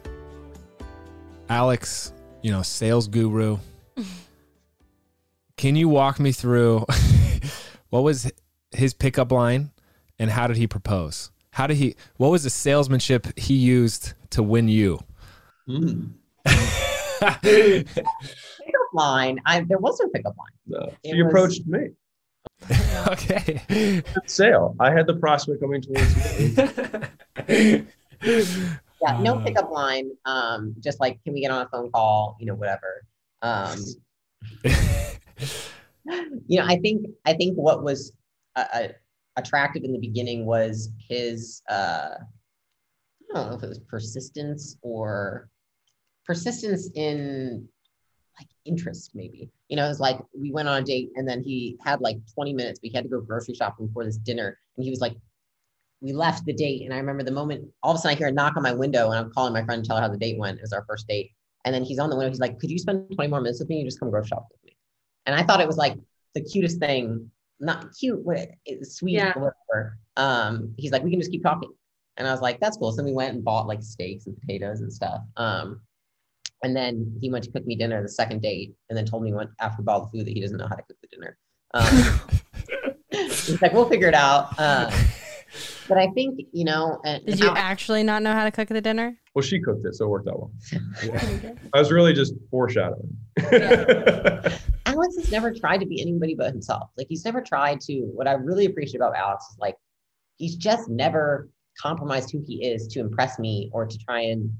Alex, 1.51 2.13
you 2.43 2.51
know, 2.51 2.63
sales 2.63 3.09
guru. 3.09 3.59
Can 5.57 5.75
you 5.77 5.89
walk 5.89 6.21
me 6.21 6.33
through 6.33 6.85
what 7.91 8.03
was 8.03 8.31
his 8.73 8.93
pickup 8.95 9.33
line 9.33 9.71
and 10.19 10.31
how 10.31 10.47
did 10.47 10.57
he 10.57 10.67
propose? 10.67 11.31
How 11.53 11.67
did 11.67 11.79
he? 11.79 11.97
What 12.19 12.31
was 12.31 12.43
the 12.45 12.51
salesmanship 12.51 13.39
he 13.39 13.55
used 13.55 14.13
to 14.31 14.43
win 14.43 14.69
you? 14.69 15.01
Mm. 15.69 16.13
pickup 17.43 17.97
line. 18.93 19.41
I 19.47 19.63
there 19.63 19.79
was 19.79 19.99
no 20.03 20.09
pickup 20.11 20.37
line. 20.37 20.53
No. 20.67 20.93
It 21.03 21.15
She 21.15 21.23
was- 21.23 21.31
approached 21.31 21.67
me. 21.67 21.89
okay. 23.09 24.03
Sale. 24.27 24.77
I 24.79 24.91
had 24.93 25.07
the 25.07 25.15
prospect 25.17 25.61
coming 25.61 25.81
towards 25.83 26.17
me. 27.49 27.85
Yeah, 29.03 29.21
no 29.21 29.37
Uh. 29.37 29.45
pickup 29.45 29.71
line. 29.71 30.11
Um, 30.25 30.75
just 30.81 31.01
like, 31.01 31.23
can 31.25 31.33
we 31.35 31.41
get 31.41 31.51
on 31.51 31.63
a 31.67 31.69
phone 31.69 31.91
call? 31.91 32.37
You 32.41 32.47
know, 32.47 32.55
whatever. 32.55 33.05
Um, 33.43 33.79
you 36.47 36.59
know, 36.59 36.67
I 36.67 36.77
think 36.77 37.07
I 37.25 37.35
think 37.35 37.57
what 37.57 37.83
was 37.83 38.13
uh, 38.55 38.65
uh, 38.73 38.89
attractive 39.37 39.85
in 39.85 39.93
the 39.93 39.99
beginning 39.99 40.47
was 40.47 40.91
his. 41.09 41.63
Uh, 41.69 42.15
I 43.31 43.35
don't 43.39 43.51
know 43.51 43.57
if 43.57 43.63
it 43.63 43.69
was 43.69 43.81
persistence 43.81 44.77
or 44.83 45.49
persistence 46.25 46.91
in 46.95 47.69
like 48.39 48.49
interest, 48.65 49.11
maybe. 49.15 49.51
You 49.69 49.77
know, 49.77 49.85
it 49.85 49.89
was 49.89 50.01
like 50.01 50.19
we 50.39 50.53
went 50.53 50.69
on 50.69 50.83
a 50.83 50.85
date 50.85 51.11
and 51.17 51.29
then 51.29 51.43
he 51.43 51.77
had 51.85 52.01
like 52.01 52.19
20 52.35 52.53
minutes, 52.53 52.81
he 52.83 52.93
had 52.95 53.05
to 53.05 53.11
go 53.11 53.21
grocery 53.21 53.55
shopping 53.55 53.87
before 53.89 54.05
this 54.05 54.19
dinner, 54.19 54.59
and 54.77 54.85
he 54.85 54.91
was 54.91 55.01
like, 55.01 55.17
we 56.01 56.13
left 56.13 56.45
the 56.45 56.53
date, 56.53 56.83
and 56.83 56.93
I 56.93 56.99
remember 56.99 57.23
the 57.23 57.33
moment 57.33 57.67
all 57.83 57.93
of 57.93 57.99
a 57.99 58.01
sudden 58.01 58.17
I 58.17 58.19
hear 58.19 58.29
a 58.29 58.33
knock 58.33 58.57
on 58.57 58.63
my 58.63 58.73
window, 58.73 59.11
and 59.11 59.19
I'm 59.19 59.33
calling 59.33 59.53
my 59.53 59.65
friend 59.65 59.83
to 59.83 59.89
tell 59.89 59.97
her 59.97 60.03
how 60.03 60.09
the 60.09 60.19
date 60.19 60.39
went. 60.39 60.59
It 60.59 60.63
was 60.63 60.73
our 60.73 60.85
first 60.89 61.09
date, 61.09 61.33
and 61.65 61.75
then 61.75 61.85
he's 61.85 61.99
on 61.99 62.11
the 62.11 62.17
window. 62.17 62.31
He's 62.31 62.41
like, 62.41 62.59
"Could 62.59 62.71
you 62.71 62.79
spend 62.79 63.11
20 63.15 63.31
more 63.31 63.41
minutes 63.41 63.61
with 63.61 63.69
me? 63.69 63.81
and 63.81 63.87
just 63.87 63.99
come 63.99 64.11
grocery 64.11 64.29
shop 64.29 64.47
with 64.51 64.63
me." 64.65 64.66
And 65.27 65.35
I 65.35 65.43
thought 65.43 65.61
it 65.61 65.67
was 65.67 65.77
like 65.77 65.97
the 66.35 66.41
cutest 66.43 66.79
thing, 66.79 67.31
not 67.61 67.89
cute, 67.99 68.25
but 68.25 68.49
it's 68.65 68.95
sweet, 68.97 69.15
Yeah. 69.15 69.33
whatever. 69.39 69.99
Um, 70.17 70.75
he's 70.79 70.93
like, 70.93 71.03
"We 71.03 71.11
can 71.11 71.21
just 71.21 71.31
keep 71.33 71.43
talking," 71.43 71.71
and 72.17 72.27
I 72.29 72.31
was 72.33 72.41
like, 72.41 72.61
"That's 72.61 72.77
cool." 72.77 72.93
So 72.93 73.03
we 73.03 73.13
went 73.13 73.35
and 73.35 73.45
bought 73.45 73.67
like 73.67 73.83
steaks 73.83 74.27
and 74.27 74.39
potatoes 74.41 74.81
and 74.81 74.93
stuff. 74.93 75.21
Um, 75.37 75.81
and 76.63 76.75
then 76.75 77.15
he 77.21 77.31
went 77.31 77.45
to 77.45 77.51
cook 77.51 77.67
me 77.67 77.77
dinner 77.77 78.01
the 78.03 78.09
second 78.09 78.41
date, 78.43 78.75
and 78.89 78.97
then 78.97 79.05
told 79.05 79.23
me 79.25 79.33
when 79.33 79.49
after 79.61 79.83
we 79.83 79.85
bought 79.85 80.11
the 80.11 80.19
food 80.19 80.27
that 80.27 80.33
he 80.33 80.41
doesn't 80.41 80.57
know 80.57 80.69
how 80.69 80.77
to 80.77 80.83
cook 80.83 80.97
the 81.03 81.09
dinner. 81.09 81.37
Um, 81.75 82.21
he's 83.11 83.61
like, 83.61 83.73
"We'll 83.73 83.89
figure 83.89 84.09
it 84.09 84.15
out." 84.15 84.59
Uh, 84.59 84.91
but 85.89 85.99
I 85.99 86.09
think 86.13 86.41
you 86.53 86.65
know, 86.65 87.01
and 87.05 87.25
Did 87.27 87.41
you 87.41 87.49
how- 87.49 87.57
actually 87.57 88.03
not 88.05 88.23
know 88.23 88.33
how 88.33 88.45
to 88.45 88.51
cook 88.51 88.69
the 88.69 88.81
dinner? 88.81 89.19
well, 89.35 89.43
she 89.43 89.61
cooked 89.61 89.85
it, 89.85 89.95
so 89.95 90.07
it 90.07 90.09
worked 90.09 90.29
out 90.29 90.39
well. 90.39 90.51
I 91.75 91.79
was 91.79 91.91
really 91.93 92.13
just 92.15 92.33
foreshadowing. 92.51 93.17
Alex 94.97 95.17
has 95.17 95.31
never 95.31 95.53
tried 95.53 95.79
to 95.79 95.87
be 95.87 96.01
anybody 96.01 96.35
but 96.35 96.47
himself. 96.47 96.91
Like 96.97 97.07
he's 97.09 97.25
never 97.25 97.41
tried 97.41 97.81
to. 97.83 98.01
What 98.15 98.27
I 98.27 98.33
really 98.33 98.67
appreciate 98.67 98.97
about 98.97 99.17
Alex 99.17 99.45
is 99.51 99.59
like 99.59 99.77
he's 100.37 100.57
just 100.57 100.89
never 100.89 101.51
compromised 101.81 102.31
who 102.33 102.43
he 102.47 102.65
is 102.65 102.87
to 102.89 103.01
impress 103.01 103.39
me 103.39 103.71
or 103.73 103.87
to 103.87 103.99
try 103.99 104.23
and 104.23 104.51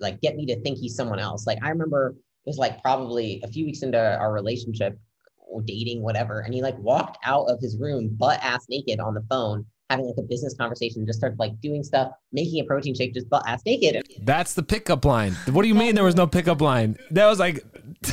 like 0.00 0.20
get 0.20 0.36
me 0.36 0.46
to 0.46 0.60
think 0.60 0.78
he's 0.78 0.96
someone 0.96 1.18
else. 1.18 1.46
Like 1.46 1.58
I 1.62 1.68
remember 1.68 2.14
it 2.44 2.48
was 2.48 2.58
like 2.58 2.82
probably 2.82 3.40
a 3.44 3.48
few 3.48 3.64
weeks 3.64 3.82
into 3.82 3.98
our 3.98 4.32
relationship 4.32 4.98
or 5.38 5.62
dating, 5.62 6.02
whatever, 6.02 6.40
and 6.40 6.52
he 6.52 6.62
like 6.62 6.78
walked 6.78 7.18
out 7.24 7.44
of 7.44 7.60
his 7.60 7.78
room 7.78 8.08
butt 8.18 8.40
ass 8.42 8.66
naked 8.68 8.98
on 8.98 9.14
the 9.14 9.24
phone, 9.30 9.64
having 9.94 10.06
like 10.06 10.18
a 10.18 10.22
business 10.22 10.54
conversation, 10.54 11.06
just 11.06 11.18
started 11.18 11.38
like 11.38 11.60
doing 11.60 11.84
stuff, 11.84 12.12
making 12.32 12.60
a 12.60 12.64
protein 12.64 12.94
shake 12.94 13.14
just 13.14 13.28
butt 13.30 13.42
ass 13.46 13.62
naked. 13.64 14.06
That's 14.22 14.54
the 14.54 14.62
pickup 14.62 15.04
line. 15.04 15.32
What 15.50 15.62
do 15.62 15.68
you 15.68 15.74
mean 15.74 15.94
there 15.94 16.04
was 16.04 16.16
no 16.16 16.26
pickup 16.26 16.60
line? 16.60 16.98
That 17.10 17.26
was 17.26 17.38
like 17.38 17.64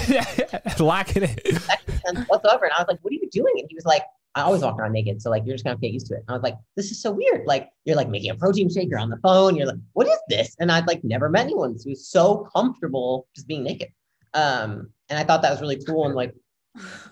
lacking 0.80 1.24
it. 1.24 1.62
whatsoever. 2.28 2.66
And 2.66 2.74
I 2.74 2.82
was 2.82 2.88
like, 2.88 3.00
what 3.02 3.12
are 3.12 3.16
you 3.16 3.30
doing? 3.32 3.54
And 3.58 3.66
he 3.68 3.76
was 3.76 3.86
like, 3.86 4.04
I 4.36 4.42
always 4.42 4.62
walk 4.62 4.80
around 4.80 4.94
naked. 4.94 5.22
So 5.22 5.30
like, 5.30 5.44
you're 5.46 5.56
just 5.56 5.66
gonna 5.66 5.78
get 5.78 5.92
used 5.92 6.08
to 6.08 6.14
it. 6.16 6.20
And 6.20 6.30
I 6.30 6.34
was 6.34 6.44
like, 6.44 6.56
this 6.76 6.92
is 6.92 7.02
so 7.02 7.12
weird. 7.12 7.46
Like 7.46 7.70
you're 7.86 7.98
like 7.98 8.10
making 8.10 8.30
a 8.30 8.36
protein 8.36 8.70
shake, 8.70 8.90
you're 8.90 9.00
on 9.00 9.10
the 9.10 9.18
phone. 9.18 9.56
You're 9.56 9.68
like, 9.68 9.80
what 9.94 10.08
is 10.08 10.20
this? 10.30 10.56
And 10.60 10.72
I'd 10.72 10.88
like 10.88 11.04
never 11.04 11.30
met 11.30 11.46
anyone 11.46 11.76
who 11.84 11.90
was 11.90 12.08
so 12.08 12.48
comfortable 12.56 13.28
just 13.36 13.48
being 13.48 13.64
naked. 13.64 13.90
Um, 14.34 14.90
and 15.10 15.20
I 15.20 15.24
thought 15.24 15.42
that 15.42 15.52
was 15.52 15.62
really 15.62 15.84
cool. 15.84 16.06
And 16.06 16.16
like, 16.16 16.34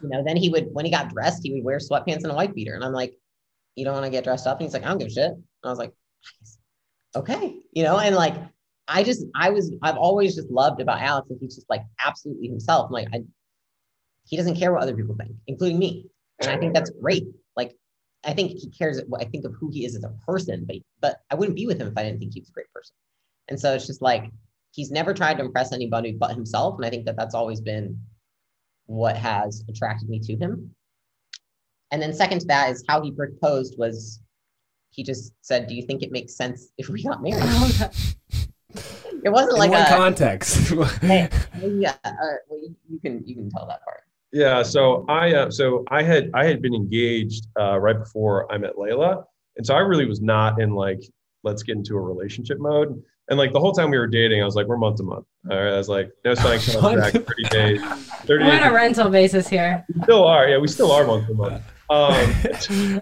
you 0.01 0.09
know, 0.09 0.23
then 0.23 0.37
he 0.37 0.49
would, 0.49 0.69
when 0.71 0.85
he 0.85 0.91
got 0.91 1.09
dressed, 1.09 1.41
he 1.43 1.51
would 1.53 1.63
wear 1.63 1.79
sweatpants 1.79 2.23
and 2.23 2.31
a 2.31 2.35
white 2.35 2.55
beater. 2.55 2.73
And 2.73 2.83
I'm 2.83 2.93
like, 2.93 3.15
you 3.75 3.85
don't 3.85 3.93
want 3.93 4.05
to 4.05 4.11
get 4.11 4.23
dressed 4.23 4.47
up? 4.47 4.59
And 4.59 4.65
he's 4.65 4.73
like, 4.73 4.83
I 4.83 4.87
don't 4.87 4.97
give 4.97 5.07
a 5.07 5.11
shit. 5.11 5.31
And 5.31 5.43
I 5.63 5.69
was 5.69 5.79
like, 5.79 5.93
okay, 7.15 7.59
you 7.71 7.83
know, 7.83 7.97
and 7.97 8.15
like, 8.15 8.35
I 8.87 9.03
just, 9.03 9.25
I 9.35 9.51
was, 9.51 9.71
I've 9.81 9.97
always 9.97 10.35
just 10.35 10.49
loved 10.49 10.81
about 10.81 11.01
Alex 11.01 11.27
that 11.29 11.37
he's 11.39 11.55
just 11.55 11.69
like 11.69 11.83
absolutely 12.03 12.47
himself. 12.47 12.87
I'm 12.87 12.93
like, 12.93 13.07
I, 13.13 13.23
he 14.25 14.37
doesn't 14.37 14.55
care 14.55 14.73
what 14.73 14.81
other 14.81 14.95
people 14.95 15.15
think, 15.15 15.31
including 15.47 15.79
me. 15.79 16.07
And 16.41 16.49
I 16.49 16.57
think 16.57 16.73
that's 16.73 16.89
great. 16.89 17.25
Like, 17.55 17.75
I 18.23 18.33
think 18.33 18.51
he 18.51 18.69
cares 18.69 19.01
I 19.17 19.25
think 19.25 19.45
of 19.45 19.53
who 19.59 19.69
he 19.71 19.85
is 19.85 19.95
as 19.95 20.03
a 20.03 20.13
person, 20.25 20.65
but 20.65 20.77
but 21.01 21.17
I 21.31 21.35
wouldn't 21.35 21.55
be 21.55 21.67
with 21.67 21.79
him 21.79 21.87
if 21.87 21.97
I 21.97 22.03
didn't 22.03 22.19
think 22.19 22.33
he 22.33 22.41
was 22.41 22.49
a 22.49 22.53
great 22.53 22.71
person. 22.73 22.93
And 23.47 23.59
so 23.59 23.73
it's 23.73 23.87
just 23.87 24.01
like 24.01 24.29
he's 24.71 24.91
never 24.91 25.13
tried 25.13 25.37
to 25.37 25.45
impress 25.45 25.73
anybody 25.73 26.11
but 26.11 26.31
himself, 26.31 26.75
and 26.75 26.85
I 26.85 26.89
think 26.89 27.05
that 27.05 27.15
that's 27.15 27.35
always 27.35 27.61
been 27.61 27.99
what 28.85 29.15
has 29.17 29.63
attracted 29.69 30.09
me 30.09 30.19
to 30.19 30.35
him. 30.35 30.75
And 31.91 32.01
then 32.01 32.13
second 32.13 32.39
to 32.41 32.47
that 32.47 32.71
is 32.71 32.83
how 32.87 33.01
he 33.01 33.11
proposed 33.11 33.75
was 33.77 34.21
he 34.91 35.03
just 35.03 35.33
said, 35.41 35.67
"Do 35.67 35.75
you 35.75 35.83
think 35.83 36.03
it 36.03 36.11
makes 36.11 36.35
sense 36.35 36.71
if 36.77 36.89
we 36.89 37.03
got 37.03 37.21
married?" 37.21 37.41
it 39.23 39.29
wasn't 39.29 39.53
In 39.53 39.59
like 39.59 39.71
what 39.71 39.87
a 39.87 39.95
context? 39.95 40.73
hey, 41.01 41.29
yeah. 41.63 41.95
Uh, 42.03 42.11
well, 42.47 42.59
you, 42.59 42.75
you 42.89 42.99
can 42.99 43.23
you 43.25 43.35
can 43.35 43.49
tell 43.49 43.65
that 43.67 43.83
part. 43.83 44.03
Yeah, 44.31 44.61
so 44.61 45.05
I 45.09 45.33
uh, 45.33 45.51
so 45.51 45.83
I 45.89 46.03
had 46.03 46.29
I 46.33 46.45
had 46.45 46.61
been 46.61 46.75
engaged 46.75 47.47
uh, 47.59 47.79
right 47.79 47.97
before 47.97 48.51
I 48.51 48.57
met 48.57 48.77
Leila, 48.77 49.23
and 49.57 49.65
so 49.65 49.73
I 49.73 49.79
really 49.79 50.05
was 50.05 50.21
not 50.21 50.61
in 50.61 50.75
like 50.75 51.01
let's 51.43 51.63
get 51.63 51.75
into 51.75 51.95
a 51.95 52.01
relationship 52.01 52.59
mode. 52.59 53.01
And 53.29 53.37
like 53.37 53.53
the 53.53 53.59
whole 53.59 53.71
time 53.71 53.91
we 53.91 53.97
were 53.97 54.07
dating, 54.07 54.41
I 54.41 54.45
was 54.45 54.55
like, 54.55 54.65
we're 54.65 54.77
month 54.77 54.97
to 54.97 55.03
month. 55.03 55.25
All 55.49 55.57
right, 55.57 55.73
I 55.73 55.77
was 55.77 55.87
like, 55.87 56.11
no 56.25 56.33
sign 56.33 56.59
contract, 56.59 57.15
thirty 57.15 57.43
days, 57.49 57.81
thirty 58.25 58.43
We're 58.43 58.53
on 58.53 58.63
a 58.63 58.73
rental 58.73 59.09
basis 59.09 59.47
here. 59.47 59.85
We 59.95 60.01
still 60.03 60.23
are, 60.23 60.47
yeah, 60.49 60.57
we 60.57 60.67
still 60.67 60.91
are 60.91 61.05
month 61.05 61.27
to 61.27 61.33
month. 61.35 61.63
Um, 61.89 62.13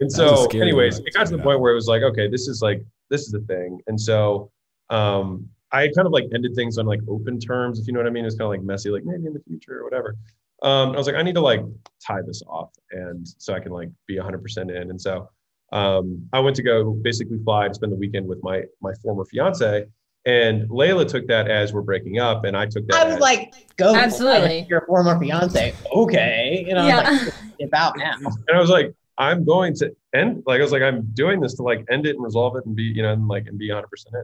and 0.00 0.10
so, 0.12 0.46
anyways, 0.46 0.98
it 1.00 1.12
got 1.14 1.26
to 1.26 1.36
the 1.36 1.42
point 1.42 1.60
where 1.60 1.72
it 1.72 1.74
was 1.74 1.86
like, 1.86 2.02
okay, 2.02 2.28
this 2.28 2.46
is 2.48 2.62
like 2.62 2.84
this 3.10 3.22
is 3.22 3.30
the 3.32 3.40
thing. 3.40 3.80
And 3.86 4.00
so, 4.00 4.50
um, 4.90 5.48
I 5.72 5.88
kind 5.94 6.06
of 6.06 6.12
like 6.12 6.24
ended 6.34 6.54
things 6.54 6.78
on 6.78 6.86
like 6.86 7.00
open 7.08 7.38
terms, 7.38 7.78
if 7.80 7.86
you 7.86 7.92
know 7.92 7.98
what 8.00 8.06
I 8.06 8.10
mean. 8.10 8.24
It's 8.24 8.36
kind 8.36 8.46
of 8.46 8.50
like 8.50 8.62
messy, 8.62 8.90
like 8.90 9.04
maybe 9.04 9.26
in 9.26 9.32
the 9.34 9.40
future 9.46 9.80
or 9.80 9.84
whatever. 9.84 10.16
Um, 10.62 10.92
I 10.92 10.96
was 10.96 11.06
like, 11.06 11.16
I 11.16 11.22
need 11.22 11.34
to 11.34 11.40
like 11.40 11.60
tie 12.04 12.20
this 12.26 12.42
off, 12.48 12.70
and 12.92 13.26
so 13.38 13.54
I 13.54 13.60
can 13.60 13.72
like 13.72 13.90
be 14.06 14.16
100% 14.16 14.58
in. 14.70 14.90
And 14.90 15.00
so, 15.00 15.28
um, 15.72 16.26
I 16.32 16.40
went 16.40 16.56
to 16.56 16.62
go 16.62 16.92
basically 16.92 17.38
fly 17.44 17.66
and 17.66 17.74
spend 17.74 17.92
the 17.92 17.96
weekend 17.96 18.26
with 18.26 18.42
my 18.42 18.62
my 18.80 18.92
former 19.02 19.24
fiance. 19.24 19.86
And 20.26 20.68
Leila 20.68 21.06
took 21.06 21.26
that 21.28 21.48
as 21.48 21.72
we're 21.72 21.82
breaking 21.82 22.18
up, 22.18 22.44
and 22.44 22.56
I 22.56 22.66
took 22.66 22.86
that. 22.88 23.00
I 23.00 23.04
was 23.04 23.14
as, 23.14 23.20
like, 23.20 23.54
"Go. 23.76 23.94
Absolutely. 23.94 24.66
Your 24.68 24.84
former 24.86 25.18
fiance, 25.18 25.74
okay." 25.94 26.64
You 26.66 26.74
know, 26.74 26.80
I 26.80 26.84
was 26.84 26.88
Yeah. 26.88 27.24
like, 27.26 27.34
"It's 27.58 27.72
out 27.72 27.96
now." 27.96 28.16
and 28.48 28.56
I 28.56 28.60
was 28.60 28.70
like, 28.70 28.94
I'm 29.18 29.44
going 29.44 29.74
to 29.76 29.94
end. 30.14 30.44
Like 30.46 30.60
I 30.60 30.62
was 30.62 30.72
like, 30.72 30.82
I'm 30.82 31.02
doing 31.12 31.40
this 31.40 31.54
to 31.54 31.62
like 31.62 31.84
end 31.90 32.06
it 32.06 32.14
and 32.14 32.24
resolve 32.24 32.56
it 32.56 32.64
and 32.66 32.74
be, 32.74 32.84
you 32.84 33.02
know, 33.02 33.12
and 33.12 33.26
like 33.28 33.46
and 33.46 33.58
be 33.58 33.68
100 33.68 33.88
percent 33.88 34.14
in. 34.14 34.22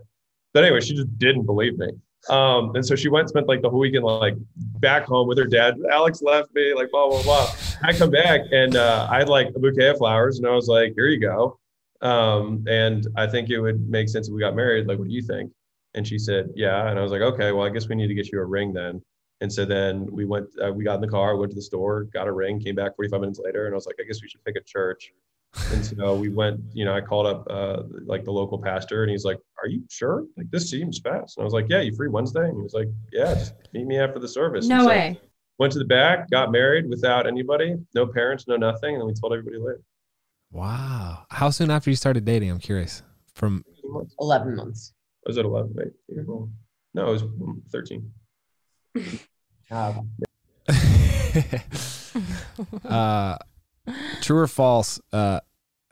But 0.53 0.65
anyway, 0.65 0.81
she 0.81 0.95
just 0.95 1.19
didn't 1.19 1.45
believe 1.45 1.77
me. 1.79 1.89
Um, 2.29 2.75
and 2.75 2.87
so 2.87 2.95
she 2.97 3.09
went 3.09 3.29
spent 3.29 3.49
like 3.49 3.61
the 3.61 3.69
whole 3.69 3.81
weekend 3.81 4.05
like 4.05 4.37
back 4.57 5.05
home 5.05 5.29
with 5.29 5.37
her 5.39 5.45
dad. 5.45 5.77
Alex 5.91 6.23
left 6.23 6.55
me, 6.55 6.73
like 6.75 6.91
blah 6.91 7.09
blah 7.09 7.23
blah. 7.23 7.53
I 7.83 7.93
come 7.93 8.11
back 8.11 8.43
and 8.53 8.77
uh, 8.77 9.09
I 9.11 9.19
had 9.19 9.29
like 9.29 9.49
a 9.55 9.59
bouquet 9.59 9.89
of 9.89 9.99
flowers, 9.99 10.39
and 10.39 10.47
I 10.47 10.53
was 10.53 10.69
like, 10.69 10.95
here 10.95 11.09
you 11.09 11.21
go. 11.21 11.59
Um, 12.01 12.65
and 12.69 13.07
I 13.17 13.27
think 13.27 13.51
it 13.51 13.61
would 13.61 13.89
make 13.89 14.09
sense 14.09 14.29
if 14.29 14.35
we 14.35 14.41
got 14.41 14.55
married. 14.55 14.87
Like, 14.87 14.99
what 14.99 15.09
do 15.09 15.15
you 15.15 15.23
think? 15.23 15.51
And 15.95 16.07
she 16.07 16.19
said, 16.19 16.51
yeah. 16.55 16.89
And 16.89 16.99
I 16.99 17.03
was 17.03 17.13
like, 17.13 17.23
okay, 17.23 17.53
well, 17.53 17.67
I 17.67 17.71
guess 17.71 17.89
we 17.89 17.95
need 17.95 18.09
to 18.09 18.15
get 18.15 18.31
you 18.31 18.41
a 18.41 18.45
ring 18.45 18.73
then. 18.73 19.03
And 19.41 19.53
so 19.53 19.65
then 19.65 20.07
we 20.11 20.25
went, 20.25 20.47
uh, 20.65 20.73
we 20.73 20.85
got 20.85 20.97
in 20.97 21.01
the 21.01 21.09
car, 21.09 21.37
went 21.37 21.51
to 21.51 21.57
the 21.57 21.63
store, 21.63 22.05
got 22.05 22.27
a 22.29 22.33
ring, 22.33 22.61
came 22.61 22.75
back 22.75 22.97
45 22.97 23.21
minutes 23.21 23.41
later, 23.43 23.67
and 23.67 23.75
I 23.75 23.77
was 23.77 23.87
like, 23.87 23.97
I 24.01 24.05
guess 24.05 24.23
we 24.23 24.29
should 24.29 24.45
pick 24.45 24.57
a 24.57 24.61
church. 24.61 25.13
And 25.73 25.85
so 25.85 26.17
we 26.17 26.29
went, 26.29 26.61
you 26.73 26.85
know, 26.85 26.95
I 26.95 27.01
called 27.01 27.27
up 27.27 27.47
uh, 27.49 27.85
like 28.07 28.25
the 28.25 28.33
local 28.33 28.59
pastor, 28.59 29.03
and 29.03 29.11
he's 29.11 29.25
like, 29.25 29.39
"Are 29.63 29.69
you 29.69 29.85
sure? 29.89 30.25
Like 30.37 30.51
this 30.51 30.69
seems 30.69 30.99
fast." 30.99 31.37
And 31.37 31.43
I 31.43 31.45
was 31.45 31.53
like, 31.53 31.67
"Yeah, 31.69 31.81
you 31.81 31.95
free 31.95 32.09
Wednesday?" 32.09 32.49
And 32.49 32.57
he 32.57 32.63
was 32.63 32.75
like, 32.75 32.89
"Yeah, 33.13 33.35
just 33.35 33.55
meet 33.73 33.87
me 33.87 33.99
after 34.01 34.19
the 34.19 34.27
service." 34.27 34.67
No 34.67 34.81
so 34.81 34.89
way. 34.89 35.21
Went 35.59 35.73
to 35.75 35.79
the 35.79 35.85
back, 35.85 36.29
got 36.29 36.51
married 36.51 36.89
without 36.89 37.29
anybody, 37.29 37.77
no 37.95 38.05
parents, 38.05 38.49
no 38.49 38.57
nothing, 38.57 38.95
and 38.95 39.01
then 39.01 39.07
we 39.07 39.15
told 39.15 39.33
everybody 39.33 39.59
later. 39.59 39.81
wow. 40.51 41.25
How 41.31 41.51
soon 41.51 41.71
after 41.71 41.89
you 41.89 41.95
started 41.95 42.25
dating? 42.25 42.51
I'm 42.51 42.59
curious. 42.59 43.03
From 43.35 43.65
Eleven 44.19 44.57
months. 44.57 44.93
I 45.25 45.31
was 45.31 45.39
at 45.39 45.45
11, 45.45 45.73
wait, 45.75 45.89
years 46.09 46.29
old. 46.29 46.51
No, 46.93 47.09
it 47.09 47.13
was 47.13 47.25
13. 47.71 48.11
Uh, 49.71 49.95
uh, 52.89 53.37
true 54.21 54.39
or 54.39 54.47
false? 54.47 55.01
Uh, 55.13 55.41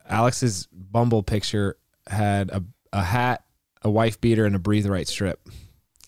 Alex's 0.09 0.68
Bumble 0.72 1.22
picture 1.22 1.76
had 2.07 2.50
a, 2.50 2.62
a 2.92 3.03
hat, 3.03 3.44
a 3.82 3.90
wife 3.90 4.20
beater, 4.20 4.46
and 4.46 4.55
a 4.55 4.59
breathe 4.59 4.86
right 4.86 5.09
strip. 5.09 5.48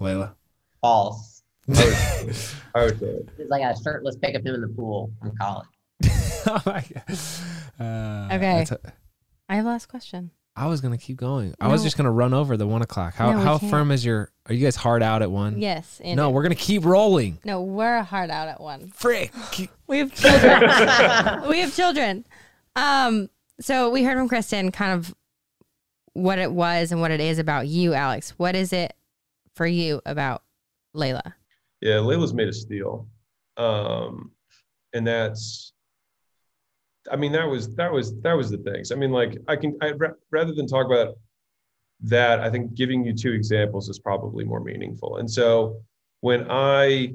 Leila, 0.00 0.34
false. 0.80 1.42
I 1.68 1.72
would, 1.74 2.98
say 3.00 3.06
it. 3.06 3.28
It's 3.38 3.50
like 3.50 3.62
a 3.62 3.74
shirtless 3.82 4.16
pic 4.16 4.34
of 4.34 4.44
him 4.44 4.54
in 4.56 4.60
the 4.60 4.68
pool 4.68 5.10
from 5.20 5.34
college. 5.36 5.66
oh 6.46 6.62
my 6.66 6.84
God. 6.92 7.18
Uh, 7.80 8.34
Okay. 8.34 8.58
that's 8.58 8.72
a- 8.72 8.92
I 9.48 9.56
have 9.56 9.64
last 9.64 9.86
question. 9.88 10.30
I 10.56 10.66
was 10.66 10.80
gonna 10.80 10.98
keep 10.98 11.16
going. 11.16 11.54
I 11.60 11.68
was 11.68 11.82
just 11.82 11.96
gonna 11.96 12.12
run 12.12 12.32
over 12.32 12.56
the 12.56 12.66
one 12.66 12.80
o'clock. 12.82 13.14
How 13.14 13.32
No, 13.32 13.38
how 13.40 13.58
can't. 13.58 13.70
firm 13.70 13.90
is 13.90 14.04
your? 14.04 14.30
Are 14.46 14.54
you 14.54 14.64
guys 14.64 14.76
hard 14.76 15.02
out 15.02 15.20
at 15.22 15.30
one? 15.30 15.58
Yes. 15.60 16.00
Andrew. 16.00 16.16
No, 16.16 16.30
we're 16.30 16.42
gonna 16.44 16.54
keep 16.54 16.84
rolling. 16.84 17.38
no, 17.44 17.60
we're 17.62 18.02
hard 18.02 18.30
out 18.30 18.48
at 18.48 18.60
one. 18.60 18.88
Frick. 18.94 19.32
We 19.86 19.98
have 19.98 20.14
children. 20.14 21.42
we 21.50 21.58
have 21.58 21.74
children. 21.74 22.24
Um, 22.74 23.28
so 23.60 23.90
we 23.90 24.02
heard 24.02 24.16
from 24.16 24.28
Kristen 24.28 24.72
kind 24.72 24.92
of 24.98 25.14
what 26.14 26.38
it 26.38 26.50
was 26.50 26.90
and 26.90 27.02
what 27.02 27.10
it 27.10 27.20
is 27.20 27.38
about 27.38 27.66
you, 27.68 27.92
Alex. 27.92 28.30
What 28.38 28.56
is 28.56 28.72
it 28.72 28.94
for 29.54 29.66
you 29.66 30.00
about 30.06 30.42
Leila? 30.94 31.34
Yeah, 31.82 31.98
Leila's 31.98 32.32
made 32.32 32.48
of 32.48 32.54
steel. 32.56 33.06
Um, 33.58 34.30
and 34.94 35.06
that's 35.06 35.73
I 37.10 37.16
mean, 37.16 37.32
that 37.32 37.48
was 37.48 37.74
that 37.74 37.92
was 37.92 38.18
that 38.22 38.32
was 38.32 38.50
the 38.50 38.58
things. 38.58 38.92
I 38.92 38.94
mean, 38.94 39.10
like 39.10 39.36
I 39.48 39.56
can 39.56 39.76
I 39.80 39.92
rather 40.30 40.54
than 40.54 40.66
talk 40.66 40.86
about 40.86 41.14
that, 42.02 42.40
I 42.40 42.50
think 42.50 42.74
giving 42.74 43.04
you 43.04 43.14
two 43.14 43.32
examples 43.32 43.88
is 43.88 43.98
probably 43.98 44.44
more 44.44 44.60
meaningful. 44.60 45.18
And 45.18 45.30
so 45.30 45.80
when 46.20 46.46
I 46.50 47.12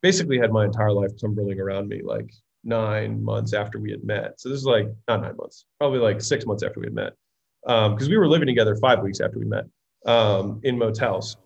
basically 0.00 0.38
had 0.38 0.50
my 0.50 0.64
entire 0.64 0.92
life 0.92 1.10
tumbling 1.18 1.60
around 1.60 1.88
me 1.88 2.02
like 2.02 2.30
nine 2.64 3.22
months 3.22 3.52
after 3.54 3.78
we 3.78 3.90
had 3.90 4.04
met. 4.04 4.40
So 4.40 4.48
this 4.48 4.58
is 4.58 4.64
like 4.64 4.88
not 5.08 5.22
nine 5.22 5.36
months, 5.36 5.64
probably 5.78 5.98
like 5.98 6.20
six 6.20 6.46
months 6.46 6.62
after 6.62 6.80
we 6.80 6.86
had 6.86 6.94
met. 6.94 7.12
Because 7.64 8.08
we 8.08 8.16
were 8.16 8.28
living 8.28 8.48
together 8.48 8.74
five 8.76 9.02
weeks 9.02 9.20
after 9.20 9.38
we 9.38 9.44
met 9.44 9.64
um, 10.06 10.60
in 10.64 10.76
motels. 10.76 11.36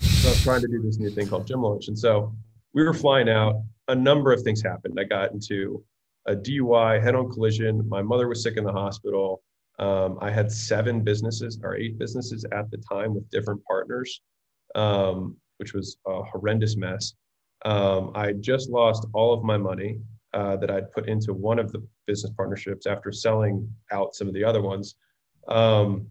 So 0.00 0.28
I 0.28 0.32
was 0.32 0.42
trying 0.42 0.60
to 0.62 0.68
do 0.68 0.82
this 0.82 0.98
new 0.98 1.10
thing 1.10 1.28
called 1.28 1.46
gym 1.46 1.62
launch. 1.62 1.88
And 1.88 1.98
so 1.98 2.34
we 2.72 2.82
were 2.82 2.94
flying 2.94 3.28
out. 3.28 3.62
A 3.88 3.94
number 3.94 4.32
of 4.32 4.42
things 4.42 4.62
happened. 4.62 4.98
I 5.00 5.04
got 5.04 5.32
into 5.32 5.82
a 6.30 6.36
DUI, 6.36 7.02
head 7.02 7.14
on 7.14 7.30
collision. 7.30 7.86
My 7.88 8.02
mother 8.02 8.28
was 8.28 8.42
sick 8.42 8.56
in 8.56 8.64
the 8.64 8.72
hospital. 8.72 9.42
Um, 9.78 10.18
I 10.20 10.30
had 10.30 10.52
seven 10.52 11.02
businesses 11.02 11.58
or 11.62 11.76
eight 11.76 11.98
businesses 11.98 12.44
at 12.52 12.70
the 12.70 12.78
time 12.78 13.14
with 13.14 13.28
different 13.30 13.64
partners, 13.64 14.20
um, 14.74 15.36
which 15.56 15.74
was 15.74 15.96
a 16.06 16.22
horrendous 16.22 16.76
mess. 16.76 17.14
Um, 17.64 18.12
I 18.14 18.32
just 18.32 18.70
lost 18.70 19.06
all 19.12 19.32
of 19.32 19.42
my 19.42 19.56
money 19.56 19.98
uh, 20.32 20.56
that 20.56 20.70
I'd 20.70 20.92
put 20.92 21.08
into 21.08 21.32
one 21.32 21.58
of 21.58 21.72
the 21.72 21.84
business 22.06 22.32
partnerships 22.36 22.86
after 22.86 23.10
selling 23.10 23.68
out 23.90 24.14
some 24.14 24.28
of 24.28 24.34
the 24.34 24.44
other 24.44 24.62
ones. 24.62 24.94
Um, 25.48 26.06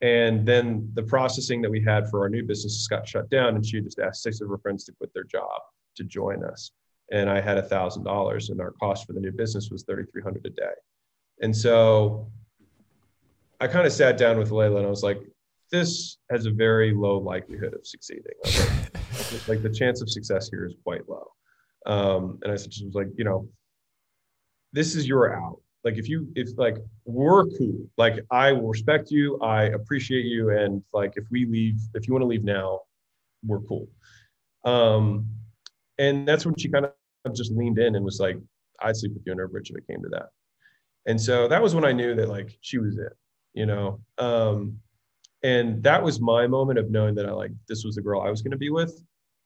and 0.00 0.46
then 0.46 0.90
the 0.94 1.02
processing 1.02 1.60
that 1.62 1.70
we 1.70 1.84
had 1.84 2.08
for 2.08 2.20
our 2.20 2.28
new 2.28 2.42
businesses 2.42 2.88
got 2.88 3.06
shut 3.06 3.28
down, 3.30 3.54
and 3.54 3.64
she 3.64 3.80
just 3.80 3.98
asked 3.98 4.22
six 4.22 4.40
of 4.40 4.48
her 4.48 4.58
friends 4.58 4.84
to 4.84 4.92
quit 4.92 5.12
their 5.14 5.24
job 5.24 5.60
to 5.96 6.04
join 6.04 6.42
us. 6.42 6.72
And 7.12 7.28
I 7.28 7.40
had 7.40 7.58
a 7.58 7.62
thousand 7.62 8.04
dollars, 8.04 8.50
and 8.50 8.60
our 8.60 8.72
cost 8.72 9.06
for 9.06 9.12
the 9.12 9.20
new 9.20 9.32
business 9.32 9.70
was 9.70 9.82
thirty 9.82 10.04
three 10.10 10.22
hundred 10.22 10.46
a 10.46 10.50
day. 10.50 10.74
And 11.42 11.56
so 11.56 12.30
I 13.60 13.66
kind 13.66 13.86
of 13.86 13.92
sat 13.92 14.16
down 14.16 14.38
with 14.38 14.50
Leila, 14.50 14.78
and 14.78 14.86
I 14.86 14.90
was 14.90 15.02
like, 15.02 15.20
"This 15.72 16.18
has 16.30 16.46
a 16.46 16.50
very 16.50 16.94
low 16.94 17.18
likelihood 17.18 17.74
of 17.74 17.86
succeeding. 17.86 18.32
Like, 18.44 19.48
like 19.48 19.62
the 19.62 19.74
chance 19.74 20.02
of 20.02 20.10
success 20.10 20.48
here 20.50 20.66
is 20.66 20.74
quite 20.84 21.08
low." 21.08 21.26
Um, 21.86 22.38
and 22.42 22.52
I 22.52 22.56
said, 22.56 22.72
"She 22.72 22.84
was 22.84 22.94
like, 22.94 23.08
you 23.16 23.24
know, 23.24 23.48
this 24.72 24.94
is 24.94 25.06
your 25.06 25.34
out 25.34 25.60
like 25.84 25.96
if 25.96 26.08
you 26.08 26.28
if 26.34 26.48
like 26.58 26.76
we're 27.04 27.46
cool 27.58 27.86
like 27.96 28.14
i 28.30 28.52
will 28.52 28.68
respect 28.68 29.10
you 29.10 29.38
i 29.40 29.64
appreciate 29.64 30.24
you 30.24 30.50
and 30.50 30.82
like 30.92 31.12
if 31.16 31.24
we 31.30 31.46
leave 31.46 31.80
if 31.94 32.06
you 32.06 32.12
want 32.12 32.22
to 32.22 32.26
leave 32.26 32.44
now 32.44 32.80
we're 33.44 33.60
cool 33.60 33.88
um 34.64 35.26
and 35.98 36.26
that's 36.26 36.44
when 36.44 36.54
she 36.56 36.68
kind 36.68 36.84
of 36.84 36.92
just 37.34 37.52
leaned 37.52 37.78
in 37.78 37.96
and 37.96 38.04
was 38.04 38.18
like 38.20 38.36
i'd 38.82 38.96
sleep 38.96 39.12
with 39.14 39.22
you 39.26 39.32
under 39.32 39.44
a 39.44 39.48
bridge 39.48 39.70
if 39.70 39.76
it 39.76 39.86
came 39.86 40.02
to 40.02 40.08
that 40.08 40.28
and 41.06 41.20
so 41.20 41.48
that 41.48 41.62
was 41.62 41.74
when 41.74 41.84
i 41.84 41.92
knew 41.92 42.14
that 42.14 42.28
like 42.28 42.56
she 42.60 42.78
was 42.78 42.96
it 42.98 43.12
you 43.54 43.66
know 43.66 44.00
um 44.18 44.78
and 45.42 45.82
that 45.82 46.02
was 46.02 46.20
my 46.20 46.46
moment 46.46 46.78
of 46.78 46.90
knowing 46.90 47.14
that 47.14 47.26
i 47.26 47.32
like 47.32 47.52
this 47.68 47.84
was 47.84 47.94
the 47.94 48.02
girl 48.02 48.20
i 48.22 48.30
was 48.30 48.42
going 48.42 48.50
to 48.50 48.56
be 48.56 48.70
with 48.70 49.02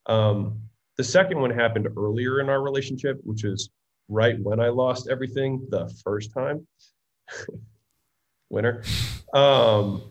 um 0.06 0.58
the 0.96 1.04
second 1.04 1.40
one 1.40 1.50
happened 1.50 1.88
earlier 1.96 2.40
in 2.40 2.48
our 2.48 2.62
relationship 2.62 3.18
which 3.24 3.44
is 3.44 3.70
right 4.08 4.40
when 4.40 4.60
I 4.60 4.68
lost 4.68 5.08
everything 5.08 5.66
the 5.70 5.92
first 6.04 6.32
time. 6.32 6.66
Winner. 8.50 8.82
Um, 9.32 10.02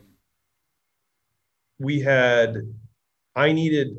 we 1.78 2.00
had, 2.00 2.56
I 3.34 3.52
needed, 3.52 3.96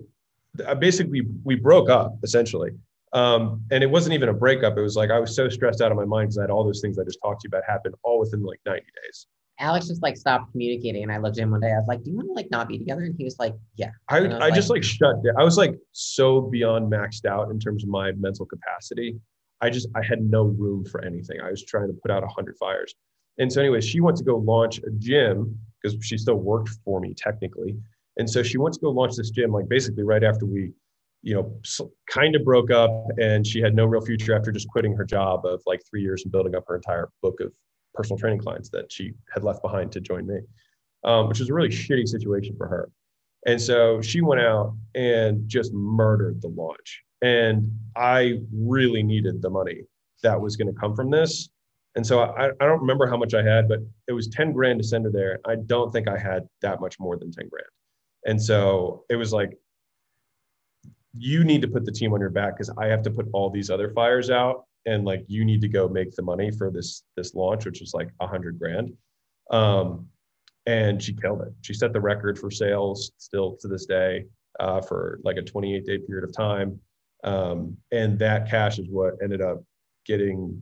basically, 0.80 1.24
we 1.44 1.56
broke 1.56 1.90
up 1.90 2.18
essentially. 2.24 2.72
Um, 3.16 3.64
and 3.72 3.82
it 3.82 3.90
wasn't 3.90 4.14
even 4.14 4.28
a 4.30 4.34
breakup. 4.34 4.78
It 4.78 4.82
was 4.82 4.96
like 4.98 5.10
I 5.10 5.20
was 5.20 5.34
so 5.36 5.48
stressed 5.48 5.82
out 5.82 5.90
of 5.90 5.98
my 5.98 6.04
mind 6.04 6.28
because 6.28 6.38
I 6.38 6.42
had 6.42 6.50
all 6.50 6.66
those 6.66 6.82
things 6.82 7.00
I 7.00 7.04
just 7.04 7.20
talked 7.24 7.42
to 7.42 7.48
you 7.48 7.50
about 7.50 7.64
happen 7.66 7.94
all 8.04 8.20
within 8.20 8.44
like 8.44 8.60
90 8.66 8.82
days. 8.82 9.28
Alex 9.58 9.88
just 9.88 10.04
like 10.04 10.18
stopped 10.18 10.52
communicating, 10.52 11.04
and 11.04 11.12
I 11.12 11.18
looked 11.18 11.38
at 11.38 11.44
him 11.44 11.52
one 11.52 11.62
day. 11.62 11.72
I 11.72 11.78
was 11.78 11.86
like, 11.88 12.04
"Do 12.04 12.12
you 12.12 12.18
want 12.18 12.28
to 12.28 12.34
like 12.34 12.52
not 12.52 12.68
be 12.68 12.78
together?" 12.78 13.04
And 13.04 13.16
he 13.18 13.24
was 13.24 13.40
like, 13.40 13.56
"Yeah." 13.78 13.92
I, 14.10 14.18
I 14.18 14.46
I 14.48 14.52
just 14.52 14.70
like 14.70 14.84
shut 14.84 15.24
down. 15.24 15.34
I 15.40 15.46
was 15.46 15.58
like 15.58 15.76
so 15.94 16.42
beyond 16.42 16.92
maxed 16.92 17.26
out 17.26 17.50
in 17.52 17.58
terms 17.58 17.84
of 17.84 17.90
my 17.90 18.12
mental 18.12 18.46
capacity. 18.46 19.18
I 19.62 19.70
just 19.70 19.88
I 19.96 20.04
had 20.04 20.22
no 20.22 20.44
room 20.44 20.84
for 20.84 21.02
anything. 21.06 21.40
I 21.40 21.52
was 21.52 21.64
trying 21.64 21.88
to 21.88 21.94
put 21.94 22.12
out 22.12 22.22
a 22.22 22.28
hundred 22.28 22.58
fires. 22.58 22.94
And 23.38 23.52
so 23.52 23.62
anyway, 23.62 23.80
she 23.80 24.02
went 24.02 24.18
to 24.18 24.26
go 24.26 24.38
launch 24.38 24.80
a 24.80 24.92
gym 24.98 25.58
because 25.82 25.98
she 26.06 26.18
still 26.18 26.36
worked 26.36 26.70
for 26.84 27.00
me 27.00 27.14
technically. 27.14 27.78
And 28.18 28.30
so 28.30 28.44
she 28.44 28.58
went 28.58 28.76
to 28.76 28.82
go 28.82 28.92
launch 28.92 29.16
this 29.16 29.30
gym 29.30 29.52
like 29.52 29.68
basically 29.68 30.04
right 30.04 30.24
after 30.24 30.46
we, 30.46 30.72
you 31.26 31.34
know, 31.34 31.52
kind 32.08 32.36
of 32.36 32.46
broke 32.46 32.70
up 32.70 32.92
and 33.20 33.46
she 33.48 33.60
had 33.60 33.74
no 33.76 33.86
real 33.86 34.00
future 34.00 34.36
after 34.36 34.52
just 34.52 34.68
quitting 34.68 34.96
her 34.96 35.04
job 35.04 35.44
of 35.44 35.60
like 35.66 35.82
three 35.90 36.04
years 36.04 36.22
and 36.22 36.32
building 36.32 36.54
up 36.54 36.64
her 36.68 36.76
entire 36.76 37.10
book 37.24 37.40
of 37.42 37.52
personal 37.96 38.16
training 38.16 38.38
clients 38.38 38.70
that 38.70 38.92
she 38.92 39.12
had 39.34 39.44
left 39.44 39.64
behind 39.64 39.92
to 39.92 40.00
join 40.00 40.28
me, 40.28 40.38
um, 41.04 41.28
which 41.28 41.40
was 41.40 41.50
a 41.50 41.54
really 41.54 41.70
shitty 41.70 42.08
situation 42.08 42.56
for 42.56 42.68
her. 42.68 42.92
And 43.48 43.60
so 43.60 44.02
she 44.02 44.22
went 44.22 44.40
out 44.40 44.76
and 44.94 45.50
just 45.50 45.74
murdered 45.74 46.44
the 46.44 46.50
launch. 46.50 47.02
And 47.24 47.72
I 47.96 48.42
really 48.54 49.02
needed 49.02 49.42
the 49.42 49.50
money 49.50 49.82
that 50.22 50.40
was 50.40 50.56
going 50.56 50.72
to 50.72 50.80
come 50.80 50.96
from 50.96 51.10
this. 51.10 51.50
And 51.96 52.06
so 52.06 52.20
I, 52.20 52.50
I 52.50 52.66
don't 52.66 52.82
remember 52.82 53.08
how 53.08 53.18
much 53.18 53.34
I 53.34 53.42
had, 53.42 53.68
but 53.68 53.80
it 54.08 54.12
was 54.12 54.28
10 54.28 54.52
grand 54.52 54.80
to 54.80 54.88
send 54.88 55.06
her 55.06 55.12
there. 55.12 55.40
I 55.48 55.56
don't 55.56 55.92
think 55.92 56.08
I 56.08 56.20
had 56.20 56.48
that 56.62 56.82
much 56.82 57.00
more 57.00 57.18
than 57.18 57.32
10 57.32 57.50
grand. 57.50 57.66
And 58.28 58.40
so 58.40 59.06
it 59.10 59.16
was 59.16 59.34
like, 59.34 59.58
you 61.18 61.44
need 61.44 61.62
to 61.62 61.68
put 61.68 61.86
the 61.86 61.92
team 61.92 62.14
on 62.14 62.20
your 62.20 62.30
back 62.30 62.58
because 62.58 62.72
I 62.78 62.88
have 62.88 63.02
to 63.04 63.12
put 63.12 63.28
all 63.34 63.50
these 63.50 63.70
other 63.70 63.90
fires 63.92 64.30
out. 64.30 64.66
And 64.86 65.06
like, 65.06 65.24
you 65.28 65.46
need 65.46 65.62
to 65.62 65.68
go 65.68 65.88
make 65.88 66.16
the 66.16 66.22
money 66.22 66.52
for 66.52 66.70
this, 66.70 67.04
this 67.16 67.34
launch, 67.34 67.66
which 67.66 67.80
was 67.80 67.94
like 67.94 68.10
a 68.20 68.28
hundred 68.28 68.60
grand. 68.60 68.94
Um, 69.50 70.08
and 70.66 71.02
she 71.02 71.14
killed 71.14 71.42
it. 71.42 71.54
She 71.62 71.74
set 71.74 71.94
the 71.94 72.02
record 72.02 72.38
for 72.38 72.52
sales 72.52 73.12
still 73.18 73.58
to 73.62 73.68
this 73.68 73.86
day 73.86 74.26
uh, 74.60 74.82
for 74.82 75.20
like 75.24 75.38
a 75.38 75.42
28 75.42 75.86
day 75.86 75.98
period 76.00 76.28
of 76.28 76.36
time. 76.36 76.80
Um, 77.24 77.78
and 77.92 78.20
that 78.20 78.50
cash 78.50 78.78
is 78.78 78.88
what 78.90 79.16
ended 79.24 79.42
up 79.42 79.64
getting 80.06 80.62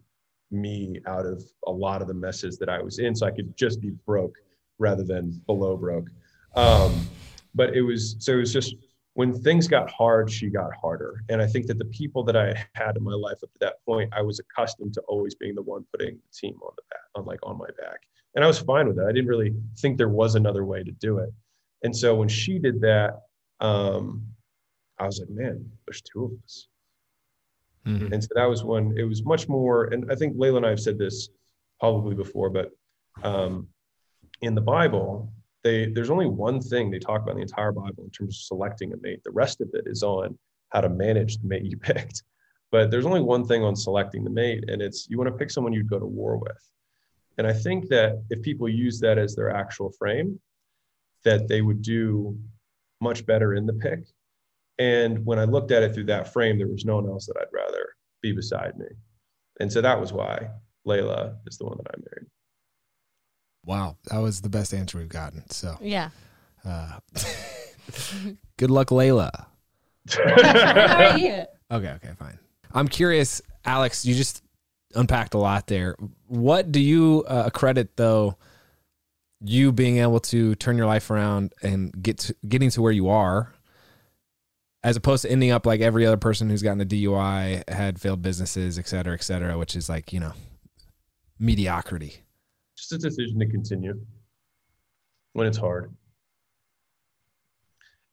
me 0.51 0.99
out 1.08 1.26
of 1.26 1.43
a 1.68 1.72
lot 1.72 2.01
of 2.01 2.08
the 2.08 2.14
messes 2.14 2.58
that 2.60 2.70
I 2.70 2.82
was 2.82 2.99
in. 2.99 3.16
So 3.16 3.26
I 3.26 3.32
could 3.32 3.56
just 3.58 3.82
be 3.82 3.91
broke 4.06 4.36
rather 4.78 5.04
than 5.04 5.41
below 5.45 5.76
broke. 5.76 6.10
Um, 6.56 7.08
but 7.56 7.76
it 7.76 7.82
was, 7.82 8.16
so 8.20 8.34
it 8.34 8.38
was 8.38 8.54
just 8.54 8.76
when 9.16 9.34
things 9.41 9.68
got 9.68 9.91
hard, 9.91 10.32
she 10.32 10.49
got 10.49 10.72
harder. 10.76 11.24
And 11.30 11.41
I 11.41 11.47
think 11.47 11.68
that 11.68 11.78
the 11.78 11.86
people 11.86 12.24
that 12.24 12.36
I 12.36 12.66
had 12.74 12.97
in 12.97 13.03
my 13.03 13.14
life 13.14 13.38
up 13.43 13.51
to 13.53 13.59
that 13.59 13.76
point, 13.86 14.11
I 14.14 14.22
was 14.22 14.39
accustomed 14.39 14.93
to 14.95 15.01
always 15.01 15.36
being 15.36 15.55
the 15.55 15.61
one 15.61 15.86
putting 15.91 16.16
the 16.16 16.34
team 16.34 16.57
on 16.64 16.72
the 16.76 16.82
back, 16.89 17.01
on 17.16 17.26
like 17.26 17.39
on 17.43 17.57
my 17.57 17.70
back. 17.80 18.01
And 18.36 18.43
I 18.43 18.47
was 18.47 18.59
fine 18.59 18.88
with 18.88 18.95
that. 18.97 19.05
I 19.05 19.11
didn't 19.11 19.28
really 19.28 19.53
think 19.78 19.97
there 19.97 20.09
was 20.09 20.34
another 20.36 20.66
way 20.66 20.84
to 20.84 20.91
do 20.91 21.20
it. 21.20 21.30
And 21.84 21.95
so 21.95 22.16
when 22.16 22.28
she 22.28 22.57
did 22.57 22.82
that, 22.82 23.22
um, 23.59 24.26
I 24.97 25.05
was 25.05 25.20
like, 25.20 25.30
man, 25.30 25.70
there's 25.86 26.01
two 26.01 26.26
of 26.26 26.32
us. 26.43 26.68
Mhm. 27.86 28.14
And 28.14 28.24
so 28.24 28.30
that 28.36 28.45
was 28.45 28.64
when 28.64 28.97
it 28.97 29.03
was 29.03 29.24
much 29.24 29.47
more, 29.47 29.86
and 29.86 30.11
I 30.11 30.16
think 30.16 30.36
Leila 30.38 30.57
and 30.57 30.66
I 30.66 30.70
have 30.70 30.80
said 30.80 30.97
this 30.97 31.30
probably 31.80 32.16
before, 32.16 32.49
but 32.49 32.72
um, 33.24 33.68
in 34.41 34.55
the 34.55 34.61
Bible, 34.61 35.32
they 35.64 35.88
there's 35.88 36.09
only 36.09 36.28
one 36.28 36.61
thing 36.61 36.89
they 36.91 36.99
talk 36.99 37.22
about 37.22 37.32
in 37.32 37.38
the 37.38 37.43
entire 37.43 37.72
Bible 37.72 38.03
in 38.03 38.09
terms 38.09 38.38
of 38.38 38.41
selecting 38.43 38.93
a 38.93 38.97
mate. 38.97 39.24
The 39.24 39.32
rest 39.32 39.61
of 39.61 39.70
it 39.74 39.86
is 39.88 40.03
on 40.03 40.38
how 40.70 40.82
to 40.82 40.89
manage 40.89 41.38
the 41.38 41.47
mate 41.47 41.64
you 41.64 41.78
picked. 41.89 42.24
But 42.72 42.89
there's 42.89 43.05
only 43.05 43.22
one 43.22 43.45
thing 43.45 43.64
on 43.64 43.76
selecting 43.76 44.24
the 44.24 44.30
mate, 44.32 44.66
and 44.68 44.82
it's 44.82 45.07
you 45.09 45.18
want 45.18 45.30
to 45.30 45.38
pick 45.38 45.51
someone 45.51 45.74
you'd 45.74 45.89
go 45.89 45.99
to 45.99 46.05
war 46.05 46.38
with. 46.38 46.70
And 47.38 47.47
I 47.47 47.53
think 47.53 47.88
that 47.89 48.24
if 48.30 48.41
people 48.41 48.68
use 48.70 48.99
that 48.99 49.18
as 49.18 49.36
their 49.36 49.49
actual 49.49 49.91
frame, 49.91 50.39
that 51.24 51.47
they 51.47 51.61
would 51.61 51.82
do 51.82 52.38
much 53.01 53.26
better 53.26 53.55
in 53.55 53.66
the 53.66 53.74
pick. 53.74 54.05
And 54.80 55.26
when 55.26 55.39
I 55.39 55.43
looked 55.43 55.72
at 55.72 55.84
it 55.84 55.93
through 55.93 56.05
that 56.05 56.34
frame, 56.34 56.57
there 56.57 56.68
was 56.68 56.86
no 56.86 56.95
one 56.95 57.07
else 57.07 57.28
that 57.28 57.38
I'd 57.39 57.53
rather 57.53 57.89
be 58.22 58.32
beside 58.32 58.78
me. 58.78 58.88
And 59.59 59.72
so 59.72 59.82
that 59.82 59.99
was 59.99 60.11
why 60.11 60.49
Leila 60.86 61.36
is 61.45 61.57
the 61.57 61.66
one 61.66 61.78
that 61.78 61.91
I 61.93 61.97
married. 61.97 62.30
Wow, 63.66 63.97
that 64.09 64.18
was 64.20 64.41
the 64.41 64.49
best 64.49 64.74
answer 64.74 64.97
we've 64.97 65.07
gotten. 65.09 65.49
So, 65.49 65.78
Yeah. 65.82 66.09
uh, 66.66 66.99
good 68.57 68.72
luck, 68.72 68.91
Leila. 68.91 69.47
How 70.11 71.11
are 71.11 71.18
you? 71.18 71.43
Okay, 71.72 71.89
okay, 71.91 72.11
fine. 72.20 72.38
I'm 72.74 72.88
curious, 72.88 73.41
Alex. 73.66 74.05
You 74.05 74.16
just 74.16 74.41
unpacked 74.95 75.34
a 75.34 75.38
lot 75.38 75.68
there. 75.68 75.95
What 76.28 76.72
do 76.72 76.80
you 76.82 77.24
uh, 77.28 77.49
credit 77.51 77.95
though? 77.95 78.38
You 79.45 79.72
being 79.72 79.97
able 79.97 80.20
to 80.22 80.55
turn 80.55 80.78
your 80.78 80.86
life 80.86 81.09
around 81.09 81.53
and 81.61 81.91
get 82.01 82.18
to, 82.20 82.36
getting 82.47 82.70
to 82.72 82.82
where 82.82 82.91
you 82.93 83.09
are, 83.09 83.51
as 84.84 84.95
opposed 84.95 85.24
to 85.24 85.32
ending 85.32 85.51
up 85.51 85.66
like 85.66 85.82
every 85.82 86.05
other 86.05 86.16
person 86.18 86.49
who's 86.49 86.61
gotten 86.64 86.80
a 86.82 86.86
DUI, 86.86 87.70
had 87.70 87.99
failed 87.99 88.22
businesses, 88.22 88.78
et 88.80 88.88
cetera, 88.88 89.14
et 89.14 89.24
cetera, 89.24 89.57
which 89.57 89.76
is 89.76 89.89
like 89.89 90.11
you 90.14 90.20
know 90.20 90.34
mediocrity. 91.39 92.23
Just 92.84 93.06
a 93.06 93.10
decision 93.10 93.40
to 93.40 93.46
continue 93.48 93.98
when 95.32 95.48
it's 95.48 95.58
hard. 95.58 95.96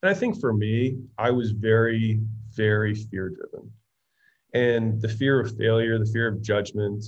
And 0.01 0.09
I 0.09 0.13
think 0.13 0.39
for 0.39 0.53
me, 0.53 0.97
I 1.17 1.29
was 1.29 1.51
very, 1.51 2.21
very 2.55 2.95
fear 2.95 3.29
driven. 3.29 3.69
And 4.53 5.01
the 5.01 5.09
fear 5.09 5.41
of 5.41 5.57
failure, 5.57 5.99
the 5.99 6.05
fear 6.05 6.29
of 6.29 6.41
judgment 6.41 7.03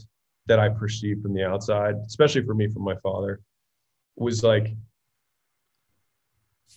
that 0.45 0.59
I 0.59 0.67
perceived 0.67 1.21
from 1.21 1.33
the 1.33 1.45
outside, 1.45 1.95
especially 2.05 2.43
for 2.43 2.53
me 2.53 2.67
from 2.67 2.83
my 2.83 2.95
father, 2.97 3.39
was 4.17 4.43
like 4.43 4.75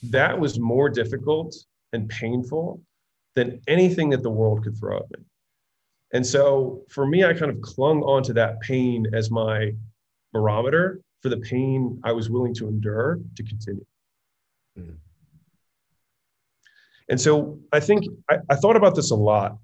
that 0.05 0.39
was 0.39 0.61
more 0.61 0.89
difficult 0.89 1.57
and 1.95 2.09
painful 2.09 2.80
than 3.34 3.61
anything 3.66 4.11
that 4.11 4.22
the 4.22 4.30
world 4.30 4.62
could 4.62 4.78
throw 4.78 4.99
at 4.99 5.11
me. 5.11 5.24
And 6.12 6.24
so 6.24 6.84
for 6.91 7.09
me, 7.09 7.24
I 7.24 7.34
kind 7.34 7.51
of 7.51 7.61
clung 7.61 8.05
onto 8.05 8.32
that 8.34 8.61
pain 8.61 9.07
as 9.12 9.32
my 9.32 9.72
barometer 10.37 11.01
for 11.22 11.28
the 11.28 11.39
pain 11.39 12.01
I 12.05 12.12
was 12.12 12.28
willing 12.30 12.55
to 12.55 12.68
endure 12.68 13.18
to 13.37 13.43
continue. 13.43 13.87
Mm. 14.78 14.97
And 17.09 17.20
so 17.20 17.59
I 17.72 17.80
think 17.80 18.05
I, 18.30 18.39
I, 18.51 18.57
thought 18.57 18.76
about 18.76 18.95
this 18.95 19.11
a 19.11 19.14
lot 19.14 19.59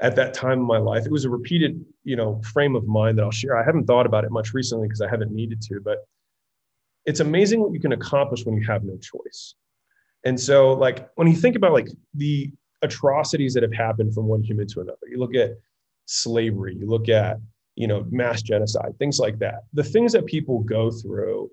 at 0.00 0.16
that 0.16 0.34
time 0.34 0.58
in 0.60 0.66
my 0.66 0.78
life. 0.78 1.06
It 1.06 1.12
was 1.12 1.24
a 1.24 1.30
repeated, 1.30 1.84
you 2.04 2.16
know, 2.16 2.40
frame 2.52 2.76
of 2.76 2.86
mind 2.86 3.18
that 3.18 3.22
I'll 3.22 3.30
share. 3.30 3.56
I 3.56 3.64
haven't 3.64 3.86
thought 3.86 4.06
about 4.06 4.24
it 4.24 4.30
much 4.30 4.52
recently 4.52 4.86
because 4.86 5.00
I 5.00 5.08
haven't 5.08 5.32
needed 5.32 5.60
to, 5.62 5.80
but 5.80 5.98
it's 7.06 7.20
amazing 7.20 7.60
what 7.60 7.72
you 7.72 7.80
can 7.80 7.92
accomplish 7.92 8.44
when 8.44 8.56
you 8.56 8.66
have 8.66 8.84
no 8.84 8.96
choice. 8.98 9.54
And 10.24 10.38
so, 10.38 10.72
like, 10.74 11.08
when 11.16 11.26
you 11.26 11.34
think 11.34 11.56
about 11.56 11.72
like 11.72 11.88
the 12.14 12.52
atrocities 12.82 13.54
that 13.54 13.62
have 13.62 13.72
happened 13.72 14.14
from 14.14 14.26
one 14.26 14.42
human 14.42 14.68
to 14.68 14.80
another, 14.80 15.06
you 15.10 15.18
look 15.18 15.34
at 15.34 15.52
slavery, 16.06 16.76
you 16.78 16.86
look 16.86 17.08
at, 17.08 17.38
you 17.76 17.86
know, 17.86 18.04
mass 18.10 18.42
genocide, 18.42 18.94
things 18.98 19.18
like 19.18 19.38
that. 19.38 19.62
The 19.72 19.84
things 19.84 20.12
that 20.12 20.26
people 20.26 20.60
go 20.60 20.90
through 20.90 21.50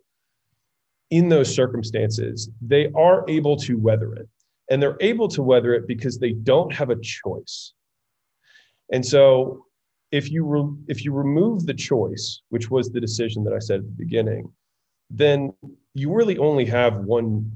in 1.12 1.30
those 1.30 1.54
circumstances, 1.54 2.50
they 2.62 2.92
are 2.96 3.26
able 3.28 3.58
to 3.58 3.78
weather 3.78 4.14
it 4.14 4.28
and 4.70 4.82
they're 4.82 4.98
able 5.00 5.28
to 5.30 5.42
weather 5.42 5.74
it 5.74 5.88
because 5.88 6.20
they 6.20 6.34
don't 6.34 6.74
have 6.74 6.90
a 6.90 7.00
choice. 7.02 7.74
And 8.92 9.06
so 9.06 9.66
if 10.12 10.32
you 10.32 10.46
re- 10.46 10.84
if 10.88 11.04
you 11.06 11.14
remove 11.14 11.66
the 11.66 11.74
choice, 11.74 12.42
which 12.50 12.70
was 12.70 12.90
the 12.90 13.00
decision 13.00 13.44
that 13.44 13.54
I 13.54 13.60
said 13.60 13.80
at 13.80 13.86
the 13.86 14.04
beginning, 14.06 14.52
then 15.10 15.54
you 15.94 16.14
really 16.14 16.38
only 16.38 16.66
have 16.66 16.98
one 16.98 17.52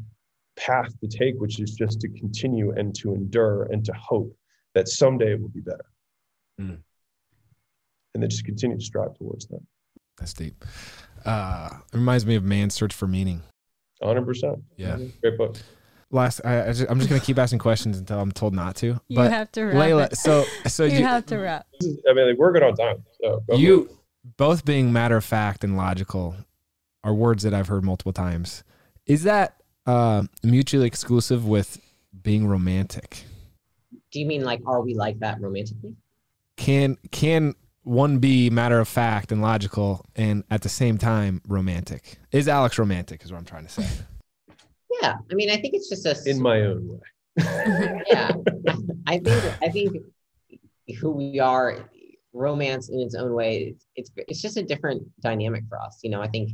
path 0.55 0.99
to 1.01 1.07
take, 1.07 1.39
which 1.39 1.59
is 1.59 1.72
just 1.72 1.99
to 2.01 2.09
continue 2.09 2.72
and 2.72 2.93
to 2.95 3.14
endure 3.14 3.64
and 3.72 3.84
to 3.86 3.93
hope 3.93 4.36
that 4.74 4.88
someday 4.88 5.34
it 5.34 5.41
will 5.41 5.49
be 5.49 5.61
better. 5.61 5.86
Mm. 6.59 6.80
And 8.14 8.22
then 8.22 8.30
just 8.30 8.45
continue 8.45 8.78
to 8.78 8.84
strive 8.84 9.18
towards 9.18 9.47
that. 9.47 9.61
That's 10.18 10.34
deep. 10.34 10.64
Uh, 11.26 11.70
it 11.91 11.97
reminds 11.97 12.26
me 12.26 12.36
of 12.36 12.43
Man's 12.43 12.76
Search 12.76 12.93
for 12.93 13.07
Meaning. 13.07 13.41
100%. 14.01 14.61
Yeah. 14.78 14.97
Great 15.22 15.38
book 15.38 15.57
last 16.14 16.41
I, 16.45 16.53
I 16.53 16.68
am 16.68 16.74
just, 16.74 17.09
gonna 17.09 17.20
keep 17.20 17.38
asking 17.38 17.59
questions 17.59 17.97
until 17.97 18.20
I'm 18.20 18.32
told 18.32 18.53
not 18.53 18.76
to. 18.78 18.99
You 19.07 19.16
but 19.16 19.32
have 19.32 19.51
to 19.53 19.66
wrap. 19.66 19.76
Leila, 19.76 20.16
so 20.16 20.45
so 20.68 20.86
you, 20.86 20.99
you, 20.99 21.03
have 21.03 21.26
to 21.28 21.38
wrap. 21.38 21.66
I 22.09 22.14
mean, 22.14 22.30
like, 22.30 22.38
we're 22.38 22.53
good 22.53 22.64
on 22.64 22.76
time. 22.76 23.03
So 23.22 23.43
you 23.55 23.89
both 24.38 24.64
being 24.64 24.93
matter 24.93 25.18
of 25.18 25.26
fact 25.26 25.64
and 25.64 25.76
logical 25.76 26.36
are 27.03 27.14
words 27.14 27.43
that 27.43 27.53
I've 27.53 27.68
heard 27.68 27.84
multiple 27.84 28.14
times. 28.14 28.64
Is 29.05 29.24
that 29.24 29.61
uh, 29.86 30.24
mutually 30.43 30.88
exclusive 30.88 31.45
with 31.45 31.82
being 32.22 32.47
romantic? 32.47 33.26
Do 34.11 34.20
you 34.20 34.26
mean 34.26 34.43
like 34.45 34.61
are 34.66 34.82
we 34.82 34.93
like 34.93 35.20
that 35.20 35.41
romantically? 35.41 35.95
Can 36.55 36.97
can 37.11 37.55
one 37.84 38.19
be 38.19 38.49
matter 38.49 38.79
of 38.79 38.88
fact 38.88 39.31
and 39.31 39.41
logical 39.41 40.05
and 40.15 40.43
at 40.49 40.61
the 40.61 40.69
same 40.69 40.97
time 40.97 41.41
romantic? 41.47 42.17
Is 42.31 42.47
Alex 42.47 42.77
romantic? 42.77 43.23
Is 43.23 43.31
what 43.31 43.38
I'm 43.38 43.45
trying 43.45 43.65
to 43.65 43.71
say. 43.71 43.88
Yeah, 45.01 45.15
I 45.29 45.34
mean, 45.34 45.49
I 45.49 45.57
think 45.57 45.73
it's 45.73 45.89
just 45.89 46.05
a 46.05 46.29
in 46.29 46.41
my 46.41 46.61
own 46.61 46.88
way. 46.88 46.99
yeah, 48.07 48.31
I 49.07 49.19
think 49.19 49.43
I 49.61 49.69
think 49.69 49.97
who 50.99 51.11
we 51.11 51.39
are, 51.39 51.89
romance 52.34 52.89
in 52.89 52.99
its 52.99 53.15
own 53.15 53.34
way, 53.34 53.75
it's, 53.75 53.86
it's 53.95 54.11
it's 54.29 54.41
just 54.41 54.57
a 54.57 54.63
different 54.63 55.03
dynamic 55.21 55.63
for 55.69 55.79
us. 55.79 55.99
You 56.03 56.09
know, 56.09 56.21
I 56.21 56.27
think 56.27 56.51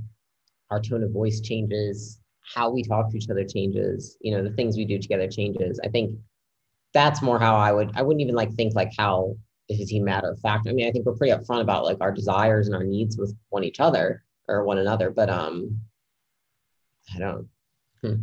our 0.71 0.82
tone 0.82 1.03
of 1.03 1.11
voice 1.11 1.41
changes, 1.41 2.19
how 2.55 2.69
we 2.69 2.84
talk 2.84 3.09
to 3.11 3.17
each 3.17 3.30
other 3.30 3.45
changes. 3.45 4.17
You 4.21 4.36
know, 4.36 4.43
the 4.43 4.51
things 4.51 4.77
we 4.77 4.86
do 4.86 4.99
together 4.99 5.27
changes. 5.27 5.80
I 5.84 5.88
think 5.89 6.15
that's 6.93 7.21
more 7.21 7.39
how 7.39 7.55
I 7.55 7.71
would. 7.71 7.91
I 7.95 8.01
wouldn't 8.01 8.21
even 8.21 8.36
like 8.36 8.53
think 8.53 8.75
like 8.75 8.91
how 8.97 9.36
is 9.70 9.89
he 9.89 9.99
matter 9.99 10.32
of 10.32 10.39
fact. 10.39 10.67
I 10.67 10.74
mean, 10.74 10.88
I 10.88 10.91
think 10.91 11.05
we're 11.05 11.15
pretty 11.15 11.34
upfront 11.34 11.61
about 11.61 11.86
like 11.86 11.97
our 12.01 12.11
desires 12.11 12.67
and 12.67 12.76
our 12.76 12.84
needs 12.84 13.17
with 13.17 13.36
one 13.49 13.63
each 13.63 13.80
other 13.80 14.24
or 14.47 14.63
one 14.63 14.80
another. 14.80 15.11
But 15.11 15.30
um, 15.30 15.80
I 17.15 17.20
don't. 17.20 17.47
Hmm. 18.01 18.15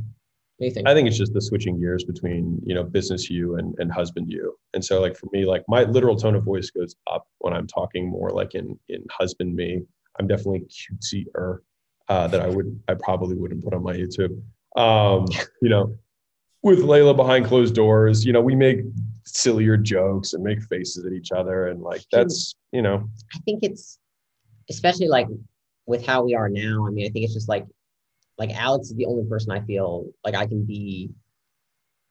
Anything? 0.61 0.86
I 0.86 0.94
think 0.94 1.07
it's 1.07 1.18
just 1.18 1.34
the 1.34 1.40
switching 1.40 1.78
gears 1.78 2.05
between 2.05 2.61
you 2.64 2.74
know 2.74 2.82
business 2.82 3.28
you 3.28 3.57
and, 3.57 3.74
and 3.78 3.92
husband 3.92 4.30
you. 4.30 4.57
And 4.74 4.84
so 4.84 5.01
like 5.01 5.16
for 5.16 5.28
me, 5.30 5.44
like 5.44 5.62
my 5.68 5.84
literal 5.84 6.16
tone 6.16 6.34
of 6.34 6.44
voice 6.44 6.70
goes 6.70 6.97
up 7.07 7.28
when 7.38 7.53
I'm 7.53 7.66
talking 7.66 8.09
more 8.09 8.30
like 8.30 8.55
in 8.55 8.78
in 8.88 9.05
husband 9.11 9.55
me. 9.55 9.82
I'm 10.18 10.26
definitely 10.26 10.66
cutesier 10.70 11.59
uh, 12.09 12.26
that 12.28 12.40
I 12.40 12.49
would 12.49 12.80
I 12.88 12.94
probably 12.94 13.36
wouldn't 13.36 13.62
put 13.62 13.74
on 13.74 13.82
my 13.82 13.94
YouTube. 13.94 14.40
Um, 14.76 15.26
you 15.62 15.68
know, 15.68 15.94
with 16.62 16.80
Leila 16.80 17.14
behind 17.14 17.44
closed 17.47 17.74
doors, 17.74 18.24
you 18.24 18.32
know, 18.32 18.40
we 18.40 18.55
make 18.55 18.80
sillier 19.26 19.76
jokes 19.76 20.32
and 20.32 20.42
make 20.42 20.62
faces 20.62 21.04
at 21.04 21.12
each 21.12 21.32
other, 21.32 21.68
and 21.68 21.82
like 21.82 22.02
that's 22.10 22.54
you 22.72 22.82
know. 22.82 23.08
I 23.34 23.38
think 23.40 23.62
it's 23.62 23.98
especially 24.70 25.08
like 25.08 25.26
with 25.86 26.06
how 26.06 26.24
we 26.24 26.34
are 26.34 26.48
now. 26.48 26.86
I 26.86 26.90
mean, 26.90 27.06
I 27.06 27.10
think 27.10 27.24
it's 27.24 27.34
just 27.34 27.48
like 27.48 27.66
like 28.38 28.50
Alex 28.54 28.88
is 28.88 28.96
the 28.96 29.06
only 29.06 29.24
person 29.28 29.50
I 29.50 29.60
feel 29.60 30.06
like 30.24 30.34
I 30.34 30.46
can 30.46 30.64
be 30.64 31.10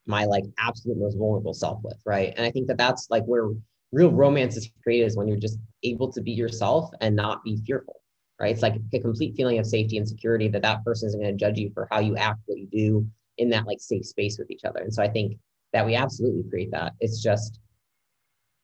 my 0.06 0.24
like 0.24 0.44
absolute 0.58 0.98
most 0.98 1.16
vulnerable 1.16 1.54
self 1.54 1.80
with, 1.82 2.00
right? 2.04 2.32
And 2.36 2.46
I 2.46 2.50
think 2.50 2.68
that 2.68 2.78
that's 2.78 3.08
like 3.10 3.24
where 3.24 3.50
real 3.92 4.10
romance 4.10 4.56
is 4.56 4.70
created 4.82 5.06
is 5.06 5.16
when 5.16 5.28
you're 5.28 5.36
just 5.36 5.58
able 5.82 6.12
to 6.12 6.20
be 6.20 6.32
yourself 6.32 6.90
and 7.00 7.16
not 7.16 7.42
be 7.44 7.60
fearful, 7.66 8.00
right? 8.40 8.52
It's 8.52 8.62
like 8.62 8.76
a 8.92 9.00
complete 9.00 9.34
feeling 9.36 9.58
of 9.58 9.66
safety 9.66 9.98
and 9.98 10.08
security 10.08 10.48
that 10.48 10.62
that 10.62 10.84
person 10.84 11.08
isn't 11.08 11.20
going 11.20 11.36
to 11.36 11.44
judge 11.44 11.58
you 11.58 11.70
for 11.74 11.88
how 11.90 12.00
you 12.00 12.16
act, 12.16 12.40
what 12.46 12.58
you 12.58 12.66
do 12.66 13.06
in 13.38 13.50
that 13.50 13.66
like 13.66 13.80
safe 13.80 14.06
space 14.06 14.38
with 14.38 14.50
each 14.50 14.64
other. 14.64 14.80
And 14.80 14.92
so 14.92 15.02
I 15.02 15.08
think 15.08 15.38
that 15.76 15.84
we 15.84 15.94
absolutely 15.94 16.42
create 16.48 16.70
that. 16.70 16.94
It's 17.00 17.22
just 17.22 17.60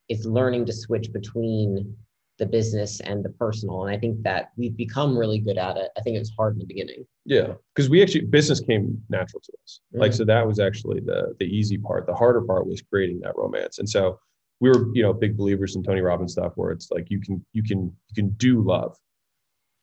it's 0.08 0.24
learning 0.24 0.64
to 0.64 0.72
switch 0.72 1.12
between 1.12 1.94
the 2.38 2.46
business 2.46 3.00
and 3.00 3.22
the 3.22 3.28
personal. 3.28 3.84
And 3.84 3.94
I 3.94 3.98
think 3.98 4.22
that 4.22 4.48
we've 4.56 4.74
become 4.74 5.16
really 5.16 5.38
good 5.38 5.58
at 5.58 5.76
it. 5.76 5.90
I 5.98 6.00
think 6.00 6.16
it 6.16 6.20
was 6.20 6.32
hard 6.38 6.54
in 6.54 6.60
the 6.60 6.64
beginning. 6.64 7.04
Yeah, 7.26 7.52
because 7.74 7.90
we 7.90 8.02
actually 8.02 8.22
business 8.22 8.60
came 8.60 8.98
natural 9.10 9.42
to 9.42 9.52
us. 9.62 9.80
Mm-hmm. 9.92 10.00
Like 10.00 10.14
so 10.14 10.24
that 10.24 10.46
was 10.46 10.58
actually 10.58 11.00
the 11.00 11.34
the 11.38 11.44
easy 11.44 11.76
part. 11.76 12.06
The 12.06 12.14
harder 12.14 12.40
part 12.40 12.66
was 12.66 12.80
creating 12.80 13.20
that 13.20 13.36
romance. 13.36 13.78
And 13.78 13.88
so 13.88 14.18
we 14.60 14.70
were, 14.70 14.88
you 14.94 15.02
know, 15.02 15.12
big 15.12 15.36
believers 15.36 15.76
in 15.76 15.82
Tony 15.82 16.00
Robbins 16.00 16.32
stuff 16.32 16.52
where 16.54 16.70
it's 16.70 16.90
like 16.90 17.08
you 17.10 17.20
can 17.20 17.44
you 17.52 17.62
can 17.62 17.94
you 18.08 18.14
can 18.14 18.30
do 18.30 18.62
love. 18.62 18.96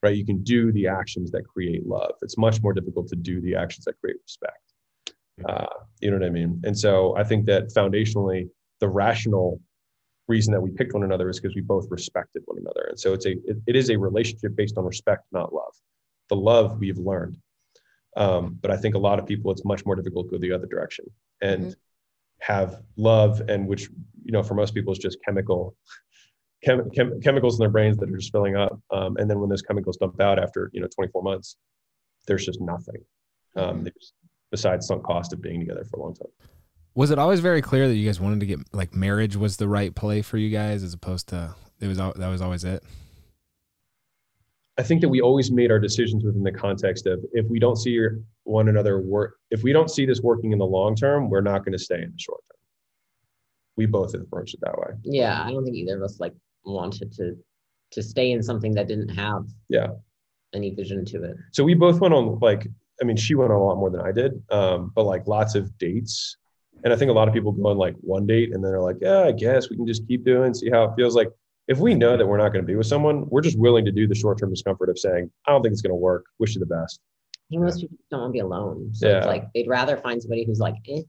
Right? 0.01 0.15
You 0.15 0.25
can 0.25 0.41
do 0.43 0.71
the 0.71 0.87
actions 0.87 1.29
that 1.31 1.43
create 1.43 1.85
love. 1.85 2.13
It's 2.23 2.39
much 2.39 2.63
more 2.63 2.73
difficult 2.73 3.07
to 3.09 3.15
do 3.15 3.39
the 3.39 3.53
actions 3.53 3.85
that 3.85 3.99
create 3.99 4.15
respect. 4.23 4.68
Uh, 5.47 5.67
you 5.99 6.11
know 6.11 6.17
what 6.17 6.25
I 6.25 6.29
mean? 6.29 6.61
And 6.63 6.77
so 6.77 7.15
I 7.17 7.23
think 7.23 7.45
that 7.47 7.73
foundationally, 7.73 8.49
the 8.79 8.89
rational 8.89 9.61
reason 10.27 10.53
that 10.53 10.61
we 10.61 10.71
picked 10.71 10.93
one 10.93 11.03
another 11.03 11.29
is 11.29 11.39
because 11.39 11.55
we 11.55 11.61
both 11.61 11.87
respected 11.89 12.43
one 12.45 12.59
another. 12.59 12.87
And 12.89 12.99
so 12.99 13.13
it's 13.13 13.25
a 13.25 13.31
it, 13.31 13.57
it 13.67 13.75
is 13.75 13.89
a 13.89 13.97
relationship 13.97 14.55
based 14.55 14.77
on 14.77 14.85
respect, 14.85 15.25
not 15.31 15.53
love. 15.53 15.73
The 16.29 16.35
love 16.35 16.79
we've 16.79 16.97
learned. 16.97 17.37
Um, 18.15 18.57
but 18.61 18.71
I 18.71 18.77
think 18.77 18.95
a 18.95 18.99
lot 18.99 19.19
of 19.19 19.25
people 19.25 19.51
it's 19.51 19.65
much 19.65 19.85
more 19.85 19.95
difficult 19.95 20.27
to 20.27 20.31
go 20.31 20.37
the 20.37 20.51
other 20.51 20.67
direction 20.67 21.05
and 21.41 21.65
mm-hmm. 21.65 21.73
have 22.39 22.81
love 22.97 23.41
and 23.47 23.67
which 23.67 23.89
you 24.23 24.31
know 24.31 24.43
for 24.43 24.55
most 24.55 24.73
people 24.73 24.93
is 24.93 24.99
just 24.99 25.17
chemical 25.25 25.75
chem, 26.63 26.89
chem, 26.91 27.19
chemicals 27.21 27.55
in 27.55 27.63
their 27.63 27.69
brains 27.69 27.97
that 27.97 28.09
are 28.09 28.17
just 28.17 28.31
filling 28.31 28.55
up. 28.55 28.79
Um, 28.91 29.17
and 29.17 29.29
then 29.29 29.39
when 29.39 29.49
those 29.49 29.61
chemicals 29.61 29.97
dump 29.97 30.19
out 30.21 30.39
after 30.39 30.69
you 30.73 30.81
know 30.81 30.87
24 30.93 31.21
months, 31.23 31.57
there's 32.27 32.45
just 32.45 32.61
nothing. 32.61 33.03
Um, 33.55 33.77
mm-hmm. 33.77 33.87
Besides 34.51 34.87
sunk 34.87 35.03
cost 35.03 35.33
of 35.33 35.41
being 35.41 35.59
together 35.59 35.83
for 35.83 35.97
a 35.99 36.03
long 36.03 36.15
time. 36.15 36.27
Was 36.95 37.11
it 37.11 37.19
always 37.19 37.39
very 37.39 37.61
clear 37.61 37.87
that 37.87 37.95
you 37.95 38.05
guys 38.05 38.19
wanted 38.19 38.39
to 38.41 38.45
get 38.45 38.59
like 38.73 38.93
marriage 38.95 39.35
was 39.35 39.57
the 39.57 39.67
right 39.67 39.93
play 39.93 40.21
for 40.21 40.37
you 40.37 40.49
guys 40.49 40.83
as 40.83 40.93
opposed 40.93 41.27
to 41.29 41.55
it 41.79 41.87
was 41.87 41.97
that 41.97 42.17
was 42.17 42.41
always 42.41 42.63
it? 42.63 42.83
I 44.77 44.83
think 44.83 45.01
that 45.01 45.09
we 45.09 45.19
always 45.21 45.51
made 45.51 45.71
our 45.71 45.79
decisions 45.79 46.23
within 46.23 46.41
the 46.43 46.51
context 46.51 47.05
of 47.05 47.19
if 47.33 47.45
we 47.49 47.59
don't 47.59 47.75
see 47.75 47.99
one 48.43 48.69
another 48.69 49.01
work, 49.01 49.35
if 49.51 49.61
we 49.61 49.73
don't 49.73 49.89
see 49.91 50.05
this 50.05 50.21
working 50.21 50.53
in 50.53 50.57
the 50.59 50.65
long 50.65 50.95
term, 50.95 51.29
we're 51.29 51.41
not 51.41 51.65
going 51.65 51.73
to 51.73 51.79
stay 51.83 51.95
in 52.01 52.11
the 52.11 52.17
short 52.17 52.39
term. 52.49 52.57
we 53.75 53.85
both 53.85 54.13
approached 54.13 54.53
it 54.53 54.61
that 54.61 54.77
way. 54.77 54.93
Yeah, 55.03 55.43
I 55.43 55.51
don't 55.51 55.63
think 55.65 55.75
either 55.75 55.97
of 55.97 56.03
us 56.03 56.19
like 56.19 56.33
wanted 56.65 57.11
to 57.13 57.35
to 57.91 58.03
stay 58.03 58.31
in 58.31 58.41
something 58.43 58.73
that 58.75 58.87
didn't 58.87 59.09
have 59.09 59.45
Yeah. 59.67 59.87
any 60.53 60.69
vision 60.75 61.03
to 61.05 61.23
it. 61.23 61.35
So 61.53 61.63
we 61.63 61.73
both 61.73 61.99
went 61.99 62.13
on 62.13 62.37
like, 62.39 62.67
I 63.01 63.05
mean, 63.05 63.17
she 63.17 63.35
went 63.35 63.51
on 63.51 63.57
a 63.59 63.63
lot 63.63 63.77
more 63.77 63.89
than 63.89 64.01
I 64.01 64.11
did, 64.11 64.41
um, 64.51 64.91
but 64.95 65.03
like 65.03 65.27
lots 65.27 65.55
of 65.55 65.77
dates. 65.77 66.37
And 66.83 66.93
I 66.93 66.95
think 66.95 67.09
a 67.09 67.13
lot 67.13 67.27
of 67.27 67.33
people 67.33 67.51
go 67.51 67.67
on 67.67 67.77
like 67.77 67.95
one 68.01 68.25
date 68.25 68.53
and 68.53 68.63
then 68.63 68.71
they're 68.71 68.81
like, 68.81 68.97
yeah, 69.01 69.23
I 69.23 69.31
guess 69.31 69.69
we 69.69 69.75
can 69.75 69.85
just 69.87 70.07
keep 70.07 70.23
doing, 70.23 70.53
see 70.53 70.69
how 70.69 70.83
it 70.85 70.91
feels. 70.95 71.15
Like 71.15 71.29
if 71.67 71.77
we 71.79 71.93
know 71.93 72.17
that 72.17 72.25
we're 72.25 72.37
not 72.37 72.49
going 72.49 72.63
to 72.63 72.67
be 72.67 72.75
with 72.75 72.87
someone, 72.87 73.25
we're 73.29 73.41
just 73.41 73.59
willing 73.59 73.85
to 73.85 73.91
do 73.91 74.07
the 74.07 74.15
short 74.15 74.39
term 74.39 74.49
discomfort 74.49 74.89
of 74.89 74.97
saying, 74.97 75.29
I 75.45 75.51
don't 75.51 75.61
think 75.61 75.73
it's 75.73 75.81
going 75.81 75.91
to 75.91 75.95
work. 75.95 76.25
Wish 76.39 76.55
you 76.55 76.59
the 76.59 76.65
best. 76.65 76.99
Most 77.51 77.81
people 77.81 77.97
don't 78.11 78.21
want 78.21 78.29
to 78.29 78.33
be 78.33 78.39
alone. 78.39 78.89
So 78.93 79.09
Yeah. 79.09 79.17
it's 79.17 79.27
like 79.27 79.45
they'd 79.53 79.67
rather 79.67 79.97
find 79.97 80.21
somebody 80.21 80.45
who's 80.45 80.59
like 80.59 80.75
eh, 80.87 81.01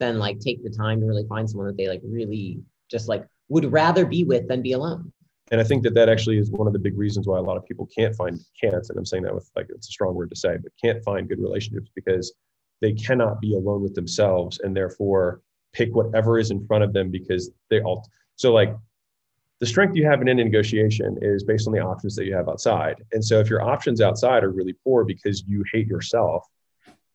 than 0.00 0.18
like 0.18 0.40
take 0.40 0.64
the 0.64 0.70
time 0.70 1.00
to 1.00 1.06
really 1.06 1.26
find 1.28 1.48
someone 1.48 1.66
that 1.68 1.76
they 1.76 1.88
like 1.88 2.00
really 2.04 2.58
just 2.90 3.08
like 3.08 3.26
would 3.48 3.70
rather 3.70 4.06
be 4.06 4.24
with 4.24 4.48
than 4.48 4.62
be 4.62 4.72
alone. 4.72 5.12
And 5.50 5.60
I 5.60 5.64
think 5.64 5.84
that 5.84 5.94
that 5.94 6.08
actually 6.08 6.38
is 6.38 6.50
one 6.50 6.66
of 6.66 6.72
the 6.72 6.78
big 6.78 6.98
reasons 6.98 7.26
why 7.26 7.38
a 7.38 7.42
lot 7.42 7.56
of 7.56 7.64
people 7.64 7.88
can't 7.96 8.14
find, 8.16 8.40
can't, 8.60 8.74
and 8.74 8.98
I'm 8.98 9.06
saying 9.06 9.22
that 9.22 9.34
with 9.34 9.48
like, 9.54 9.68
it's 9.70 9.88
a 9.88 9.92
strong 9.92 10.14
word 10.14 10.30
to 10.30 10.36
say, 10.36 10.56
but 10.60 10.72
can't 10.82 11.02
find 11.04 11.28
good 11.28 11.38
relationships 11.38 11.90
because 11.94 12.32
they 12.80 12.92
cannot 12.92 13.40
be 13.40 13.54
alone 13.54 13.82
with 13.82 13.94
themselves 13.94 14.58
and 14.60 14.76
therefore 14.76 15.42
pick 15.72 15.94
whatever 15.94 16.38
is 16.38 16.50
in 16.50 16.66
front 16.66 16.82
of 16.82 16.92
them 16.92 17.10
because 17.10 17.50
they 17.70 17.80
all, 17.80 18.08
so 18.34 18.52
like 18.52 18.74
the 19.60 19.66
strength 19.66 19.96
you 19.96 20.04
have 20.04 20.20
in 20.20 20.28
any 20.28 20.42
negotiation 20.44 21.16
is 21.22 21.44
based 21.44 21.66
on 21.66 21.72
the 21.72 21.80
options 21.80 22.16
that 22.16 22.26
you 22.26 22.34
have 22.34 22.48
outside. 22.48 22.96
And 23.12 23.24
so 23.24 23.38
if 23.38 23.48
your 23.48 23.62
options 23.62 24.00
outside 24.00 24.44
are 24.44 24.50
really 24.50 24.74
poor 24.84 25.04
because 25.04 25.44
you 25.46 25.64
hate 25.72 25.86
yourself, 25.86 26.44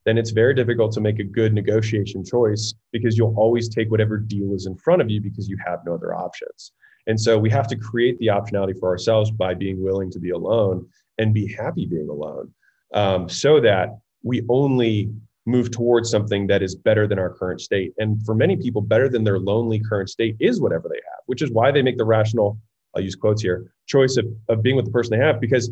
then 0.06 0.18
it's 0.18 0.32
very 0.32 0.56
difficult 0.56 0.92
to 0.94 1.02
make 1.02 1.20
a 1.20 1.24
good 1.24 1.54
negotiation 1.54 2.24
choice 2.24 2.74
because 2.92 3.18
you'll 3.18 3.36
always 3.38 3.70
take 3.70 3.92
whatever 3.92 4.18
deal 4.18 4.56
is 4.56 4.66
in 4.66 4.76
front 4.76 5.02
of 5.02 5.10
you 5.12 5.22
because 5.22 5.48
you 5.48 5.58
have 5.64 5.80
no 5.86 5.94
other 5.94 6.16
options. 6.16 6.72
And 7.08 7.20
so 7.20 7.38
we 7.38 7.50
have 7.50 7.68
to 7.68 7.76
create 7.76 8.18
the 8.20 8.28
optionality 8.28 8.80
for 8.80 8.90
ourselves 8.90 9.32
by 9.32 9.54
being 9.54 9.84
willing 9.84 10.12
to 10.12 10.20
be 10.20 10.32
alone 10.32 10.88
and 11.18 11.34
be 11.34 11.48
happy 11.48 11.86
being 11.86 12.10
alone 12.10 12.54
um, 12.94 13.28
so 13.28 13.60
that 13.62 13.98
we 14.24 14.44
only 14.50 15.10
move 15.46 15.72
towards 15.72 16.10
something 16.10 16.46
that 16.48 16.62
is 16.62 16.76
better 16.76 17.08
than 17.08 17.18
our 17.18 17.32
current 17.32 17.62
state. 17.62 17.94
And 17.98 18.24
for 18.26 18.36
many 18.36 18.56
people, 18.56 18.82
better 18.82 19.10
than 19.10 19.24
their 19.24 19.40
lonely 19.40 19.80
current 19.80 20.10
state 20.10 20.36
is 20.40 20.62
whatever 20.62 20.88
they 20.88 21.00
have, 21.12 21.22
which 21.26 21.42
is 21.42 21.52
why 21.52 21.72
they 21.72 21.82
make 21.82 21.98
the 21.98 22.06
rational, 22.06 22.60
I'll 22.96 23.02
use 23.02 23.16
quotes 23.16 23.42
here, 23.42 23.74
choice 23.88 24.18
of, 24.18 24.26
of 24.50 24.62
being 24.62 24.76
with 24.76 24.86
the 24.86 24.92
person 24.92 25.18
they 25.18 25.26
have 25.26 25.42
because 25.42 25.72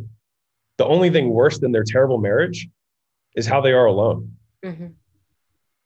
the 0.77 0.85
only 0.85 1.09
thing 1.09 1.29
worse 1.29 1.59
than 1.59 1.71
their 1.71 1.83
terrible 1.83 2.17
marriage 2.17 2.67
is 3.35 3.45
how 3.45 3.61
they 3.61 3.73
are 3.73 3.85
alone. 3.85 4.33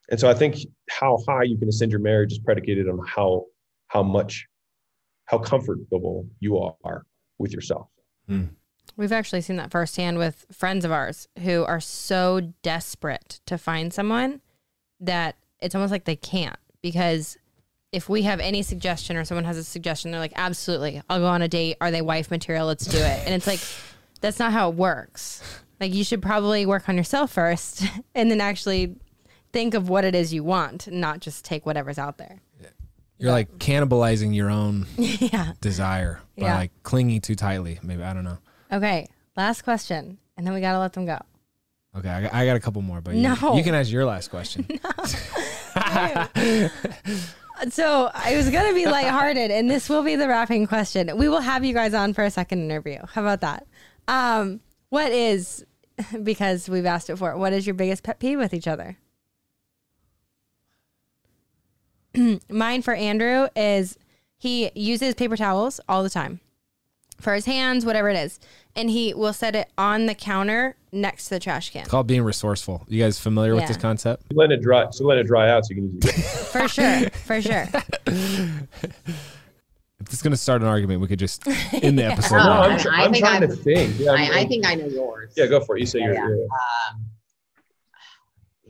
And 0.09 0.19
so 0.19 0.29
I 0.29 0.33
think 0.33 0.57
how 0.89 1.17
high 1.27 1.43
you 1.43 1.57
can 1.57 1.67
ascend 1.67 1.91
your 1.91 2.01
marriage 2.01 2.31
is 2.31 2.39
predicated 2.39 2.87
on 2.87 2.99
how 3.05 3.45
how 3.87 4.03
much 4.03 4.47
how 5.25 5.37
comfortable 5.37 6.27
you 6.39 6.57
are 6.83 7.05
with 7.37 7.53
yourself. 7.53 7.87
Hmm. 8.27 8.45
We've 8.95 9.11
actually 9.11 9.41
seen 9.41 9.55
that 9.55 9.71
firsthand 9.71 10.17
with 10.17 10.45
friends 10.51 10.85
of 10.85 10.91
ours 10.91 11.27
who 11.39 11.63
are 11.63 11.79
so 11.79 12.53
desperate 12.61 13.39
to 13.45 13.57
find 13.57 13.93
someone 13.93 14.41
that 14.99 15.35
it's 15.61 15.73
almost 15.73 15.91
like 15.91 16.05
they 16.05 16.15
can't 16.15 16.57
because 16.81 17.37
if 17.91 18.09
we 18.09 18.23
have 18.23 18.39
any 18.39 18.61
suggestion 18.61 19.15
or 19.17 19.23
someone 19.23 19.45
has 19.45 19.57
a 19.57 19.63
suggestion, 19.63 20.11
they're 20.11 20.19
like, 20.19 20.33
absolutely, 20.35 21.01
I'll 21.09 21.19
go 21.19 21.27
on 21.27 21.41
a 21.41 21.47
date. 21.47 21.77
Are 21.79 21.91
they 21.91 22.01
wife 22.01 22.29
material? 22.31 22.67
Let's 22.67 22.85
do 22.85 22.97
it. 22.97 23.21
And 23.25 23.33
it's 23.33 23.47
like, 23.47 23.59
that's 24.19 24.39
not 24.39 24.51
how 24.51 24.69
it 24.69 24.75
works. 24.75 25.41
Like, 25.79 25.93
you 25.93 26.03
should 26.03 26.21
probably 26.21 26.65
work 26.65 26.89
on 26.89 26.97
yourself 26.97 27.31
first 27.31 27.83
and 28.15 28.29
then 28.29 28.41
actually 28.41 28.95
think 29.51 29.73
of 29.73 29.89
what 29.89 30.05
it 30.05 30.15
is 30.15 30.33
you 30.33 30.43
want, 30.43 30.91
not 30.91 31.19
just 31.19 31.45
take 31.45 31.65
whatever's 31.65 31.99
out 31.99 32.17
there. 32.17 32.41
You're 33.23 33.31
like 33.31 33.57
cannibalizing 33.57 34.35
your 34.35 34.49
own 34.49 34.85
yeah. 34.97 35.53
desire 35.61 36.19
by 36.37 36.45
Yeah. 36.45 36.55
like 36.57 36.71
clinging 36.83 37.21
too 37.21 37.35
tightly. 37.35 37.79
Maybe 37.81 38.03
I 38.03 38.13
don't 38.13 38.25
know. 38.25 38.37
Okay. 38.71 39.07
Last 39.37 39.61
question. 39.61 40.17
And 40.35 40.45
then 40.45 40.53
we 40.53 40.59
got 40.59 40.73
to 40.73 40.79
let 40.79 40.91
them 40.93 41.05
go. 41.05 41.17
Okay, 41.95 42.09
I 42.09 42.21
got, 42.23 42.33
I 42.33 42.45
got 42.45 42.55
a 42.57 42.59
couple 42.59 42.81
more, 42.81 42.99
but 43.01 43.13
you, 43.15 43.21
No. 43.21 43.55
you 43.55 43.63
can 43.63 43.75
ask 43.75 43.89
your 43.91 44.03
last 44.05 44.29
question. 44.29 44.67
So 47.69 48.09
I 48.13 48.35
was 48.35 48.49
gonna 48.49 48.73
be 48.73 48.85
lighthearted, 48.87 49.51
and 49.51 49.69
this 49.69 49.87
will 49.87 50.03
be 50.03 50.15
the 50.15 50.27
wrapping 50.27 50.67
question. 50.67 51.15
We 51.17 51.29
will 51.29 51.39
have 51.39 51.63
you 51.63 51.73
guys 51.73 51.93
on 51.93 52.13
for 52.13 52.23
a 52.23 52.31
second 52.31 52.61
interview. 52.63 52.97
How 53.13 53.21
about 53.21 53.41
that? 53.41 53.67
Um, 54.07 54.59
what 54.89 55.11
is 55.11 55.63
because 56.23 56.67
we've 56.67 56.85
asked 56.85 57.09
it 57.09 57.15
for? 57.17 57.37
What 57.37 57.53
is 57.53 57.65
your 57.65 57.75
biggest 57.75 58.03
pet 58.03 58.19
peeve 58.19 58.39
with 58.39 58.53
each 58.53 58.67
other? 58.67 58.97
Mine 62.49 62.81
for 62.81 62.93
Andrew 62.93 63.47
is 63.55 63.97
he 64.37 64.71
uses 64.75 65.15
paper 65.15 65.37
towels 65.37 65.79
all 65.87 66.03
the 66.03 66.09
time 66.09 66.39
for 67.19 67.33
his 67.33 67.45
hands, 67.45 67.85
whatever 67.85 68.09
it 68.09 68.17
is, 68.17 68.39
and 68.75 68.89
he 68.89 69.13
will 69.13 69.33
set 69.33 69.55
it 69.55 69.69
on 69.77 70.05
the 70.07 70.15
counter 70.15 70.75
next 70.91 71.25
to 71.25 71.29
the 71.31 71.39
trash 71.39 71.69
can. 71.69 71.81
It's 71.81 71.89
called 71.89 72.07
being 72.07 72.23
resourceful. 72.23 72.85
You 72.89 73.01
guys 73.01 73.17
familiar 73.19 73.53
Yeah. 73.53 73.61
with 73.61 73.67
this 73.69 73.77
concept? 73.77 74.23
So 74.31 74.35
let 74.37 74.51
it 74.51 74.61
dry 74.61 74.87
so 74.91 75.05
let 75.05 75.17
it 75.17 75.27
dry 75.27 75.49
out 75.49 75.65
so 75.65 75.73
you 75.73 75.81
can 75.81 75.91
use 75.93 76.05
it. 76.05 76.11
For 76.53 76.67
sure, 76.67 77.09
for 77.11 77.41
sure. 77.41 77.67
If 79.99 80.11
it's 80.11 80.21
going 80.21 80.31
to 80.31 80.37
start 80.37 80.61
an 80.61 80.67
argument, 80.67 80.99
we 80.99 81.07
could 81.07 81.19
just 81.19 81.47
end 81.81 81.97
the 81.97 82.03
episode. 82.03 82.35
No, 82.35 82.43
no. 82.43 82.51
I'm, 82.51 82.77
tr- 82.77 82.89
I 82.91 83.03
I'm 83.05 83.13
trying 83.13 83.39
to 83.41 83.47
I'm- 83.47 83.55
think. 83.55 83.99
Yeah, 83.99 84.11
I'm- 84.11 84.31
I, 84.33 84.39
I 84.41 84.45
think 84.45 84.65
I 84.65 84.75
know 84.75 84.87
yours. 84.87 85.31
yeah, 85.37 85.45
go 85.45 85.61
for 85.61 85.77
it. 85.77 85.79
You 85.79 85.85
say 85.85 85.99
Yeah, 85.99 86.07
you're, 86.13 86.35
yeah. 86.35 86.43
Um, 86.91 87.05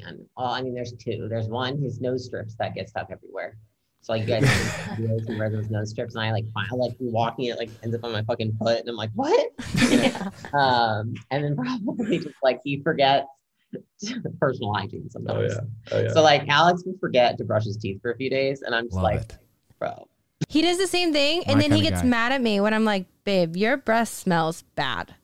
man, 0.04 0.26
well, 0.38 0.48
I 0.48 0.62
mean, 0.62 0.74
there's 0.74 0.94
two. 0.94 1.28
There's 1.30 1.48
one, 1.48 1.82
his 1.82 2.00
nose 2.02 2.26
strips 2.26 2.56
that 2.60 2.76
get 2.76 2.90
stuck 2.90 3.10
everywhere. 3.12 3.58
So 4.02 4.12
like 4.14 4.24
you 4.24 4.28
guys 4.28 4.42
see 4.50 5.02
videos 5.04 5.30
of 5.30 5.40
residents 5.40 5.70
nose 5.70 5.90
strips, 5.92 6.16
and 6.16 6.24
I 6.26 6.32
like 6.32 6.44
find, 6.54 6.68
I 6.72 6.76
like 6.76 6.92
walking 7.00 7.46
it 7.46 7.58
like 7.58 7.70
ends 7.84 7.96
up 7.96 8.04
on 8.04 8.12
my 8.12 8.22
fucking 8.24 8.58
foot, 8.60 8.80
and 8.82 8.90
I'm 8.90 8.96
like, 8.98 9.12
what? 9.16 9.50
You 9.90 9.98
know? 10.12 10.60
um, 10.60 11.14
and 11.32 11.44
then 11.44 11.56
probably 11.86 12.20
just 12.20 12.36
like 12.44 12.60
he 12.66 12.82
forgets 12.82 13.28
personal 14.40 14.74
hygiene 14.74 15.04
Oh 15.06 15.10
sometimes. 15.10 15.54
yeah. 15.54 15.60
Oh 15.94 16.02
yeah. 16.02 16.10
So 16.14 16.22
like 16.22 16.48
Alex 16.50 16.84
will 16.86 16.98
forget 17.00 17.38
to 17.38 17.46
brush 17.46 17.64
his 17.64 17.78
teeth 17.78 18.02
for 18.02 18.12
a 18.12 18.18
few 18.18 18.30
days, 18.30 18.62
and 18.62 18.76
I'm 18.76 18.86
just 18.86 18.96
Love 18.96 19.04
like, 19.04 19.22
it. 19.22 19.38
bro, 19.80 20.08
He 20.50 20.62
does 20.62 20.78
the 20.78 20.88
same 20.88 21.14
thing, 21.14 21.44
and 21.46 21.56
My 21.60 21.62
then 21.68 21.72
he 21.78 21.82
gets 21.82 22.02
guy. 22.02 22.08
mad 22.08 22.32
at 22.34 22.42
me 22.42 22.60
when 22.60 22.74
I'm 22.74 22.84
like, 22.86 23.06
"Babe, 23.24 23.56
your 23.56 23.78
breath 23.78 24.10
smells 24.10 24.64
bad," 24.76 25.16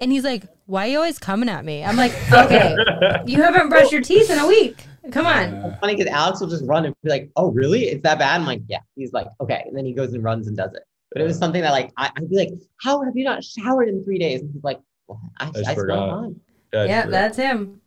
and 0.00 0.10
he's 0.10 0.24
like, 0.24 0.44
"Why 0.66 0.86
are 0.86 0.90
you 0.90 0.96
always 0.98 1.18
coming 1.18 1.48
at 1.48 1.64
me?" 1.64 1.84
I'm 1.84 1.96
like, 1.96 2.12
"Okay, 2.32 2.74
you 3.26 3.42
haven't 3.42 3.68
brushed 3.68 3.92
your 3.92 4.02
teeth 4.02 4.30
in 4.30 4.38
a 4.38 4.46
week. 4.46 4.86
Come 5.12 5.26
on." 5.26 5.54
It's 5.54 5.80
funny 5.80 5.96
because 5.96 6.12
Alex 6.12 6.40
will 6.40 6.48
just 6.48 6.64
run 6.64 6.86
and 6.86 6.94
be 7.02 7.10
like, 7.10 7.30
"Oh, 7.36 7.50
really? 7.50 7.84
It's 7.84 8.02
that 8.02 8.18
bad?" 8.18 8.40
I'm 8.40 8.46
like, 8.46 8.62
"Yeah." 8.68 8.80
He's 8.96 9.12
like, 9.12 9.26
"Okay," 9.40 9.62
and 9.66 9.76
then 9.76 9.84
he 9.84 9.92
goes 9.92 10.12
and 10.12 10.22
runs 10.22 10.46
and 10.46 10.56
does 10.56 10.72
it. 10.74 10.82
But 11.12 11.22
it 11.22 11.24
was 11.26 11.38
something 11.38 11.62
that 11.62 11.70
like 11.70 11.92
I, 11.96 12.10
I'd 12.16 12.28
be 12.28 12.36
like, 12.36 12.50
"How 12.82 13.02
have 13.02 13.16
you 13.16 13.24
not 13.24 13.44
showered 13.44 13.88
in 13.88 14.04
three 14.04 14.18
days?" 14.18 14.40
And 14.40 14.52
he's 14.52 14.64
like, 14.64 14.80
well, 15.06 15.20
"I, 15.38 15.46
I, 15.46 15.50
just 15.50 15.64
smell 15.64 15.74
forgot. 15.74 16.10
fine." 16.10 16.40
Yeah, 16.72 16.84
Yeah, 16.84 17.06
that's 17.06 17.36
him. 17.36 17.80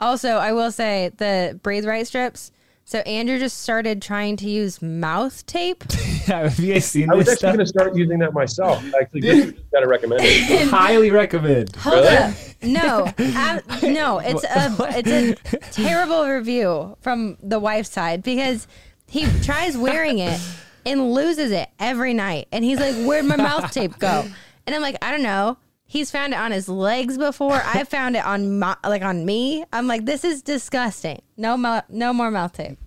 Also, 0.00 0.30
I 0.36 0.52
will 0.52 0.70
say 0.70 1.10
the 1.16 1.58
breathe 1.62 1.86
right 1.86 2.06
strips. 2.06 2.52
So 2.88 3.00
Andrew 3.00 3.38
just 3.38 3.58
started 3.58 4.00
trying 4.00 4.38
to 4.38 4.48
use 4.48 4.80
mouth 4.80 5.44
tape. 5.44 5.84
Have 6.24 6.58
you 6.58 6.72
guys 6.72 6.86
seen 6.86 7.10
I 7.12 7.16
was 7.16 7.28
actually 7.28 7.48
going 7.48 7.58
to 7.58 7.66
start 7.66 7.94
using 7.94 8.18
that 8.20 8.32
myself. 8.32 8.82
Actually, 8.98 9.20
just 9.20 9.70
got 9.72 9.80
to 9.80 9.86
recommend 9.86 10.22
it. 10.24 10.68
Highly 10.68 11.10
recommend. 11.10 11.76
Hold 11.76 11.96
Really? 11.96 12.16
up. 12.16 12.34
No, 12.62 13.04
um, 13.18 13.92
no, 13.92 14.20
it's 14.20 14.42
a 14.42 14.74
it's 14.96 15.52
a 15.52 15.58
terrible 15.70 16.26
review 16.26 16.96
from 17.02 17.36
the 17.42 17.58
wife's 17.58 17.90
side 17.90 18.22
because 18.22 18.66
he 19.06 19.26
tries 19.42 19.76
wearing 19.76 20.18
it 20.20 20.40
and 20.86 21.12
loses 21.12 21.50
it 21.50 21.68
every 21.78 22.14
night, 22.14 22.48
and 22.52 22.64
he's 22.64 22.80
like, 22.80 22.94
"Where'd 23.06 23.26
my 23.26 23.36
mouth 23.36 23.70
tape 23.70 23.98
go?" 23.98 24.24
And 24.66 24.74
I'm 24.74 24.80
like, 24.80 24.96
"I 25.02 25.10
don't 25.10 25.22
know." 25.22 25.58
He's 25.90 26.10
found 26.10 26.34
it 26.34 26.36
on 26.38 26.52
his 26.52 26.68
legs 26.68 27.16
before. 27.16 27.54
I 27.64 27.82
found 27.88 28.14
it 28.14 28.24
on 28.24 28.58
my, 28.58 28.76
like 28.84 29.02
on 29.02 29.24
me. 29.24 29.64
I'm 29.72 29.86
like, 29.86 30.04
"This 30.04 30.22
is 30.22 30.42
disgusting." 30.42 31.22
No, 31.38 31.56
mou- 31.56 31.80
no 31.88 32.12
more 32.12 32.30
mouth 32.30 32.52
tape. 32.52 32.78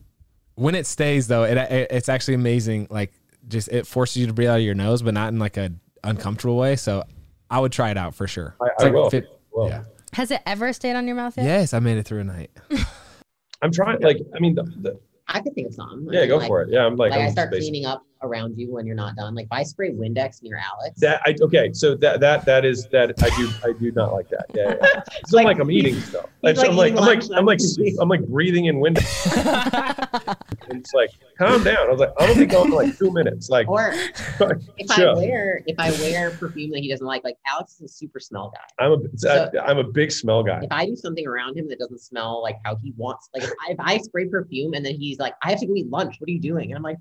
When 0.55 0.75
it 0.75 0.85
stays 0.85 1.27
though, 1.27 1.43
it, 1.43 1.57
it 1.57 1.87
it's 1.91 2.07
actually 2.09 2.35
amazing. 2.35 2.87
Like 2.91 3.11
just 3.47 3.69
it 3.69 3.87
forces 3.87 4.17
you 4.17 4.27
to 4.27 4.33
breathe 4.33 4.49
out 4.49 4.59
of 4.59 4.65
your 4.65 4.75
nose, 4.75 5.01
but 5.01 5.15
not 5.15 5.29
in 5.33 5.39
like 5.39 5.57
a 5.57 5.71
uncomfortable 6.03 6.57
way. 6.57 6.75
So 6.75 7.03
I 7.49 7.59
would 7.59 7.71
try 7.71 7.89
it 7.89 7.97
out 7.97 8.13
for 8.13 8.27
sure. 8.27 8.55
I, 8.61 8.65
I 8.79 8.83
like 8.83 8.93
will. 8.93 9.09
fit- 9.09 9.27
Well, 9.51 9.67
yeah. 9.67 9.83
Has 10.13 10.29
it 10.29 10.41
ever 10.45 10.71
stayed 10.71 10.93
on 10.95 11.07
your 11.07 11.15
mouth 11.15 11.35
yet? 11.37 11.45
Yes, 11.45 11.73
I 11.73 11.79
made 11.79 11.97
it 11.97 12.03
through 12.03 12.19
a 12.19 12.23
night. 12.23 12.51
I'm 13.63 13.71
trying. 13.71 13.99
Like, 14.01 14.17
I 14.35 14.39
mean, 14.39 14.55
the, 14.55 14.63
the, 14.63 14.99
I 15.27 15.39
could 15.41 15.55
think 15.55 15.67
of 15.67 15.73
some. 15.73 16.07
I 16.09 16.13
yeah, 16.13 16.19
mean, 16.21 16.29
go 16.29 16.37
like, 16.37 16.47
for 16.47 16.61
it. 16.61 16.69
Yeah, 16.69 16.85
I'm 16.85 16.95
like, 16.97 17.11
Like, 17.11 17.21
I'm 17.21 17.27
I 17.27 17.31
start 17.31 17.49
basic. 17.49 17.63
cleaning 17.71 17.85
up 17.85 18.05
around 18.23 18.57
you 18.57 18.71
when 18.71 18.85
you're 18.85 18.95
not 18.95 19.15
done. 19.15 19.35
Like 19.35 19.45
if 19.45 19.51
I 19.51 19.63
spray 19.63 19.91
Windex 19.91 20.41
near 20.43 20.57
Alex, 20.57 20.99
That 20.99 21.21
I 21.25 21.35
okay, 21.41 21.71
so 21.73 21.95
that 21.95 22.19
that 22.19 22.45
that 22.45 22.65
is 22.65 22.87
that 22.87 23.11
I 23.23 23.29
do 23.37 23.49
I 23.63 23.73
do 23.77 23.91
not 23.91 24.13
like 24.13 24.29
that. 24.29 24.45
Yeah, 24.53 24.75
yeah. 24.81 25.01
It's 25.21 25.31
not 25.31 25.39
Like, 25.39 25.45
like 25.45 25.59
I'm 25.59 25.71
eating 25.71 25.95
stuff. 26.01 26.25
he's 26.41 26.59
I'm 26.59 26.75
like 26.75 26.93
like 26.95 26.97
I'm 26.97 27.05
like 27.05 27.23
I'm 27.35 27.45
like. 27.45 27.59
I'm 27.99 28.09
like 28.09 28.25
breathing 28.27 28.65
in 28.65 28.79
window. 28.79 29.01
and 29.35 30.79
it's 30.79 30.93
like, 30.93 31.09
calm 31.37 31.63
down. 31.63 31.87
I 31.87 31.91
was 31.91 31.99
like, 31.99 32.13
I'm 32.19 32.27
gonna 32.29 32.39
be 32.39 32.45
gone 32.45 32.67
in 32.67 32.73
like 32.73 32.97
two 32.97 33.11
minutes. 33.11 33.49
Like, 33.49 33.67
Or 33.67 33.91
if 34.77 34.91
I 34.91 35.13
wear 35.13 35.63
if 35.67 35.75
I 35.79 35.91
wear 35.91 36.31
perfume 36.31 36.71
that 36.71 36.79
he 36.79 36.89
doesn't 36.89 37.05
like, 37.05 37.23
like 37.23 37.37
Alex 37.47 37.75
is 37.75 37.81
a 37.81 37.87
super 37.87 38.19
smell 38.19 38.51
guy. 38.55 38.83
I'm 38.85 38.93
a 38.93 38.97
So- 39.17 39.51
am 39.65 39.77
a 39.77 39.83
big 39.83 40.11
smell 40.11 40.43
guy. 40.43 40.61
If 40.63 40.71
I 40.71 40.85
do 40.85 40.95
something 40.95 41.27
around 41.27 41.57
him 41.57 41.67
that 41.69 41.79
doesn't 41.79 41.99
smell 41.99 42.41
like 42.41 42.57
how 42.63 42.75
he 42.75 42.93
wants, 42.97 43.29
like 43.33 43.43
if 43.43 43.51
I, 43.67 43.71
if 43.71 43.79
I 43.79 43.97
spray 43.97 44.27
perfume 44.27 44.73
and 44.73 44.85
then 44.85 44.95
he's 44.95 45.19
like, 45.19 45.33
I 45.43 45.49
have 45.51 45.59
to 45.59 45.65
go 45.67 45.75
eat 45.75 45.89
lunch. 45.89 46.15
What 46.19 46.27
are 46.27 46.31
you 46.33 46.39
doing? 46.39 46.71
And 46.73 46.77
I'm 46.77 46.83
like, 46.83 46.97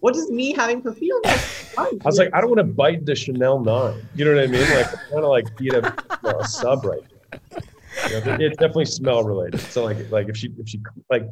what 0.00 0.14
does, 0.14 0.30
me 0.30 0.52
having 0.52 0.82
perfume? 0.82 1.20
have 1.24 1.40
do 1.74 1.98
I 2.02 2.06
was 2.06 2.18
like, 2.18 2.30
I 2.32 2.40
don't 2.40 2.50
want 2.50 2.58
to 2.58 2.64
bite 2.64 3.06
the 3.06 3.14
Chanel 3.14 3.60
nine. 3.60 4.06
You 4.14 4.24
know 4.24 4.34
what 4.34 4.44
I 4.44 4.46
mean? 4.46 4.68
Like, 4.74 4.88
I'm 4.88 5.08
trying 5.10 5.22
to 5.22 5.28
like 5.28 5.46
eat 5.60 5.74
a, 5.74 5.94
you 6.22 6.30
know, 6.30 6.38
a 6.40 6.46
sub 6.46 6.84
right 6.84 7.00
now. 7.02 7.60
You 8.08 8.24
know, 8.24 8.36
it's 8.40 8.56
definitely 8.56 8.86
smell 8.86 9.24
related. 9.24 9.60
So 9.60 9.84
like, 9.84 10.10
like 10.10 10.28
if 10.28 10.36
she, 10.36 10.52
if 10.58 10.68
she, 10.68 10.80
like, 11.10 11.24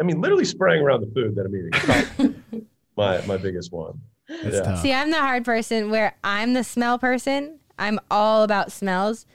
I 0.00 0.04
mean, 0.04 0.20
literally 0.20 0.44
spraying 0.44 0.82
around 0.82 1.00
the 1.00 1.12
food 1.14 1.34
that 1.36 1.46
I'm 1.46 1.56
eating. 1.56 2.66
my 2.96 3.24
my 3.26 3.36
biggest 3.36 3.72
one. 3.72 4.00
Yeah. 4.28 4.76
See, 4.76 4.92
I'm 4.92 5.10
the 5.10 5.18
hard 5.18 5.44
person 5.44 5.90
where 5.90 6.14
I'm 6.22 6.52
the 6.52 6.62
smell 6.62 6.98
person. 6.98 7.58
I'm 7.78 7.98
all 8.10 8.42
about 8.42 8.70
smells, 8.70 9.26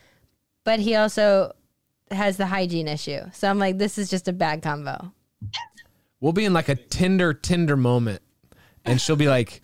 but 0.63 0.79
he 0.79 0.95
also 0.95 1.53
has 2.11 2.37
the 2.37 2.45
hygiene 2.45 2.87
issue. 2.87 3.21
So 3.33 3.49
I'm 3.49 3.59
like, 3.59 3.77
this 3.77 3.97
is 3.97 4.09
just 4.09 4.27
a 4.27 4.33
bad 4.33 4.61
combo. 4.61 5.11
We'll 6.21 6.33
be 6.33 6.45
in 6.45 6.53
like 6.53 6.69
a 6.69 6.75
Tinder 6.75 7.33
Tinder 7.33 7.75
moment, 7.75 8.21
and 8.85 8.99
she'll 9.01 9.15
be 9.15 9.27
like, 9.27 9.61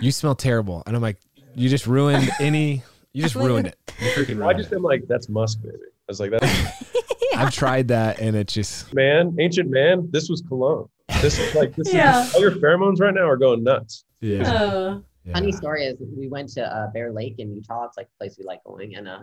"You 0.00 0.10
smell 0.12 0.34
terrible," 0.34 0.82
and 0.86 0.94
I'm 0.96 1.02
like, 1.02 1.18
"You 1.54 1.68
just 1.68 1.86
ruined 1.86 2.30
any. 2.40 2.82
You 3.12 3.22
just 3.22 3.34
ruined 3.34 3.66
it. 3.68 3.76
You 4.00 4.10
freaking 4.10 4.46
I 4.46 4.52
just 4.54 4.70
it." 4.72 4.76
am 4.76 4.82
like, 4.82 5.06
that's 5.08 5.28
musk, 5.28 5.62
baby. 5.62 5.76
I 5.80 5.88
was 6.08 6.20
like, 6.20 6.30
that's 6.30 6.84
I've 7.36 7.52
tried 7.52 7.88
that, 7.88 8.20
and 8.20 8.34
it 8.36 8.48
just 8.48 8.92
man, 8.94 9.36
ancient 9.38 9.70
man. 9.70 10.08
This 10.10 10.28
was 10.28 10.42
cologne. 10.42 10.88
This 11.22 11.38
is 11.38 11.54
like 11.54 11.74
this 11.76 11.92
Yeah. 11.92 12.24
is 12.24 12.34
all 12.34 12.40
your 12.40 12.52
pheromones 12.52 13.00
right 13.00 13.14
now 13.14 13.28
are 13.28 13.36
going 13.36 13.62
nuts. 13.64 14.04
yeah. 14.20 14.98
yeah. 15.24 15.32
Funny 15.34 15.52
story 15.52 15.84
is 15.84 15.96
we 16.16 16.28
went 16.28 16.48
to 16.50 16.62
uh, 16.64 16.90
Bear 16.92 17.12
Lake 17.12 17.34
in 17.38 17.54
Utah. 17.54 17.84
It's 17.84 17.96
like 17.96 18.06
a 18.06 18.18
place 18.18 18.36
we 18.38 18.44
like 18.44 18.62
going, 18.64 18.94
and 18.96 19.06
uh, 19.08 19.18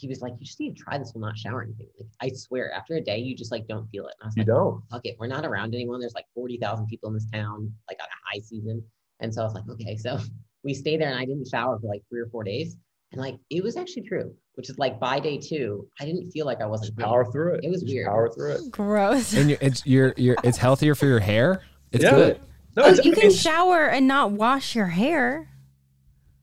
he 0.00 0.08
was 0.08 0.20
like, 0.20 0.32
"You 0.38 0.46
just 0.46 0.58
need 0.58 0.76
to 0.76 0.82
try 0.82 0.98
this. 0.98 1.12
Will 1.14 1.20
not 1.20 1.36
shower 1.36 1.58
or 1.58 1.62
anything." 1.62 1.86
Like 1.98 2.08
I 2.20 2.34
swear, 2.34 2.72
after 2.72 2.94
a 2.96 3.00
day, 3.00 3.18
you 3.18 3.36
just 3.36 3.52
like 3.52 3.66
don't 3.68 3.86
feel 3.90 4.06
it. 4.06 4.14
And 4.20 4.24
I 4.24 4.26
was 4.26 4.36
You 4.36 4.40
like, 4.42 4.46
don't. 4.48 4.82
"Fuck 4.90 5.02
it, 5.04 5.16
we're 5.18 5.26
not 5.26 5.44
around 5.44 5.74
anyone. 5.74 6.00
There's 6.00 6.14
like 6.14 6.26
forty 6.34 6.56
thousand 6.56 6.86
people 6.86 7.08
in 7.08 7.14
this 7.14 7.26
town, 7.32 7.72
like 7.88 7.98
on 8.00 8.06
a 8.08 8.34
high 8.36 8.40
season." 8.40 8.82
And 9.20 9.32
so 9.34 9.42
I 9.42 9.44
was 9.44 9.54
like, 9.54 9.68
"Okay." 9.68 9.96
So 9.96 10.18
we 10.64 10.74
stayed 10.74 11.00
there, 11.00 11.08
and 11.10 11.18
I 11.18 11.24
didn't 11.24 11.46
shower 11.48 11.78
for 11.78 11.86
like 11.86 12.02
three 12.08 12.20
or 12.20 12.26
four 12.26 12.42
days, 12.44 12.76
and 13.12 13.20
like 13.20 13.36
it 13.50 13.62
was 13.62 13.76
actually 13.76 14.02
true. 14.02 14.34
Which 14.54 14.68
is 14.68 14.78
like 14.78 14.98
by 15.00 15.20
day 15.20 15.38
two, 15.38 15.88
I 16.00 16.04
didn't 16.04 16.30
feel 16.32 16.44
like 16.44 16.60
I 16.60 16.66
wasn't 16.66 16.88
Just 16.88 16.96
clean. 16.98 17.06
power 17.08 17.30
through 17.32 17.54
it. 17.54 17.64
It 17.64 17.70
was 17.70 17.80
Just 17.82 17.92
weird. 17.94 18.06
Power 18.08 18.28
through 18.30 18.52
it. 18.52 18.70
Gross. 18.70 19.32
and 19.32 19.48
you're, 19.50 19.58
it's 19.62 19.86
you're, 19.86 20.14
you're 20.18 20.36
it's 20.44 20.58
healthier 20.58 20.94
for 20.94 21.06
your 21.06 21.20
hair. 21.20 21.62
It's 21.92 22.04
Yeah. 22.04 22.10
good. 22.10 22.40
No, 22.76 22.82
Oh, 22.84 22.90
it's, 22.90 23.04
you 23.04 23.12
I 23.12 23.14
can 23.14 23.28
mean, 23.28 23.36
shower 23.36 23.86
and 23.86 24.06
not 24.06 24.32
wash 24.32 24.74
your 24.76 24.86
hair. 24.86 25.48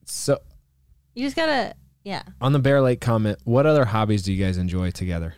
So 0.05 0.39
You 1.13 1.25
just 1.25 1.35
gotta, 1.35 1.75
yeah. 2.07 2.23
on 2.39 2.53
the 2.53 2.59
Bear 2.59 2.81
Lake 2.81 3.01
comment, 3.01 3.37
what 3.43 3.65
other 3.65 3.85
hobbies 3.85 4.23
do 4.23 4.31
you 4.33 4.43
guys 4.43 4.57
enjoy 4.57 4.91
together? 4.91 5.35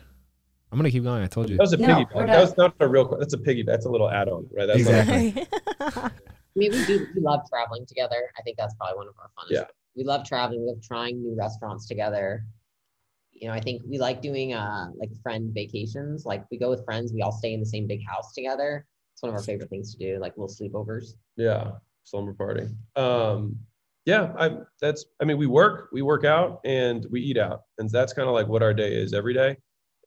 I'm 0.72 0.78
gonna 0.78 0.90
keep 0.90 1.02
going. 1.02 1.22
I 1.22 1.26
told 1.26 1.50
you. 1.50 1.56
that 1.56 1.62
was 1.62 1.72
a 1.72 1.78
No, 1.78 1.86
piggyback. 1.88 2.14
we're 2.14 2.26
That 2.26 2.40
was 2.40 2.56
not 2.56 2.74
a 2.78 2.88
real. 2.88 3.16
That's 3.18 3.34
a 3.34 3.38
piggy. 3.38 3.64
That's 3.64 3.86
a 3.86 3.90
little 3.90 4.08
add-on, 4.08 4.48
right? 4.56 4.66
That's 4.66 4.84
not- 4.84 5.08
Exactly. 5.16 5.46
I 5.80 6.10
mean, 6.56 6.72
we 6.72 6.84
do 6.86 7.06
we 7.14 7.20
love 7.20 7.40
traveling 7.48 7.86
together. 7.86 8.30
I 8.38 8.42
think 8.42 8.56
that's 8.56 8.74
probably 8.74 8.96
one 8.96 9.08
of 9.08 9.14
our 9.18 9.30
funnest. 9.36 9.50
Yeah. 9.50 9.64
We 9.96 10.04
love 10.04 10.24
traveling. 10.24 10.60
We 10.60 10.68
love 10.68 10.80
trying 10.82 11.20
new 11.22 11.34
restaurants 11.36 11.86
together. 11.86 12.44
You 13.32 13.48
know, 13.48 13.54
I 13.54 13.60
think 13.60 13.82
we 13.88 13.98
like 13.98 14.20
doing 14.22 14.52
uh 14.54 14.90
like 14.96 15.10
friend 15.22 15.52
vacations. 15.52 16.24
Like 16.24 16.44
we 16.50 16.58
go 16.58 16.70
with 16.70 16.84
friends, 16.84 17.12
we 17.12 17.22
all 17.22 17.32
stay 17.32 17.52
in 17.52 17.60
the 17.60 17.66
same 17.66 17.86
big 17.88 18.00
house 18.06 18.32
together. 18.32 18.86
It's 19.14 19.22
one 19.22 19.30
of 19.30 19.36
our 19.36 19.42
favorite 19.42 19.70
things 19.70 19.92
to 19.94 19.98
do, 19.98 20.18
like 20.20 20.36
little 20.36 20.48
sleepovers. 20.54 21.14
Yeah, 21.36 21.72
slumber 22.04 22.32
party. 22.32 22.68
Um, 22.96 23.58
yeah, 24.06 24.32
I 24.38 24.50
that's 24.80 25.04
I 25.20 25.24
mean 25.24 25.36
we 25.38 25.46
work, 25.46 25.88
we 25.92 26.02
work 26.02 26.24
out 26.24 26.60
and 26.64 27.06
we 27.10 27.20
eat 27.20 27.38
out. 27.38 27.62
And 27.78 27.88
that's 27.90 28.12
kind 28.12 28.28
of 28.28 28.34
like 28.34 28.48
what 28.48 28.62
our 28.62 28.74
day 28.74 28.92
is 28.94 29.12
every 29.12 29.34
day. 29.34 29.56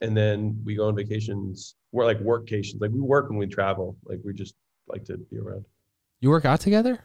And 0.02 0.15
then 0.18 0.60
we 0.65 0.76
go 0.76 0.88
on 0.88 0.95
vacations. 0.95 1.76
We're 1.91 2.06
like 2.06 2.20
workcations. 2.20 2.82
Like 2.82 2.91
we 2.91 2.99
work 2.99 3.30
when 3.30 3.38
we 3.38 3.48
travel. 3.48 3.98
Like 4.06 4.20
we 4.26 4.34
just 4.34 4.56
like 4.88 5.06
to 5.06 5.18
be 5.18 5.38
around. 5.40 5.65
You 6.22 6.30
work 6.30 6.45
out 6.45 6.60
together? 6.60 6.99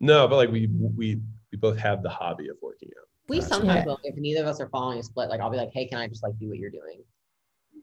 No, 0.00 0.26
but 0.28 0.36
like 0.36 0.50
we 0.50 0.68
we 0.68 1.20
we 1.52 1.58
both 1.58 1.78
have 1.78 2.02
the 2.02 2.10
hobby 2.10 2.48
of 2.48 2.56
working 2.62 2.88
out. 2.98 3.08
We 3.28 3.38
Gotcha. 3.38 3.48
sometimes 3.54 3.76
Yeah. 3.80 3.84
will, 3.86 4.00
if 4.04 4.16
neither 4.16 4.40
of 4.42 4.46
us 4.48 4.60
are 4.60 4.68
following 4.68 4.98
a 4.98 5.02
split, 5.02 5.28
like 5.28 5.40
I'll 5.40 5.50
be 5.50 5.56
like, 5.56 5.70
hey, 5.72 5.86
can 5.86 5.98
I 5.98 6.06
just 6.08 6.22
like 6.22 6.38
do 6.38 6.48
what 6.48 6.58
you're 6.58 6.70
doing? 6.70 7.02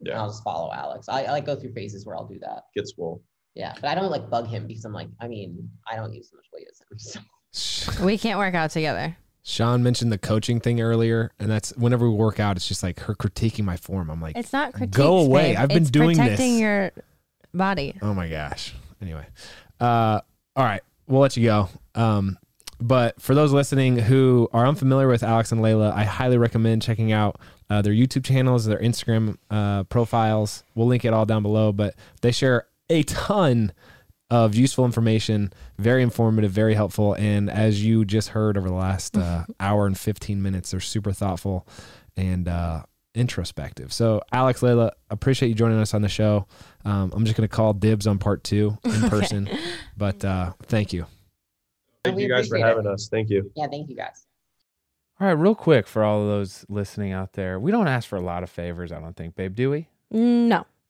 And 0.00 0.08
Yeah, 0.08 0.20
I'll 0.20 0.28
just 0.28 0.42
follow 0.42 0.72
Alex. 0.72 1.08
I, 1.08 1.24
I 1.24 1.30
like 1.32 1.46
go 1.46 1.54
through 1.56 1.72
phases 1.72 2.04
where 2.06 2.16
I'll 2.16 2.26
do 2.26 2.38
that. 2.40 2.62
get 2.74 2.88
swole. 2.88 3.22
Yeah. 3.54 3.74
But 3.80 3.86
I 3.90 3.94
don't 3.94 4.10
like 4.10 4.28
bug 4.30 4.46
him 4.48 4.66
because 4.66 4.84
I'm 4.84 4.92
like, 4.92 5.08
I 5.20 5.28
mean, 5.28 5.70
I 5.90 5.96
don't 5.96 6.12
use 6.12 6.28
so 6.30 6.36
much 6.36 6.46
weight 6.52 6.66
as 6.70 6.80
him. 6.80 6.98
So 6.98 7.20
we 8.02 8.18
can't 8.18 8.38
work 8.38 8.54
out 8.54 8.70
together. 8.70 9.16
Shawn 9.42 9.82
mentioned 9.82 10.10
the 10.10 10.18
coaching 10.18 10.58
thing 10.58 10.80
earlier, 10.80 11.30
and 11.38 11.50
that's 11.50 11.70
whenever 11.76 12.08
we 12.10 12.16
work 12.16 12.40
out, 12.40 12.56
it's 12.56 12.66
just 12.66 12.82
like 12.82 13.00
her 13.00 13.14
critiquing 13.14 13.64
my 13.64 13.76
form. 13.76 14.10
I'm 14.10 14.20
like, 14.20 14.36
It's 14.38 14.52
not 14.52 14.72
critiques, 14.72 14.96
Go 14.96 15.18
away. 15.18 15.50
babe. 15.50 15.58
I've 15.58 15.68
been 15.68 15.82
It's 15.82 15.90
doing 15.90 16.16
protecting 16.16 16.52
this. 16.52 16.60
your 16.60 16.92
body. 17.52 17.94
oh 18.00 18.14
my 18.14 18.28
gosh. 18.28 18.74
Anyway, 19.02 19.26
uh, 19.80 20.20
all 20.56 20.64
right, 20.64 20.80
we'll 21.06 21.20
let 21.20 21.36
you 21.36 21.44
go. 21.44 21.68
Um, 21.94 22.38
but 22.80 23.20
for 23.20 23.34
those 23.34 23.52
listening 23.52 23.98
who 23.98 24.48
are 24.52 24.66
unfamiliar 24.66 25.08
with 25.08 25.22
Alex 25.22 25.52
and 25.52 25.60
Leila, 25.60 25.92
I 25.94 26.04
highly 26.04 26.38
recommend 26.38 26.80
checking 26.82 27.12
out 27.12 27.38
uh, 27.68 27.82
their 27.82 27.92
YouTube 27.92 28.24
channels, 28.24 28.64
their 28.64 28.78
Instagram 28.80 29.36
uh, 29.50 29.84
profiles. 29.84 30.64
We'll 30.74 30.86
link 30.86 31.04
it 31.04 31.12
all 31.12 31.26
down 31.26 31.42
below. 31.42 31.70
But 31.72 31.94
they 32.22 32.32
share 32.32 32.66
a 32.88 33.02
ton 33.04 33.72
of 34.30 34.54
useful 34.54 34.84
information, 34.84 35.52
very 35.78 36.02
informative, 36.02 36.50
very 36.50 36.74
helpful. 36.74 37.14
And 37.14 37.50
as 37.50 37.84
you 37.84 38.04
just 38.04 38.30
heard 38.30 38.56
over 38.56 38.68
the 38.68 38.74
last 38.74 39.16
uh, 39.16 39.44
hour 39.60 39.86
and 39.86 39.98
15 39.98 40.42
minutes, 40.42 40.70
they're 40.70 40.80
super 40.80 41.12
thoughtful 41.12 41.66
and 42.16 42.48
uh, 42.48 42.82
introspective. 43.14 43.92
So, 43.92 44.22
Alex, 44.32 44.62
Leila, 44.62 44.92
appreciate 45.10 45.48
you 45.50 45.54
joining 45.54 45.78
us 45.78 45.94
on 45.94 46.02
the 46.02 46.08
show. 46.08 46.46
Um, 46.84 47.12
I'm 47.14 47.24
just 47.24 47.36
going 47.36 47.48
to 47.48 47.54
call 47.54 47.72
dibs 47.72 48.06
on 48.06 48.18
part 48.18 48.44
two 48.44 48.78
in 48.84 49.02
person, 49.10 49.48
but 49.96 50.24
uh, 50.24 50.52
thank 50.64 50.92
you. 50.92 51.06
Thank 52.04 52.18
you 52.18 52.28
guys 52.28 52.48
for 52.48 52.56
appreciate 52.56 52.66
it. 52.66 52.76
having 52.76 52.86
us. 52.86 53.08
Thank 53.08 53.30
you. 53.30 53.50
yeah, 53.54 53.66
thank 53.68 53.88
you 53.88 53.96
guys. 53.96 54.26
All 55.20 55.28
right, 55.28 55.32
real 55.32 55.54
quick 55.54 55.86
for 55.86 56.02
all 56.02 56.22
of 56.22 56.26
those 56.26 56.66
listening 56.68 57.12
out 57.12 57.34
there, 57.34 57.60
we 57.60 57.70
don't 57.70 57.86
ask 57.86 58.08
for 58.08 58.16
a 58.16 58.20
lot 58.20 58.42
of 58.42 58.50
favors, 58.50 58.90
I 58.90 58.98
don't 58.98 59.16
think, 59.16 59.36
babe, 59.36 59.54
do 59.54 59.70
we? 59.70 59.88
No. 60.10 60.66